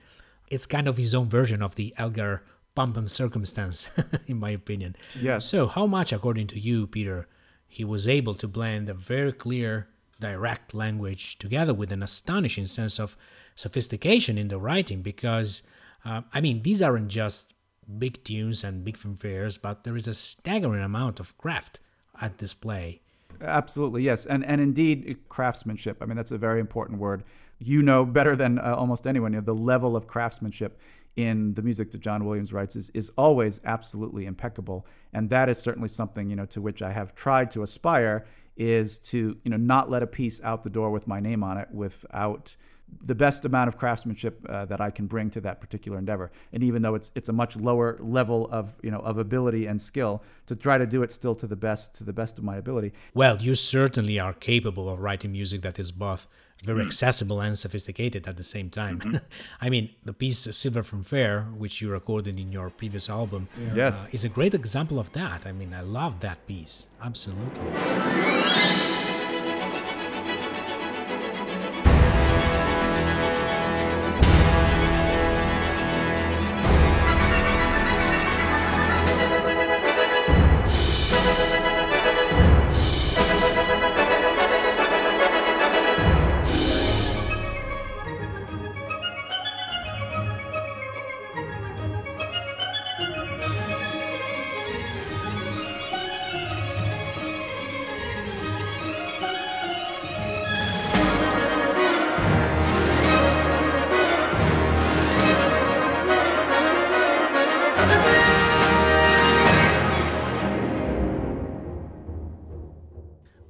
It's 0.48 0.66
kind 0.66 0.88
of 0.88 0.96
his 0.96 1.14
own 1.14 1.28
version 1.28 1.62
of 1.62 1.76
the 1.76 1.94
Elgar 1.98 2.42
Pomp 2.74 2.96
and 2.96 3.08
circumstance, 3.08 3.88
in 4.26 4.40
my 4.40 4.50
opinion. 4.50 4.96
Yes. 5.20 5.46
So, 5.46 5.68
how 5.68 5.86
much, 5.86 6.12
according 6.12 6.48
to 6.48 6.58
you, 6.58 6.88
Peter, 6.88 7.28
he 7.68 7.84
was 7.84 8.08
able 8.08 8.34
to 8.34 8.48
blend 8.48 8.88
a 8.88 8.94
very 8.94 9.30
clear, 9.30 9.86
direct 10.18 10.74
language 10.74 11.38
together 11.38 11.72
with 11.72 11.92
an 11.92 12.02
astonishing 12.02 12.66
sense 12.66 12.98
of 12.98 13.16
sophistication 13.54 14.36
in 14.36 14.48
the 14.48 14.58
writing? 14.58 15.00
Because 15.00 15.62
uh, 16.04 16.22
I 16.32 16.40
mean, 16.40 16.62
these 16.62 16.82
aren't 16.82 17.08
just 17.08 17.54
big 17.98 18.22
tunes 18.24 18.64
and 18.64 18.84
big 18.84 18.98
fanfares, 18.98 19.58
but 19.60 19.84
there 19.84 19.96
is 19.96 20.06
a 20.06 20.14
staggering 20.14 20.82
amount 20.82 21.20
of 21.20 21.36
craft 21.38 21.80
at 22.20 22.36
display. 22.36 23.00
Absolutely, 23.40 24.02
yes, 24.02 24.26
and 24.26 24.44
and 24.44 24.60
indeed 24.60 25.16
craftsmanship. 25.28 25.98
I 26.00 26.06
mean, 26.06 26.16
that's 26.16 26.32
a 26.32 26.38
very 26.38 26.60
important 26.60 26.98
word. 26.98 27.24
You 27.58 27.82
know 27.82 28.04
better 28.04 28.34
than 28.34 28.58
uh, 28.58 28.74
almost 28.76 29.06
anyone. 29.06 29.32
You 29.32 29.40
know, 29.40 29.44
the 29.44 29.54
level 29.54 29.96
of 29.96 30.06
craftsmanship 30.06 30.78
in 31.16 31.54
the 31.54 31.62
music 31.62 31.90
that 31.90 32.00
John 32.00 32.24
Williams 32.24 32.52
writes 32.52 32.76
is 32.76 32.90
is 32.90 33.10
always 33.16 33.60
absolutely 33.64 34.26
impeccable, 34.26 34.86
and 35.12 35.30
that 35.30 35.48
is 35.48 35.58
certainly 35.58 35.88
something 35.88 36.30
you 36.30 36.36
know 36.36 36.46
to 36.46 36.60
which 36.60 36.82
I 36.82 36.92
have 36.92 37.14
tried 37.14 37.50
to 37.52 37.62
aspire 37.62 38.26
is 38.56 38.98
to 38.98 39.36
you 39.44 39.50
know 39.50 39.56
not 39.56 39.88
let 39.88 40.02
a 40.02 40.06
piece 40.06 40.40
out 40.42 40.64
the 40.64 40.70
door 40.70 40.90
with 40.90 41.06
my 41.06 41.20
name 41.20 41.44
on 41.44 41.58
it 41.58 41.68
without 41.72 42.56
the 43.02 43.14
best 43.14 43.44
amount 43.44 43.68
of 43.68 43.76
craftsmanship 43.78 44.44
uh, 44.48 44.64
that 44.66 44.80
I 44.80 44.90
can 44.90 45.06
bring 45.06 45.30
to 45.30 45.40
that 45.42 45.60
particular 45.60 45.98
endeavor. 45.98 46.30
And 46.52 46.62
even 46.62 46.82
though 46.82 46.94
it's 46.94 47.10
it's 47.14 47.28
a 47.28 47.32
much 47.32 47.56
lower 47.56 47.96
level 48.00 48.48
of 48.50 48.76
you 48.82 48.90
know 48.90 49.00
of 49.00 49.18
ability 49.18 49.66
and 49.66 49.80
skill, 49.80 50.22
to 50.46 50.56
try 50.56 50.78
to 50.78 50.86
do 50.86 51.02
it 51.02 51.10
still 51.10 51.34
to 51.36 51.46
the 51.46 51.56
best 51.56 51.94
to 51.96 52.04
the 52.04 52.12
best 52.12 52.38
of 52.38 52.44
my 52.44 52.56
ability. 52.56 52.92
Well, 53.14 53.36
you 53.38 53.54
certainly 53.54 54.18
are 54.18 54.32
capable 54.32 54.88
of 54.88 55.00
writing 55.00 55.32
music 55.32 55.62
that 55.62 55.78
is 55.78 55.90
both 55.92 56.26
very 56.64 56.82
accessible 56.84 57.40
and 57.40 57.56
sophisticated 57.56 58.26
at 58.26 58.36
the 58.36 58.42
same 58.42 58.68
time. 58.68 59.20
I 59.60 59.68
mean, 59.70 59.90
the 60.04 60.12
piece 60.12 60.40
"Silver 60.56 60.82
Fanfare," 60.82 61.42
which 61.56 61.80
you 61.80 61.88
recorded 61.90 62.40
in 62.40 62.50
your 62.52 62.68
previous 62.70 63.08
album, 63.08 63.46
Yes. 63.74 63.94
uh, 63.94 64.08
is 64.12 64.24
a 64.24 64.28
great 64.28 64.54
example 64.54 64.98
of 64.98 65.12
that. 65.12 65.46
I 65.46 65.52
mean, 65.52 65.72
I 65.72 65.82
love 65.82 66.18
that 66.20 66.46
piece 66.48 66.86
absolutely. 67.00 68.97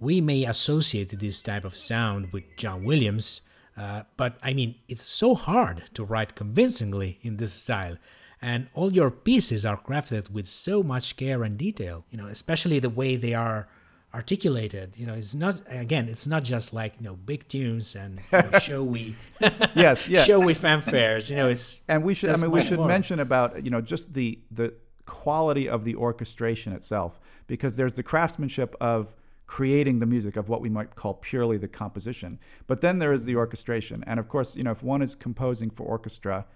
We 0.09 0.23
may 0.23 0.47
associate 0.47 1.11
this 1.19 1.43
type 1.43 1.67
of 1.67 1.77
sound 1.77 2.33
with 2.33 2.45
John 2.57 2.83
Williams, 2.83 3.43
uh, 3.77 4.05
but 4.17 4.39
I 4.43 4.55
mean, 4.55 4.77
it's 4.89 5.03
so 5.03 5.35
hard 5.35 5.83
to 5.93 6.03
write 6.03 6.35
convincingly 6.35 7.19
in 7.21 7.37
this 7.37 7.53
style. 7.53 7.99
And 8.41 8.69
all 8.73 8.91
your 8.91 9.11
pieces 9.11 9.67
are 9.67 9.79
crafted 9.89 10.31
with 10.31 10.49
so 10.49 10.83
much 10.83 11.19
care 11.19 11.43
and 11.45 11.59
detail, 11.59 12.07
you 12.11 12.17
know, 12.17 12.27
especially 12.27 12.79
the 12.79 12.89
way 12.89 13.17
they 13.17 13.35
are 13.35 13.69
articulated. 14.15 14.95
You 14.97 15.05
know, 15.09 15.13
it's 15.13 15.35
not, 15.35 15.57
again, 15.69 16.09
it's 16.09 16.27
not 16.27 16.43
just 16.43 16.73
like, 16.73 16.95
you 16.99 17.05
know, 17.05 17.15
big 17.15 17.47
tunes 17.47 17.95
and 17.95 18.19
you 18.33 18.39
know, 18.45 18.59
showy, 18.69 19.15
Yes, 19.75 20.09
yeah. 20.09 20.25
showy 20.25 20.55
fanfares. 20.55 21.29
You 21.31 21.37
know, 21.37 21.49
it's, 21.49 21.83
and 21.87 22.03
we 22.03 22.15
should 22.15 22.31
i 22.31 22.37
mean 22.37 22.51
we 22.51 22.63
should 22.63 22.79
more. 22.79 22.89
mention 22.89 23.21
about 23.21 23.63
you 23.63 23.71
know 23.75 23.83
just 23.83 24.15
the 24.15 24.39
the 24.51 24.73
quality 25.05 25.69
of 25.69 25.85
the 25.85 25.97
orchestration 25.97 26.73
itself 26.73 27.21
because 27.47 27.77
there's 27.77 27.97
the 27.97 28.03
craftsmanship 28.03 28.75
of 28.81 29.15
creating 29.49 29.99
the 29.99 30.07
music 30.07 30.37
of 30.37 30.49
what 30.49 30.61
we 30.61 30.69
might 30.69 30.95
call 30.95 31.15
purely 31.15 31.59
the 31.59 31.67
composition 31.67 32.39
but 32.69 32.81
then 32.81 32.99
there 32.99 33.13
is 33.13 33.25
the 33.25 33.35
orchestration 33.35 34.05
and 34.07 34.21
of 34.21 34.29
course 34.29 34.55
you 34.55 34.63
know 34.63 34.71
if 34.71 34.83
one 34.83 35.03
is 35.03 35.17
composing 35.17 35.71
for 35.71 35.83
orchestra 35.85 36.47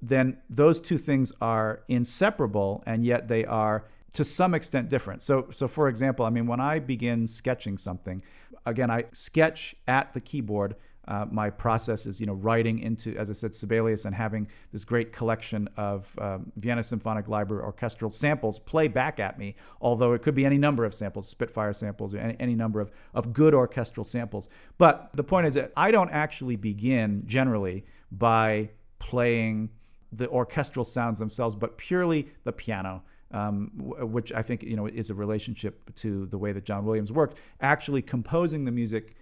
then 0.00 0.38
those 0.48 0.80
two 0.80 0.98
things 0.98 1.32
are 1.40 1.82
inseparable 1.88 2.82
and 2.86 3.04
yet 3.04 3.28
they 3.28 3.44
are 3.44 3.86
to 4.12 4.24
some 4.24 4.54
extent 4.54 4.88
different. 4.88 5.22
So 5.22 5.48
so 5.50 5.68
for 5.68 5.88
example, 5.88 6.24
I 6.24 6.30
mean 6.30 6.46
when 6.46 6.60
I 6.60 6.78
begin 6.78 7.26
sketching 7.26 7.76
something, 7.76 8.22
again 8.64 8.90
I 8.90 9.04
sketch 9.12 9.76
at 9.86 10.14
the 10.14 10.20
keyboard. 10.20 10.76
Uh, 11.08 11.24
my 11.30 11.50
process 11.50 12.06
is, 12.06 12.20
you 12.20 12.26
know, 12.26 12.34
writing 12.34 12.80
into, 12.80 13.16
as 13.16 13.30
I 13.30 13.32
said, 13.32 13.54
Sibelius 13.54 14.04
and 14.04 14.14
having 14.14 14.48
this 14.72 14.84
great 14.84 15.12
collection 15.12 15.68
of 15.76 16.12
um, 16.18 16.52
Vienna 16.56 16.82
Symphonic 16.82 17.28
Library 17.28 17.62
orchestral 17.62 18.10
samples 18.10 18.58
play 18.58 18.88
back 18.88 19.20
at 19.20 19.38
me. 19.38 19.54
Although 19.80 20.14
it 20.14 20.22
could 20.22 20.34
be 20.34 20.44
any 20.44 20.58
number 20.58 20.84
of 20.84 20.92
samples, 20.94 21.28
Spitfire 21.28 21.72
samples, 21.72 22.12
or 22.12 22.18
any, 22.18 22.36
any 22.40 22.54
number 22.54 22.80
of, 22.80 22.90
of 23.14 23.32
good 23.32 23.54
orchestral 23.54 24.04
samples. 24.04 24.48
But 24.78 25.10
the 25.14 25.24
point 25.24 25.46
is 25.46 25.54
that 25.54 25.72
I 25.76 25.90
don't 25.90 26.10
actually 26.10 26.56
begin 26.56 27.22
generally 27.26 27.84
by 28.10 28.70
playing 28.98 29.70
the 30.12 30.28
orchestral 30.28 30.84
sounds 30.84 31.18
themselves, 31.18 31.54
but 31.54 31.78
purely 31.78 32.28
the 32.44 32.52
piano. 32.52 33.02
Um, 33.32 33.72
which 33.74 34.32
I 34.32 34.40
think 34.40 34.62
you 34.62 34.76
know 34.76 34.86
is 34.86 35.10
a 35.10 35.14
relationship 35.14 35.92
to 35.96 36.26
the 36.26 36.38
way 36.38 36.52
that 36.52 36.64
John 36.64 36.84
Williams 36.84 37.10
worked. 37.10 37.38
Actually, 37.60 38.00
composing 38.00 38.64
the 38.64 38.70
music 38.70 39.16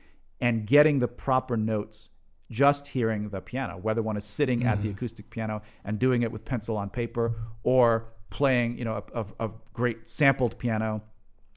and 0.44 0.66
getting 0.66 0.98
the 0.98 1.08
proper 1.08 1.56
notes, 1.56 2.10
just 2.50 2.88
hearing 2.88 3.30
the 3.30 3.40
piano, 3.40 3.78
whether 3.78 4.02
one 4.02 4.14
is 4.18 4.24
sitting 4.24 4.66
at 4.66 4.82
the 4.82 4.90
acoustic 4.90 5.30
piano 5.30 5.62
and 5.86 5.98
doing 5.98 6.20
it 6.20 6.30
with 6.30 6.44
pencil 6.44 6.76
on 6.76 6.90
paper, 6.90 7.34
or 7.62 8.12
playing 8.28 8.76
you 8.76 8.84
know 8.84 9.02
a, 9.14 9.20
a, 9.20 9.46
a 9.46 9.50
great 9.72 10.06
sampled 10.06 10.58
piano 10.58 11.00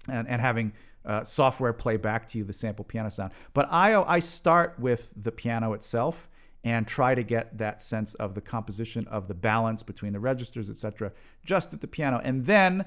and, 0.07 0.25
and 0.29 0.39
having 0.39 0.71
uh, 1.03 1.21
software 1.25 1.73
play 1.73 1.97
back 1.97 2.29
to 2.29 2.37
you 2.37 2.45
the 2.45 2.53
sample 2.53 2.85
piano 2.85 3.09
sound. 3.09 3.33
But 3.53 3.67
I 3.69 4.01
I 4.01 4.19
start 4.19 4.79
with 4.79 5.11
the 5.21 5.33
piano 5.33 5.73
itself 5.73 6.29
and 6.63 6.87
try 6.87 7.13
to 7.13 7.23
get 7.23 7.57
that 7.57 7.81
sense 7.81 8.13
of 8.13 8.35
the 8.35 8.41
composition 8.41 9.05
of 9.07 9.27
the 9.27 9.33
balance 9.33 9.83
between 9.83 10.13
the 10.13 10.21
registers, 10.21 10.69
etc., 10.69 11.11
just 11.43 11.73
at 11.73 11.81
the 11.81 11.87
piano. 11.87 12.21
And 12.23 12.45
then 12.45 12.85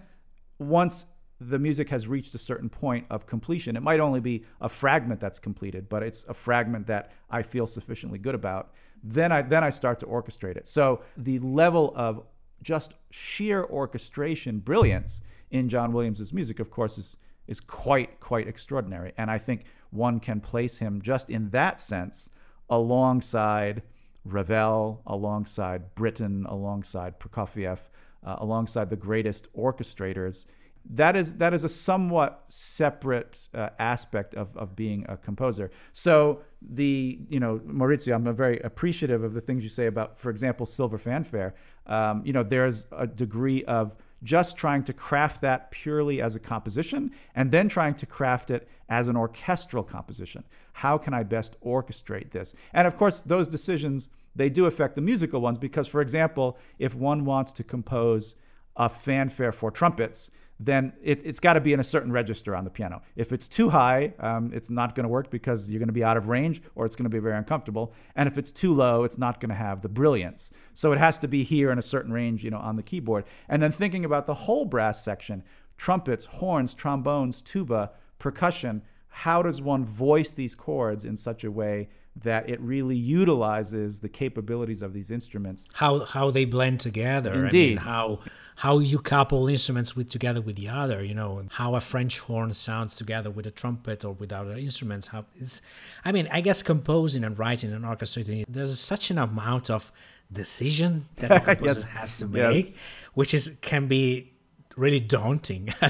once 0.59 1.05
the 1.41 1.59
music 1.59 1.89
has 1.89 2.07
reached 2.07 2.35
a 2.35 2.39
certain 2.39 2.69
point 2.69 3.07
of 3.09 3.27
completion, 3.27 3.77
it 3.77 3.83
might 3.83 4.01
only 4.01 4.21
be 4.21 4.45
a 4.61 4.69
fragment 4.69 5.21
that's 5.21 5.39
completed, 5.39 5.89
but 5.89 6.03
it's 6.03 6.25
a 6.29 6.35
fragment 6.35 6.87
that 6.87 7.13
I 7.31 7.43
feel 7.43 7.67
sufficiently 7.67 8.19
good 8.19 8.35
about. 8.35 8.73
Then 9.03 9.33
I 9.33 9.43
then 9.43 9.65
I 9.65 9.71
start 9.71 9.99
to 10.01 10.07
orchestrate 10.07 10.57
it. 10.57 10.67
So 10.67 11.03
the 11.17 11.39
level 11.39 11.95
of 11.97 12.23
just 12.63 12.95
sheer 13.11 13.65
orchestration 13.65 14.59
brilliance 14.59 15.23
in 15.51 15.69
John 15.71 15.93
Williams's 15.93 16.33
music, 16.33 16.61
of 16.61 16.71
course, 16.71 16.99
is 16.99 17.17
is 17.47 17.61
quite 17.61 18.21
quite 18.21 18.47
extraordinary. 18.47 19.13
And 19.17 19.31
I 19.31 19.39
think 19.39 19.65
one 19.91 20.21
can 20.21 20.41
place 20.41 20.79
him 20.79 21.01
just 21.01 21.31
in 21.31 21.51
that 21.51 21.81
sense 21.81 22.29
alongside 22.69 23.83
Ravel, 24.25 25.03
alongside 25.07 25.95
Britten, 25.95 26.45
alongside 26.47 27.19
Prokofiev, 27.19 27.79
uh, 28.25 28.37
alongside 28.39 28.91
the 28.91 28.97
greatest 28.97 29.53
orchestrators. 29.55 30.47
That 30.89 31.15
is 31.15 31.37
that 31.37 31.53
is 31.55 31.65
a 31.65 31.69
somewhat 31.69 32.45
separate 32.49 33.49
uh, 33.55 33.71
aspect 33.79 34.35
of, 34.35 34.57
of 34.57 34.75
being 34.75 35.05
a 35.09 35.17
composer. 35.17 35.71
So 35.93 36.41
the 36.63 37.21
you 37.29 37.39
know 37.39 37.61
Maurizio, 37.67 38.15
I'm 38.15 38.35
very 38.35 38.59
appreciative 38.61 39.23
of 39.23 39.35
the 39.35 39.41
things 39.41 39.63
you 39.63 39.71
say 39.71 39.87
about, 39.87 40.19
for 40.19 40.31
example, 40.31 40.67
Silver 40.67 40.99
Fanfare. 40.99 41.55
Um, 41.87 42.23
you 42.25 42.33
know, 42.33 42.43
there's 42.43 42.87
a 42.93 43.07
degree 43.07 43.65
of 43.65 43.97
just 44.23 44.57
trying 44.57 44.85
to 44.85 44.93
craft 44.93 45.41
that 45.41 45.71
purely 45.71 46.21
as 46.21 46.35
a 46.35 46.41
composition 46.41 47.11
and 47.35 47.51
then 47.51 47.69
trying 47.69 47.95
to 47.95 48.07
craft 48.07 48.51
it 48.51 48.69
as 48.89 49.09
an 49.09 49.17
orchestral 49.17 49.83
composition. 49.83 50.45
How 50.75 50.99
can 50.99 51.15
I 51.15 51.23
best 51.23 51.57
orchestrate 51.65 52.31
this? 52.31 52.55
And 52.73 52.87
of 52.87 52.97
course, 52.97 53.21
those 53.21 53.49
decisions 53.49 54.09
they 54.35 54.49
do 54.49 54.67
affect 54.67 54.95
the 54.95 55.01
musical 55.01 55.41
ones 55.41 55.59
because, 55.59 55.89
for 55.89 56.01
example, 56.01 56.57
if 56.79 56.95
one 56.95 57.25
wants 57.25 57.53
to 57.55 57.65
compose 57.65 58.37
a 58.77 58.89
fanfare 58.89 59.53
for 59.53 59.71
trumpets, 59.71 60.31
then 60.63 60.93
it, 61.03 61.25
has 61.25 61.41
got 61.41 61.55
to 61.55 61.61
be 61.61 61.73
in 61.73 61.81
a 61.81 61.85
certain 61.85 62.13
register 62.13 62.55
on 62.55 62.65
the 62.65 62.71
piano. 62.71 63.01
If 63.17 63.33
it's 63.33 63.49
too 63.49 63.71
high, 63.71 64.13
um, 64.21 64.51
it's 64.53 64.69
not 64.69 64.95
going 64.95 65.05
to 65.05 65.09
work 65.09 65.31
because 65.31 65.71
you're 65.71 65.79
going 65.79 65.89
to 65.89 65.93
be 65.93 66.05
out 66.05 66.19
of 66.19 66.29
range 66.29 66.61
or 66.75 66.85
it's 66.85 66.95
going 66.95 67.05
to 67.05 67.11
be 67.11 67.19
very 67.19 67.37
uncomfortable. 67.37 67.95
And 68.15 68.29
if 68.29 68.37
it's 68.37 68.53
too 68.53 68.75
low, 68.75 69.05
it's 69.05 69.17
not 69.17 69.41
going 69.41 69.49
to 69.49 69.55
have 69.55 69.81
the 69.81 69.89
brilliance. 69.89 70.53
So 70.75 70.93
it 70.93 70.99
has 70.99 71.19
to 71.21 71.29
be 71.29 71.45
here 71.45 71.71
in 71.71 71.79
a 71.79 71.83
certain 71.83 72.13
range, 72.13 72.45
you 72.45 72.51
know, 72.51 72.59
on 72.59 72.77
the 72.77 72.83
keyboard. 72.83 73.25
And 73.49 73.63
then 73.63 73.73
thinking 73.73 74.05
about 74.05 74.27
the 74.27 74.35
whole 74.35 74.67
brass 74.67 75.03
section, 75.03 75.43
trumpets, 75.79 76.27
horns, 76.27 76.75
trombones, 76.75 77.41
tuba, 77.41 77.93
percussion, 78.19 78.83
how 79.09 79.43
does 79.43 79.63
one 79.63 79.87
voice 79.87 80.33
these 80.33 80.55
chords 80.55 81.07
in 81.07 81.17
such 81.17 81.43
a 81.43 81.51
way 81.51 81.89
that 82.17 82.51
it 82.51 82.61
really 82.61 82.97
utilizes 82.97 84.01
the 84.01 84.09
capabilities 84.09 84.83
of 84.83 84.93
these 84.93 85.11
instruments. 85.11 85.69
How 85.75 86.01
how 86.05 86.31
they 86.31 86.45
blend 86.45 86.81
together. 86.81 87.45
Indeed. 87.45 87.67
I 87.67 87.69
mean, 87.69 87.77
how 87.79 88.19
how 88.57 88.79
you 88.79 88.99
couple 88.99 89.49
instruments 89.49 89.95
with 89.97 90.09
together 90.09 90.41
with 90.41 90.57
the 90.57 90.69
other. 90.69 91.03
You 91.05 91.15
know 91.15 91.45
how 91.51 91.77
a 91.77 91.81
French 91.81 92.19
horn 92.19 92.53
sounds 92.53 92.95
together 92.97 93.31
with 93.31 93.47
a 93.47 93.51
trumpet 93.51 94.05
or 94.05 94.13
with 94.13 94.33
other 94.33 94.53
instruments. 94.55 95.07
How 95.07 95.25
it's. 95.39 95.63
I 96.05 96.13
mean, 96.13 96.29
I 96.33 96.41
guess 96.41 96.63
composing 96.63 97.25
and 97.25 97.39
writing 97.39 97.73
and 97.73 97.85
orchestrating. 97.85 98.45
There's 98.49 98.79
such 98.79 99.11
an 99.11 99.19
amount 99.19 99.71
of 99.71 99.91
decision 100.33 101.07
that 101.17 101.29
the 101.29 101.41
composer 101.55 101.81
Yes. 101.81 101.85
has 101.85 102.19
to 102.19 102.27
Yes. 102.27 102.53
make, 102.55 102.77
which 103.15 103.35
is 103.35 103.57
can 103.63 103.87
be 103.87 104.33
really 104.77 105.01
daunting. 105.01 105.69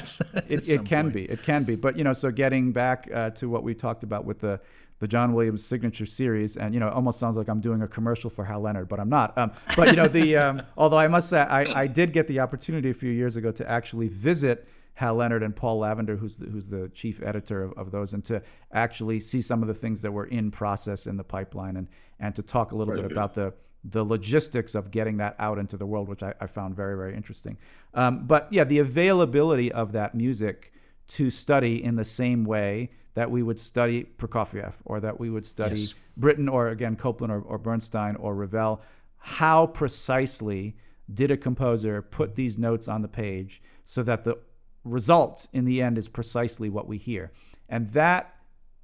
It, 0.47 0.67
it 0.69 0.85
can 0.85 1.05
point. 1.05 1.13
be 1.13 1.23
it 1.25 1.43
can 1.43 1.63
be 1.63 1.75
but 1.75 1.97
you 1.97 2.03
know 2.03 2.13
so 2.13 2.29
getting 2.31 2.71
back 2.71 3.09
uh, 3.13 3.29
to 3.31 3.49
what 3.49 3.63
we 3.63 3.73
talked 3.73 4.03
about 4.03 4.25
with 4.25 4.39
the 4.39 4.59
the 5.01 5.07
John 5.07 5.33
Williams 5.33 5.65
signature 5.65 6.05
series 6.05 6.55
and 6.55 6.73
you 6.73 6.79
know 6.79 6.87
it 6.87 6.93
almost 6.93 7.19
sounds 7.19 7.35
like 7.35 7.47
I'm 7.49 7.59
doing 7.59 7.81
a 7.81 7.87
commercial 7.87 8.29
for 8.29 8.45
Hal 8.45 8.61
Leonard 8.61 8.87
but 8.87 8.99
I'm 8.99 9.09
not 9.09 9.35
um, 9.35 9.51
but 9.75 9.87
you 9.87 9.95
know 9.95 10.07
the 10.07 10.37
um, 10.37 10.61
although 10.77 10.99
I 10.99 11.07
must 11.07 11.27
say 11.27 11.39
I, 11.39 11.81
I 11.81 11.87
did 11.87 12.13
get 12.13 12.27
the 12.27 12.39
opportunity 12.39 12.91
a 12.91 12.93
few 12.93 13.09
years 13.09 13.35
ago 13.35 13.51
to 13.51 13.69
actually 13.69 14.07
visit 14.07 14.67
Hal 14.93 15.15
Leonard 15.15 15.41
and 15.41 15.55
Paul 15.55 15.79
Lavender 15.79 16.17
who's 16.17 16.37
the, 16.37 16.45
who's 16.45 16.67
the 16.67 16.87
chief 16.89 17.19
editor 17.23 17.63
of, 17.63 17.73
of 17.73 17.91
those 17.91 18.13
and 18.13 18.23
to 18.25 18.43
actually 18.71 19.19
see 19.19 19.41
some 19.41 19.63
of 19.63 19.67
the 19.67 19.73
things 19.73 20.03
that 20.03 20.11
were 20.11 20.27
in 20.27 20.51
process 20.51 21.07
in 21.07 21.17
the 21.17 21.23
pipeline 21.23 21.77
and 21.77 21.87
and 22.19 22.35
to 22.35 22.43
talk 22.43 22.71
a 22.71 22.75
little 22.75 22.93
Very 22.93 23.07
bit 23.07 23.11
about 23.11 23.33
the 23.33 23.53
the 23.83 24.05
logistics 24.05 24.75
of 24.75 24.91
getting 24.91 25.17
that 25.17 25.35
out 25.39 25.57
into 25.57 25.75
the 25.75 25.87
world, 25.87 26.07
which 26.07 26.21
I, 26.21 26.35
I 26.39 26.45
found 26.45 26.75
very, 26.75 26.95
very 26.95 27.15
interesting. 27.15 27.57
Um, 27.95 28.27
but 28.27 28.47
yeah, 28.51 28.63
the 28.63 28.77
availability 28.77 29.71
of 29.71 29.91
that 29.93 30.13
music 30.13 30.71
to 31.07 31.31
study 31.31 31.83
in 31.83 31.95
the 31.95 32.05
same 32.05 32.43
way 32.45 32.91
that 33.13 33.29
we 33.29 33.43
would 33.43 33.59
study 33.59 34.05
Prokofiev 34.17 34.73
or 34.85 34.99
that 34.99 35.19
we 35.19 35.29
would 35.29 35.45
study 35.45 35.79
Yes. 35.81 35.93
Britten 36.17 36.47
or 36.47 36.69
again 36.69 36.95
Copland 36.95 37.31
or, 37.31 37.41
or 37.41 37.57
Bernstein 37.57 38.15
or 38.15 38.35
Ravel. 38.35 38.81
How 39.17 39.67
precisely 39.67 40.75
did 41.13 41.31
a 41.31 41.37
composer 41.37 42.01
put 42.01 42.35
these 42.35 42.57
notes 42.57 42.87
on 42.87 43.01
the 43.01 43.07
page 43.07 43.61
so 43.83 44.01
that 44.03 44.23
the 44.23 44.37
result 44.83 45.47
in 45.53 45.65
the 45.65 45.81
end 45.81 45.97
is 45.97 46.07
precisely 46.07 46.69
what 46.69 46.87
we 46.87 46.97
hear? 46.97 47.31
And 47.69 47.87
that 47.93 48.33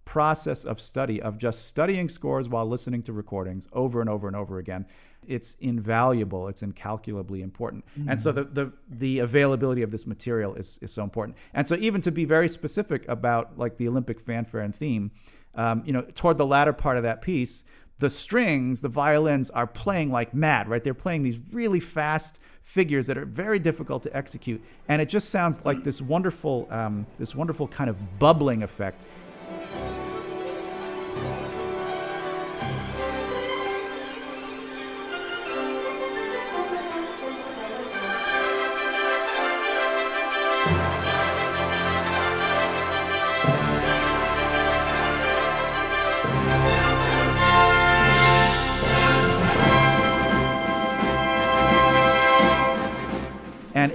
process 0.06 0.64
of 0.64 0.80
study 0.80 1.22
of 1.22 1.38
just 1.38 1.68
studying 1.68 2.08
scores 2.08 2.48
while 2.48 2.66
listening 2.66 3.04
to 3.04 3.12
recordings 3.12 3.68
over 3.74 4.00
and 4.00 4.10
over 4.10 4.26
and 4.28 4.38
over 4.38 4.58
again 4.58 4.86
it's 5.28 5.56
invaluable 5.62 6.48
it's 6.48 6.64
incalculably 6.64 7.42
important. 7.42 7.86
And 8.08 8.20
so 8.20 8.32
the, 8.32 8.44
the 8.46 8.74
the 8.90 9.20
availability 9.20 9.82
of 9.82 9.92
this 9.92 10.08
material 10.08 10.56
is 10.56 10.80
is 10.82 10.92
so 10.92 11.04
important. 11.04 11.38
And 11.54 11.68
so 11.68 11.76
even 11.76 12.02
to 12.02 12.12
be 12.12 12.26
very 12.26 12.50
specific 12.50 13.08
about 13.08 13.58
like 13.58 13.78
the 13.78 13.88
olympic 13.88 14.20
fanfare 14.20 14.62
and 14.62 14.76
theme 14.76 15.12
um, 15.56 15.84
you 15.86 15.94
know 15.94 16.02
toward 16.16 16.38
the 16.38 16.46
latter 16.46 16.74
part 16.74 16.98
of 16.98 17.04
that 17.04 17.22
piece 17.22 17.64
the 18.00 18.10
strings 18.10 18.82
the 18.82 18.90
violins 18.90 19.50
are 19.52 19.68
playing 19.68 20.12
like 20.12 20.34
mad 20.34 20.68
right? 20.68 20.84
They're 20.84 20.94
playing 20.94 21.24
these 21.24 21.40
really 21.52 21.80
fast 21.80 22.40
figures 22.62 23.08
that 23.08 23.18
are 23.18 23.26
very 23.26 23.60
difficult 23.60 24.04
to 24.04 24.16
execute. 24.16 24.62
And 24.90 25.02
it 25.02 25.08
just 25.08 25.30
sounds 25.30 25.64
like 25.64 25.86
this 25.86 26.02
wonderful 26.02 26.68
um, 26.70 27.08
this 27.18 27.34
wonderful 27.34 27.68
kind 27.68 27.90
of 27.90 28.20
bubbling 28.20 28.62
effect 28.62 29.04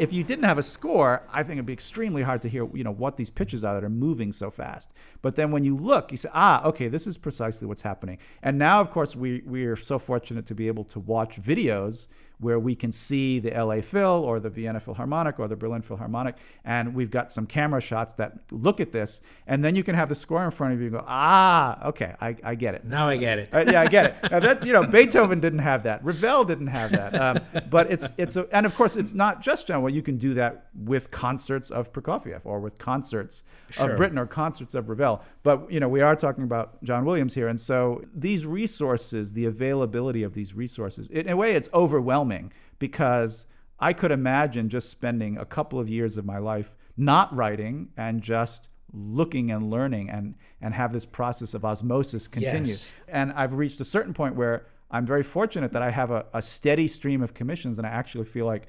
if 0.02 0.12
you 0.12 0.24
didn't 0.24 0.46
have 0.46 0.58
a 0.58 0.64
score, 0.64 1.22
I 1.32 1.44
think 1.44 1.58
it'd 1.58 1.66
be 1.66 1.72
extremely 1.72 2.22
hard 2.22 2.42
to 2.42 2.48
hear, 2.48 2.68
you 2.74 2.82
know, 2.82 2.90
what 2.90 3.16
these 3.16 3.30
pitches 3.30 3.62
are 3.62 3.74
that 3.74 3.84
are 3.84 3.88
moving 3.88 4.32
so 4.32 4.50
fast. 4.50 4.92
But 5.22 5.36
then 5.36 5.52
when 5.52 5.62
you 5.62 5.76
look, 5.76 6.10
you 6.10 6.16
say, 6.16 6.28
ah, 6.32 6.64
okay, 6.64 6.88
this 6.88 7.06
is 7.06 7.16
precisely 7.16 7.68
what's 7.68 7.82
happening. 7.82 8.18
And 8.42 8.58
now, 8.58 8.80
of 8.80 8.90
course, 8.90 9.14
we 9.14 9.42
we 9.46 9.64
are 9.64 9.76
so 9.76 10.00
fortunate 10.00 10.44
to 10.46 10.56
be 10.56 10.66
able 10.66 10.82
to 10.86 10.98
watch 10.98 11.40
videos 11.40 12.08
where 12.42 12.58
we 12.58 12.74
can 12.74 12.92
see 12.92 13.38
the 13.38 13.50
LA 13.50 13.80
Phil 13.80 14.06
or 14.06 14.40
the 14.40 14.50
Vienna 14.50 14.80
Philharmonic 14.80 15.38
or 15.38 15.48
the 15.48 15.56
Berlin 15.56 15.82
Philharmonic, 15.82 16.36
and 16.64 16.94
we've 16.94 17.10
got 17.10 17.32
some 17.32 17.46
camera 17.46 17.80
shots 17.80 18.14
that 18.14 18.38
look 18.50 18.80
at 18.80 18.92
this, 18.92 19.20
and 19.46 19.64
then 19.64 19.74
you 19.76 19.84
can 19.84 19.94
have 19.94 20.08
the 20.08 20.14
score 20.14 20.44
in 20.44 20.50
front 20.50 20.74
of 20.74 20.80
you 20.80 20.86
and 20.86 20.96
go, 20.96 21.04
ah, 21.06 21.88
okay, 21.88 22.14
I, 22.20 22.36
I 22.42 22.54
get 22.54 22.74
it. 22.74 22.84
Now 22.84 23.08
I 23.08 23.16
get 23.16 23.38
it. 23.38 23.48
Uh, 23.52 23.64
yeah, 23.66 23.80
I 23.80 23.86
get 23.86 24.06
it. 24.06 24.30
Now 24.30 24.40
that 24.40 24.66
you 24.66 24.72
know, 24.72 24.84
Beethoven 24.86 25.40
didn't 25.40 25.60
have 25.60 25.84
that. 25.84 26.04
Ravel 26.04 26.44
didn't 26.44 26.66
have 26.68 26.90
that. 26.92 27.14
Um, 27.14 27.38
but 27.70 27.90
it's 27.92 28.10
it's 28.18 28.36
a, 28.36 28.46
and 28.52 28.66
of 28.66 28.74
course 28.74 28.96
it's 28.96 29.14
not 29.14 29.40
just 29.40 29.66
John. 29.68 29.82
Well, 29.82 29.92
you 29.92 30.02
can 30.02 30.18
do 30.18 30.34
that 30.34 30.66
with 30.74 31.10
concerts 31.10 31.70
of 31.70 31.92
Prokofiev 31.92 32.40
or 32.44 32.60
with 32.60 32.78
concerts 32.78 33.44
Sure. 33.70 33.90
of 33.90 33.96
Britten 33.96 34.18
or 34.18 34.26
concerts 34.26 34.74
of 34.74 34.88
Ravel. 34.88 35.22
But 35.42 35.70
you 35.72 35.80
know, 35.80 35.88
we 35.88 36.00
are 36.02 36.14
talking 36.14 36.44
about 36.44 36.82
John 36.84 37.04
Williams 37.04 37.34
here, 37.34 37.48
and 37.48 37.58
so 37.58 38.04
these 38.14 38.44
resources, 38.44 39.32
the 39.32 39.46
availability 39.46 40.22
of 40.22 40.34
these 40.34 40.54
resources, 40.54 41.06
in 41.08 41.28
a 41.28 41.36
way, 41.36 41.54
it's 41.54 41.68
overwhelming 41.72 42.31
because 42.78 43.46
I 43.78 43.92
could 43.92 44.10
imagine 44.10 44.68
just 44.68 44.90
spending 44.90 45.36
a 45.36 45.44
couple 45.44 45.78
of 45.78 45.88
years 45.88 46.16
of 46.16 46.24
my 46.24 46.38
life 46.38 46.74
not 46.96 47.34
writing 47.34 47.88
and 47.96 48.22
just 48.22 48.68
looking 48.92 49.50
and 49.50 49.70
learning 49.70 50.10
and 50.10 50.34
and 50.60 50.74
have 50.74 50.92
this 50.92 51.06
process 51.06 51.54
of 51.54 51.64
osmosis 51.64 52.28
continue. 52.28 52.68
Yes. 52.68 52.92
And 53.08 53.32
I've 53.32 53.54
reached 53.54 53.80
a 53.80 53.84
certain 53.84 54.12
point 54.12 54.36
where 54.36 54.66
I'm 54.90 55.06
very 55.06 55.22
fortunate 55.22 55.72
that 55.72 55.82
I 55.82 55.90
have 55.90 56.10
a, 56.10 56.26
a 56.34 56.42
steady 56.42 56.86
stream 56.86 57.22
of 57.22 57.32
commissions 57.32 57.78
and 57.78 57.86
I 57.86 57.90
actually 57.90 58.26
feel 58.26 58.44
like 58.44 58.66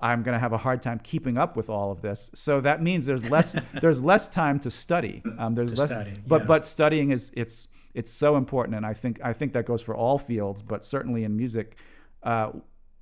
I'm 0.00 0.22
going 0.22 0.34
to 0.34 0.38
have 0.38 0.52
a 0.52 0.58
hard 0.58 0.82
time 0.82 1.00
keeping 1.02 1.38
up 1.38 1.56
with 1.56 1.70
all 1.70 1.90
of 1.90 2.00
this. 2.02 2.30
So 2.34 2.60
that 2.60 2.82
means 2.82 3.06
there's 3.06 3.30
less 3.30 3.56
there's 3.80 4.02
less 4.02 4.28
time 4.28 4.58
to 4.60 4.70
study. 4.70 5.22
Um, 5.38 5.54
there's 5.54 5.74
To 5.74 5.80
less, 5.80 5.90
study, 5.90 6.12
but 6.26 6.42
yeah. 6.42 6.46
but 6.46 6.64
studying 6.64 7.10
is 7.10 7.32
it's 7.34 7.68
it's 7.94 8.10
so 8.10 8.36
important, 8.36 8.76
and 8.76 8.84
I 8.84 8.92
think 8.92 9.20
I 9.24 9.32
think 9.32 9.54
that 9.54 9.64
goes 9.64 9.80
for 9.80 9.94
all 9.94 10.18
fields, 10.18 10.60
but 10.60 10.84
certainly 10.84 11.24
in 11.24 11.34
music, 11.34 11.76
uh, 12.22 12.50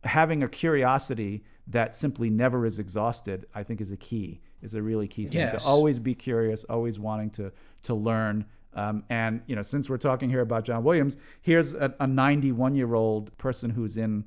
having 0.04 0.42
a 0.42 0.48
curiosity 0.48 1.44
that 1.66 1.94
simply 1.94 2.28
never 2.30 2.66
is 2.66 2.78
exhausted, 2.78 3.46
I 3.54 3.62
think 3.62 3.80
is 3.80 3.90
a 3.90 3.96
key, 3.96 4.40
is 4.62 4.74
a 4.74 4.82
really 4.82 5.08
key 5.08 5.26
thing 5.26 5.40
Yes. 5.40 5.62
to 5.64 5.68
always 5.68 5.98
be 5.98 6.14
curious, 6.14 6.64
always 6.64 6.98
wanting 6.98 7.30
to 7.30 7.52
to 7.84 7.94
learn. 7.94 8.44
Um, 8.74 9.04
and 9.08 9.40
you 9.46 9.54
know, 9.56 9.62
since 9.62 9.88
we're 9.88 9.98
talking 9.98 10.28
here 10.30 10.40
about 10.40 10.64
John 10.64 10.82
Williams, 10.84 11.16
here's 11.40 11.74
a, 11.74 11.94
a 12.00 12.06
91 12.06 12.74
year 12.74 12.94
old 12.94 13.36
person 13.38 13.70
who's 13.70 13.96
in 13.96 14.24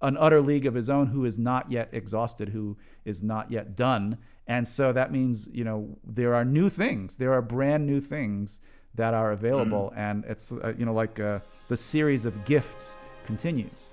an 0.00 0.16
utter 0.16 0.40
league 0.40 0.64
of 0.66 0.74
his 0.74 0.88
own, 0.88 1.08
who 1.08 1.24
is 1.24 1.38
not 1.38 1.70
yet 1.72 1.88
exhausted, 1.92 2.50
who 2.50 2.76
is 3.04 3.24
not 3.24 3.50
yet 3.50 3.74
done. 3.76 4.16
And 4.46 4.66
so 4.66 4.92
that 4.92 5.12
means 5.12 5.48
you 5.52 5.64
know 5.64 5.98
there 6.06 6.34
are 6.34 6.44
new 6.44 6.70
things, 6.70 7.16
there 7.18 7.32
are 7.34 7.42
brand 7.42 7.84
new 7.86 8.00
things 8.00 8.60
that 8.94 9.12
are 9.14 9.32
available, 9.32 9.92
and 9.96 10.24
it's 10.26 10.52
uh, 10.52 10.72
you 10.78 10.86
know 10.86 10.94
like 10.94 11.20
uh, 11.20 11.40
the 11.68 11.76
series 11.76 12.24
of 12.24 12.44
gifts 12.46 12.96
continues. 13.26 13.90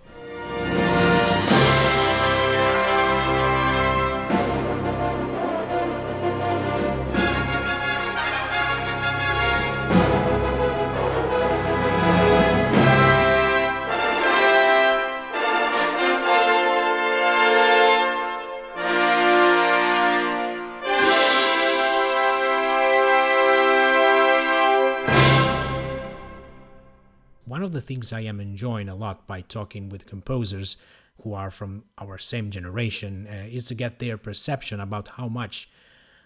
Of 27.65 27.73
the 27.73 27.81
things 27.81 28.13
I 28.13 28.21
am 28.21 28.39
enjoying 28.39 28.87
a 28.87 28.95
lot 28.95 29.27
by 29.27 29.41
talking 29.41 29.89
with 29.89 30.05
composers 30.05 30.77
who 31.21 31.33
are 31.33 31.51
from 31.51 31.83
our 31.97 32.17
same 32.17 32.51
generation 32.51 33.27
uh, 33.27 33.47
is 33.49 33.65
to 33.65 33.75
get 33.75 33.99
their 33.99 34.17
perception 34.17 34.79
about 34.79 35.09
how 35.09 35.27
much 35.27 35.69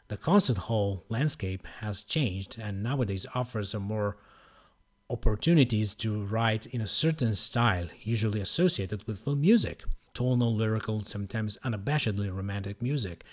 the 0.09 0.17
concert 0.17 0.57
hall 0.57 1.05
landscape 1.09 1.65
has 1.81 2.01
changed 2.03 2.57
and 2.59 2.83
nowadays 2.83 3.25
offers 3.33 3.73
a 3.73 3.79
more 3.79 4.17
opportunities 5.09 5.93
to 5.95 6.23
write 6.23 6.65
in 6.67 6.81
a 6.81 6.87
certain 6.87 7.33
style, 7.33 7.87
usually 8.01 8.41
associated 8.41 9.05
with 9.07 9.19
film 9.19 9.41
music, 9.41 9.83
tonal, 10.13 10.53
lyrical, 10.53 11.03
sometimes 11.05 11.57
unabashedly 11.63 12.35
romantic 12.35 12.81
music. 12.81 13.23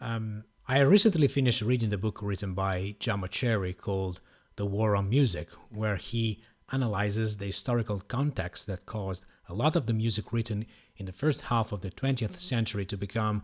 Um, 0.00 0.44
I 0.68 0.80
recently 0.80 1.28
finished 1.28 1.62
reading 1.62 1.90
the 1.90 1.98
book 1.98 2.20
written 2.22 2.54
by 2.54 2.96
John 2.98 3.22
Mauceri 3.22 3.76
called 3.76 4.20
The 4.56 4.66
War 4.66 4.96
on 4.96 5.08
Music, 5.08 5.48
where 5.70 5.96
he 5.96 6.42
analyzes 6.72 7.36
the 7.36 7.46
historical 7.46 8.00
context 8.00 8.66
that 8.66 8.86
caused 8.86 9.24
a 9.48 9.54
lot 9.54 9.76
of 9.76 9.86
the 9.86 9.92
music 9.92 10.32
written 10.32 10.66
in 10.96 11.06
the 11.06 11.12
first 11.12 11.42
half 11.42 11.72
of 11.72 11.80
the 11.80 11.90
20th 11.90 12.36
century 12.36 12.84
to 12.86 12.96
become 12.96 13.42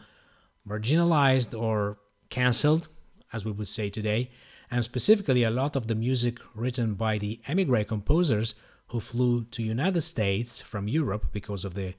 marginalized 0.68 1.58
or 1.58 1.98
cancelled, 2.30 2.88
as 3.32 3.44
we 3.44 3.52
would 3.52 3.68
say 3.68 3.90
today, 3.90 4.30
and 4.70 4.82
specifically 4.82 5.42
a 5.42 5.50
lot 5.50 5.76
of 5.76 5.86
the 5.86 5.94
music 5.94 6.38
written 6.54 6.94
by 6.94 7.18
the 7.18 7.40
emigre 7.46 7.84
composers 7.84 8.54
who 8.88 9.00
flew 9.00 9.44
to 9.44 9.62
United 9.62 10.00
States 10.00 10.60
from 10.60 10.88
Europe 10.88 11.26
because 11.32 11.64
of 11.64 11.74
the 11.74 11.94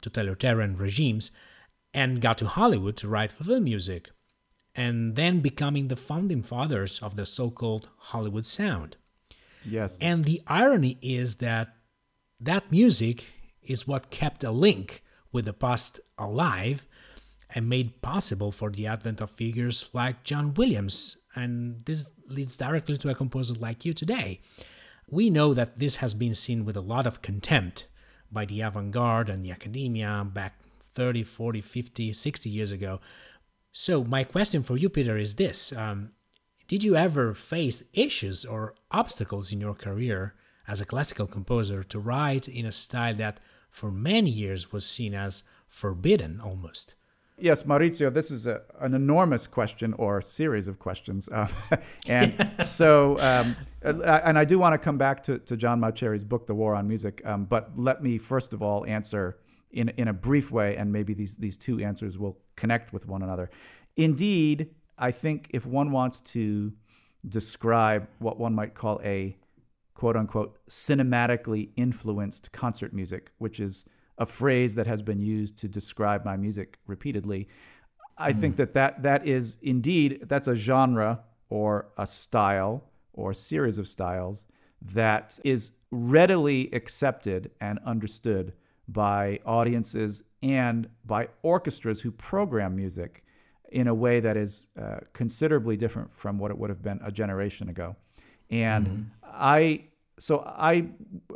totalitarian 0.00 0.76
regimes 0.76 1.30
and 1.92 2.20
got 2.20 2.38
to 2.38 2.46
Hollywood 2.46 2.96
to 2.98 3.08
write 3.08 3.32
film 3.32 3.64
music, 3.64 4.10
and 4.74 5.16
then 5.16 5.40
becoming 5.40 5.88
the 5.88 5.96
founding 5.96 6.42
fathers 6.42 7.00
of 7.02 7.16
the 7.16 7.26
so-called 7.26 7.88
Hollywood 7.96 8.44
sound. 8.44 8.96
Yes. 9.68 9.98
And 10.00 10.24
the 10.24 10.42
irony 10.46 10.98
is 11.02 11.36
that 11.36 11.74
that 12.40 12.70
music 12.70 13.26
is 13.62 13.86
what 13.86 14.10
kept 14.10 14.44
a 14.44 14.50
link 14.50 15.02
with 15.32 15.44
the 15.44 15.52
past 15.52 16.00
alive 16.16 16.86
and 17.54 17.68
made 17.68 18.00
possible 18.02 18.52
for 18.52 18.70
the 18.70 18.86
advent 18.86 19.20
of 19.20 19.30
figures 19.30 19.90
like 19.92 20.24
John 20.24 20.54
Williams. 20.54 21.16
And 21.34 21.84
this 21.84 22.10
leads 22.26 22.56
directly 22.56 22.96
to 22.98 23.10
a 23.10 23.14
composer 23.14 23.54
like 23.54 23.84
you 23.84 23.92
today. 23.92 24.40
We 25.10 25.30
know 25.30 25.54
that 25.54 25.78
this 25.78 25.96
has 25.96 26.14
been 26.14 26.34
seen 26.34 26.64
with 26.64 26.76
a 26.76 26.82
lot 26.82 27.06
of 27.06 27.22
contempt 27.22 27.86
by 28.30 28.44
the 28.44 28.60
avant 28.60 28.90
garde 28.90 29.30
and 29.30 29.42
the 29.42 29.50
academia 29.50 30.26
back 30.30 30.60
30, 30.94 31.22
40, 31.22 31.60
50, 31.60 32.12
60 32.12 32.50
years 32.50 32.72
ago. 32.72 33.00
So, 33.72 34.04
my 34.04 34.24
question 34.24 34.62
for 34.62 34.76
you, 34.76 34.88
Peter, 34.88 35.16
is 35.16 35.36
this 35.36 35.72
um, 35.72 36.10
Did 36.68 36.84
you 36.84 36.96
ever 36.96 37.32
face 37.32 37.82
issues 37.94 38.44
or 38.44 38.74
obstacles 38.90 39.50
in 39.50 39.58
your 39.58 39.72
career 39.72 40.34
as 40.66 40.82
a 40.82 40.84
classical 40.84 41.26
composer 41.26 41.82
to 41.84 41.98
write 41.98 42.46
in 42.46 42.66
a 42.66 42.72
style 42.72 43.14
that 43.14 43.40
for 43.70 43.90
many 43.90 44.28
years 44.28 44.70
was 44.70 44.84
seen 44.84 45.14
as 45.14 45.44
forbidden 45.66 46.42
almost? 46.42 46.94
Yes, 47.38 47.62
Maurizio, 47.62 48.12
this 48.12 48.30
is 48.30 48.46
a, 48.46 48.60
an 48.80 48.92
enormous 48.92 49.46
question 49.46 49.94
or 49.94 50.20
series 50.20 50.68
of 50.68 50.78
questions. 50.78 51.30
Uh, 51.30 51.48
and 52.06 52.34
so, 52.62 53.18
um, 53.18 53.56
and 53.80 54.38
I 54.38 54.44
do 54.44 54.58
want 54.58 54.74
to 54.74 54.78
come 54.78 54.98
back 54.98 55.22
to, 55.22 55.38
to 55.38 55.56
John 55.56 55.80
Mauceri's 55.80 56.24
book, 56.24 56.46
The 56.46 56.54
War 56.54 56.74
on 56.74 56.86
Music. 56.86 57.22
Um, 57.24 57.46
but 57.46 57.78
let 57.78 58.02
me 58.02 58.18
first 58.18 58.52
of 58.52 58.60
all 58.60 58.84
answer 58.84 59.38
in, 59.70 59.88
in 59.96 60.08
a 60.08 60.12
brief 60.12 60.50
way, 60.50 60.76
and 60.76 60.92
maybe 60.92 61.14
these, 61.14 61.38
these 61.38 61.56
two 61.56 61.80
answers 61.80 62.18
will 62.18 62.36
connect 62.56 62.92
with 62.92 63.06
one 63.06 63.22
another. 63.22 63.48
Indeed, 63.96 64.74
I 64.98 65.10
think 65.10 65.48
if 65.50 65.64
one 65.64 65.90
wants 65.92 66.20
to 66.32 66.72
describe 67.28 68.08
what 68.18 68.38
one 68.38 68.54
might 68.54 68.74
call 68.74 69.00
a 69.04 69.36
quote 69.94 70.16
unquote 70.16 70.58
cinematically 70.68 71.70
influenced 71.76 72.52
concert 72.52 72.92
music, 72.92 73.32
which 73.38 73.58
is 73.58 73.84
a 74.16 74.26
phrase 74.26 74.74
that 74.74 74.86
has 74.86 75.02
been 75.02 75.20
used 75.20 75.56
to 75.58 75.68
describe 75.68 76.24
my 76.24 76.36
music 76.36 76.78
repeatedly. 76.86 77.48
I 78.16 78.32
mm. 78.32 78.40
think 78.40 78.56
that, 78.56 78.74
that 78.74 79.02
that 79.02 79.26
is 79.26 79.58
indeed 79.62 80.24
that's 80.24 80.48
a 80.48 80.54
genre 80.54 81.20
or 81.48 81.88
a 81.96 82.06
style 82.06 82.84
or 83.12 83.30
a 83.30 83.34
series 83.34 83.78
of 83.78 83.88
styles 83.88 84.46
that 84.80 85.38
is 85.44 85.72
readily 85.90 86.68
accepted 86.72 87.50
and 87.60 87.78
understood 87.84 88.52
by 88.86 89.40
audiences 89.44 90.22
and 90.42 90.88
by 91.04 91.28
orchestras 91.42 92.00
who 92.00 92.10
program 92.10 92.76
music 92.76 93.24
in 93.70 93.86
a 93.86 93.94
way 93.94 94.20
that 94.20 94.36
is 94.36 94.68
uh, 94.80 94.98
considerably 95.12 95.76
different 95.76 96.14
from 96.14 96.38
what 96.38 96.50
it 96.50 96.58
would 96.58 96.70
have 96.70 96.82
been 96.82 97.00
a 97.04 97.12
generation 97.12 97.68
ago. 97.68 97.96
And 98.50 98.86
mm-hmm. 98.86 99.02
I 99.24 99.84
so 100.18 100.40
I 100.40 100.88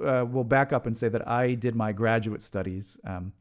uh, 0.05 0.25
will 0.29 0.45
back 0.45 0.73
up 0.73 0.87
and 0.87 0.97
say 0.97 1.09
that 1.09 1.27
I 1.29 1.55
did 1.55 1.77
my 1.77 1.93
graduate 1.93 2.43
studies 2.43 2.99
um, 3.07 3.33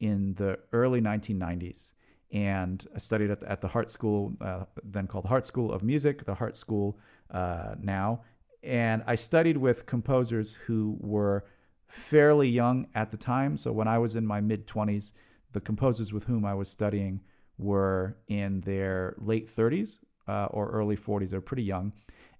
in 0.00 0.34
the 0.34 0.58
early 0.72 1.00
1990s. 1.00 1.92
And 2.32 2.84
I 2.94 2.98
studied 2.98 3.30
at 3.30 3.40
the, 3.40 3.50
at 3.50 3.60
the 3.60 3.68
Hartt 3.68 3.90
School, 3.90 4.32
uh, 4.40 4.64
then 4.82 5.06
called 5.06 5.24
the 5.24 5.28
Hartt 5.28 5.44
School 5.44 5.72
of 5.72 5.82
Music, 5.82 6.24
the 6.24 6.34
Hartt 6.34 6.56
School 6.56 6.98
uh, 7.30 7.74
now. 7.80 8.22
And 8.62 9.02
I 9.06 9.14
studied 9.14 9.58
with 9.58 9.86
composers 9.86 10.54
who 10.66 10.96
were 11.00 11.44
fairly 11.86 12.48
young 12.48 12.88
at 12.94 13.10
the 13.10 13.16
time. 13.16 13.56
So 13.56 13.72
when 13.72 13.86
I 13.86 13.98
was 13.98 14.16
in 14.16 14.26
my 14.26 14.40
mid 14.40 14.66
20s, 14.66 15.12
the 15.52 15.60
composers 15.60 16.12
with 16.12 16.24
whom 16.24 16.44
I 16.44 16.54
was 16.54 16.68
studying 16.68 17.20
were 17.58 18.16
in 18.28 18.60
their 18.62 19.14
late 19.18 19.54
30s 19.54 19.98
uh, 20.28 20.46
or 20.46 20.70
early 20.70 20.96
40s. 20.96 21.30
They're 21.30 21.40
pretty 21.40 21.62
young. 21.62 21.92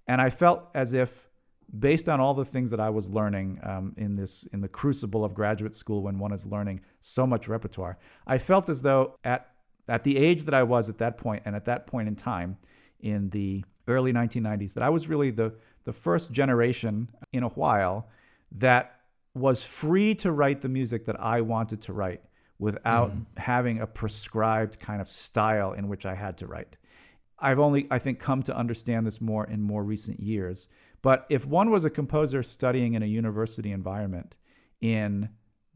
And 0.06 0.20
I 0.20 0.30
felt 0.30 0.68
as 0.74 0.94
if 0.94 1.28
based 1.78 2.09
on 2.09 2.20
all 2.20 2.34
the 2.34 2.44
things 2.44 2.70
that 2.70 2.80
I 2.80 2.90
was 2.90 3.10
learning 3.10 3.59
um, 3.62 3.94
in 3.97 4.16
this 4.16 4.47
in 4.52 4.60
the 4.60 4.68
crucible 4.68 5.24
of 5.24 5.34
graduate 5.34 5.74
school 5.74 6.02
when 6.02 6.18
one 6.18 6.32
is 6.32 6.47
learning 6.47 6.80
so 7.01 7.26
much 7.26 7.48
repertoire, 7.48 7.98
I 8.26 8.38
felt 8.38 8.68
as 8.68 8.82
though 8.82 9.16
at 9.24 9.51
at 9.88 10.05
the 10.05 10.16
age 10.16 10.44
that 10.44 10.55
I 10.55 10.62
was 10.62 10.88
at 10.88 10.98
that 10.98 11.16
point 11.18 11.43
and 11.44 11.55
at 11.55 11.64
that 11.66 11.86
point 11.86 12.09
in 12.09 12.16
time 12.16 12.59
in 13.01 13.30
the 13.30 13.64
early 13.88 14.12
1990s 14.12 14.74
that 14.74 14.82
I 14.82 14.90
was 14.90 15.09
really 15.09 15.30
the 15.30 15.55
the 15.84 15.93
first 15.93 16.32
generation 16.32 17.09
in 17.32 17.43
a 17.43 17.48
while 17.48 18.09
that 18.52 19.01
was 19.34 19.64
free 19.64 20.14
to 20.16 20.32
write 20.32 20.62
the 20.62 20.68
music 20.68 21.05
that 21.06 21.20
I 21.20 21.40
wanted 21.40 21.80
to 21.82 21.93
write 21.93 22.22
without 22.58 23.14
mm. 23.14 23.24
having 23.36 23.80
a 23.80 23.86
prescribed 23.86 24.80
kind 24.80 25.00
of 25.00 25.08
style 25.08 25.72
in 25.72 25.88
which 25.88 26.06
I 26.06 26.14
had 26.14 26.38
to 26.38 26.46
write. 26.46 26.76
I've 27.38 27.58
only, 27.58 27.86
I 27.90 27.98
think, 27.98 28.18
come 28.18 28.42
to 28.44 28.56
understand 28.56 29.06
this 29.06 29.20
more 29.20 29.46
in 29.46 29.62
more 29.62 29.84
recent 29.84 30.20
years. 30.20 30.68
But 31.02 31.26
if 31.28 31.46
one 31.46 31.70
was 31.70 31.84
a 31.84 31.90
composer 31.90 32.42
studying 32.42 32.94
in 32.94 33.02
a 33.02 33.06
university 33.06 33.72
environment 33.72 34.36
in 34.80 35.28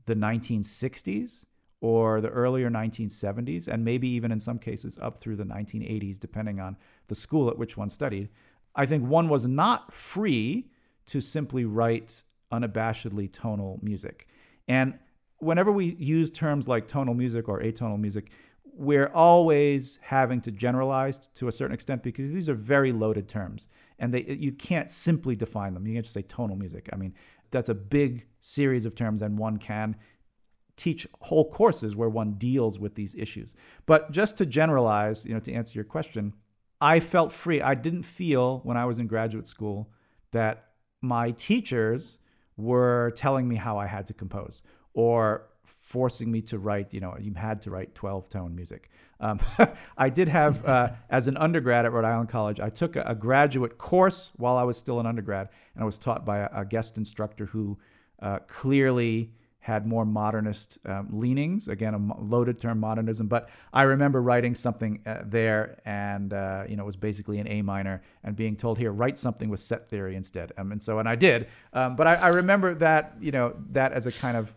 the 0.06 0.14
1960s 0.14 1.44
or 1.82 2.20
the 2.20 2.28
earlier 2.28 2.70
1970s, 2.70 3.68
and 3.68 3.84
maybe 3.84 4.08
even 4.08 4.32
in 4.32 4.40
some 4.40 4.58
cases 4.58 4.98
up 5.00 5.18
through 5.18 5.36
the 5.36 5.44
1980s, 5.44 6.18
depending 6.18 6.60
on 6.60 6.76
the 7.08 7.14
school 7.14 7.48
at 7.48 7.58
which 7.58 7.76
one 7.76 7.90
studied, 7.90 8.28
I 8.74 8.86
think 8.86 9.04
one 9.04 9.28
was 9.28 9.46
not 9.46 9.92
free 9.92 10.70
to 11.06 11.20
simply 11.20 11.64
write 11.64 12.22
unabashedly 12.52 13.32
tonal 13.32 13.78
music. 13.82 14.26
And 14.68 14.98
whenever 15.40 15.72
we 15.72 15.96
use 15.98 16.30
terms 16.30 16.68
like 16.68 16.86
tonal 16.86 17.14
music 17.14 17.48
or 17.48 17.60
atonal 17.60 17.98
music, 17.98 18.30
we're 18.72 19.10
always 19.14 19.98
having 20.02 20.40
to 20.40 20.50
generalize 20.50 21.28
to 21.34 21.48
a 21.48 21.52
certain 21.52 21.74
extent 21.74 22.02
because 22.02 22.32
these 22.32 22.48
are 22.48 22.54
very 22.54 22.92
loaded 22.92 23.28
terms 23.28 23.68
and 23.98 24.14
they 24.14 24.22
you 24.22 24.52
can't 24.52 24.90
simply 24.90 25.36
define 25.36 25.74
them. 25.74 25.86
You 25.86 25.94
can't 25.94 26.04
just 26.04 26.14
say 26.14 26.22
tonal 26.22 26.56
music. 26.56 26.88
I 26.92 26.96
mean, 26.96 27.14
that's 27.50 27.68
a 27.68 27.74
big 27.74 28.26
series 28.40 28.84
of 28.84 28.94
terms 28.94 29.22
and 29.22 29.36
one 29.36 29.58
can 29.58 29.96
teach 30.76 31.06
whole 31.20 31.50
courses 31.50 31.94
where 31.94 32.08
one 32.08 32.34
deals 32.34 32.78
with 32.78 32.94
these 32.94 33.14
issues. 33.14 33.54
But 33.84 34.12
just 34.12 34.38
to 34.38 34.46
generalize, 34.46 35.26
you 35.26 35.34
know, 35.34 35.40
to 35.40 35.52
answer 35.52 35.74
your 35.74 35.84
question, 35.84 36.32
I 36.80 37.00
felt 37.00 37.32
free. 37.32 37.60
I 37.60 37.74
didn't 37.74 38.04
feel 38.04 38.60
when 38.60 38.78
I 38.78 38.86
was 38.86 38.98
in 38.98 39.06
graduate 39.06 39.46
school 39.46 39.90
that 40.32 40.68
my 41.02 41.32
teachers 41.32 42.18
were 42.56 43.12
telling 43.14 43.46
me 43.46 43.56
how 43.56 43.76
I 43.76 43.86
had 43.86 44.06
to 44.06 44.14
compose 44.14 44.62
or 44.94 45.46
forcing 45.64 46.30
me 46.30 46.40
to 46.40 46.58
write, 46.58 46.94
you 46.94 47.00
know, 47.00 47.16
you 47.20 47.34
had 47.34 47.60
to 47.62 47.70
write 47.70 47.94
12 47.94 48.28
tone 48.28 48.54
music. 48.54 48.90
Um, 49.18 49.40
I 49.98 50.08
did 50.08 50.28
have, 50.28 50.64
uh, 50.64 50.90
as 51.10 51.26
an 51.26 51.36
undergrad 51.36 51.84
at 51.84 51.92
Rhode 51.92 52.04
Island 52.04 52.28
College, 52.28 52.60
I 52.60 52.70
took 52.70 52.96
a, 52.96 53.02
a, 53.02 53.14
graduate 53.14 53.76
course 53.76 54.30
while 54.36 54.56
I 54.56 54.62
was 54.62 54.76
still 54.78 55.00
an 55.00 55.06
undergrad, 55.06 55.48
and 55.74 55.82
I 55.82 55.84
was 55.84 55.98
taught 55.98 56.24
by 56.24 56.38
a, 56.38 56.48
a 56.52 56.64
guest 56.64 56.96
instructor 56.96 57.46
who 57.46 57.78
uh, 58.22 58.38
clearly 58.46 59.32
had 59.60 59.86
more 59.86 60.06
modernist 60.06 60.78
um, 60.86 61.08
leanings. 61.12 61.68
Again, 61.68 61.94
a 61.94 62.22
loaded 62.22 62.58
term, 62.58 62.80
modernism. 62.80 63.28
But 63.28 63.50
I 63.74 63.82
remember 63.82 64.22
writing 64.22 64.54
something 64.54 65.02
uh, 65.04 65.22
there, 65.24 65.78
and 65.84 66.32
uh, 66.32 66.64
you 66.66 66.76
know, 66.76 66.84
it 66.84 66.86
was 66.86 66.96
basically 66.96 67.38
an 67.40 67.48
A 67.48 67.60
minor, 67.62 68.02
and 68.24 68.34
being 68.34 68.56
told 68.56 68.78
here, 68.78 68.90
write 68.90 69.18
something 69.18 69.50
with 69.50 69.60
set 69.60 69.88
theory 69.88 70.16
instead. 70.16 70.52
Um, 70.56 70.72
and 70.72 70.82
so, 70.82 70.98
and 70.98 71.08
I 71.08 71.14
did. 71.14 71.48
Um, 71.74 71.94
but 71.94 72.06
I, 72.06 72.14
I 72.14 72.28
remember 72.28 72.74
that, 72.76 73.16
you 73.20 73.32
know, 73.32 73.54
that 73.72 73.92
as 73.92 74.06
a 74.06 74.12
kind 74.12 74.36
of 74.36 74.54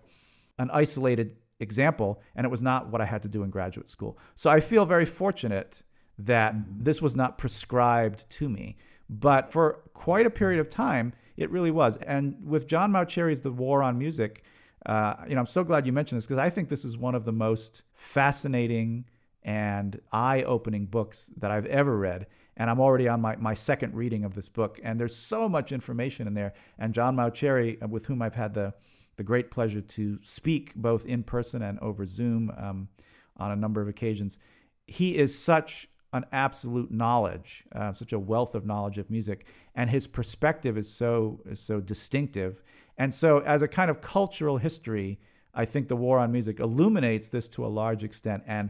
an 0.64 0.69
isolated 0.81 1.27
example, 1.60 2.11
and 2.35 2.45
it 2.48 2.49
was 2.49 2.64
not 2.64 2.81
what 2.91 3.02
I 3.02 3.06
had 3.14 3.22
to 3.22 3.30
do 3.30 3.44
in 3.44 3.49
graduate 3.52 3.88
school. 3.88 4.14
So 4.35 4.49
I 4.57 4.60
feel 4.60 4.85
very 4.85 5.06
fortunate 5.06 5.84
that 6.18 6.53
this 6.85 7.02
was 7.02 7.15
not 7.15 7.38
prescribed 7.38 8.19
to 8.38 8.45
me. 8.49 8.65
But 9.10 9.52
for 9.52 9.65
quite 9.94 10.26
a 10.26 10.30
period 10.41 10.60
of 10.60 10.68
time, 10.69 11.14
It 11.35 11.49
really 11.49 11.72
was. 11.72 11.98
And 11.98 12.38
with 12.45 12.68
John 12.68 12.91
Mauceri's 12.91 13.41
The 13.41 13.52
War 13.52 13.81
on 13.81 13.98
Music, 13.98 14.44
uh, 14.85 15.15
you 15.27 15.35
know, 15.35 15.40
I'm 15.40 15.45
so 15.45 15.64
glad 15.64 15.85
you 15.85 15.94
mentioned 15.94 16.18
this 16.18 16.26
because 16.26 16.38
I 16.38 16.49
think 16.49 16.69
this 16.69 16.85
is 16.85 16.98
one 16.98 17.15
of 17.15 17.23
the 17.23 17.31
most 17.31 17.84
fascinating 17.94 19.06
and 19.41 19.99
eye-opening 20.11 20.85
books 20.85 21.31
that 21.38 21.52
I've 21.52 21.65
ever 21.65 21.98
read. 21.98 22.27
And 22.56 22.69
I'm 22.69 22.80
already 22.80 23.07
on 23.07 23.19
my, 23.19 23.35
my 23.38 23.56
second 23.56 23.95
reading 23.95 24.23
of 24.23 24.35
this 24.35 24.48
book. 24.48 24.80
And 24.84 24.99
there's 24.99 25.15
so 25.15 25.49
much 25.49 25.72
information 25.72 26.27
in 26.27 26.34
there. 26.35 26.53
And 26.77 26.94
John 26.94 27.15
Mauceri, 27.15 27.81
uh, 27.81 27.88
with 27.88 28.06
whom 28.06 28.22
I've 28.22 28.35
had 28.35 28.53
the, 28.53 28.73
the 29.15 29.23
great 29.23 29.52
pleasure 29.52 29.81
to 29.81 30.19
speak 30.22 30.73
both 30.76 31.06
in 31.06 31.23
person 31.23 31.61
and 31.61 31.80
over 31.80 32.06
Zoom 32.06 32.52
um, 32.57 32.88
on 33.38 33.52
a 33.52 33.56
number 33.56 33.81
of 33.81 33.88
occasions, 33.88 34.38
he 34.88 35.18
is 35.18 35.38
such 35.38 35.88
an 36.14 36.26
absolute 36.31 36.91
knowledge, 36.91 37.64
uh, 37.73 37.91
such 37.91 38.14
a 38.14 38.19
wealth 38.19 38.53
of 38.53 38.65
knowledge 38.65 38.98
of 38.98 39.10
music, 39.10 39.45
and 39.76 39.90
his 39.90 40.06
perspective 40.06 40.77
is 40.77 40.90
so 40.90 41.41
is 41.49 41.60
so 41.60 41.80
distinctive. 41.80 42.61
And 42.98 43.11
so, 43.14 43.40
as 43.40 43.64
a 43.64 43.68
kind 43.68 43.90
of 43.90 44.02
cultural 44.02 44.57
history, 44.57 45.19
I 45.53 45.65
think 45.65 45.88
the 45.88 45.95
War 45.95 46.19
on 46.19 46.31
Music 46.31 46.60
illuminates 46.60 47.30
this 47.30 47.48
to 47.49 47.65
a 47.65 47.68
large 47.68 48.03
extent 48.03 48.44
and 48.45 48.69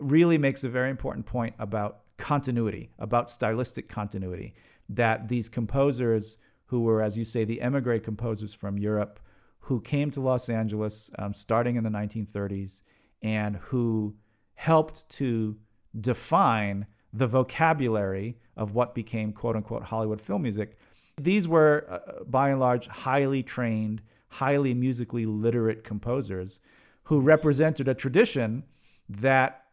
really 0.00 0.38
makes 0.38 0.64
a 0.64 0.68
very 0.68 0.90
important 0.90 1.26
point 1.26 1.54
about 1.58 2.00
continuity, 2.16 2.90
about 2.98 3.28
stylistic 3.28 3.88
continuity. 3.88 4.54
That 4.88 5.28
these 5.28 5.50
composers, 5.50 6.38
who 6.66 6.80
were, 6.80 7.02
as 7.02 7.18
you 7.18 7.24
say, 7.24 7.44
the 7.44 7.60
emigre 7.60 7.98
composers 7.98 8.54
from 8.54 8.78
Europe, 8.78 9.20
who 9.68 9.82
came 9.82 10.10
to 10.10 10.18
Los 10.18 10.48
Angeles 10.48 11.10
um, 11.18 11.34
starting 11.34 11.76
in 11.76 11.84
the 11.84 11.90
1930s, 11.90 12.82
and 13.20 13.56
who 13.56 14.16
helped 14.54 15.06
to 15.10 15.58
define 16.00 16.86
the 17.12 17.26
vocabulary 17.26 18.38
of 18.56 18.74
what 18.74 18.94
became 18.94 19.30
quote 19.30 19.56
unquote 19.56 19.82
Hollywood 19.82 20.22
film 20.22 20.40
music. 20.40 20.78
These 21.20 21.46
were, 21.46 21.86
uh, 21.90 22.24
by 22.24 22.48
and 22.48 22.58
large, 22.58 22.86
highly 22.86 23.42
trained, 23.42 24.00
highly 24.28 24.72
musically 24.72 25.26
literate 25.26 25.84
composers 25.84 26.60
who 27.04 27.20
represented 27.20 27.88
a 27.88 27.94
tradition 27.94 28.64
that 29.06 29.64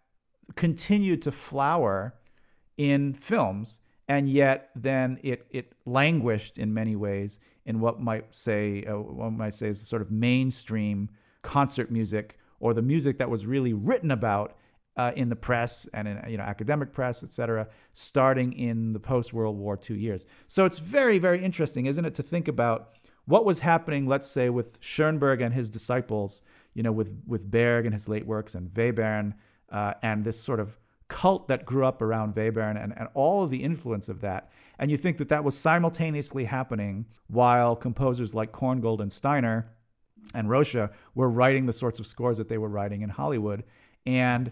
continued 0.55 1.21
to 1.21 1.31
flower 1.31 2.15
in 2.77 3.13
films, 3.13 3.79
and 4.09 4.27
yet 4.27 4.71
then 4.75 5.19
it, 5.23 5.47
it 5.51 5.71
languished 5.85 6.57
in 6.57 6.73
many 6.73 6.97
ways 6.97 7.39
in 7.65 7.79
what 7.79 7.99
might 7.99 8.35
say 8.35 8.83
uh, 8.85 8.97
one 8.97 9.37
might 9.37 9.53
say 9.53 9.67
is 9.69 9.81
sort 9.81 10.01
of 10.01 10.11
mainstream 10.11 11.09
concert 11.41 11.91
music 11.91 12.37
or 12.59 12.73
the 12.73 12.81
music 12.81 13.17
that 13.17 13.29
was 13.29 13.45
really 13.45 13.73
written 13.73 14.11
about 14.11 14.57
uh, 14.97 15.11
in 15.15 15.29
the 15.29 15.35
press 15.35 15.87
and 15.93 16.07
in 16.07 16.21
you 16.29 16.37
know 16.37 16.43
academic 16.43 16.93
press, 16.93 17.23
et 17.23 17.29
cetera, 17.29 17.67
starting 17.93 18.53
in 18.53 18.93
the 18.93 18.99
post 18.99 19.33
World 19.33 19.57
War 19.57 19.79
II 19.89 19.97
years. 19.97 20.25
So 20.47 20.65
it's 20.65 20.79
very 20.79 21.17
very 21.19 21.43
interesting, 21.43 21.85
isn't 21.85 22.05
it, 22.05 22.15
to 22.15 22.23
think 22.23 22.47
about 22.47 22.93
what 23.25 23.43
was 23.43 23.59
happening, 23.59 24.07
let's 24.07 24.27
say, 24.27 24.49
with 24.49 24.77
Schoenberg 24.81 25.41
and 25.41 25.53
his 25.53 25.69
disciples, 25.69 26.41
you 26.73 26.83
know, 26.83 26.91
with 26.91 27.13
with 27.27 27.49
Berg 27.49 27.85
and 27.85 27.93
his 27.93 28.07
late 28.07 28.25
works 28.25 28.55
and 28.55 28.73
Webern 28.73 29.33
uh, 29.69 29.95
and 30.01 30.23
this 30.23 30.39
sort 30.39 30.59
of 30.59 30.77
cult 31.07 31.47
that 31.47 31.65
grew 31.65 31.85
up 31.85 32.01
around 32.01 32.35
Webern 32.35 32.81
and, 32.81 32.93
and 32.97 33.07
all 33.13 33.43
of 33.43 33.49
the 33.49 33.63
influence 33.63 34.09
of 34.09 34.21
that. 34.21 34.49
And 34.79 34.91
you 34.91 34.97
think 34.97 35.17
that 35.17 35.29
that 35.29 35.43
was 35.43 35.57
simultaneously 35.57 36.45
happening 36.45 37.05
while 37.27 37.75
composers 37.75 38.33
like 38.35 38.51
Korngold 38.51 38.99
and 38.99 39.11
Steiner 39.11 39.71
and 40.33 40.47
Rózsa 40.47 40.91
were 41.13 41.29
writing 41.29 41.65
the 41.65 41.73
sorts 41.73 41.99
of 41.99 42.05
scores 42.05 42.37
that 42.37 42.49
they 42.49 42.57
were 42.57 42.69
writing 42.69 43.01
in 43.01 43.09
Hollywood. 43.09 43.63
And 44.05 44.51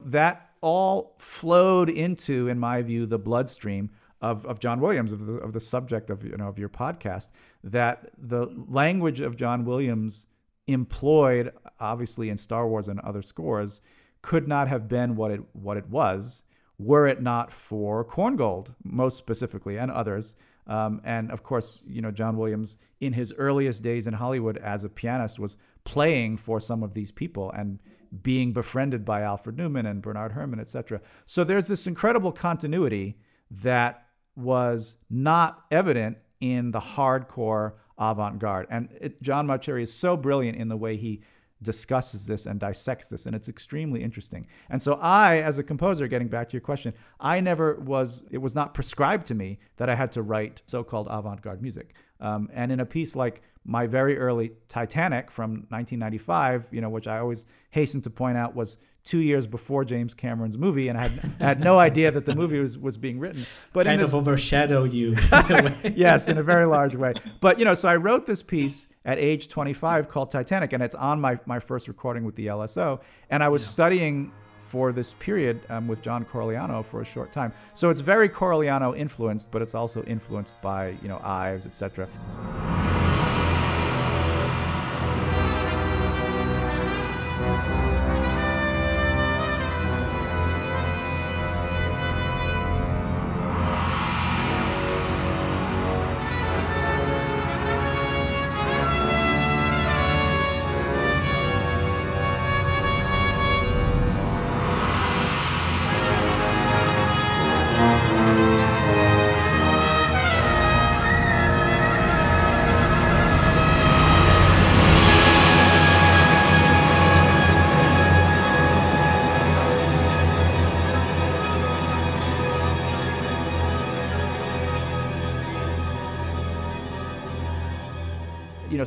that 0.00 0.50
all 0.60 1.16
flowed 1.18 1.90
into, 1.90 2.48
in 2.48 2.58
my 2.58 2.82
view, 2.82 3.06
the 3.06 3.18
bloodstream 3.18 3.90
of, 4.20 4.46
of 4.46 4.58
John 4.58 4.80
Williams, 4.80 5.12
of 5.12 5.26
the, 5.26 5.34
of 5.34 5.52
the 5.52 5.60
subject 5.60 6.08
of, 6.08 6.24
you 6.24 6.36
know, 6.36 6.48
of 6.48 6.58
your 6.58 6.68
podcast, 6.68 7.30
that 7.62 8.10
the 8.16 8.46
language 8.68 9.20
of 9.20 9.36
John 9.36 9.64
Williams 9.64 10.26
employed, 10.66 11.52
obviously, 11.78 12.30
in 12.30 12.38
Star 12.38 12.66
Wars 12.66 12.88
and 12.88 12.98
other 13.00 13.22
scores, 13.22 13.82
could 14.22 14.48
not 14.48 14.68
have 14.68 14.88
been 14.88 15.16
what 15.16 15.30
it, 15.30 15.40
what 15.52 15.76
it 15.76 15.88
was 15.90 16.42
were 16.78 17.06
it 17.06 17.22
not 17.22 17.52
for 17.52 18.04
Korngold, 18.04 18.74
most 18.82 19.16
specifically, 19.16 19.76
and 19.76 19.90
others. 19.90 20.34
Um, 20.66 21.00
and 21.04 21.30
of 21.30 21.42
course, 21.42 21.84
you 21.86 22.00
know, 22.00 22.10
John 22.10 22.36
Williams, 22.36 22.76
in 23.00 23.12
his 23.12 23.32
earliest 23.36 23.82
days 23.82 24.06
in 24.06 24.14
Hollywood 24.14 24.56
as 24.58 24.82
a 24.82 24.88
pianist, 24.88 25.38
was 25.38 25.56
playing 25.84 26.38
for 26.38 26.60
some 26.60 26.82
of 26.82 26.94
these 26.94 27.10
people 27.10 27.50
and 27.52 27.78
being 28.22 28.52
befriended 28.52 29.04
by 29.04 29.22
Alfred 29.22 29.56
Newman 29.56 29.86
and 29.86 30.00
Bernard 30.00 30.32
Herrmann, 30.32 30.60
etc. 30.60 31.00
So 31.26 31.44
there's 31.44 31.66
this 31.66 31.86
incredible 31.86 32.32
continuity 32.32 33.18
that 33.50 34.06
was 34.36 34.96
not 35.10 35.64
evident 35.70 36.18
in 36.40 36.70
the 36.70 36.80
hardcore 36.80 37.74
avant-garde. 37.98 38.66
And 38.70 38.88
it, 39.00 39.22
John 39.22 39.46
Mauceri 39.46 39.82
is 39.82 39.92
so 39.92 40.16
brilliant 40.16 40.58
in 40.58 40.68
the 40.68 40.76
way 40.76 40.96
he 40.96 41.22
discusses 41.62 42.26
this 42.26 42.46
and 42.46 42.60
dissects 42.60 43.08
this, 43.08 43.26
and 43.26 43.34
it's 43.34 43.48
extremely 43.48 44.02
interesting. 44.02 44.46
And 44.68 44.80
so, 44.82 44.94
I, 44.94 45.38
as 45.38 45.58
a 45.58 45.62
composer, 45.62 46.08
getting 46.08 46.28
back 46.28 46.48
to 46.48 46.52
your 46.52 46.60
question, 46.60 46.94
I 47.20 47.40
never 47.40 47.76
was, 47.76 48.24
it 48.30 48.38
was 48.38 48.54
not 48.54 48.74
prescribed 48.74 49.26
to 49.28 49.34
me 49.34 49.58
that 49.76 49.88
I 49.88 49.94
had 49.94 50.12
to 50.12 50.22
write 50.22 50.62
so 50.66 50.84
called 50.84 51.06
avant 51.10 51.42
garde 51.42 51.62
music. 51.62 51.94
Um, 52.20 52.48
and 52.52 52.70
in 52.70 52.80
a 52.80 52.86
piece 52.86 53.16
like 53.16 53.42
my 53.64 53.86
very 53.86 54.18
early 54.18 54.52
Titanic 54.68 55.30
from 55.30 55.66
1995, 55.68 56.68
you 56.70 56.80
know, 56.80 56.90
which 56.90 57.06
I 57.06 57.18
always 57.18 57.46
hasten 57.70 58.00
to 58.02 58.10
point 58.10 58.36
out 58.36 58.54
was 58.54 58.78
two 59.04 59.18
years 59.18 59.46
before 59.46 59.84
James 59.84 60.14
Cameron's 60.14 60.56
movie, 60.56 60.88
and 60.88 60.98
I 60.98 61.08
had, 61.08 61.32
I 61.40 61.44
had 61.44 61.60
no 61.60 61.78
idea 61.90 62.10
that 62.10 62.24
the 62.24 62.34
movie 62.34 62.58
was, 62.58 62.76
was 62.76 62.96
being 62.96 63.18
written. 63.18 63.46
But 63.72 63.86
kind 63.86 64.00
this, 64.00 64.10
of 64.10 64.14
overshadow 64.14 64.84
you. 64.84 65.16
yes, 65.94 66.28
in 66.28 66.38
a 66.38 66.42
very 66.42 66.66
large 66.66 66.94
way. 66.94 67.14
But 67.40 67.58
you 67.58 67.64
know, 67.66 67.74
so 67.74 67.88
I 67.88 67.96
wrote 67.96 68.26
this 68.26 68.42
piece 68.42 68.88
at 69.04 69.18
age 69.18 69.48
25 69.48 70.08
called 70.08 70.30
Titanic, 70.30 70.72
and 70.72 70.82
it's 70.82 70.94
on 70.94 71.20
my 71.20 71.38
my 71.44 71.58
first 71.58 71.88
recording 71.88 72.24
with 72.24 72.36
the 72.36 72.46
LSO, 72.46 73.00
and 73.28 73.42
I 73.42 73.48
was 73.48 73.62
yeah. 73.62 73.70
studying 73.70 74.32
for 74.68 74.92
this 74.92 75.14
period 75.14 75.60
um, 75.68 75.86
with 75.86 76.00
John 76.00 76.24
Corigliano 76.24 76.84
for 76.84 77.02
a 77.02 77.04
short 77.04 77.32
time. 77.32 77.52
So 77.74 77.90
it's 77.90 78.00
very 78.00 78.28
Corigliano 78.28 78.96
influenced, 78.96 79.50
but 79.50 79.62
it's 79.62 79.74
also 79.74 80.02
influenced 80.04 80.60
by 80.62 80.96
you 81.02 81.08
know 81.08 81.20
Ives, 81.22 81.66
etc. 81.66 82.08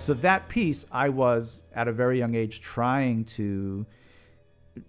so 0.08 0.14
that 0.14 0.48
piece, 0.48 0.86
I 0.90 1.10
was 1.10 1.64
at 1.76 1.90
a 1.90 1.92
very 1.92 2.18
young 2.18 2.34
age 2.34 2.62
trying 2.62 3.26
to 3.26 3.86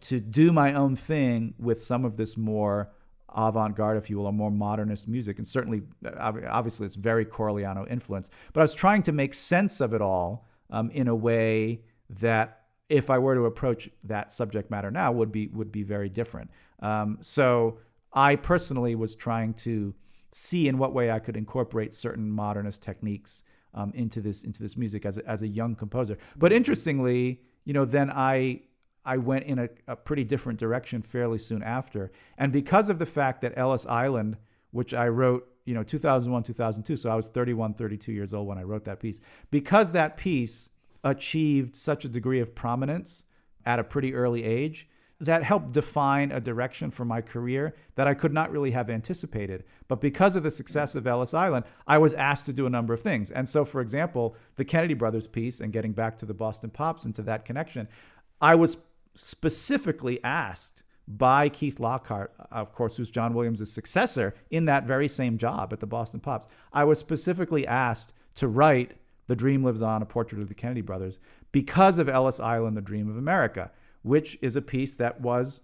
to 0.01 0.21
do 0.21 0.53
my 0.53 0.75
own 0.75 0.95
thing 0.95 1.55
with 1.59 1.83
some 1.83 2.05
of 2.05 2.17
this 2.17 2.37
more 2.37 2.93
avant-garde, 3.35 3.97
if 3.97 4.09
you 4.09 4.19
will, 4.19 4.27
or 4.27 4.33
more 4.33 4.53
modernist 4.53 5.09
music, 5.09 5.39
and 5.39 5.47
certainly, 5.47 5.83
obviously, 6.49 6.87
it's 6.87 6.95
very 6.95 7.25
Corigliano 7.25 7.91
influence. 7.91 8.31
But 8.53 8.61
I 8.61 8.63
was 8.63 8.75
trying 8.75 9.03
to 9.05 9.13
make 9.13 9.35
sense 9.35 9.81
of 9.81 9.93
it 9.93 10.01
all 10.01 10.47
um, 10.71 10.89
in 10.93 11.09
a 11.09 11.17
way 11.17 11.81
that, 12.21 12.63
if 12.89 13.11
I 13.11 13.19
were 13.19 13.35
to 13.35 13.47
approach 13.47 13.91
that 14.05 14.31
subject 14.31 14.71
matter 14.71 14.93
now, 14.93 15.11
would 15.11 15.33
be 15.33 15.49
would 15.49 15.73
be 15.73 15.83
very 15.83 16.09
different. 16.09 16.49
Um, 16.79 17.19
so 17.23 17.79
I 18.13 18.37
personally 18.37 18.95
was 18.95 19.17
trying 19.17 19.55
to 19.55 19.95
see 20.31 20.69
in 20.69 20.79
what 20.79 20.93
way 20.95 21.11
I 21.11 21.19
could 21.19 21.37
incorporate 21.37 21.93
certain 21.93 22.31
modernist 22.31 22.83
techniques 22.83 23.43
um, 23.75 23.93
into 23.95 24.21
this 24.21 24.45
into 24.45 24.63
this 24.63 24.77
music 24.77 25.05
as 25.05 25.19
a, 25.19 25.29
as 25.29 25.43
a 25.43 25.49
young 25.49 25.75
composer. 25.75 26.19
But 26.37 26.53
interestingly, 26.53 27.43
you 27.65 27.73
know, 27.73 27.85
then 27.85 28.11
I 28.11 28.63
I 29.05 29.17
went 29.17 29.45
in 29.45 29.59
a, 29.59 29.69
a 29.87 29.97
pretty 29.97 30.25
different 30.25 30.59
direction 30.59 31.03
fairly 31.03 31.39
soon 31.39 31.63
after, 31.63 32.13
and 32.37 32.53
because 32.53 32.91
of 32.91 32.99
the 32.99 33.07
fact 33.07 33.43
that 33.43 33.53
Ellis 33.57 33.87
Island, 33.87 34.37
which 34.71 34.95
I 34.95 35.09
wrote 35.09 35.47
you 35.65 35.75
know 35.75 35.83
2001 35.83 36.45
2002 36.45 36.97
so 36.97 37.11
i 37.11 37.15
was 37.15 37.29
31 37.29 37.75
32 37.75 38.11
years 38.11 38.33
old 38.33 38.49
when 38.49 38.57
i 38.57 38.63
wrote 38.63 38.87
that 38.87 39.01
piece 39.01 39.21
because 39.51 39.93
that 39.93 40.17
piece 40.17 40.71
achieved 41.05 41.77
such 41.77 42.07
a 42.07 42.09
degree 42.09 42.41
of 42.41 42.55
prominence 42.55 43.25
at 43.67 43.79
a 43.79 43.85
pretty 43.85 44.15
early 44.15 44.45
age 44.45 44.89
that 45.21 45.43
helped 45.43 45.73
define 45.73 46.31
a 46.31 46.41
direction 46.41 46.91
for 46.91 47.05
my 47.05 47.21
career 47.21 47.75
that 47.97 48.07
I 48.07 48.15
could 48.15 48.33
not 48.33 48.53
really 48.53 48.71
have 48.71 48.89
anticipated. 48.89 49.65
But 49.89 50.01
because 50.01 50.37
of 50.37 50.45
the 50.45 50.51
success 50.51 50.95
of 50.95 51.07
Ellis 51.07 51.35
Island, 51.35 51.65
I 51.89 51.99
was 51.99 52.13
asked 52.15 52.47
to 52.47 52.53
do 52.53 52.67
a 52.67 52.71
number 52.71 52.95
of 52.95 53.03
things. 53.03 53.31
And 53.31 53.49
so, 53.49 53.65
for 53.65 53.81
example, 53.81 54.37
the 54.55 54.65
Kennedy 54.65 54.95
Brothers 54.95 55.27
piece, 55.27 55.61
and 55.61 55.73
getting 55.73 55.93
back 55.93 56.17
to 56.19 56.27
the 56.27 56.35
Boston 56.35 56.71
Pops 56.71 57.05
and 57.05 57.15
to 57.17 57.23
that 57.23 57.45
connection, 57.45 57.89
I 58.41 58.55
was 58.55 58.77
specifically 59.15 60.23
asked 60.23 60.85
by 61.09 61.49
Keith 61.49 61.81
Lockhart, 61.81 62.33
of 62.53 62.73
course, 62.73 62.97
who's 62.97 63.11
John 63.11 63.35
Williams' 63.35 63.73
successor 63.73 64.35
in 64.51 64.67
that 64.67 64.85
very 64.85 65.09
same 65.09 65.39
job 65.39 65.73
at 65.73 65.81
the 65.81 65.87
Boston 65.87 66.21
Pops. 66.21 66.47
I 66.73 66.85
was 66.85 66.99
specifically 66.99 67.67
asked 67.67 68.13
to 68.37 68.47
write 68.47 68.93
The 69.27 69.35
Dream 69.35 69.65
Lives 69.65 69.83
On, 69.83 70.03
a 70.03 70.07
portrait 70.07 70.41
of 70.41 70.49
the 70.49 70.55
Kennedy 70.55 70.83
brothers, 70.83 71.19
because 71.51 71.99
of 71.99 72.09
Ellis 72.09 72.39
Island, 72.39 72.77
The 72.77 72.83
Dream 72.83 73.09
of 73.09 73.17
America, 73.17 73.73
which 74.09 74.39
is 74.41 74.57
a 74.57 74.63
piece 74.63 74.97
that 74.97 75.21
was 75.21 75.61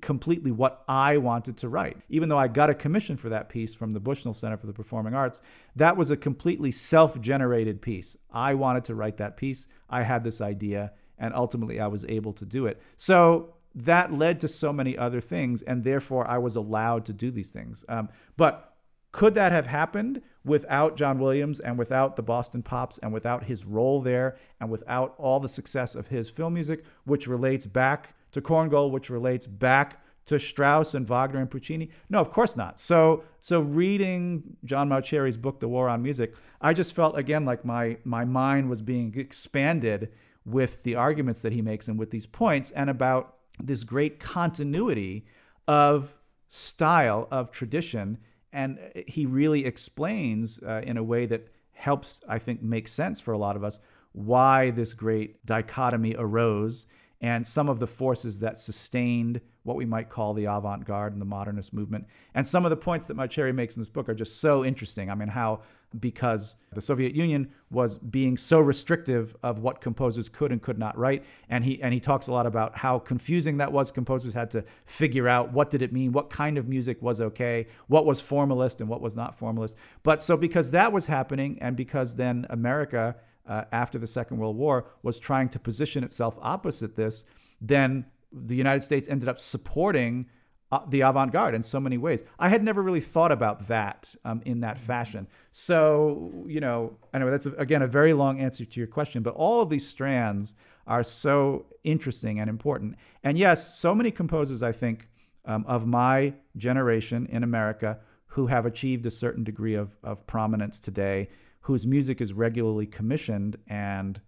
completely 0.00 0.50
what 0.50 0.82
I 0.88 1.18
wanted 1.18 1.56
to 1.58 1.68
write. 1.68 1.98
Even 2.08 2.28
though 2.28 2.38
I 2.38 2.48
got 2.48 2.70
a 2.70 2.74
commission 2.74 3.16
for 3.16 3.28
that 3.28 3.48
piece 3.48 3.74
from 3.74 3.92
the 3.92 4.00
Bushnell 4.00 4.34
Center 4.34 4.56
for 4.56 4.66
the 4.66 4.72
Performing 4.72 5.14
Arts, 5.14 5.42
that 5.76 5.96
was 5.96 6.10
a 6.10 6.16
completely 6.16 6.70
self 6.70 7.20
generated 7.20 7.82
piece. 7.82 8.16
I 8.32 8.54
wanted 8.54 8.84
to 8.84 8.94
write 8.94 9.18
that 9.18 9.36
piece. 9.36 9.68
I 9.88 10.02
had 10.02 10.24
this 10.24 10.40
idea, 10.40 10.92
and 11.18 11.34
ultimately 11.34 11.78
I 11.78 11.86
was 11.86 12.04
able 12.06 12.32
to 12.32 12.44
do 12.46 12.66
it. 12.66 12.80
So 12.96 13.54
that 13.74 14.12
led 14.12 14.40
to 14.40 14.48
so 14.48 14.72
many 14.72 14.96
other 14.96 15.20
things, 15.20 15.62
and 15.62 15.84
therefore 15.84 16.26
I 16.26 16.38
was 16.38 16.56
allowed 16.56 17.04
to 17.06 17.12
do 17.12 17.30
these 17.30 17.52
things. 17.52 17.84
Um, 17.88 18.08
but 18.36 18.75
could 19.16 19.32
that 19.32 19.50
have 19.50 19.64
happened 19.64 20.20
without 20.44 20.94
John 20.94 21.18
Williams 21.18 21.58
and 21.58 21.78
without 21.78 22.16
the 22.16 22.22
Boston 22.22 22.62
Pops 22.62 22.98
and 22.98 23.14
without 23.14 23.44
his 23.44 23.64
role 23.64 24.02
there 24.02 24.36
and 24.60 24.70
without 24.70 25.14
all 25.16 25.40
the 25.40 25.48
success 25.48 25.94
of 25.94 26.08
his 26.08 26.28
film 26.28 26.52
music, 26.52 26.84
which 27.06 27.26
relates 27.26 27.66
back 27.66 28.14
to 28.32 28.42
Korngold, 28.42 28.90
which 28.90 29.08
relates 29.08 29.46
back 29.46 30.02
to 30.26 30.38
Strauss 30.38 30.92
and 30.92 31.08
Wagner 31.08 31.40
and 31.40 31.50
Puccini? 31.50 31.88
No, 32.10 32.20
of 32.20 32.30
course 32.30 32.58
not. 32.58 32.78
So, 32.78 33.24
so 33.40 33.60
reading 33.60 34.58
John 34.66 34.90
Mauceri's 34.90 35.38
book, 35.38 35.60
The 35.60 35.68
War 35.68 35.88
on 35.88 36.02
Music, 36.02 36.34
I 36.60 36.74
just 36.74 36.92
felt 36.92 37.16
again 37.16 37.46
like 37.46 37.64
my 37.64 37.96
my 38.04 38.26
mind 38.26 38.68
was 38.68 38.82
being 38.82 39.14
expanded 39.16 40.12
with 40.44 40.82
the 40.82 40.94
arguments 40.94 41.40
that 41.40 41.54
he 41.54 41.62
makes 41.62 41.88
and 41.88 41.98
with 41.98 42.10
these 42.10 42.26
points 42.26 42.70
and 42.72 42.90
about 42.90 43.36
this 43.58 43.82
great 43.82 44.20
continuity 44.20 45.24
of 45.66 46.18
style 46.48 47.28
of 47.30 47.50
tradition 47.50 48.18
and 48.56 48.78
he 49.06 49.26
really 49.26 49.66
explains 49.66 50.60
uh, 50.62 50.80
in 50.84 50.96
a 50.96 51.02
way 51.02 51.26
that 51.26 51.48
helps 51.72 52.20
i 52.28 52.38
think 52.38 52.62
make 52.62 52.88
sense 52.88 53.20
for 53.20 53.32
a 53.32 53.38
lot 53.38 53.54
of 53.54 53.62
us 53.62 53.78
why 54.12 54.70
this 54.70 54.94
great 54.94 55.44
dichotomy 55.44 56.14
arose 56.18 56.86
and 57.20 57.46
some 57.46 57.68
of 57.68 57.80
the 57.80 57.86
forces 57.86 58.40
that 58.40 58.58
sustained 58.58 59.40
what 59.62 59.76
we 59.76 59.84
might 59.84 60.08
call 60.08 60.32
the 60.32 60.44
avant-garde 60.44 61.12
and 61.12 61.20
the 61.20 61.26
modernist 61.26 61.72
movement. 61.72 62.06
And 62.34 62.46
some 62.46 62.64
of 62.64 62.70
the 62.70 62.76
points 62.76 63.06
that 63.06 63.16
Mauceri 63.16 63.54
makes 63.54 63.76
in 63.76 63.80
this 63.80 63.88
book 63.88 64.08
are 64.08 64.14
just 64.14 64.40
so 64.40 64.64
interesting. 64.64 65.10
I 65.10 65.14
mean 65.14 65.28
how 65.28 65.62
because 65.98 66.56
the 66.72 66.80
Soviet 66.80 67.14
Union 67.14 67.50
was 67.70 67.98
being 67.98 68.36
so 68.36 68.60
restrictive 68.60 69.34
of 69.42 69.60
what 69.60 69.80
composers 69.80 70.28
could 70.28 70.52
and 70.52 70.60
could 70.60 70.78
not 70.78 70.96
write. 70.98 71.24
And 71.48 71.64
he 71.64 71.80
and 71.82 71.94
he 71.94 72.00
talks 72.00 72.26
a 72.26 72.32
lot 72.32 72.46
about 72.46 72.78
how 72.78 72.98
confusing 72.98 73.56
that 73.58 73.72
was. 73.72 73.90
Composers 73.90 74.34
had 74.34 74.50
to 74.52 74.64
figure 74.84 75.28
out 75.28 75.52
what 75.52 75.70
did 75.70 75.82
it 75.82 75.92
mean, 75.92 76.12
what 76.12 76.30
kind 76.30 76.58
of 76.58 76.68
music 76.68 77.00
was 77.00 77.20
okay, 77.20 77.66
what 77.86 78.04
was 78.04 78.20
formalist 78.20 78.80
and 78.80 78.90
what 78.90 79.00
was 79.00 79.16
not 79.16 79.38
formalist. 79.38 79.76
But 80.02 80.20
so 80.20 80.36
because 80.36 80.70
that 80.72 80.92
was 80.92 81.06
happening, 81.06 81.58
and 81.60 81.76
because 81.76 82.16
then 82.16 82.46
America 82.50 83.16
uh, 83.46 83.64
after 83.72 83.98
the 83.98 84.06
Second 84.06 84.38
World 84.38 84.56
War 84.56 84.90
was 85.02 85.18
trying 85.18 85.48
to 85.50 85.58
position 85.58 86.04
itself 86.04 86.36
opposite 86.40 86.96
this, 86.96 87.24
then 87.60 88.06
the 88.32 88.56
United 88.56 88.82
States 88.82 89.08
ended 89.08 89.28
up 89.28 89.38
supporting 89.38 90.26
uh, 90.72 90.80
the 90.88 91.00
avant-garde 91.02 91.54
in 91.54 91.62
so 91.62 91.78
many 91.78 91.96
ways. 91.96 92.24
I 92.38 92.48
had 92.48 92.62
never 92.62 92.82
really 92.82 93.00
thought 93.00 93.30
about 93.30 93.68
that 93.68 94.14
um, 94.24 94.42
in 94.44 94.60
that 94.60 94.78
fashion. 94.78 95.28
So 95.50 96.44
you 96.46 96.60
know, 96.60 96.96
anyway, 97.14 97.30
that's 97.30 97.46
a, 97.46 97.52
again 97.52 97.82
a 97.82 97.86
very 97.86 98.12
long 98.12 98.40
answer 98.40 98.64
to 98.64 98.80
your 98.80 98.88
question. 98.88 99.22
But 99.22 99.34
all 99.34 99.60
of 99.60 99.70
these 99.70 99.86
strands 99.86 100.54
are 100.86 101.02
so 101.02 101.66
interesting 101.84 102.38
and 102.40 102.48
important. 102.48 102.96
And 103.22 103.36
yes, 103.36 103.76
so 103.78 103.94
many 103.94 104.10
composers 104.10 104.62
I 104.62 104.72
think 104.72 105.08
um, 105.44 105.64
of 105.66 105.86
my 105.86 106.34
generation 106.56 107.26
in 107.30 107.42
America 107.42 107.98
who 108.36 108.48
have 108.48 108.66
achieved 108.66 109.06
a 109.06 109.10
certain 109.10 109.44
degree 109.44 109.74
of, 109.74 109.96
of 110.02 110.26
prominence 110.26 110.78
today, 110.78 111.28
whose 111.60 111.86
music 111.86 112.20
is 112.20 112.32
regularly 112.32 112.86
commissioned 112.86 113.56
and 113.66 114.20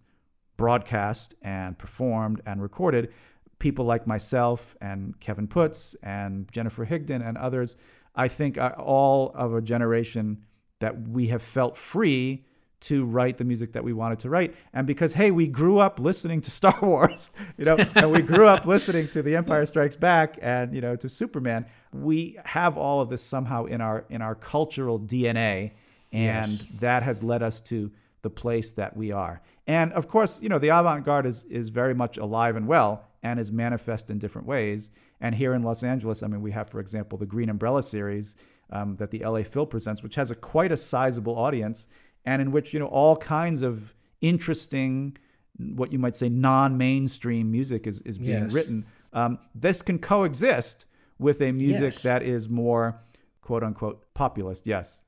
broadcast 0.57 1.35
and 1.41 1.77
performed 1.77 2.41
and 2.45 2.61
recorded 2.61 3.13
people 3.59 3.85
like 3.85 4.07
myself 4.07 4.75
and 4.81 5.19
Kevin 5.19 5.47
Puts 5.47 5.95
and 6.01 6.51
Jennifer 6.51 6.85
Higdon 6.85 7.27
and 7.27 7.37
others, 7.37 7.77
I 8.15 8.27
think 8.27 8.57
are 8.57 8.73
all 8.73 9.31
of 9.35 9.53
a 9.53 9.61
generation 9.61 10.45
that 10.79 11.07
we 11.07 11.27
have 11.27 11.41
felt 11.41 11.77
free 11.77 12.45
to 12.81 13.03
write 13.03 13.37
the 13.37 13.43
music 13.43 13.73
that 13.73 13.83
we 13.83 13.91
wanted 13.91 14.19
to 14.19 14.29
write. 14.29 14.55
And 14.73 14.87
because, 14.87 15.13
hey, 15.13 15.31
we 15.31 15.47
grew 15.47 15.79
up 15.79 15.99
listening 15.99 16.39
to 16.41 16.51
Star 16.59 16.77
Wars, 16.81 17.31
you 17.57 17.65
know, 17.65 17.77
and 17.95 18.11
we 18.11 18.21
grew 18.21 18.47
up 18.47 18.65
listening 18.65 19.09
to 19.09 19.21
The 19.21 19.35
Empire 19.35 19.65
Strikes 19.65 19.97
Back 19.97 20.39
and, 20.41 20.73
you 20.73 20.79
know, 20.79 20.95
to 20.95 21.09
Superman, 21.09 21.65
we 21.93 22.37
have 22.45 22.77
all 22.77 23.01
of 23.01 23.09
this 23.09 23.21
somehow 23.21 23.65
in 23.65 23.81
our 23.81 24.05
in 24.09 24.21
our 24.21 24.35
cultural 24.35 24.99
DNA. 24.99 25.71
And 26.11 26.47
yes. 26.47 26.71
that 26.79 27.03
has 27.03 27.21
led 27.21 27.43
us 27.43 27.61
to 27.61 27.91
the 28.23 28.29
place 28.29 28.71
that 28.73 28.97
we 28.97 29.11
are. 29.11 29.41
And 29.67 29.93
of 29.93 30.07
course, 30.07 30.39
you 30.41 30.49
know, 30.49 30.57
the 30.57 30.69
avant-garde 30.69 31.25
is 31.25 31.43
is 31.45 31.69
very 31.69 31.93
much 31.93 32.17
alive 32.17 32.55
and 32.55 32.67
well 32.67 33.08
and 33.23 33.39
is 33.39 33.51
manifest 33.51 34.09
in 34.09 34.17
different 34.17 34.47
ways. 34.47 34.91
And 35.19 35.35
here 35.35 35.53
in 35.53 35.63
Los 35.63 35.83
Angeles, 35.83 36.23
I 36.23 36.27
mean, 36.27 36.41
we 36.41 36.51
have, 36.51 36.69
for 36.69 36.79
example, 36.79 37.17
the 37.17 37.25
Green 37.25 37.49
Umbrella 37.49 37.83
series 37.83 38.35
um, 38.71 38.95
that 38.97 39.11
the 39.11 39.19
LA 39.19 39.43
Phil 39.43 39.65
presents, 39.65 40.03
which 40.03 40.15
has 40.15 40.31
a 40.31 40.35
quite 40.35 40.71
a 40.71 40.77
sizable 40.77 41.37
audience, 41.37 41.87
and 42.25 42.41
in 42.41 42.51
which 42.51 42.73
you 42.73 42.79
know 42.79 42.87
all 42.87 43.15
kinds 43.15 43.61
of 43.61 43.93
interesting, 44.21 45.17
what 45.57 45.91
you 45.91 45.99
might 45.99 46.15
say, 46.15 46.29
non-mainstream 46.29 47.51
music 47.51 47.87
is 47.87 48.01
is 48.01 48.17
being 48.17 48.43
yes. 48.43 48.53
written. 48.53 48.85
Um, 49.11 49.39
this 49.55 49.81
can 49.81 49.99
coexist 49.99 50.85
with 51.17 51.41
a 51.41 51.51
music 51.51 51.81
yes. 51.81 52.03
that 52.03 52.23
is 52.23 52.47
more, 52.47 53.01
quote 53.41 53.63
unquote, 53.63 54.13
populist. 54.13 54.67
Yes. 54.67 55.01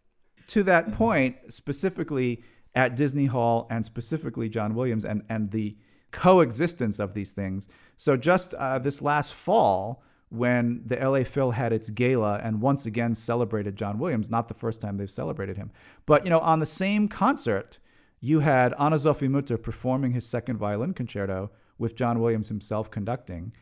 To 0.48 0.64
that 0.64 0.92
point, 0.92 1.38
specifically 1.50 2.44
at 2.74 2.96
Disney 2.96 3.28
Hall, 3.28 3.68
and 3.70 3.86
specifically 3.86 4.50
John 4.50 4.74
Williams, 4.74 5.06
and 5.06 5.24
and 5.30 5.52
the 5.52 5.78
coexistence 6.12 7.00
of 7.00 7.14
these 7.14 7.34
things. 7.34 7.68
So 7.98 8.18
just 8.18 8.54
uh, 8.56 8.80
this 8.80 9.02
last 9.02 9.34
fall, 9.34 10.04
when 10.30 10.82
the 10.86 10.96
LA 10.96 11.24
Phil 11.24 11.52
had 11.52 11.74
its 11.74 11.90
gala 11.90 12.40
and 12.42 12.62
once 12.62 12.86
again 12.86 13.14
celebrated 13.14 13.76
John 13.76 14.00
Williams, 14.00 14.30
not 14.30 14.48
the 14.48 14.54
first 14.54 14.80
time 14.80 14.98
they've 14.98 15.10
celebrated 15.10 15.58
him, 15.58 15.72
but 16.06 16.24
you 16.24 16.30
know, 16.30 16.40
on 16.40 16.60
the 16.60 16.66
same 16.66 17.08
concert, 17.08 17.80
you 18.22 18.40
had 18.40 18.74
Anne-Sophie 18.80 19.28
Mutter 19.28 19.58
performing 19.58 20.14
his 20.14 20.26
second 20.26 20.58
violin 20.58 20.94
concerto 20.94 21.52
with 21.78 21.96
John 21.96 22.20
Williams 22.20 22.48
himself 22.48 22.90
conducting, 22.90 23.54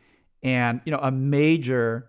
and 0.42 0.80
you 0.84 0.92
know, 0.92 1.00
a 1.02 1.10
major 1.10 2.06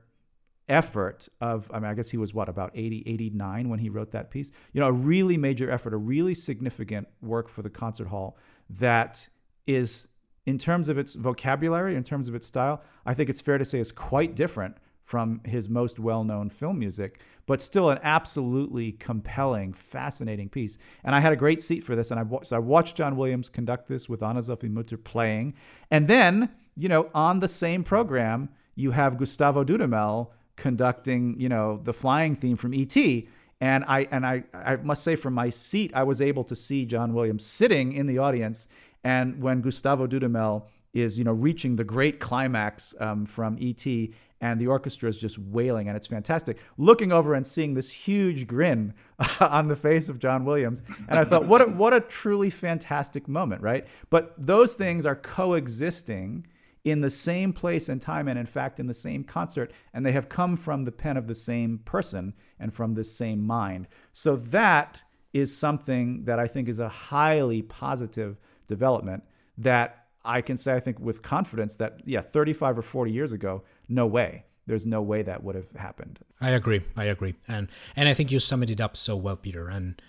effort 0.70 1.28
of 1.42 1.70
i 1.74 1.80
mean 1.80 1.92
i 1.92 1.94
guess 1.94 2.12
he 2.12 2.18
was 2.18 2.34
what 2.34 2.48
about 2.48 2.72
80 2.74 3.04
89 3.06 3.68
when 3.68 3.80
he 3.80 3.90
wrote 3.90 4.12
that 4.12 4.32
piece 4.32 4.52
you 4.72 4.80
know 4.80 4.88
a 4.88 4.92
really 4.92 5.36
major 5.36 5.70
effort 5.70 5.94
a 5.94 5.98
really 5.98 6.34
significant 6.34 7.10
work 7.22 7.50
for 7.50 7.62
the 7.62 7.70
concert 7.70 8.08
hall 8.08 8.38
that 8.70 9.28
is 9.68 10.08
in 10.46 10.58
terms 10.58 10.90
of 10.90 10.98
its 10.98 11.16
vocabulary, 11.16 11.96
in 11.96 12.04
terms 12.04 12.28
of 12.28 12.36
its 12.36 12.48
style, 12.48 12.82
I 13.06 13.14
think 13.14 13.30
it's 13.30 13.42
fair 13.42 13.58
to 13.58 13.66
say 13.66 13.80
is 13.80 13.92
quite 13.92 14.36
different 14.36 14.78
from 15.04 15.42
his 15.44 15.68
most 15.68 16.00
well-known 16.00 16.50
film 16.50 16.80
music, 16.80 17.20
but 17.46 17.62
still 17.62 17.90
an 17.90 18.00
absolutely 18.02 18.94
compelling, 18.94 19.74
fascinating 19.74 20.48
piece. 20.48 20.78
And 21.04 21.14
I 21.14 21.20
had 21.20 21.34
a 21.34 21.36
great 21.36 21.60
seat 21.60 21.84
for 21.84 21.96
this, 21.96 22.12
and 22.12 22.20
I 22.20 22.44
so 22.44 22.56
I 22.56 22.60
watched 22.60 22.96
John 22.96 23.18
Williams 23.18 23.50
conduct 23.50 23.88
this 23.88 24.08
with 24.08 24.24
Anne-Sophie 24.24 24.70
Mutter 24.70 24.98
playing, 24.98 25.54
and 25.90 26.08
then 26.08 26.50
you 26.78 26.88
know 26.88 27.10
on 27.14 27.40
the 27.40 27.48
same 27.50 27.84
program 27.84 28.50
you 28.76 28.92
have 28.92 29.18
Gustavo 29.18 29.64
Dudamel 29.66 30.30
conducting 30.56 31.38
you 31.40 31.50
know 31.50 31.76
the 31.76 31.94
flying 31.94 32.36
theme 32.36 32.56
from 32.56 32.74
E.T. 32.74 33.28
And 33.60 33.84
I 33.88 34.08
and 34.12 34.26
I 34.26 34.46
I 34.54 34.78
must 34.78 35.04
say 35.04 35.16
from 35.16 35.34
my 35.34 35.50
seat 35.50 35.92
I 35.94 36.04
was 36.04 36.22
able 36.22 36.44
to 36.46 36.56
see 36.56 36.86
John 36.86 37.14
Williams 37.14 37.46
sitting 37.46 37.92
in 37.92 38.06
the 38.08 38.18
audience 38.18 38.68
and 39.04 39.42
when 39.42 39.62
Gustavo 39.62 40.08
Dudamel 40.08 40.64
is, 40.94 41.18
you 41.18 41.24
know, 41.24 41.32
reaching 41.32 41.76
the 41.76 41.84
great 41.84 42.20
climax 42.20 42.94
um, 43.00 43.26
from 43.26 43.58
E.T. 43.60 44.14
and 44.42 44.60
the 44.60 44.68
orchestra 44.68 45.10
is 45.10 45.18
just 45.18 45.40
wailing, 45.40 45.88
and 45.88 45.96
it's 45.96 46.08
fantastic. 46.08 46.58
Looking 46.78 47.12
over 47.12 47.34
and 47.34 47.48
seeing 47.48 47.74
this 47.74 47.92
huge 47.92 48.46
grin 48.46 48.94
on 49.40 49.68
the 49.68 49.76
face 49.76 50.10
of 50.10 50.20
John 50.20 50.44
Williams, 50.44 50.82
and 51.08 51.18
I 51.18 51.24
thought, 51.24 51.46
what 51.46 51.62
a, 51.62 51.66
what 51.66 51.94
a 51.94 52.02
truly 52.02 52.50
fantastic 52.50 53.28
moment, 53.28 53.62
right? 53.62 53.88
But 54.10 54.34
those 54.38 54.74
things 54.74 55.06
are 55.06 55.16
coexisting 55.16 56.46
in 56.84 57.02
the 57.02 57.12
same 57.12 57.54
place 57.54 57.90
and 57.90 58.02
time, 58.02 58.28
and 58.28 58.40
in 58.40 58.46
fact, 58.46 58.80
in 58.80 58.88
the 58.88 58.94
same 58.94 59.24
concert, 59.24 59.72
and 59.94 60.06
they 60.06 60.12
have 60.12 60.30
come 60.30 60.58
from 60.58 60.84
the 60.84 60.92
pen 60.92 61.16
of 61.16 61.28
the 61.28 61.36
same 61.36 61.80
person 61.86 62.34
and 62.60 62.74
from 62.74 62.96
the 62.96 63.04
same 63.04 63.46
mind. 63.46 63.88
So 64.12 64.36
that 64.36 65.02
is 65.32 65.56
something 65.56 66.26
that 66.26 66.40
I 66.40 66.48
think 66.48 66.68
is 66.68 66.80
a 66.80 66.90
highly 66.90 67.62
positive 67.62 68.38
development 68.72 69.24
that 69.58 70.08
I 70.24 70.42
can 70.42 70.58
say, 70.58 70.74
I 70.74 70.80
think, 70.80 71.00
with 71.00 71.22
confidence 71.22 71.76
that, 71.78 72.00
yeah, 72.06 72.22
35 72.22 72.80
or 72.80 72.82
40 72.82 73.12
years 73.12 73.32
ago, 73.32 73.64
no 73.88 74.06
way. 74.08 74.46
There's 74.68 74.86
no 74.86 75.02
way 75.02 75.22
that 75.24 75.44
would 75.44 75.56
have 75.56 75.72
happened. 75.76 76.20
I 76.40 76.52
agree. 76.52 76.82
I 76.96 77.06
agree. 77.06 77.36
And 77.48 77.68
and 77.96 78.08
I 78.08 78.14
think 78.14 78.32
you 78.32 78.40
summed 78.40 78.70
it 78.70 78.80
up 78.80 78.96
so 78.96 79.16
well, 79.16 79.36
Peter. 79.36 79.68
And 79.70 80.02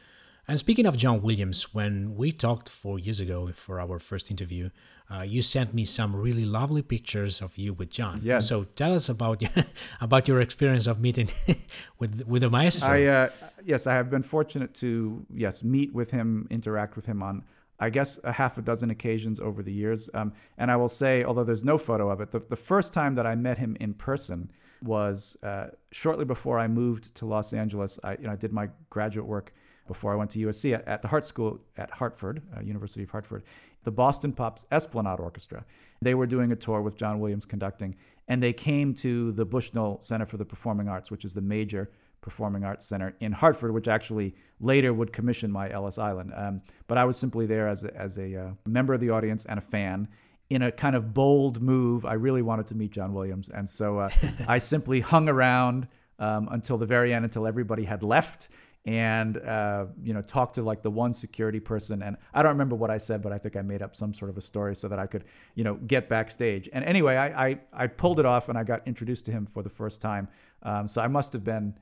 and 0.47 0.59
speaking 0.59 0.87
of 0.87 0.97
John 0.97 1.23
Williams, 1.23 1.75
when 1.75 2.15
we 2.17 2.33
talked 2.33 2.69
four 2.69 2.99
years 2.99 3.19
ago 3.21 3.51
for 3.53 3.81
our 3.81 3.99
first 3.99 4.31
interview, 4.31 4.71
uh, 5.13 5.23
you 5.23 5.43
sent 5.43 5.73
me 5.73 5.85
some 5.85 6.15
really 6.15 6.45
lovely 6.45 6.83
pictures 6.83 7.41
of 7.41 7.57
you 7.57 7.73
with 7.73 7.91
John. 7.91 8.19
Yes. 8.23 8.49
So 8.49 8.65
tell 8.65 8.95
us 8.95 9.09
about 9.09 9.43
about 10.01 10.29
your 10.29 10.41
experience 10.41 10.87
of 10.87 11.01
meeting 11.01 11.31
with 11.99 12.27
with 12.27 12.43
the 12.43 12.51
maestro. 12.51 12.89
I 12.89 13.05
uh, 13.05 13.29
yes, 13.65 13.87
I 13.87 13.95
have 13.95 14.11
been 14.11 14.23
fortunate 14.23 14.75
to 14.75 15.25
yes 15.35 15.65
meet 15.65 15.95
with 15.95 16.11
him, 16.11 16.47
interact 16.51 16.95
with 16.97 17.07
him 17.07 17.23
on 17.23 17.45
I 17.83 17.91
guess 17.91 18.21
a 18.23 18.31
half 18.31 18.59
a 18.59 18.63
dozen 18.63 18.91
occasions 18.91 19.41
over 19.41 19.61
the 19.61 19.73
years. 19.73 20.09
Um, 20.15 20.33
and 20.57 20.71
I 20.71 20.77
will 20.77 20.89
say, 20.89 21.25
although 21.25 21.43
there's 21.43 21.65
no 21.65 21.79
photo 21.79 22.09
of 22.11 22.21
it, 22.21 22.31
the, 22.31 22.39
the 22.39 22.55
first 22.55 22.93
time 22.93 23.17
that 23.17 23.27
I 23.27 23.35
met 23.35 23.59
him 23.59 23.77
in 23.81 23.93
person 23.95 24.53
was 24.85 25.37
uh, 25.43 25.67
shortly 25.91 26.25
before 26.25 26.61
I 26.61 26.69
moved 26.69 27.13
to 27.17 27.27
Los 27.27 27.53
Angeles. 27.53 27.99
I, 28.05 28.13
you 28.13 28.29
know, 28.29 28.33
I 28.33 28.37
did 28.37 28.53
my 28.53 28.69
graduate 28.89 29.27
work 29.27 29.53
before 29.89 30.13
I 30.13 30.15
went 30.15 30.31
to 30.31 30.39
USC 30.47 30.75
at, 30.75 30.87
at 30.87 31.03
the 31.03 31.09
Hartt 31.09 31.25
School 31.25 31.59
at 31.77 31.91
Hartford, 31.91 32.41
uh, 32.57 32.61
University 32.61 33.03
of 33.03 33.11
Hartford, 33.11 33.43
the 33.83 33.91
Boston 33.91 34.33
Pops 34.33 34.65
Esplanade 34.71 35.19
Orchestra. 35.19 35.65
They 36.01 36.15
were 36.15 36.27
doing 36.27 36.53
a 36.53 36.57
tour 36.57 36.83
with 36.83 36.97
John 36.97 37.19
Williams 37.19 37.47
conducting, 37.47 37.97
and 38.29 38.41
they 38.41 38.53
came 38.53 38.95
to 38.95 39.33
the 39.33 39.45
Bushnell 39.45 39.99
Center 40.01 40.27
for 40.27 40.37
the 40.37 40.45
Performing 40.45 40.89
Arts, 40.89 41.11
which 41.11 41.25
is 41.25 41.35
the 41.35 41.43
major 41.43 41.91
Performing 42.21 42.63
Arts 42.63 42.87
Center 42.87 43.17
in 43.19 43.33
Hartford, 43.33 43.75
which 43.75 43.89
actually 43.89 44.37
later 44.63 44.95
would 44.95 45.13
commission 45.13 45.51
my 45.51 45.71
Ellis 45.71 45.99
Island. 45.99 46.33
Um, 46.35 46.63
but 46.87 46.97
I 46.97 47.05
was 47.05 47.19
simply 47.19 47.47
there 47.47 47.69
as 47.69 47.85
a, 47.85 47.95
as 47.95 48.17
a 48.17 48.37
uh, 48.37 48.51
member 48.67 48.95
of 48.95 49.01
the 49.01 49.11
audience 49.11 49.45
and 49.45 49.59
a 49.59 49.63
fan. 49.63 50.09
In 50.49 50.63
a 50.63 50.71
kind 50.71 50.95
of 50.95 51.15
bold 51.15 51.63
move, 51.63 52.05
I 52.05 52.15
really 52.15 52.43
wanted 52.43 52.67
to 52.69 52.75
meet 52.75 52.93
John 52.93 53.13
Williams. 53.13 53.49
And 53.51 53.69
so 53.69 53.99
uh, 53.99 54.11
I 54.47 54.59
simply 54.59 55.01
hung 55.01 55.29
around 55.29 55.89
um, 56.19 56.49
until 56.51 56.79
the 56.79 56.87
very 56.87 57.13
end, 57.13 57.25
until 57.25 57.47
everybody 57.47 57.85
had 57.85 58.03
left 58.03 58.49
and 58.85 59.39
uh, 59.39 59.87
you 60.03 60.13
know 60.13 60.21
talked 60.21 60.57
to 60.57 60.63
like 60.63 60.83
the 60.83 60.91
one 60.91 61.13
security 61.13 61.61
person 61.61 62.03
and 62.03 62.17
i 62.35 62.43
don't 62.43 62.51
remember 62.51 62.75
what 62.75 62.91
i 62.91 62.99
said 62.99 63.23
but 63.23 63.33
i 63.33 63.39
think 63.39 63.55
i 63.55 63.63
made 63.63 63.81
up 63.81 63.95
some 63.95 64.13
sort 64.13 64.29
of 64.29 64.37
a 64.37 64.41
story 64.41 64.75
so 64.75 64.89
that 64.89 64.99
i 64.99 65.07
could 65.07 65.25
you 65.55 65.63
know 65.63 65.75
get 65.75 66.09
backstage 66.09 66.69
and 66.73 66.85
anyway 66.85 67.15
i 67.15 67.47
i, 67.47 67.59
I 67.73 67.87
pulled 67.87 68.19
it 68.19 68.27
off 68.27 68.49
and 68.49 68.59
i 68.59 68.65
got 68.65 68.83
introduced 68.85 69.25
to 69.27 69.31
him 69.31 69.47
for 69.47 69.63
the 69.63 69.71
first 69.71 70.01
time 70.01 70.27
um, 70.65 70.89
so 70.89 71.01
i 71.01 71.07
must 71.07 71.33
have 71.33 71.45
been 71.45 71.75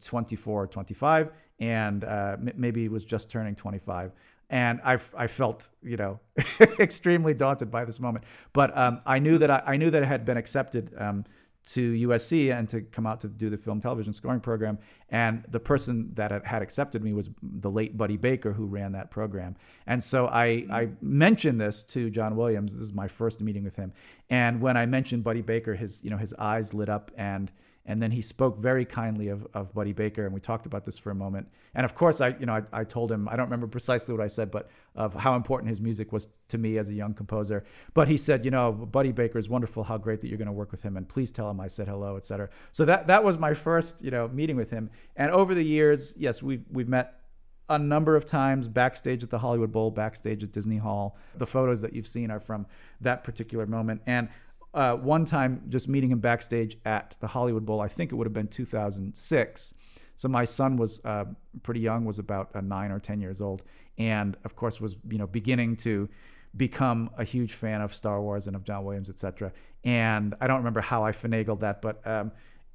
24 0.00 0.62
or 0.62 0.66
25 0.66 1.30
and 1.58 2.04
uh, 2.04 2.36
m- 2.38 2.52
maybe 2.56 2.88
was 2.88 3.04
just 3.04 3.30
turning 3.30 3.54
25 3.54 4.12
and 4.48 4.80
I, 4.84 4.98
I 5.16 5.26
felt 5.26 5.70
you 5.82 5.96
know 5.96 6.20
extremely 6.78 7.34
daunted 7.34 7.70
by 7.70 7.84
this 7.84 7.98
moment. 7.98 8.24
But 8.52 8.76
um, 8.76 9.00
I 9.04 9.18
knew 9.18 9.38
that 9.38 9.50
I, 9.50 9.62
I, 9.66 9.76
knew 9.76 9.90
that 9.90 10.02
I 10.02 10.06
had 10.06 10.24
been 10.24 10.36
accepted 10.36 10.94
um, 10.96 11.24
to 11.66 11.92
USC 12.08 12.56
and 12.56 12.68
to 12.70 12.80
come 12.80 13.06
out 13.06 13.20
to 13.20 13.28
do 13.28 13.50
the 13.50 13.56
film 13.56 13.80
television 13.80 14.12
scoring 14.12 14.40
program. 14.40 14.78
And 15.10 15.44
the 15.48 15.58
person 15.58 16.12
that 16.14 16.46
had 16.46 16.62
accepted 16.62 17.02
me 17.02 17.12
was 17.12 17.28
the 17.42 17.70
late 17.70 17.98
Buddy 17.98 18.16
Baker 18.16 18.52
who 18.52 18.66
ran 18.66 18.92
that 18.92 19.10
program. 19.10 19.56
And 19.86 20.02
so 20.02 20.28
I, 20.28 20.64
I 20.70 20.90
mentioned 21.00 21.60
this 21.60 21.82
to 21.84 22.08
John 22.08 22.36
Williams. 22.36 22.72
This 22.72 22.82
is 22.82 22.92
my 22.92 23.08
first 23.08 23.40
meeting 23.40 23.64
with 23.64 23.74
him. 23.74 23.92
And 24.30 24.60
when 24.60 24.76
I 24.76 24.86
mentioned 24.86 25.24
Buddy 25.24 25.42
Baker 25.42 25.74
his 25.74 26.02
you 26.04 26.10
know 26.10 26.18
his 26.18 26.32
eyes 26.34 26.72
lit 26.72 26.88
up 26.88 27.10
and 27.16 27.50
and 27.86 28.02
then 28.02 28.10
he 28.10 28.20
spoke 28.20 28.58
very 28.58 28.84
kindly 28.84 29.28
of, 29.28 29.46
of 29.54 29.72
Buddy 29.72 29.92
Baker, 29.92 30.24
and 30.24 30.34
we 30.34 30.40
talked 30.40 30.66
about 30.66 30.84
this 30.84 30.98
for 30.98 31.10
a 31.10 31.14
moment. 31.14 31.48
And 31.74 31.84
of 31.84 31.94
course, 31.94 32.20
I 32.20 32.36
you 32.38 32.46
know 32.46 32.54
I, 32.54 32.62
I 32.80 32.84
told 32.84 33.10
him 33.12 33.28
I 33.28 33.36
don't 33.36 33.46
remember 33.46 33.66
precisely 33.66 34.12
what 34.14 34.22
I 34.22 34.26
said, 34.26 34.50
but 34.50 34.68
of 34.94 35.14
how 35.14 35.36
important 35.36 35.68
his 35.68 35.80
music 35.80 36.12
was 36.12 36.28
to 36.48 36.58
me 36.58 36.78
as 36.78 36.88
a 36.88 36.94
young 36.94 37.14
composer. 37.14 37.64
But 37.94 38.08
he 38.08 38.16
said, 38.16 38.44
you 38.44 38.50
know, 38.50 38.72
Buddy 38.72 39.12
Baker 39.12 39.38
is 39.38 39.48
wonderful. 39.48 39.84
How 39.84 39.98
great 39.98 40.20
that 40.20 40.28
you're 40.28 40.38
going 40.38 40.46
to 40.46 40.52
work 40.52 40.72
with 40.72 40.82
him, 40.82 40.96
and 40.96 41.08
please 41.08 41.30
tell 41.30 41.48
him 41.48 41.60
I 41.60 41.68
said 41.68 41.88
hello, 41.88 42.16
etc. 42.16 42.50
So 42.72 42.84
that 42.84 43.06
that 43.06 43.22
was 43.24 43.38
my 43.38 43.54
first 43.54 44.02
you 44.02 44.10
know 44.10 44.28
meeting 44.28 44.56
with 44.56 44.70
him. 44.70 44.90
And 45.16 45.30
over 45.30 45.54
the 45.54 45.64
years, 45.64 46.14
yes, 46.18 46.42
we've 46.42 46.64
we've 46.70 46.88
met 46.88 47.20
a 47.68 47.78
number 47.78 48.14
of 48.14 48.24
times 48.24 48.68
backstage 48.68 49.22
at 49.22 49.30
the 49.30 49.38
Hollywood 49.38 49.72
Bowl, 49.72 49.90
backstage 49.90 50.42
at 50.42 50.52
Disney 50.52 50.76
Hall. 50.76 51.16
The 51.36 51.46
photos 51.46 51.80
that 51.80 51.92
you've 51.92 52.06
seen 52.06 52.30
are 52.30 52.38
from 52.38 52.66
that 53.00 53.24
particular 53.24 53.66
moment. 53.66 54.02
And 54.06 54.28
uh, 54.76 54.94
one 54.94 55.24
time 55.24 55.62
just 55.68 55.88
meeting 55.88 56.10
him 56.10 56.20
backstage 56.20 56.76
at 56.84 57.16
the 57.20 57.26
Hollywood 57.26 57.64
Bowl. 57.64 57.80
I 57.80 57.88
think 57.88 58.12
it 58.12 58.14
would 58.14 58.26
have 58.26 58.34
been 58.34 58.46
2006. 58.46 59.74
So 60.16 60.28
my 60.28 60.44
son 60.44 60.76
was 60.76 61.00
uh, 61.04 61.24
pretty 61.62 61.80
young, 61.80 62.04
was 62.04 62.18
about 62.18 62.54
uh, 62.54 62.60
nine 62.60 62.90
or 62.90 63.00
ten 63.00 63.20
years 63.20 63.40
old, 63.40 63.62
and 63.98 64.36
of 64.44 64.54
course 64.54 64.80
was 64.80 64.96
you 65.08 65.18
know 65.18 65.26
beginning 65.26 65.76
to 65.76 66.08
become 66.56 67.10
a 67.18 67.24
huge 67.24 67.54
fan 67.54 67.80
of 67.80 67.94
Star 67.94 68.20
Wars 68.20 68.46
and 68.46 68.54
of 68.54 68.64
John 68.64 68.84
Williams, 68.84 69.10
etc. 69.10 69.52
And 69.84 70.34
I 70.40 70.46
don't 70.46 70.58
remember 70.58 70.80
how 70.80 71.04
I 71.04 71.12
finagled 71.12 71.60
that, 71.60 71.82
but 71.82 72.06
um, 72.06 72.32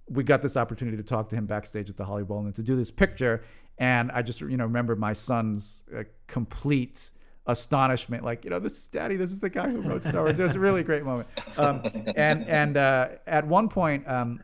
we 0.07 0.23
got 0.23 0.41
this 0.41 0.57
opportunity 0.57 0.97
to 0.97 1.03
talk 1.03 1.29
to 1.29 1.35
him 1.35 1.45
backstage 1.45 1.89
at 1.89 1.97
the 1.97 2.05
Hollywood 2.05 2.27
Bowl 2.27 2.45
and 2.45 2.55
to 2.55 2.63
do 2.63 2.75
this 2.75 2.91
picture. 2.91 3.43
And 3.77 4.11
I 4.11 4.21
just 4.21 4.41
you 4.41 4.57
know 4.57 4.65
remember 4.65 4.95
my 4.95 5.13
son's 5.13 5.83
uh, 5.95 6.03
complete 6.27 7.11
astonishment, 7.47 8.23
like, 8.23 8.43
you 8.43 8.51
know, 8.51 8.59
this 8.59 8.73
is 8.73 8.87
daddy, 8.87 9.15
this 9.15 9.31
is 9.31 9.39
the 9.39 9.49
guy 9.49 9.69
who 9.69 9.81
wrote 9.81 10.03
Star 10.03 10.23
Wars. 10.23 10.39
It 10.39 10.43
was 10.43 10.55
a 10.55 10.59
really 10.59 10.83
great 10.83 11.03
moment. 11.03 11.27
Um, 11.57 11.81
and 12.15 12.47
and 12.47 12.77
uh, 12.77 13.09
at 13.27 13.47
one 13.47 13.69
point, 13.69 14.07
um, 14.07 14.41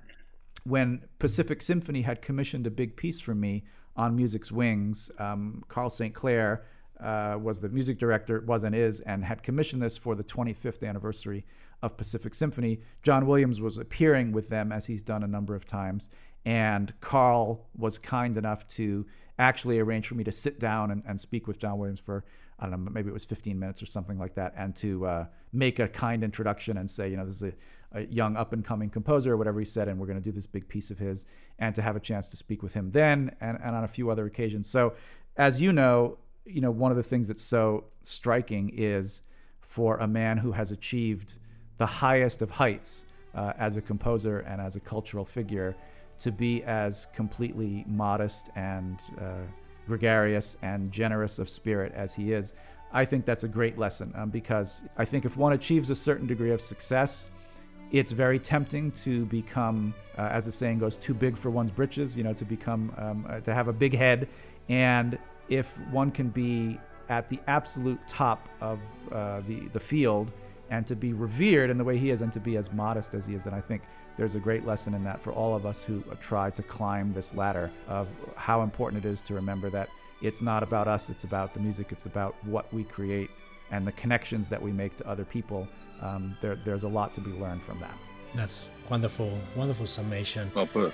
when 0.63 1.01
Pacific 1.19 1.61
Symphony 1.61 2.01
had 2.01 2.21
commissioned 2.21 2.67
a 2.67 2.71
big 2.71 2.95
piece 2.95 3.19
for 3.19 3.33
me 3.35 3.63
on 3.95 4.15
Music's 4.15 4.51
Wings, 4.51 5.09
um, 5.17 5.63
Carl 5.67 5.89
St. 5.89 6.13
Clair 6.13 6.65
uh, 6.99 7.37
was 7.41 7.61
the 7.61 7.69
music 7.69 7.99
director, 7.99 8.41
was 8.41 8.63
and 8.63 8.75
is, 8.75 8.99
and 9.01 9.23
had 9.23 9.43
commissioned 9.43 9.81
this 9.81 9.97
for 9.97 10.15
the 10.15 10.23
25th 10.23 10.87
anniversary 10.87 11.45
of 11.81 11.95
Pacific 11.95 12.33
Symphony. 12.33 12.79
John 13.03 13.27
Williams 13.27 13.61
was 13.61 13.77
appearing 13.77 14.31
with 14.31 14.49
them, 14.49 14.71
as 14.71 14.87
he's 14.87 15.03
done 15.03 15.23
a 15.23 15.27
number 15.27 15.55
of 15.55 15.65
times. 15.65 16.09
And 16.45 16.93
Carl 17.01 17.67
was 17.75 17.99
kind 17.99 18.35
enough 18.37 18.67
to 18.69 19.05
actually 19.37 19.79
arrange 19.79 20.07
for 20.07 20.15
me 20.15 20.23
to 20.23 20.31
sit 20.31 20.59
down 20.59 20.89
and, 20.91 21.03
and 21.07 21.19
speak 21.19 21.47
with 21.47 21.59
John 21.59 21.77
Williams 21.77 21.99
for 21.99 22.23
I 22.59 22.67
don't 22.67 22.83
know, 22.83 22.91
maybe 22.91 23.09
it 23.09 23.13
was 23.13 23.25
15 23.25 23.57
minutes 23.57 23.83
or 23.83 23.85
something 23.85 24.17
like 24.17 24.35
that, 24.35 24.53
and 24.57 24.75
to 24.77 25.05
uh, 25.05 25.25
make 25.53 25.79
a 25.79 25.87
kind 25.87 26.23
introduction 26.23 26.77
and 26.77 26.89
say, 26.89 27.09
you 27.09 27.17
know, 27.17 27.25
this 27.25 27.35
is 27.35 27.43
a, 27.43 27.53
a 27.93 28.01
young 28.05 28.35
up 28.35 28.53
and 28.53 28.65
coming 28.65 28.89
composer 28.89 29.33
or 29.33 29.37
whatever 29.37 29.59
he 29.59 29.65
said, 29.65 29.87
and 29.87 29.99
we're 29.99 30.07
going 30.07 30.19
to 30.19 30.23
do 30.23 30.31
this 30.31 30.47
big 30.47 30.67
piece 30.67 30.89
of 30.89 30.97
his, 30.97 31.25
and 31.59 31.75
to 31.75 31.81
have 31.81 31.95
a 31.95 31.99
chance 31.99 32.29
to 32.29 32.37
speak 32.37 32.63
with 32.63 32.73
him 32.73 32.91
then 32.91 33.35
and, 33.41 33.57
and 33.63 33.75
on 33.75 33.83
a 33.83 33.87
few 33.87 34.09
other 34.09 34.25
occasions. 34.25 34.69
So, 34.69 34.93
as 35.35 35.61
you 35.61 35.71
know, 35.71 36.17
you 36.45 36.61
know, 36.61 36.71
one 36.71 36.91
of 36.91 36.97
the 36.97 37.03
things 37.03 37.27
that's 37.27 37.43
so 37.43 37.85
striking 38.01 38.71
is 38.73 39.21
for 39.61 39.97
a 39.97 40.07
man 40.07 40.37
who 40.37 40.53
has 40.53 40.71
achieved 40.71 41.35
the 41.77 41.85
highest 41.85 42.41
of 42.41 42.49
heights 42.49 43.05
uh, 43.35 43.53
as 43.57 43.77
a 43.77 43.81
composer 43.81 44.39
and 44.39 44.59
as 44.59 44.75
a 44.75 44.79
cultural 44.79 45.25
figure 45.25 45.75
to 46.19 46.31
be 46.31 46.63
as 46.63 47.07
completely 47.13 47.85
modest 47.87 48.49
and 48.55 48.99
uh, 49.21 49.41
gregarious 49.87 50.57
and 50.61 50.91
generous 50.91 51.39
of 51.39 51.49
spirit 51.49 51.93
as 51.95 52.13
he 52.13 52.33
is, 52.33 52.53
I 52.91 53.05
think 53.05 53.25
that's 53.25 53.43
a 53.43 53.47
great 53.47 53.77
lesson 53.77 54.13
um, 54.15 54.29
because 54.29 54.83
I 54.97 55.05
think 55.05 55.25
if 55.25 55.35
one 55.35 55.53
achieves 55.53 55.89
a 55.89 55.95
certain 55.95 56.27
degree 56.27 56.51
of 56.51 56.61
success, 56.61 57.29
it's 57.91 58.11
very 58.11 58.39
tempting 58.39 58.91
to 58.91 59.25
become, 59.25 59.93
uh, 60.17 60.29
as 60.31 60.45
the 60.45 60.51
saying 60.51 60.79
goes, 60.79 60.97
too 60.97 61.13
big 61.13 61.37
for 61.37 61.49
one's 61.49 61.71
britches, 61.71 62.15
you 62.17 62.23
know, 62.23 62.33
to 62.33 62.45
become, 62.45 62.93
um, 62.97 63.25
uh, 63.29 63.39
to 63.41 63.53
have 63.53 63.67
a 63.67 63.73
big 63.73 63.95
head. 63.95 64.27
And 64.69 65.17
if 65.49 65.77
one 65.91 66.11
can 66.11 66.29
be 66.29 66.79
at 67.09 67.29
the 67.29 67.39
absolute 67.47 67.99
top 68.07 68.49
of 68.59 68.79
uh, 69.11 69.41
the, 69.47 69.67
the 69.69 69.79
field 69.79 70.33
and 70.69 70.85
to 70.87 70.95
be 70.95 71.13
revered 71.13 71.69
in 71.69 71.77
the 71.77 71.83
way 71.83 71.97
he 71.97 72.09
is 72.09 72.21
and 72.21 72.31
to 72.33 72.39
be 72.39 72.57
as 72.57 72.71
modest 72.73 73.13
as 73.13 73.25
he 73.25 73.35
is, 73.35 73.45
then 73.45 73.53
I 73.53 73.61
think 73.61 73.83
there's 74.17 74.35
a 74.35 74.39
great 74.39 74.65
lesson 74.65 74.93
in 74.93 75.03
that 75.03 75.21
for 75.21 75.31
all 75.31 75.55
of 75.55 75.65
us 75.65 75.83
who 75.83 76.03
try 76.19 76.49
to 76.49 76.63
climb 76.63 77.13
this 77.13 77.35
ladder 77.35 77.71
of 77.87 78.07
how 78.35 78.63
important 78.63 79.05
it 79.05 79.07
is 79.07 79.21
to 79.21 79.33
remember 79.35 79.69
that 79.69 79.89
it's 80.21 80.41
not 80.41 80.63
about 80.63 80.87
us, 80.87 81.09
it's 81.09 81.23
about 81.23 81.53
the 81.53 81.59
music, 81.59 81.91
it's 81.91 82.07
about 82.07 82.35
what 82.43 82.71
we 82.73 82.83
create 82.83 83.29
and 83.71 83.85
the 83.85 83.91
connections 83.91 84.49
that 84.49 84.61
we 84.61 84.71
make 84.71 84.95
to 84.95 85.07
other 85.07 85.25
people. 85.25 85.67
Um, 86.01 86.35
there, 86.41 86.55
there's 86.55 86.83
a 86.83 86.87
lot 86.87 87.13
to 87.15 87.21
be 87.21 87.31
learned 87.31 87.61
from 87.61 87.79
that. 87.79 87.95
That's 88.33 88.69
wonderful, 88.89 89.37
wonderful 89.55 89.85
summation. 89.85 90.51
Well 90.55 90.67
put. 90.67 90.93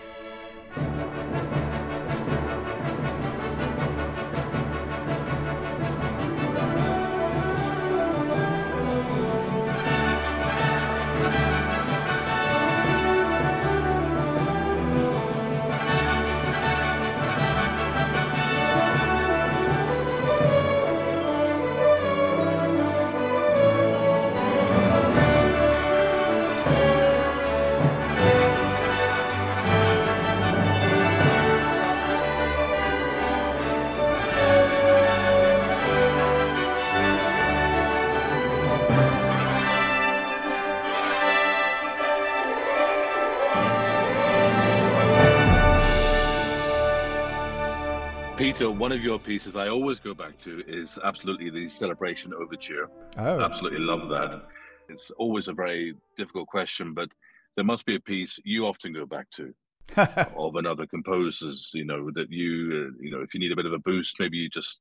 Your 49.04 49.20
pieces 49.20 49.56
I 49.58 49.68
always 49.68 50.00
go 50.00 50.14
back 50.14 50.40
to 50.40 50.64
is 50.66 50.98
absolutely 51.04 51.50
the 51.50 51.68
Celebration 51.68 52.34
Overture. 52.34 52.90
Oh, 53.18 53.42
Absolutely 53.42 53.80
love 53.80 54.08
that. 54.08 54.46
It's 54.88 55.12
always 55.12 55.50
a 55.50 55.54
very 55.54 55.96
difficult 56.16 56.48
question, 56.48 56.94
but 56.94 57.10
there 57.56 57.66
must 57.66 57.86
be 57.86 57.96
a 57.96 58.00
piece 58.00 58.40
you 58.46 58.66
often 58.66 58.94
go 58.94 59.06
back 59.06 59.30
to 59.32 59.54
of 60.38 60.56
another 60.56 60.88
composer's. 60.88 61.72
You 61.74 61.84
know 61.84 62.10
that 62.14 62.32
you, 62.32 62.52
uh, 62.88 62.98
you 63.02 63.12
know, 63.12 63.22
if 63.22 63.34
you 63.34 63.40
need 63.42 63.52
a 63.52 63.56
bit 63.56 63.66
of 63.66 63.74
a 63.74 63.80
boost, 63.80 64.16
maybe 64.20 64.38
you 64.38 64.50
just 64.50 64.80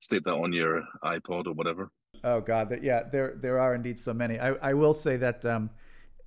stick 0.00 0.24
that 0.24 0.34
on 0.34 0.52
your 0.52 0.82
iPod 1.04 1.46
or 1.46 1.52
whatever. 1.52 1.90
Oh 2.24 2.40
God, 2.40 2.78
yeah, 2.82 3.02
there 3.12 3.34
there 3.36 3.58
are 3.58 3.74
indeed 3.74 3.98
so 3.98 4.14
many. 4.14 4.40
I, 4.40 4.52
I 4.70 4.74
will 4.74 4.94
say 4.94 5.18
that 5.18 5.44
um, 5.44 5.70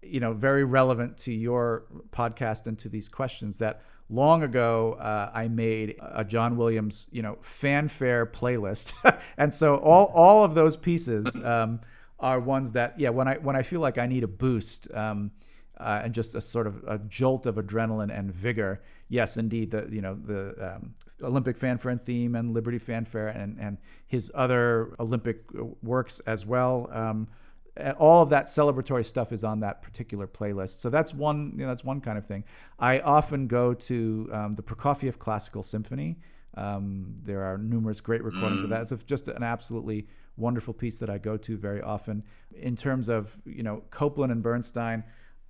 you 0.03 0.19
know 0.19 0.34
very 0.34 0.63
relevant 0.63 1.18
to 1.19 1.34
your 1.34 1.85
podcast 2.11 2.68
and 2.68 2.77
to 2.80 2.89
these 2.89 3.09
questions 3.09 3.57
that 3.57 3.81
long 4.12 4.44
ago 4.44 4.94
uh, 5.00 5.32
I 5.34 5.48
made 5.48 5.96
a 6.00 6.24
John 6.24 6.58
Williams 6.58 7.08
you 7.12 7.22
know 7.22 7.38
fanfare 7.42 8.26
playlist, 8.26 8.94
and 9.38 9.54
so 9.54 9.78
all 9.78 10.12
all 10.14 10.44
of 10.44 10.54
those 10.54 10.78
pieces 10.78 11.36
um, 11.44 11.82
are 12.20 12.40
ones 12.40 12.74
that 12.74 13.00
yeah 13.00 13.10
when 13.10 13.28
I 13.28 13.36
when 13.38 13.56
I 13.56 13.64
feel 13.64 13.80
like 13.80 13.98
I 13.98 14.06
need 14.06 14.24
a 14.24 14.28
boost. 14.28 14.94
Um, 14.94 15.32
uh, 15.80 16.02
and 16.04 16.14
just 16.14 16.36
a 16.36 16.42
sort 16.42 16.68
of 16.68 16.84
a 16.88 17.00
jolt 17.00 17.48
of 17.48 17.56
adrenaline 17.56 18.16
and 18.16 18.32
vigor. 18.32 18.82
Yes, 19.10 19.36
indeed, 19.36 19.72
the 19.72 19.88
you 19.92 20.02
know 20.02 20.14
the 20.14 20.76
um, 20.76 20.94
Olympic 21.24 21.58
fanfare 21.58 21.92
and 21.92 22.02
theme 22.02 22.36
and 22.36 22.54
Liberty 22.54 22.78
fanfare 22.78 23.30
and 23.30 23.58
and 23.60 23.78
his 24.06 24.32
other 24.36 24.94
Olympic 25.00 25.44
works 25.82 26.20
as 26.22 26.46
well. 26.46 26.88
Um, 27.80 27.93
all 27.99 28.22
of 28.22 28.30
that 28.30 28.45
celebratory 28.45 29.06
stuff 29.06 29.31
is 29.31 29.43
on 29.43 29.61
that 29.61 29.81
particular 29.81 30.27
playlist. 30.27 30.81
So 30.81 30.89
that's 30.89 31.14
one 31.14 31.53
you 31.56 31.64
know, 31.64 31.68
that's 31.68 31.84
one 31.84 32.02
kind 32.02 32.18
of 32.18 32.26
thing. 32.26 32.43
I 32.80 32.99
often 32.99 33.48
go 33.48 33.73
to 33.73 34.30
um, 34.31 34.52
the 34.53 34.64
Prokofiev 34.64 35.19
Classical 35.19 35.64
Symphony. 35.64 36.18
Um, 36.56 37.15
there 37.23 37.43
are 37.43 37.57
numerous 37.57 38.02
great 38.02 38.23
recordings 38.23 38.64
of 38.64 38.69
that. 38.69 38.91
It's 38.91 39.03
just 39.03 39.30
an 39.30 39.41
absolutely 39.41 40.07
wonderful 40.35 40.73
piece 40.73 40.99
that 40.99 41.10
I 41.10 41.18
go 41.18 41.38
to 41.38 41.57
very 41.57 41.81
often. 41.81 42.23
In 42.53 42.76
terms 42.76 43.07
of 43.07 43.41
you 43.45 43.64
know 43.64 43.84
Copland 43.89 44.31
and 44.31 44.43
Bernstein, 44.43 45.03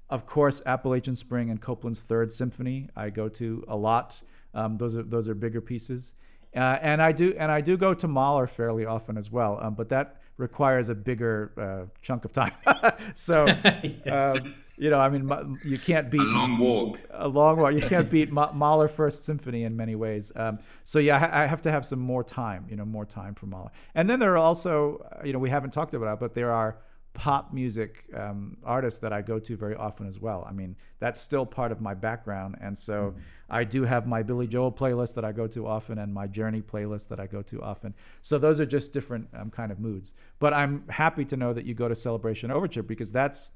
of 0.10 0.26
course, 0.26 0.62
Appalachian 0.66 1.16
Spring 1.16 1.50
and 1.50 1.60
Copland's 1.60 2.02
Third 2.02 2.32
Symphony 2.32 2.90
I 2.96 3.10
go 3.10 3.30
to 3.30 3.64
a 3.68 3.78
lot. 3.78 4.22
Um, 4.54 4.78
those 4.78 4.96
are 4.96 5.04
those 5.04 5.28
are 5.28 5.34
bigger 5.34 5.62
pieces, 5.62 6.14
uh, 6.56 6.78
and 6.82 7.02
I 7.02 7.14
do 7.14 7.34
and 7.38 7.52
I 7.52 7.62
do 7.62 7.78
go 7.78 7.94
to 7.96 8.08
Mahler 8.08 8.46
fairly 8.46 8.86
often 8.86 9.18
as 9.18 9.32
well. 9.32 9.58
Um, 9.62 9.74
but 9.74 9.90
that 9.90 10.21
requires 10.38 10.90
a 10.90 10.96
bigger 10.96 11.52
uh, 11.58 11.90
chunk 12.02 12.26
of 12.26 12.34
time. 12.34 12.54
so, 13.14 13.48
um, 14.10 14.56
you 14.78 14.90
know, 14.90 15.00
I 15.00 15.10
mean, 15.10 15.60
you 15.64 15.78
can't 15.78 16.10
beat 16.10 16.22
A 16.22 16.24
long 16.24 16.58
walk. 16.58 17.00
a 17.12 17.28
long 17.28 17.60
walk. 17.60 17.74
You 17.74 17.82
can't 17.82 18.10
beat 18.10 18.32
Ma- 18.32 18.52
Mahler 18.52 18.88
First 18.88 19.26
Symphony 19.26 19.64
in 19.64 19.76
many 19.76 19.96
ways. 19.96 20.32
Um, 20.36 20.60
so 20.84 21.00
yeah, 21.00 21.30
I, 21.32 21.46
have 21.46 21.62
to 21.64 21.72
have 21.72 21.86
some 21.86 22.00
more 22.00 22.24
time. 22.24 22.66
You 22.70 22.76
know, 22.76 22.86
more 22.86 23.06
time 23.06 23.36
for 23.36 23.46
Mahler. 23.46 23.72
And 23.94 24.10
then 24.10 24.20
there 24.20 24.34
are 24.34 24.38
also, 24.38 25.06
uh, 25.12 25.26
you 25.26 25.34
know, 25.34 25.40
we 25.40 25.50
haven't 25.50 25.72
talked 25.72 25.94
about, 25.94 26.14
it, 26.14 26.20
but 26.20 26.34
there 26.34 26.52
are 26.52 26.78
pop 27.14 27.52
music 27.52 28.06
um, 28.16 28.58
artists 28.64 29.00
that 29.02 29.12
I 29.12 29.22
go 29.22 29.38
to 29.40 29.58
very 29.58 29.76
often 29.76 30.08
as 30.08 30.20
well. 30.20 30.46
I 30.48 30.54
mean, 30.54 30.76
that's 31.00 31.20
still 31.20 31.46
part 31.46 31.72
of 31.72 31.82
my 31.82 31.94
background, 31.94 32.58
and 32.62 32.78
so 32.78 33.16
I 33.50 33.66
do 33.66 33.84
have 33.84 34.08
my 34.08 34.24
Billy 34.24 34.48
Joel 34.48 34.72
playlist 34.72 35.16
that 35.16 35.26
I 35.26 35.32
go 35.32 35.46
to 35.48 35.68
often, 35.68 35.98
and 35.98 36.14
my 36.14 36.28
Journey 36.28 36.62
playlist 36.62 37.10
that 37.10 37.20
I 37.20 37.28
go 37.28 37.42
to 37.44 37.62
often. 37.62 37.94
So 38.22 38.38
those 38.38 38.60
are 38.60 38.66
just 38.66 38.94
different 38.94 39.28
um, 39.34 39.50
kind 39.52 39.72
of 39.72 39.80
moods. 39.80 40.14
But 40.40 40.54
I'm 40.54 40.88
happy 40.88 41.26
to 41.26 41.38
know 41.38 41.54
that 41.54 41.66
you 41.66 41.74
go 41.74 41.90
to 41.90 41.96
Celebration 41.96 42.50
Overture 42.50 42.84
because 42.84 43.12
that's 43.12 43.52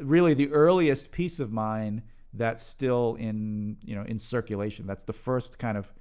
really 0.00 0.34
the 0.34 0.50
earliest 0.52 1.10
piece 1.10 1.40
of 1.40 1.50
mine 1.50 2.02
that's 2.32 2.62
still 2.62 3.16
in 3.18 3.78
you 3.82 3.96
know 3.96 4.04
in 4.04 4.18
circulation. 4.18 4.86
That's 4.86 5.04
the 5.04 5.12
first 5.12 5.58
kind 5.58 5.76
of 5.76 5.92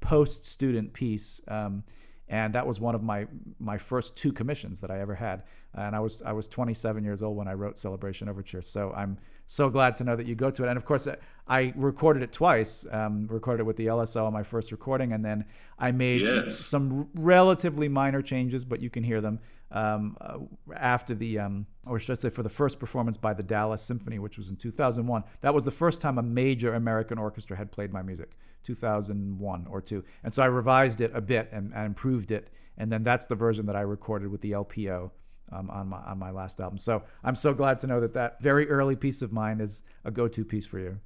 post 0.00 0.44
student 0.44 0.92
piece. 0.92 1.40
Um, 1.48 1.84
and 2.30 2.54
that 2.54 2.66
was 2.66 2.80
one 2.80 2.94
of 2.94 3.02
my 3.02 3.26
my 3.58 3.76
first 3.76 4.16
two 4.16 4.32
commissions 4.32 4.80
that 4.80 4.90
I 4.90 5.00
ever 5.00 5.14
had. 5.16 5.42
And 5.74 5.94
I 5.94 6.00
was 6.00 6.22
I 6.22 6.32
was 6.32 6.46
27 6.48 7.04
years 7.04 7.22
old 7.22 7.36
when 7.36 7.48
I 7.48 7.52
wrote 7.54 7.76
Celebration 7.78 8.28
Overture. 8.28 8.62
So 8.62 8.92
I'm 8.96 9.18
so 9.46 9.68
glad 9.68 9.96
to 9.98 10.04
know 10.04 10.14
that 10.16 10.26
you 10.26 10.34
go 10.36 10.50
to 10.50 10.64
it. 10.64 10.68
And 10.68 10.76
of 10.76 10.84
course, 10.84 11.06
I 11.48 11.72
recorded 11.76 12.22
it 12.22 12.32
twice. 12.32 12.86
Um, 12.90 13.26
recorded 13.28 13.60
it 13.62 13.64
with 13.66 13.76
the 13.76 13.86
LSO 13.86 14.24
on 14.26 14.32
my 14.32 14.44
first 14.44 14.70
recording, 14.70 15.12
and 15.12 15.24
then 15.24 15.44
I 15.78 15.90
made 15.92 16.22
Yes. 16.22 16.56
some 16.56 17.08
relatively 17.14 17.88
minor 17.88 18.22
changes, 18.22 18.64
but 18.64 18.80
you 18.80 18.90
can 18.90 19.02
hear 19.02 19.20
them 19.20 19.40
um, 19.72 20.16
uh, 20.20 20.38
after 20.76 21.14
the, 21.14 21.38
um, 21.38 21.66
or 21.86 21.98
should 22.00 22.12
I 22.12 22.14
say, 22.16 22.30
for 22.30 22.42
the 22.44 22.48
first 22.48 22.78
performance 22.80 23.16
by 23.16 23.34
the 23.34 23.42
Dallas 23.44 23.82
Symphony, 23.82 24.18
which 24.18 24.36
was 24.38 24.48
in 24.50 24.56
2001. 24.56 25.22
That 25.42 25.54
was 25.54 25.64
the 25.64 25.70
first 25.70 26.00
time 26.00 26.18
a 26.18 26.22
major 26.22 26.74
American 26.74 27.18
orchestra 27.18 27.56
had 27.56 27.70
played 27.72 27.92
my 27.92 28.02
music, 28.02 28.36
2001 28.64 29.66
or 29.70 29.80
two. 29.80 30.04
And 30.22 30.32
so 30.32 30.42
I 30.42 30.46
revised 30.46 31.00
it 31.00 31.12
a 31.14 31.20
bit 31.20 31.48
and, 31.52 31.72
and 31.74 31.86
improved 31.86 32.30
it, 32.30 32.48
and 32.76 32.90
then 32.90 33.02
that's 33.02 33.26
the 33.26 33.34
version 33.34 33.66
that 33.66 33.76
I 33.76 33.82
recorded 33.82 34.30
with 34.30 34.40
the 34.40 34.52
LPO. 34.52 35.10
Um, 35.52 35.68
on 35.68 35.88
my 35.88 35.96
on 35.96 36.16
my 36.16 36.30
last 36.30 36.60
album, 36.60 36.78
so 36.78 37.02
I'm 37.24 37.34
so 37.34 37.52
glad 37.52 37.80
to 37.80 37.88
know 37.88 37.98
that 38.02 38.14
that 38.14 38.40
very 38.40 38.70
early 38.70 38.94
piece 38.94 39.20
of 39.20 39.32
mine 39.32 39.60
is 39.60 39.82
a 40.04 40.12
go-to 40.12 40.44
piece 40.44 40.64
for 40.64 40.78
you. 40.78 41.00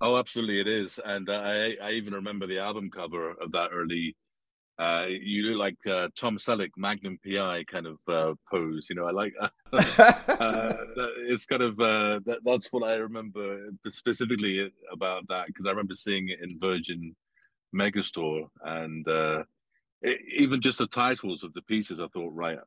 Oh, 0.00 0.16
absolutely, 0.16 0.58
it 0.58 0.66
is. 0.66 0.98
And 1.04 1.28
uh, 1.28 1.34
I, 1.34 1.76
I 1.80 1.90
even 1.92 2.12
remember 2.12 2.46
the 2.46 2.58
album 2.58 2.90
cover 2.90 3.30
of 3.30 3.52
that 3.52 3.68
early. 3.72 4.16
Uh, 4.78 5.06
you 5.08 5.42
look 5.44 5.58
like 5.58 5.76
uh, 5.86 6.08
Tom 6.16 6.38
Selleck, 6.38 6.70
Magnum 6.76 7.18
PI 7.24 7.64
kind 7.64 7.86
of 7.86 7.98
uh, 8.08 8.34
pose. 8.50 8.86
You 8.88 8.96
know, 8.96 9.06
I 9.06 9.10
like. 9.12 9.34
uh, 9.42 9.48
that- 9.72 11.14
it's 11.28 11.46
kind 11.46 11.62
of 11.62 11.78
uh, 11.78 12.20
that, 12.26 12.40
that's 12.44 12.72
what 12.72 12.82
I 12.88 12.94
remember 12.94 13.68
specifically 13.88 14.70
about 14.90 15.28
that 15.28 15.46
because 15.46 15.66
I 15.66 15.70
remember 15.70 15.94
seeing 15.94 16.28
it 16.30 16.40
in 16.40 16.58
Virgin 16.58 17.14
Megastore, 17.74 18.48
and 18.64 19.06
uh, 19.08 19.44
e- 20.06 20.16
even 20.36 20.60
just 20.60 20.78
the 20.78 20.86
titles 20.86 21.42
of 21.44 21.52
the 21.54 21.62
pieces, 21.62 22.00
I 22.00 22.06
thought, 22.08 22.32
right, 22.34 22.58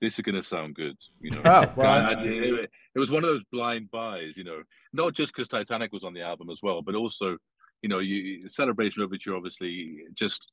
this 0.00 0.14
is 0.18 0.22
going 0.22 0.34
to 0.34 0.42
sound 0.42 0.74
good. 0.74 0.96
You 1.20 1.30
know, 1.32 1.42
Oh, 1.44 1.72
well, 1.76 1.90
I- 1.90 2.12
I- 2.14 2.22
it, 2.22 2.70
it 2.94 2.98
was 2.98 3.10
one 3.10 3.24
of 3.24 3.30
those 3.30 3.44
blind 3.52 3.90
buys. 3.90 4.36
You 4.36 4.44
know, 4.44 4.62
not 4.92 5.14
just 5.14 5.34
because 5.34 5.48
Titanic 5.48 5.92
was 5.92 6.04
on 6.04 6.14
the 6.14 6.22
album 6.22 6.50
as 6.50 6.60
well, 6.62 6.82
but 6.82 6.94
also, 6.94 7.36
you 7.82 7.88
know, 7.88 7.98
you 8.00 8.48
Celebration 8.48 9.02
Overture, 9.02 9.36
obviously, 9.36 9.98
just 10.14 10.52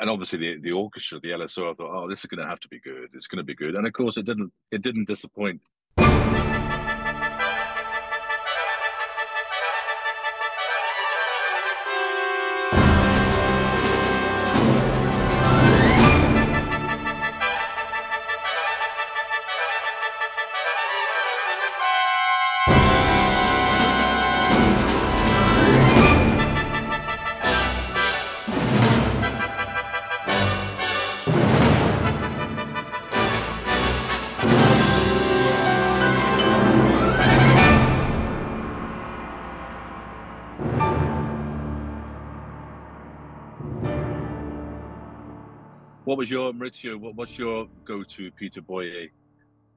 and 0.00 0.10
obviously 0.10 0.38
the 0.38 0.60
the 0.60 0.72
orchestra, 0.72 1.20
the 1.20 1.30
LSO. 1.30 1.70
I 1.70 1.74
thought, 1.74 1.94
oh, 1.94 2.08
this 2.08 2.20
is 2.20 2.26
going 2.26 2.42
to 2.42 2.48
have 2.48 2.60
to 2.60 2.68
be 2.68 2.80
good. 2.80 3.10
It's 3.14 3.26
going 3.26 3.38
to 3.38 3.44
be 3.44 3.54
good, 3.54 3.74
and 3.74 3.86
of 3.86 3.92
course, 3.92 4.16
it 4.16 4.26
didn't. 4.26 4.52
It 4.70 4.82
didn't 4.82 5.06
disappoint. 5.06 5.60
Was 46.18 46.28
your 46.28 46.52
Maurizio? 46.52 46.96
What, 46.98 47.14
what's 47.14 47.38
your 47.38 47.68
go-to 47.84 48.32
Peter 48.32 48.60
Boyer 48.60 49.06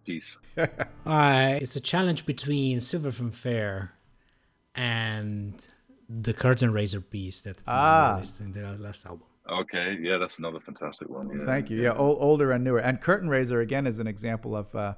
piece? 0.04 0.38
Uh, 1.06 1.60
it's 1.62 1.76
a 1.76 1.80
challenge 1.80 2.26
between 2.26 2.80
Silver 2.80 3.12
Fanfare 3.12 3.92
and 4.74 5.68
the 6.10 6.34
Curtain 6.34 6.72
Raiser 6.74 7.00
piece 7.02 7.42
that 7.42 7.58
they 7.58 7.64
Ah. 7.68 8.14
released 8.16 8.40
in 8.40 8.52
their 8.54 8.72
last 8.78 9.06
album. 9.06 9.28
Okay, 9.48 9.98
yeah, 10.02 10.18
that's 10.18 10.40
another 10.40 10.60
fantastic 10.60 11.10
one. 11.10 11.30
Yeah. 11.30 11.46
Thank 11.46 11.70
you. 11.70 11.80
Yeah, 11.84 11.92
ol- 11.94 12.18
older 12.20 12.52
and 12.52 12.64
newer. 12.64 12.80
And 12.80 13.00
Curtain 13.02 13.30
Raiser 13.30 13.60
again 13.62 13.86
is 13.86 14.00
an 14.00 14.08
example 14.08 14.56
of 14.56 14.74
uh, 14.76 14.94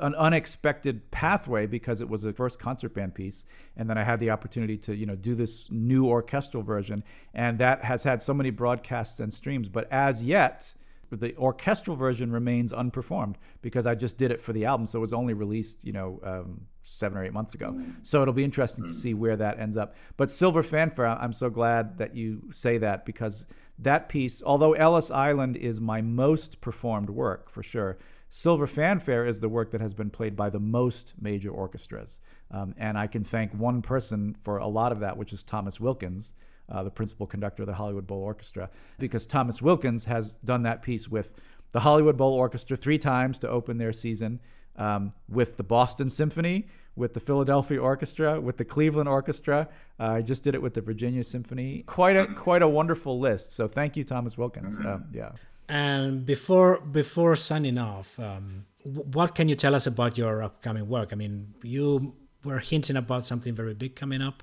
an 0.00 0.14
unexpected 0.16 1.10
pathway 1.10 1.66
because 1.66 2.00
it 2.00 2.08
was 2.08 2.24
a 2.24 2.32
first 2.32 2.60
concert 2.60 2.94
band 2.94 3.14
piece, 3.16 3.44
and 3.76 3.88
then 3.90 3.96
I 3.98 4.04
had 4.04 4.20
the 4.20 4.30
opportunity 4.30 4.76
to 4.78 4.94
you 4.94 5.06
know 5.06 5.16
do 5.16 5.34
this 5.34 5.68
new 5.72 6.06
orchestral 6.06 6.62
version, 6.62 7.02
and 7.32 7.58
that 7.58 7.82
has 7.84 8.04
had 8.04 8.22
so 8.22 8.32
many 8.34 8.50
broadcasts 8.50 9.18
and 9.18 9.32
streams. 9.32 9.68
But 9.68 9.86
as 9.92 10.22
yet, 10.22 10.74
the 11.16 11.36
orchestral 11.36 11.96
version 11.96 12.30
remains 12.32 12.72
unperformed 12.72 13.36
because 13.62 13.86
I 13.86 13.94
just 13.94 14.16
did 14.18 14.30
it 14.30 14.40
for 14.40 14.52
the 14.52 14.64
album, 14.64 14.86
so 14.86 14.98
it 14.98 15.00
was 15.00 15.12
only 15.12 15.34
released 15.34 15.84
you 15.84 15.92
know 15.92 16.20
um, 16.22 16.62
seven 16.82 17.18
or 17.18 17.24
eight 17.24 17.32
months 17.32 17.54
ago. 17.54 17.78
So 18.02 18.22
it'll 18.22 18.34
be 18.34 18.44
interesting 18.44 18.86
to 18.86 18.92
see 18.92 19.14
where 19.14 19.36
that 19.36 19.58
ends 19.58 19.76
up. 19.76 19.94
But 20.16 20.30
Silver 20.30 20.62
Fanfare, 20.62 21.06
I'm 21.06 21.32
so 21.32 21.50
glad 21.50 21.98
that 21.98 22.14
you 22.14 22.50
say 22.52 22.78
that 22.78 23.04
because 23.04 23.46
that 23.78 24.08
piece, 24.08 24.42
although 24.42 24.74
Ellis 24.74 25.10
Island 25.10 25.56
is 25.56 25.80
my 25.80 26.00
most 26.00 26.60
performed 26.60 27.10
work 27.10 27.50
for 27.50 27.62
sure, 27.62 27.98
Silver 28.28 28.66
Fanfare 28.66 29.26
is 29.26 29.40
the 29.40 29.48
work 29.48 29.70
that 29.70 29.80
has 29.80 29.94
been 29.94 30.10
played 30.10 30.34
by 30.34 30.50
the 30.50 30.58
most 30.58 31.14
major 31.20 31.50
orchestras. 31.50 32.20
Um, 32.50 32.74
and 32.76 32.98
I 32.98 33.06
can 33.06 33.24
thank 33.24 33.52
one 33.52 33.80
person 33.80 34.36
for 34.42 34.58
a 34.58 34.66
lot 34.66 34.92
of 34.92 35.00
that, 35.00 35.16
which 35.16 35.32
is 35.32 35.42
Thomas 35.42 35.78
Wilkins. 35.78 36.34
Uh, 36.68 36.82
the 36.82 36.90
principal 36.90 37.26
conductor 37.26 37.62
of 37.62 37.66
the 37.66 37.74
Hollywood 37.74 38.06
Bowl 38.06 38.22
Orchestra, 38.22 38.70
because 38.98 39.26
Thomas 39.26 39.60
Wilkins 39.60 40.06
has 40.06 40.34
done 40.44 40.62
that 40.62 40.82
piece 40.82 41.08
with 41.08 41.32
the 41.72 41.80
Hollywood 41.80 42.16
Bowl 42.16 42.32
Orchestra 42.32 42.76
three 42.76 42.98
times 42.98 43.38
to 43.40 43.48
open 43.48 43.78
their 43.78 43.92
season, 43.92 44.40
um, 44.76 45.12
with 45.28 45.56
the 45.56 45.62
Boston 45.62 46.10
Symphony, 46.10 46.66
with 46.96 47.14
the 47.14 47.20
Philadelphia 47.20 47.80
Orchestra, 47.80 48.40
with 48.40 48.56
the 48.56 48.64
Cleveland 48.64 49.08
Orchestra. 49.08 49.68
Uh, 49.98 50.04
I 50.04 50.22
just 50.22 50.44
did 50.44 50.54
it 50.54 50.62
with 50.62 50.74
the 50.74 50.80
Virginia 50.80 51.24
Symphony. 51.24 51.82
Quite 51.86 52.16
a 52.16 52.26
quite 52.26 52.62
a 52.62 52.68
wonderful 52.68 53.18
list. 53.18 53.52
So 53.52 53.68
thank 53.68 53.96
you, 53.96 54.04
Thomas 54.04 54.38
Wilkins. 54.38 54.78
Um, 54.78 55.06
yeah. 55.12 55.32
And 55.68 56.24
before 56.26 56.80
before 56.80 57.36
signing 57.36 57.78
off, 57.78 58.18
um, 58.18 58.66
what 58.84 59.34
can 59.34 59.48
you 59.48 59.54
tell 59.54 59.74
us 59.74 59.86
about 59.86 60.18
your 60.18 60.42
upcoming 60.42 60.88
work? 60.88 61.12
I 61.12 61.16
mean, 61.16 61.54
you 61.62 62.14
were 62.44 62.58
hinting 62.58 62.96
about 62.96 63.24
something 63.24 63.54
very 63.54 63.74
big 63.74 63.96
coming 63.96 64.22
up. 64.22 64.42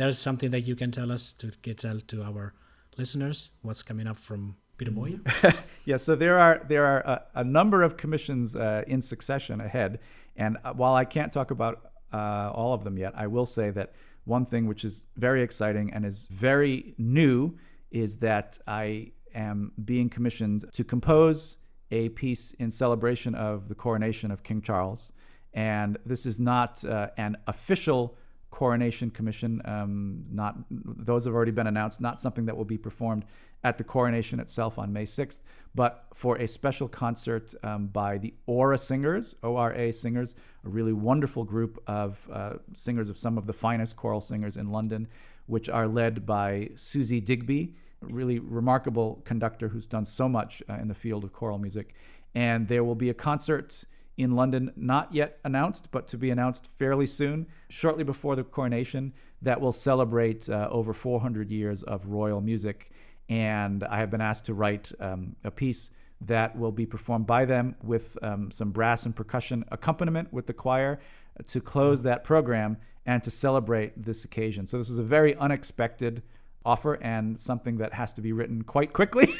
There's 0.00 0.18
something 0.18 0.50
that 0.52 0.62
you 0.62 0.76
can 0.76 0.90
tell 0.90 1.12
us 1.12 1.34
to 1.34 1.52
get 1.60 1.76
tell 1.76 2.00
to 2.00 2.22
our 2.22 2.54
listeners 2.96 3.50
what's 3.60 3.82
coming 3.82 4.06
up 4.06 4.16
from 4.16 4.56
Peter 4.78 4.90
Boyer. 4.90 5.20
yeah, 5.84 5.98
so 5.98 6.16
there 6.16 6.38
are 6.38 6.64
there 6.66 6.86
are 6.86 7.00
a, 7.00 7.22
a 7.34 7.44
number 7.44 7.82
of 7.82 7.98
commissions 7.98 8.56
uh, 8.56 8.82
in 8.86 9.02
succession 9.02 9.60
ahead, 9.60 9.98
and 10.36 10.56
uh, 10.64 10.72
while 10.72 10.94
I 10.94 11.04
can't 11.04 11.30
talk 11.30 11.50
about 11.50 11.90
uh, 12.14 12.50
all 12.54 12.72
of 12.72 12.82
them 12.82 12.96
yet, 12.96 13.12
I 13.14 13.26
will 13.26 13.44
say 13.44 13.68
that 13.72 13.92
one 14.24 14.46
thing 14.46 14.66
which 14.66 14.86
is 14.86 15.06
very 15.18 15.42
exciting 15.42 15.92
and 15.92 16.06
is 16.06 16.28
very 16.28 16.94
new 16.96 17.58
is 17.90 18.16
that 18.20 18.56
I 18.66 19.12
am 19.34 19.72
being 19.84 20.08
commissioned 20.08 20.64
to 20.72 20.82
compose 20.82 21.58
a 21.90 22.08
piece 22.08 22.54
in 22.54 22.70
celebration 22.70 23.34
of 23.34 23.68
the 23.68 23.74
coronation 23.74 24.30
of 24.30 24.42
King 24.44 24.62
Charles. 24.62 25.12
And 25.52 25.98
this 26.06 26.24
is 26.24 26.40
not 26.40 26.82
uh, 26.86 27.08
an 27.18 27.36
official 27.46 28.16
coronation 28.50 29.10
commission. 29.10 29.62
Um, 29.64 30.24
not 30.30 30.56
those 30.70 31.24
have 31.24 31.34
already 31.34 31.52
been 31.52 31.66
announced. 31.66 32.00
Not 32.00 32.20
something 32.20 32.46
that 32.46 32.56
will 32.56 32.64
be 32.64 32.78
performed 32.78 33.24
at 33.62 33.76
the 33.76 33.84
coronation 33.84 34.40
itself 34.40 34.78
on 34.78 34.90
May 34.92 35.04
6th, 35.04 35.42
but 35.74 36.06
for 36.14 36.36
a 36.36 36.48
special 36.48 36.88
concert 36.88 37.52
um, 37.62 37.88
by 37.88 38.16
the 38.16 38.32
Ora 38.46 38.78
Singers, 38.78 39.36
O-R-A 39.42 39.92
Singers, 39.92 40.34
a 40.64 40.68
really 40.70 40.94
wonderful 40.94 41.44
group 41.44 41.82
of 41.86 42.26
uh, 42.32 42.54
singers 42.72 43.10
of 43.10 43.18
some 43.18 43.36
of 43.36 43.46
the 43.46 43.52
finest 43.52 43.96
choral 43.96 44.22
singers 44.22 44.56
in 44.56 44.70
London, 44.70 45.08
which 45.46 45.68
are 45.68 45.86
led 45.86 46.24
by 46.24 46.70
Susie 46.74 47.20
Digby 47.20 47.74
a 48.02 48.06
really 48.06 48.38
remarkable 48.38 49.20
conductor 49.24 49.68
who's 49.68 49.86
done 49.86 50.04
so 50.04 50.28
much 50.28 50.62
uh, 50.68 50.74
in 50.74 50.88
the 50.88 50.94
field 50.94 51.24
of 51.24 51.32
choral 51.32 51.58
music. 51.58 51.94
And 52.34 52.68
there 52.68 52.84
will 52.84 52.94
be 52.94 53.10
a 53.10 53.14
concert 53.14 53.84
in 54.20 54.36
London, 54.36 54.70
not 54.76 55.14
yet 55.14 55.38
announced, 55.44 55.90
but 55.90 56.06
to 56.08 56.18
be 56.18 56.30
announced 56.30 56.66
fairly 56.66 57.06
soon, 57.06 57.46
shortly 57.70 58.04
before 58.04 58.36
the 58.36 58.44
coronation, 58.44 59.14
that 59.40 59.60
will 59.60 59.72
celebrate 59.72 60.48
uh, 60.48 60.68
over 60.70 60.92
400 60.92 61.50
years 61.50 61.82
of 61.82 62.06
royal 62.06 62.42
music. 62.42 62.90
And 63.30 63.82
I 63.82 63.96
have 63.96 64.10
been 64.10 64.20
asked 64.20 64.44
to 64.46 64.54
write 64.54 64.92
um, 65.00 65.36
a 65.42 65.50
piece 65.50 65.90
that 66.20 66.58
will 66.58 66.72
be 66.72 66.84
performed 66.84 67.26
by 67.26 67.46
them 67.46 67.76
with 67.82 68.18
um, 68.22 68.50
some 68.50 68.72
brass 68.72 69.06
and 69.06 69.16
percussion 69.16 69.64
accompaniment 69.70 70.30
with 70.32 70.46
the 70.46 70.52
choir 70.52 71.00
to 71.46 71.60
close 71.60 72.02
that 72.02 72.22
program 72.22 72.76
and 73.06 73.24
to 73.24 73.30
celebrate 73.30 74.02
this 74.02 74.26
occasion. 74.26 74.66
So, 74.66 74.76
this 74.76 74.90
was 74.90 74.98
a 74.98 75.02
very 75.02 75.34
unexpected 75.36 76.22
offer 76.64 76.94
and 76.94 77.38
something 77.38 77.78
that 77.78 77.94
has 77.94 78.12
to 78.14 78.22
be 78.22 78.32
written 78.32 78.62
quite 78.62 78.92
quickly 78.92 79.34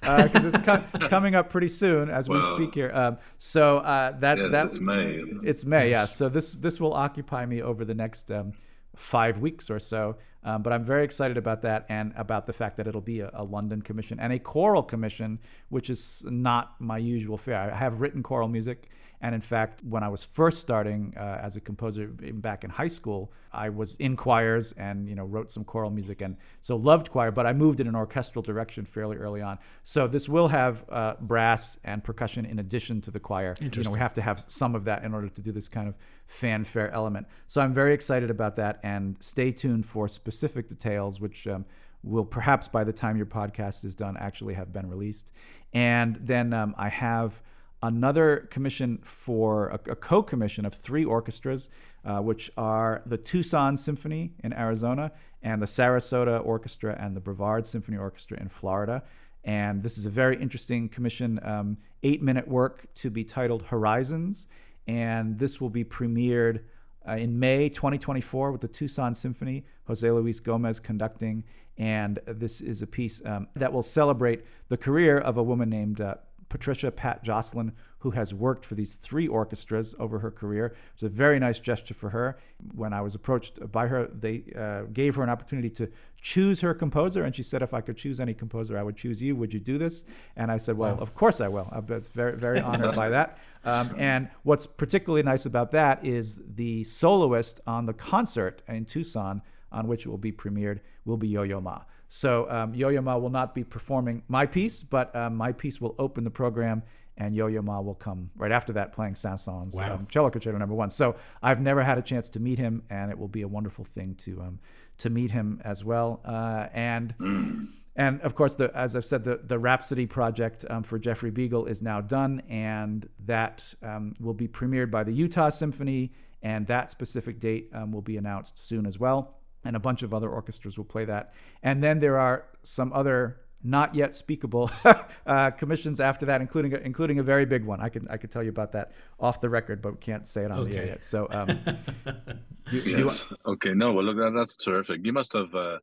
because 0.00 0.44
uh, 0.44 0.50
it's 0.54 0.60
co- 0.60 1.08
coming 1.08 1.34
up 1.34 1.50
pretty 1.50 1.68
soon 1.68 2.08
as 2.08 2.28
well, 2.28 2.38
we 2.38 2.64
speak 2.64 2.74
here. 2.74 2.92
Um, 2.94 3.18
so 3.38 3.78
uh, 3.78 4.12
that 4.18 4.38
yes, 4.38 4.52
that 4.52 4.66
it's 4.66 4.80
May. 4.80 5.22
It's 5.42 5.64
May, 5.64 5.90
yeah. 5.90 6.04
So 6.04 6.28
this 6.28 6.52
this 6.52 6.80
will 6.80 6.94
occupy 6.94 7.46
me 7.46 7.62
over 7.62 7.84
the 7.84 7.94
next 7.94 8.30
um, 8.30 8.52
five 8.94 9.38
weeks 9.38 9.70
or 9.70 9.80
so. 9.80 10.16
Um, 10.42 10.62
but 10.62 10.72
I'm 10.72 10.84
very 10.84 11.04
excited 11.04 11.36
about 11.36 11.62
that 11.62 11.84
and 11.90 12.14
about 12.16 12.46
the 12.46 12.54
fact 12.54 12.78
that 12.78 12.86
it'll 12.86 13.02
be 13.02 13.20
a, 13.20 13.30
a, 13.34 13.44
London 13.44 13.82
commission 13.82 14.18
and 14.18 14.32
a 14.32 14.38
choral 14.38 14.82
commission, 14.82 15.38
which 15.68 15.90
is 15.90 16.24
not 16.30 16.80
my 16.80 16.96
usual 16.96 17.36
fare. 17.36 17.70
I 17.72 17.76
have 17.76 18.00
written 18.00 18.22
choral 18.22 18.48
music 18.48 18.88
and 19.22 19.34
in 19.34 19.40
fact, 19.40 19.82
when 19.84 20.02
I 20.02 20.08
was 20.08 20.24
first 20.24 20.60
starting 20.60 21.12
uh, 21.16 21.40
as 21.42 21.54
a 21.56 21.60
composer 21.60 22.06
back 22.06 22.64
in 22.64 22.70
high 22.70 22.88
school, 22.88 23.32
I 23.52 23.68
was 23.68 23.96
in 23.96 24.16
choirs 24.16 24.72
and 24.72 25.08
you 25.08 25.14
know 25.14 25.24
wrote 25.24 25.50
some 25.50 25.62
choral 25.62 25.90
music 25.90 26.22
and 26.22 26.36
so 26.62 26.76
loved 26.76 27.10
choir. 27.10 27.30
But 27.30 27.46
I 27.46 27.52
moved 27.52 27.80
in 27.80 27.86
an 27.86 27.94
orchestral 27.94 28.42
direction 28.42 28.86
fairly 28.86 29.18
early 29.18 29.42
on. 29.42 29.58
So 29.82 30.06
this 30.06 30.28
will 30.28 30.48
have 30.48 30.84
uh, 30.88 31.14
brass 31.20 31.78
and 31.84 32.02
percussion 32.02 32.46
in 32.46 32.58
addition 32.58 33.02
to 33.02 33.10
the 33.10 33.20
choir. 33.20 33.54
You 33.60 33.90
know, 33.90 33.92
we 33.92 33.98
have 33.98 34.14
to 34.14 34.22
have 34.22 34.40
some 34.40 34.74
of 34.74 34.84
that 34.84 35.04
in 35.04 35.12
order 35.12 35.28
to 35.28 35.42
do 35.42 35.52
this 35.52 35.68
kind 35.68 35.88
of 35.88 35.96
fanfare 36.26 36.90
element. 36.90 37.26
So 37.46 37.60
I'm 37.60 37.74
very 37.74 37.92
excited 37.92 38.30
about 38.30 38.56
that, 38.56 38.80
and 38.82 39.16
stay 39.20 39.52
tuned 39.52 39.84
for 39.86 40.08
specific 40.08 40.68
details, 40.68 41.20
which. 41.20 41.46
Um, 41.46 41.64
will 42.02 42.24
perhaps 42.24 42.66
by 42.66 42.82
the 42.82 42.92
time 42.94 43.14
your 43.14 43.26
podcast 43.26 43.84
is 43.84 43.94
done 43.94 44.16
actually 44.18 44.54
have 44.54 44.72
been 44.72 44.88
released. 44.88 45.32
And 45.74 46.18
then 46.20 46.54
um, 46.54 46.74
I 46.78 46.88
have 46.88 47.42
another 47.82 48.48
commission 48.50 48.98
for 49.02 49.68
a, 49.68 49.92
a 49.92 49.96
co 49.96 50.22
commission 50.22 50.64
of 50.64 50.74
three 50.74 51.04
orchestras, 51.04 51.70
uh, 52.04 52.18
which 52.18 52.50
are 52.56 53.02
the 53.06 53.16
Tucson 53.16 53.76
Symphony 53.76 54.32
in 54.42 54.52
Arizona, 54.52 55.12
and 55.42 55.60
the 55.62 55.66
Sarasota 55.66 56.44
Orchestra 56.44 56.96
and 57.00 57.16
the 57.16 57.20
Brevard 57.20 57.66
Symphony 57.66 57.96
Orchestra 57.96 58.38
in 58.40 58.48
Florida. 58.48 59.02
And 59.44 59.82
this 59.82 59.96
is 59.96 60.04
a 60.04 60.10
very 60.10 60.40
interesting 60.40 60.88
commission, 60.88 61.40
um, 61.42 61.78
eight 62.02 62.22
minute 62.22 62.46
work 62.46 62.92
to 62.96 63.10
be 63.10 63.24
titled 63.24 63.62
Horizons. 63.64 64.46
And 64.86 65.38
this 65.38 65.60
will 65.60 65.70
be 65.70 65.84
premiered 65.84 66.60
uh, 67.08 67.12
in 67.12 67.38
May 67.38 67.68
2024 67.68 68.52
with 68.52 68.60
the 68.60 68.68
Tucson 68.68 69.14
Symphony, 69.14 69.64
Jose 69.84 70.08
Luis 70.10 70.40
Gomez 70.40 70.78
conducting. 70.78 71.44
And 71.78 72.18
this 72.26 72.60
is 72.60 72.82
a 72.82 72.86
piece 72.86 73.24
um, 73.24 73.48
that 73.56 73.72
will 73.72 73.82
celebrate 73.82 74.44
the 74.68 74.76
career 74.76 75.16
of 75.16 75.38
a 75.38 75.42
woman 75.42 75.70
named 75.70 76.00
uh, 76.00 76.16
Patricia 76.50 76.90
Pat 76.90 77.22
Jocelyn, 77.22 77.72
who 78.00 78.10
has 78.10 78.34
worked 78.34 78.66
for 78.66 78.74
these 78.74 78.96
three 78.96 79.26
orchestras 79.26 79.94
over 79.98 80.18
her 80.18 80.30
career. 80.30 80.74
It's 80.94 81.02
a 81.02 81.08
very 81.08 81.38
nice 81.38 81.60
gesture 81.60 81.94
for 81.94 82.10
her. 82.10 82.38
When 82.74 82.92
I 82.92 83.00
was 83.00 83.14
approached 83.14 83.70
by 83.70 83.86
her, 83.86 84.08
they 84.08 84.42
uh, 84.58 84.82
gave 84.92 85.14
her 85.14 85.22
an 85.22 85.30
opportunity 85.30 85.70
to 85.70 85.88
choose 86.20 86.60
her 86.60 86.74
composer, 86.74 87.22
and 87.22 87.34
she 87.34 87.42
said, 87.42 87.62
"If 87.62 87.72
I 87.72 87.80
could 87.80 87.96
choose 87.96 88.20
any 88.20 88.34
composer, 88.34 88.76
I 88.76 88.82
would 88.82 88.96
choose 88.96 89.22
you. 89.22 89.36
Would 89.36 89.54
you 89.54 89.60
do 89.60 89.78
this?" 89.78 90.04
And 90.36 90.50
I 90.50 90.56
said, 90.56 90.76
"Well, 90.76 90.96
wow. 90.96 91.00
of 91.00 91.14
course 91.14 91.40
I 91.40 91.48
will." 91.48 91.68
I 91.72 91.78
was 91.78 92.08
very, 92.08 92.36
very 92.36 92.60
honored 92.70 92.96
by 92.96 93.08
that. 93.10 93.38
Um, 93.64 93.94
and 93.96 94.28
what's 94.42 94.66
particularly 94.66 95.22
nice 95.22 95.46
about 95.46 95.70
that 95.70 96.04
is 96.04 96.42
the 96.56 96.84
soloist 96.84 97.60
on 97.66 97.86
the 97.86 97.94
concert 97.94 98.62
in 98.66 98.86
Tucson, 98.86 99.42
on 99.70 99.86
which 99.86 100.04
it 100.04 100.08
will 100.08 100.18
be 100.18 100.32
premiered, 100.32 100.80
will 101.04 101.16
be 101.16 101.28
Yo-Yo 101.28 101.60
Ma. 101.60 101.82
So 102.12 102.50
um, 102.50 102.74
Yo-Yo 102.74 103.00
Ma 103.02 103.16
will 103.16 103.30
not 103.30 103.54
be 103.54 103.62
performing 103.62 104.24
my 104.26 104.44
piece, 104.44 104.82
but 104.82 105.14
um, 105.14 105.36
my 105.36 105.52
piece 105.52 105.80
will 105.80 105.94
open 105.96 106.24
the 106.24 106.30
program, 106.30 106.82
and 107.16 107.36
Yo-Yo 107.36 107.62
Ma 107.62 107.80
will 107.80 107.94
come 107.94 108.32
right 108.36 108.50
after 108.50 108.72
that 108.72 108.92
playing 108.92 109.14
Saint-Saëns 109.14 109.76
wow. 109.76 109.94
um, 109.94 110.08
Cello 110.10 110.28
Concerto 110.28 110.58
Number 110.58 110.74
One. 110.74 110.90
So 110.90 111.14
I've 111.40 111.60
never 111.60 111.84
had 111.84 111.98
a 111.98 112.02
chance 112.02 112.28
to 112.30 112.40
meet 112.40 112.58
him, 112.58 112.82
and 112.90 113.12
it 113.12 113.18
will 113.18 113.28
be 113.28 113.42
a 113.42 113.48
wonderful 113.48 113.84
thing 113.84 114.16
to 114.16 114.40
um, 114.40 114.58
to 114.98 115.08
meet 115.08 115.30
him 115.30 115.60
as 115.64 115.84
well. 115.84 116.20
Uh, 116.24 116.66
and 116.72 117.14
and 117.96 118.20
of 118.22 118.34
course, 118.34 118.56
the, 118.56 118.76
as 118.76 118.96
I've 118.96 119.04
said, 119.04 119.22
the 119.22 119.36
the 119.36 119.60
Rhapsody 119.60 120.06
project 120.06 120.64
um, 120.68 120.82
for 120.82 120.98
Jeffrey 120.98 121.30
Biegel 121.30 121.68
is 121.70 121.80
now 121.80 122.00
done, 122.00 122.42
and 122.48 123.08
that 123.24 123.72
um, 123.84 124.14
will 124.18 124.34
be 124.34 124.48
premiered 124.48 124.90
by 124.90 125.04
the 125.04 125.12
Utah 125.12 125.50
Symphony, 125.50 126.10
and 126.42 126.66
that 126.66 126.90
specific 126.90 127.38
date 127.38 127.70
will 127.72 128.02
be 128.02 128.16
announced 128.16 128.58
soon 128.58 128.84
as 128.84 128.98
well 128.98 129.39
and 129.64 129.76
a 129.76 129.80
bunch 129.80 130.02
of 130.02 130.14
other 130.14 130.28
orchestras 130.28 130.76
will 130.76 130.84
play 130.84 131.04
that. 131.04 131.32
And 131.62 131.82
then 131.82 132.00
there 132.00 132.18
are 132.18 132.46
some 132.62 132.92
other 132.92 133.40
not 133.62 133.94
yet 133.94 134.14
speakable 134.14 134.70
uh, 135.26 135.50
commissions 135.50 136.00
after 136.00 136.26
that, 136.26 136.40
including 136.40 136.74
a, 136.74 136.78
including 136.78 137.18
a 137.18 137.22
very 137.22 137.44
big 137.44 137.64
one. 137.64 137.80
I 137.80 137.88
could 137.88 138.06
I 138.08 138.16
could 138.16 138.30
tell 138.30 138.42
you 138.42 138.48
about 138.48 138.72
that 138.72 138.92
off 139.18 139.40
the 139.40 139.48
record, 139.48 139.82
but 139.82 140.00
can't 140.00 140.26
say 140.26 140.44
it 140.44 140.50
on 140.50 140.60
okay. 140.60 140.70
the 140.70 140.78
air 140.78 140.86
yet. 140.86 141.02
So, 141.02 141.28
um, 141.30 141.46
do, 142.70 142.76
yes. 142.76 142.84
do 142.84 143.06
want... 143.06 143.24
okay, 143.46 143.74
no, 143.74 143.92
well, 143.92 144.04
look, 144.04 144.16
that, 144.16 144.32
that's 144.34 144.56
terrific. 144.56 145.00
You 145.04 145.12
must 145.12 145.32
have 145.34 145.54
uh, 145.54 145.78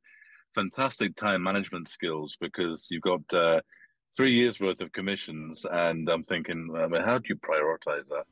fantastic 0.56 1.16
time 1.16 1.44
management 1.44 1.88
skills 1.88 2.38
because 2.40 2.88
you've 2.90 3.04
got 3.04 3.22
uh, 3.34 3.62
three 4.16 4.32
years 4.32 4.60
worth 4.60 4.82
of 4.82 4.92
commissions, 4.92 5.66
and 5.72 6.10
I'm 6.10 6.24
thinking, 6.24 6.70
I 6.76 6.88
mean, 6.88 7.04
how 7.04 7.20
do 7.20 7.26
you 7.30 7.36
prioritize 7.36 8.08
that? 8.10 8.26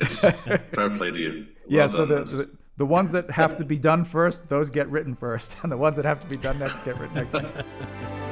It's 0.00 0.18
fair 0.74 0.90
play 0.90 1.10
to 1.10 1.18
you. 1.18 1.32
Well 1.32 1.46
yeah, 1.68 1.86
so 1.86 2.04
the, 2.04 2.24
the 2.24 2.56
the 2.76 2.86
ones 2.86 3.12
that 3.12 3.30
have 3.30 3.56
to 3.56 3.64
be 3.74 3.78
done 3.78 4.04
first, 4.04 4.48
those 4.48 4.68
get 4.68 4.88
written 4.88 5.14
first, 5.14 5.56
and 5.62 5.72
the 5.72 5.76
ones 5.76 5.96
that 5.96 6.04
have 6.04 6.20
to 6.20 6.26
be 6.26 6.36
done 6.36 6.58
next 6.58 6.84
get 6.84 6.98
written 6.98 7.28
next. 7.32 7.64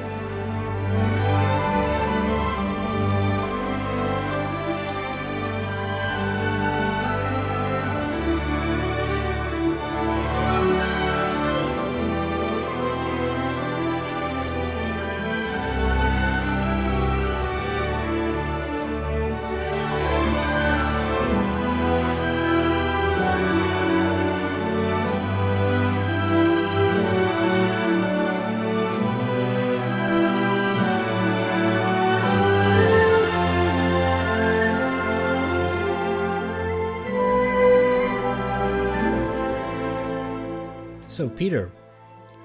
Peter, 41.35 41.69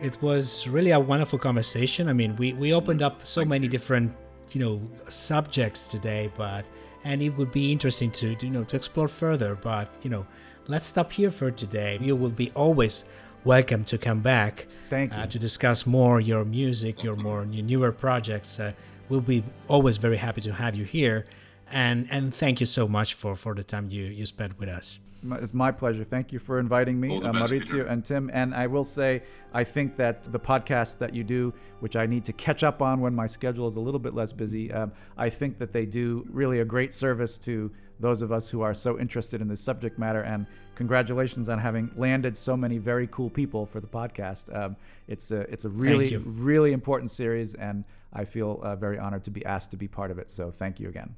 it 0.00 0.20
was 0.22 0.66
really 0.66 0.90
a 0.90 1.00
wonderful 1.00 1.38
conversation. 1.38 2.08
I 2.08 2.12
mean, 2.12 2.34
we, 2.36 2.52
we 2.54 2.74
opened 2.74 3.02
up 3.02 3.24
so 3.24 3.44
many 3.44 3.68
different, 3.68 4.12
you 4.52 4.60
know, 4.60 4.80
subjects 5.08 5.88
today, 5.88 6.32
but 6.36 6.64
and 7.04 7.22
it 7.22 7.30
would 7.30 7.52
be 7.52 7.72
interesting 7.72 8.10
to, 8.10 8.34
to 8.34 8.46
you 8.46 8.52
know 8.52 8.64
to 8.64 8.76
explore 8.76 9.08
further. 9.08 9.54
But 9.54 9.96
you 10.02 10.10
know, 10.10 10.26
let's 10.66 10.86
stop 10.86 11.12
here 11.12 11.30
for 11.30 11.50
today. 11.50 11.98
You 12.00 12.16
will 12.16 12.30
be 12.30 12.50
always 12.52 13.04
welcome 13.44 13.84
to 13.84 13.98
come 13.98 14.20
back. 14.20 14.66
Thank 14.88 15.14
uh, 15.16 15.22
you. 15.22 15.26
to 15.28 15.38
discuss 15.38 15.86
more 15.86 16.20
your 16.20 16.44
music, 16.44 17.02
your 17.02 17.16
more 17.16 17.44
your 17.44 17.64
newer 17.64 17.92
projects. 17.92 18.58
Uh, 18.58 18.72
we'll 19.08 19.20
be 19.20 19.44
always 19.68 19.96
very 19.96 20.16
happy 20.16 20.40
to 20.42 20.52
have 20.52 20.74
you 20.74 20.84
here, 20.84 21.26
and 21.70 22.08
and 22.10 22.34
thank 22.34 22.60
you 22.60 22.66
so 22.66 22.88
much 22.88 23.14
for 23.14 23.36
for 23.36 23.54
the 23.54 23.62
time 23.62 23.88
you 23.90 24.04
you 24.04 24.26
spent 24.26 24.58
with 24.58 24.68
us. 24.68 25.00
My- 25.22 25.38
It's 25.38 25.52
my 25.54 25.70
pleasure. 25.70 26.04
Thank 26.04 26.32
you 26.32 26.38
for 26.38 26.58
inviting 26.58 26.98
me, 27.00 27.16
uh, 27.16 27.32
best, 27.32 27.52
Maurizio 27.52 27.70
Peter. 27.72 27.86
and 27.86 28.04
Tim. 28.04 28.30
And 28.32 28.54
I 28.54 28.66
will 28.66 28.84
say, 28.84 29.22
I 29.52 29.64
think 29.64 29.96
that 29.96 30.24
the 30.24 30.40
podcast 30.40 30.98
that 30.98 31.14
you 31.14 31.24
do, 31.24 31.52
which 31.80 31.96
I 31.96 32.06
need 32.06 32.24
to 32.26 32.32
catch 32.32 32.62
up 32.62 32.80
on 32.82 33.00
when 33.00 33.14
my 33.14 33.26
schedule 33.26 33.66
is 33.66 33.76
a 33.76 33.80
little 33.80 34.00
bit 34.00 34.14
less 34.14 34.32
busy, 34.32 34.72
um, 34.72 34.92
I 35.16 35.28
think 35.30 35.58
that 35.58 35.72
they 35.72 35.86
do 35.86 36.26
really 36.30 36.60
a 36.60 36.64
great 36.64 36.92
service 36.92 37.38
to 37.38 37.70
those 37.98 38.22
of 38.22 38.32
us 38.32 38.48
who 38.48 38.62
are 38.62 38.72
so 38.72 38.98
interested 38.98 39.42
in 39.42 39.48
this 39.48 39.60
subject 39.60 39.98
matter. 39.98 40.22
And 40.22 40.46
congratulations 40.74 41.50
on 41.50 41.58
having 41.58 41.90
landed 41.96 42.34
so 42.36 42.56
many 42.56 42.78
very 42.78 43.06
cool 43.08 43.28
people 43.28 43.66
for 43.66 43.80
the 43.80 43.86
podcast. 43.86 44.54
Um, 44.56 44.76
it's 45.06 45.30
a 45.32 45.40
it's 45.52 45.66
a 45.66 45.68
really 45.68 46.16
really 46.16 46.72
important 46.72 47.10
series, 47.10 47.52
and 47.54 47.84
I 48.12 48.24
feel 48.24 48.60
uh, 48.62 48.74
very 48.76 48.98
honored 48.98 49.24
to 49.24 49.30
be 49.30 49.44
asked 49.44 49.70
to 49.72 49.76
be 49.76 49.86
part 49.88 50.10
of 50.10 50.18
it. 50.18 50.30
So 50.30 50.50
thank 50.50 50.80
you 50.80 50.88
again. 50.88 51.14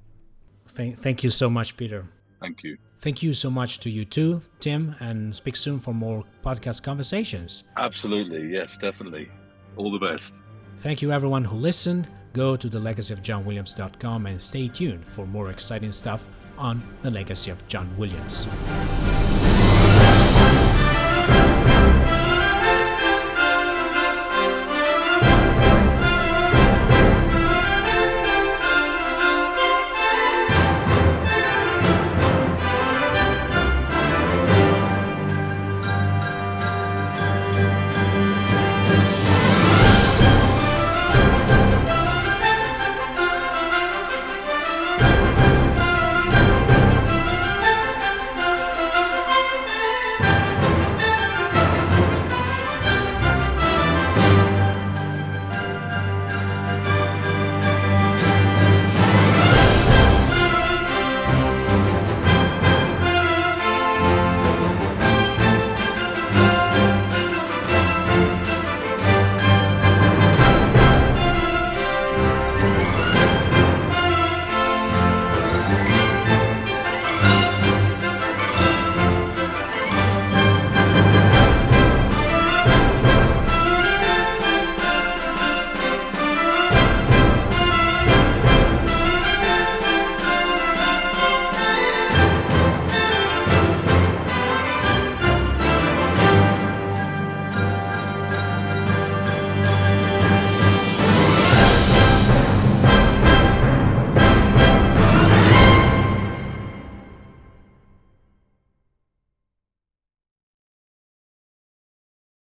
Thank 0.67 0.99
thank 0.99 1.23
you 1.23 1.31
so 1.31 1.49
much, 1.49 1.77
Peter. 1.77 2.07
Thank 2.43 2.63
you. 2.65 2.77
Thank 3.01 3.23
you 3.23 3.33
so 3.33 3.51
much 3.51 3.81
to 3.81 3.91
you 3.91 4.05
too, 4.05 4.43
Tim, 4.61 4.95
and 5.01 5.35
speak 5.35 5.57
soon 5.57 5.81
for 5.81 5.95
more 5.95 6.25
podcast 6.45 6.83
conversations. 6.83 7.65
Absolutely. 7.77 8.53
Yes, 8.53 8.77
definitely. 8.77 9.29
All 9.77 9.91
the 9.91 9.99
best. 9.99 10.41
Thank 10.79 11.03
you 11.03 11.13
everyone 11.13 11.45
who 11.45 11.57
listened. 11.57 12.09
Go 12.33 12.57
to 12.57 12.69
thelegacyofjohnwilliams.com 12.69 14.27
and 14.27 14.41
stay 14.41 14.69
tuned 14.69 15.05
for 15.07 15.27
more 15.27 15.51
exciting 15.51 15.93
stuff 15.93 16.29
on 16.59 16.83
the 17.03 17.11
legacy 17.11 17.51
of 17.51 17.67
John 17.69 17.95
Williams. 17.97 18.47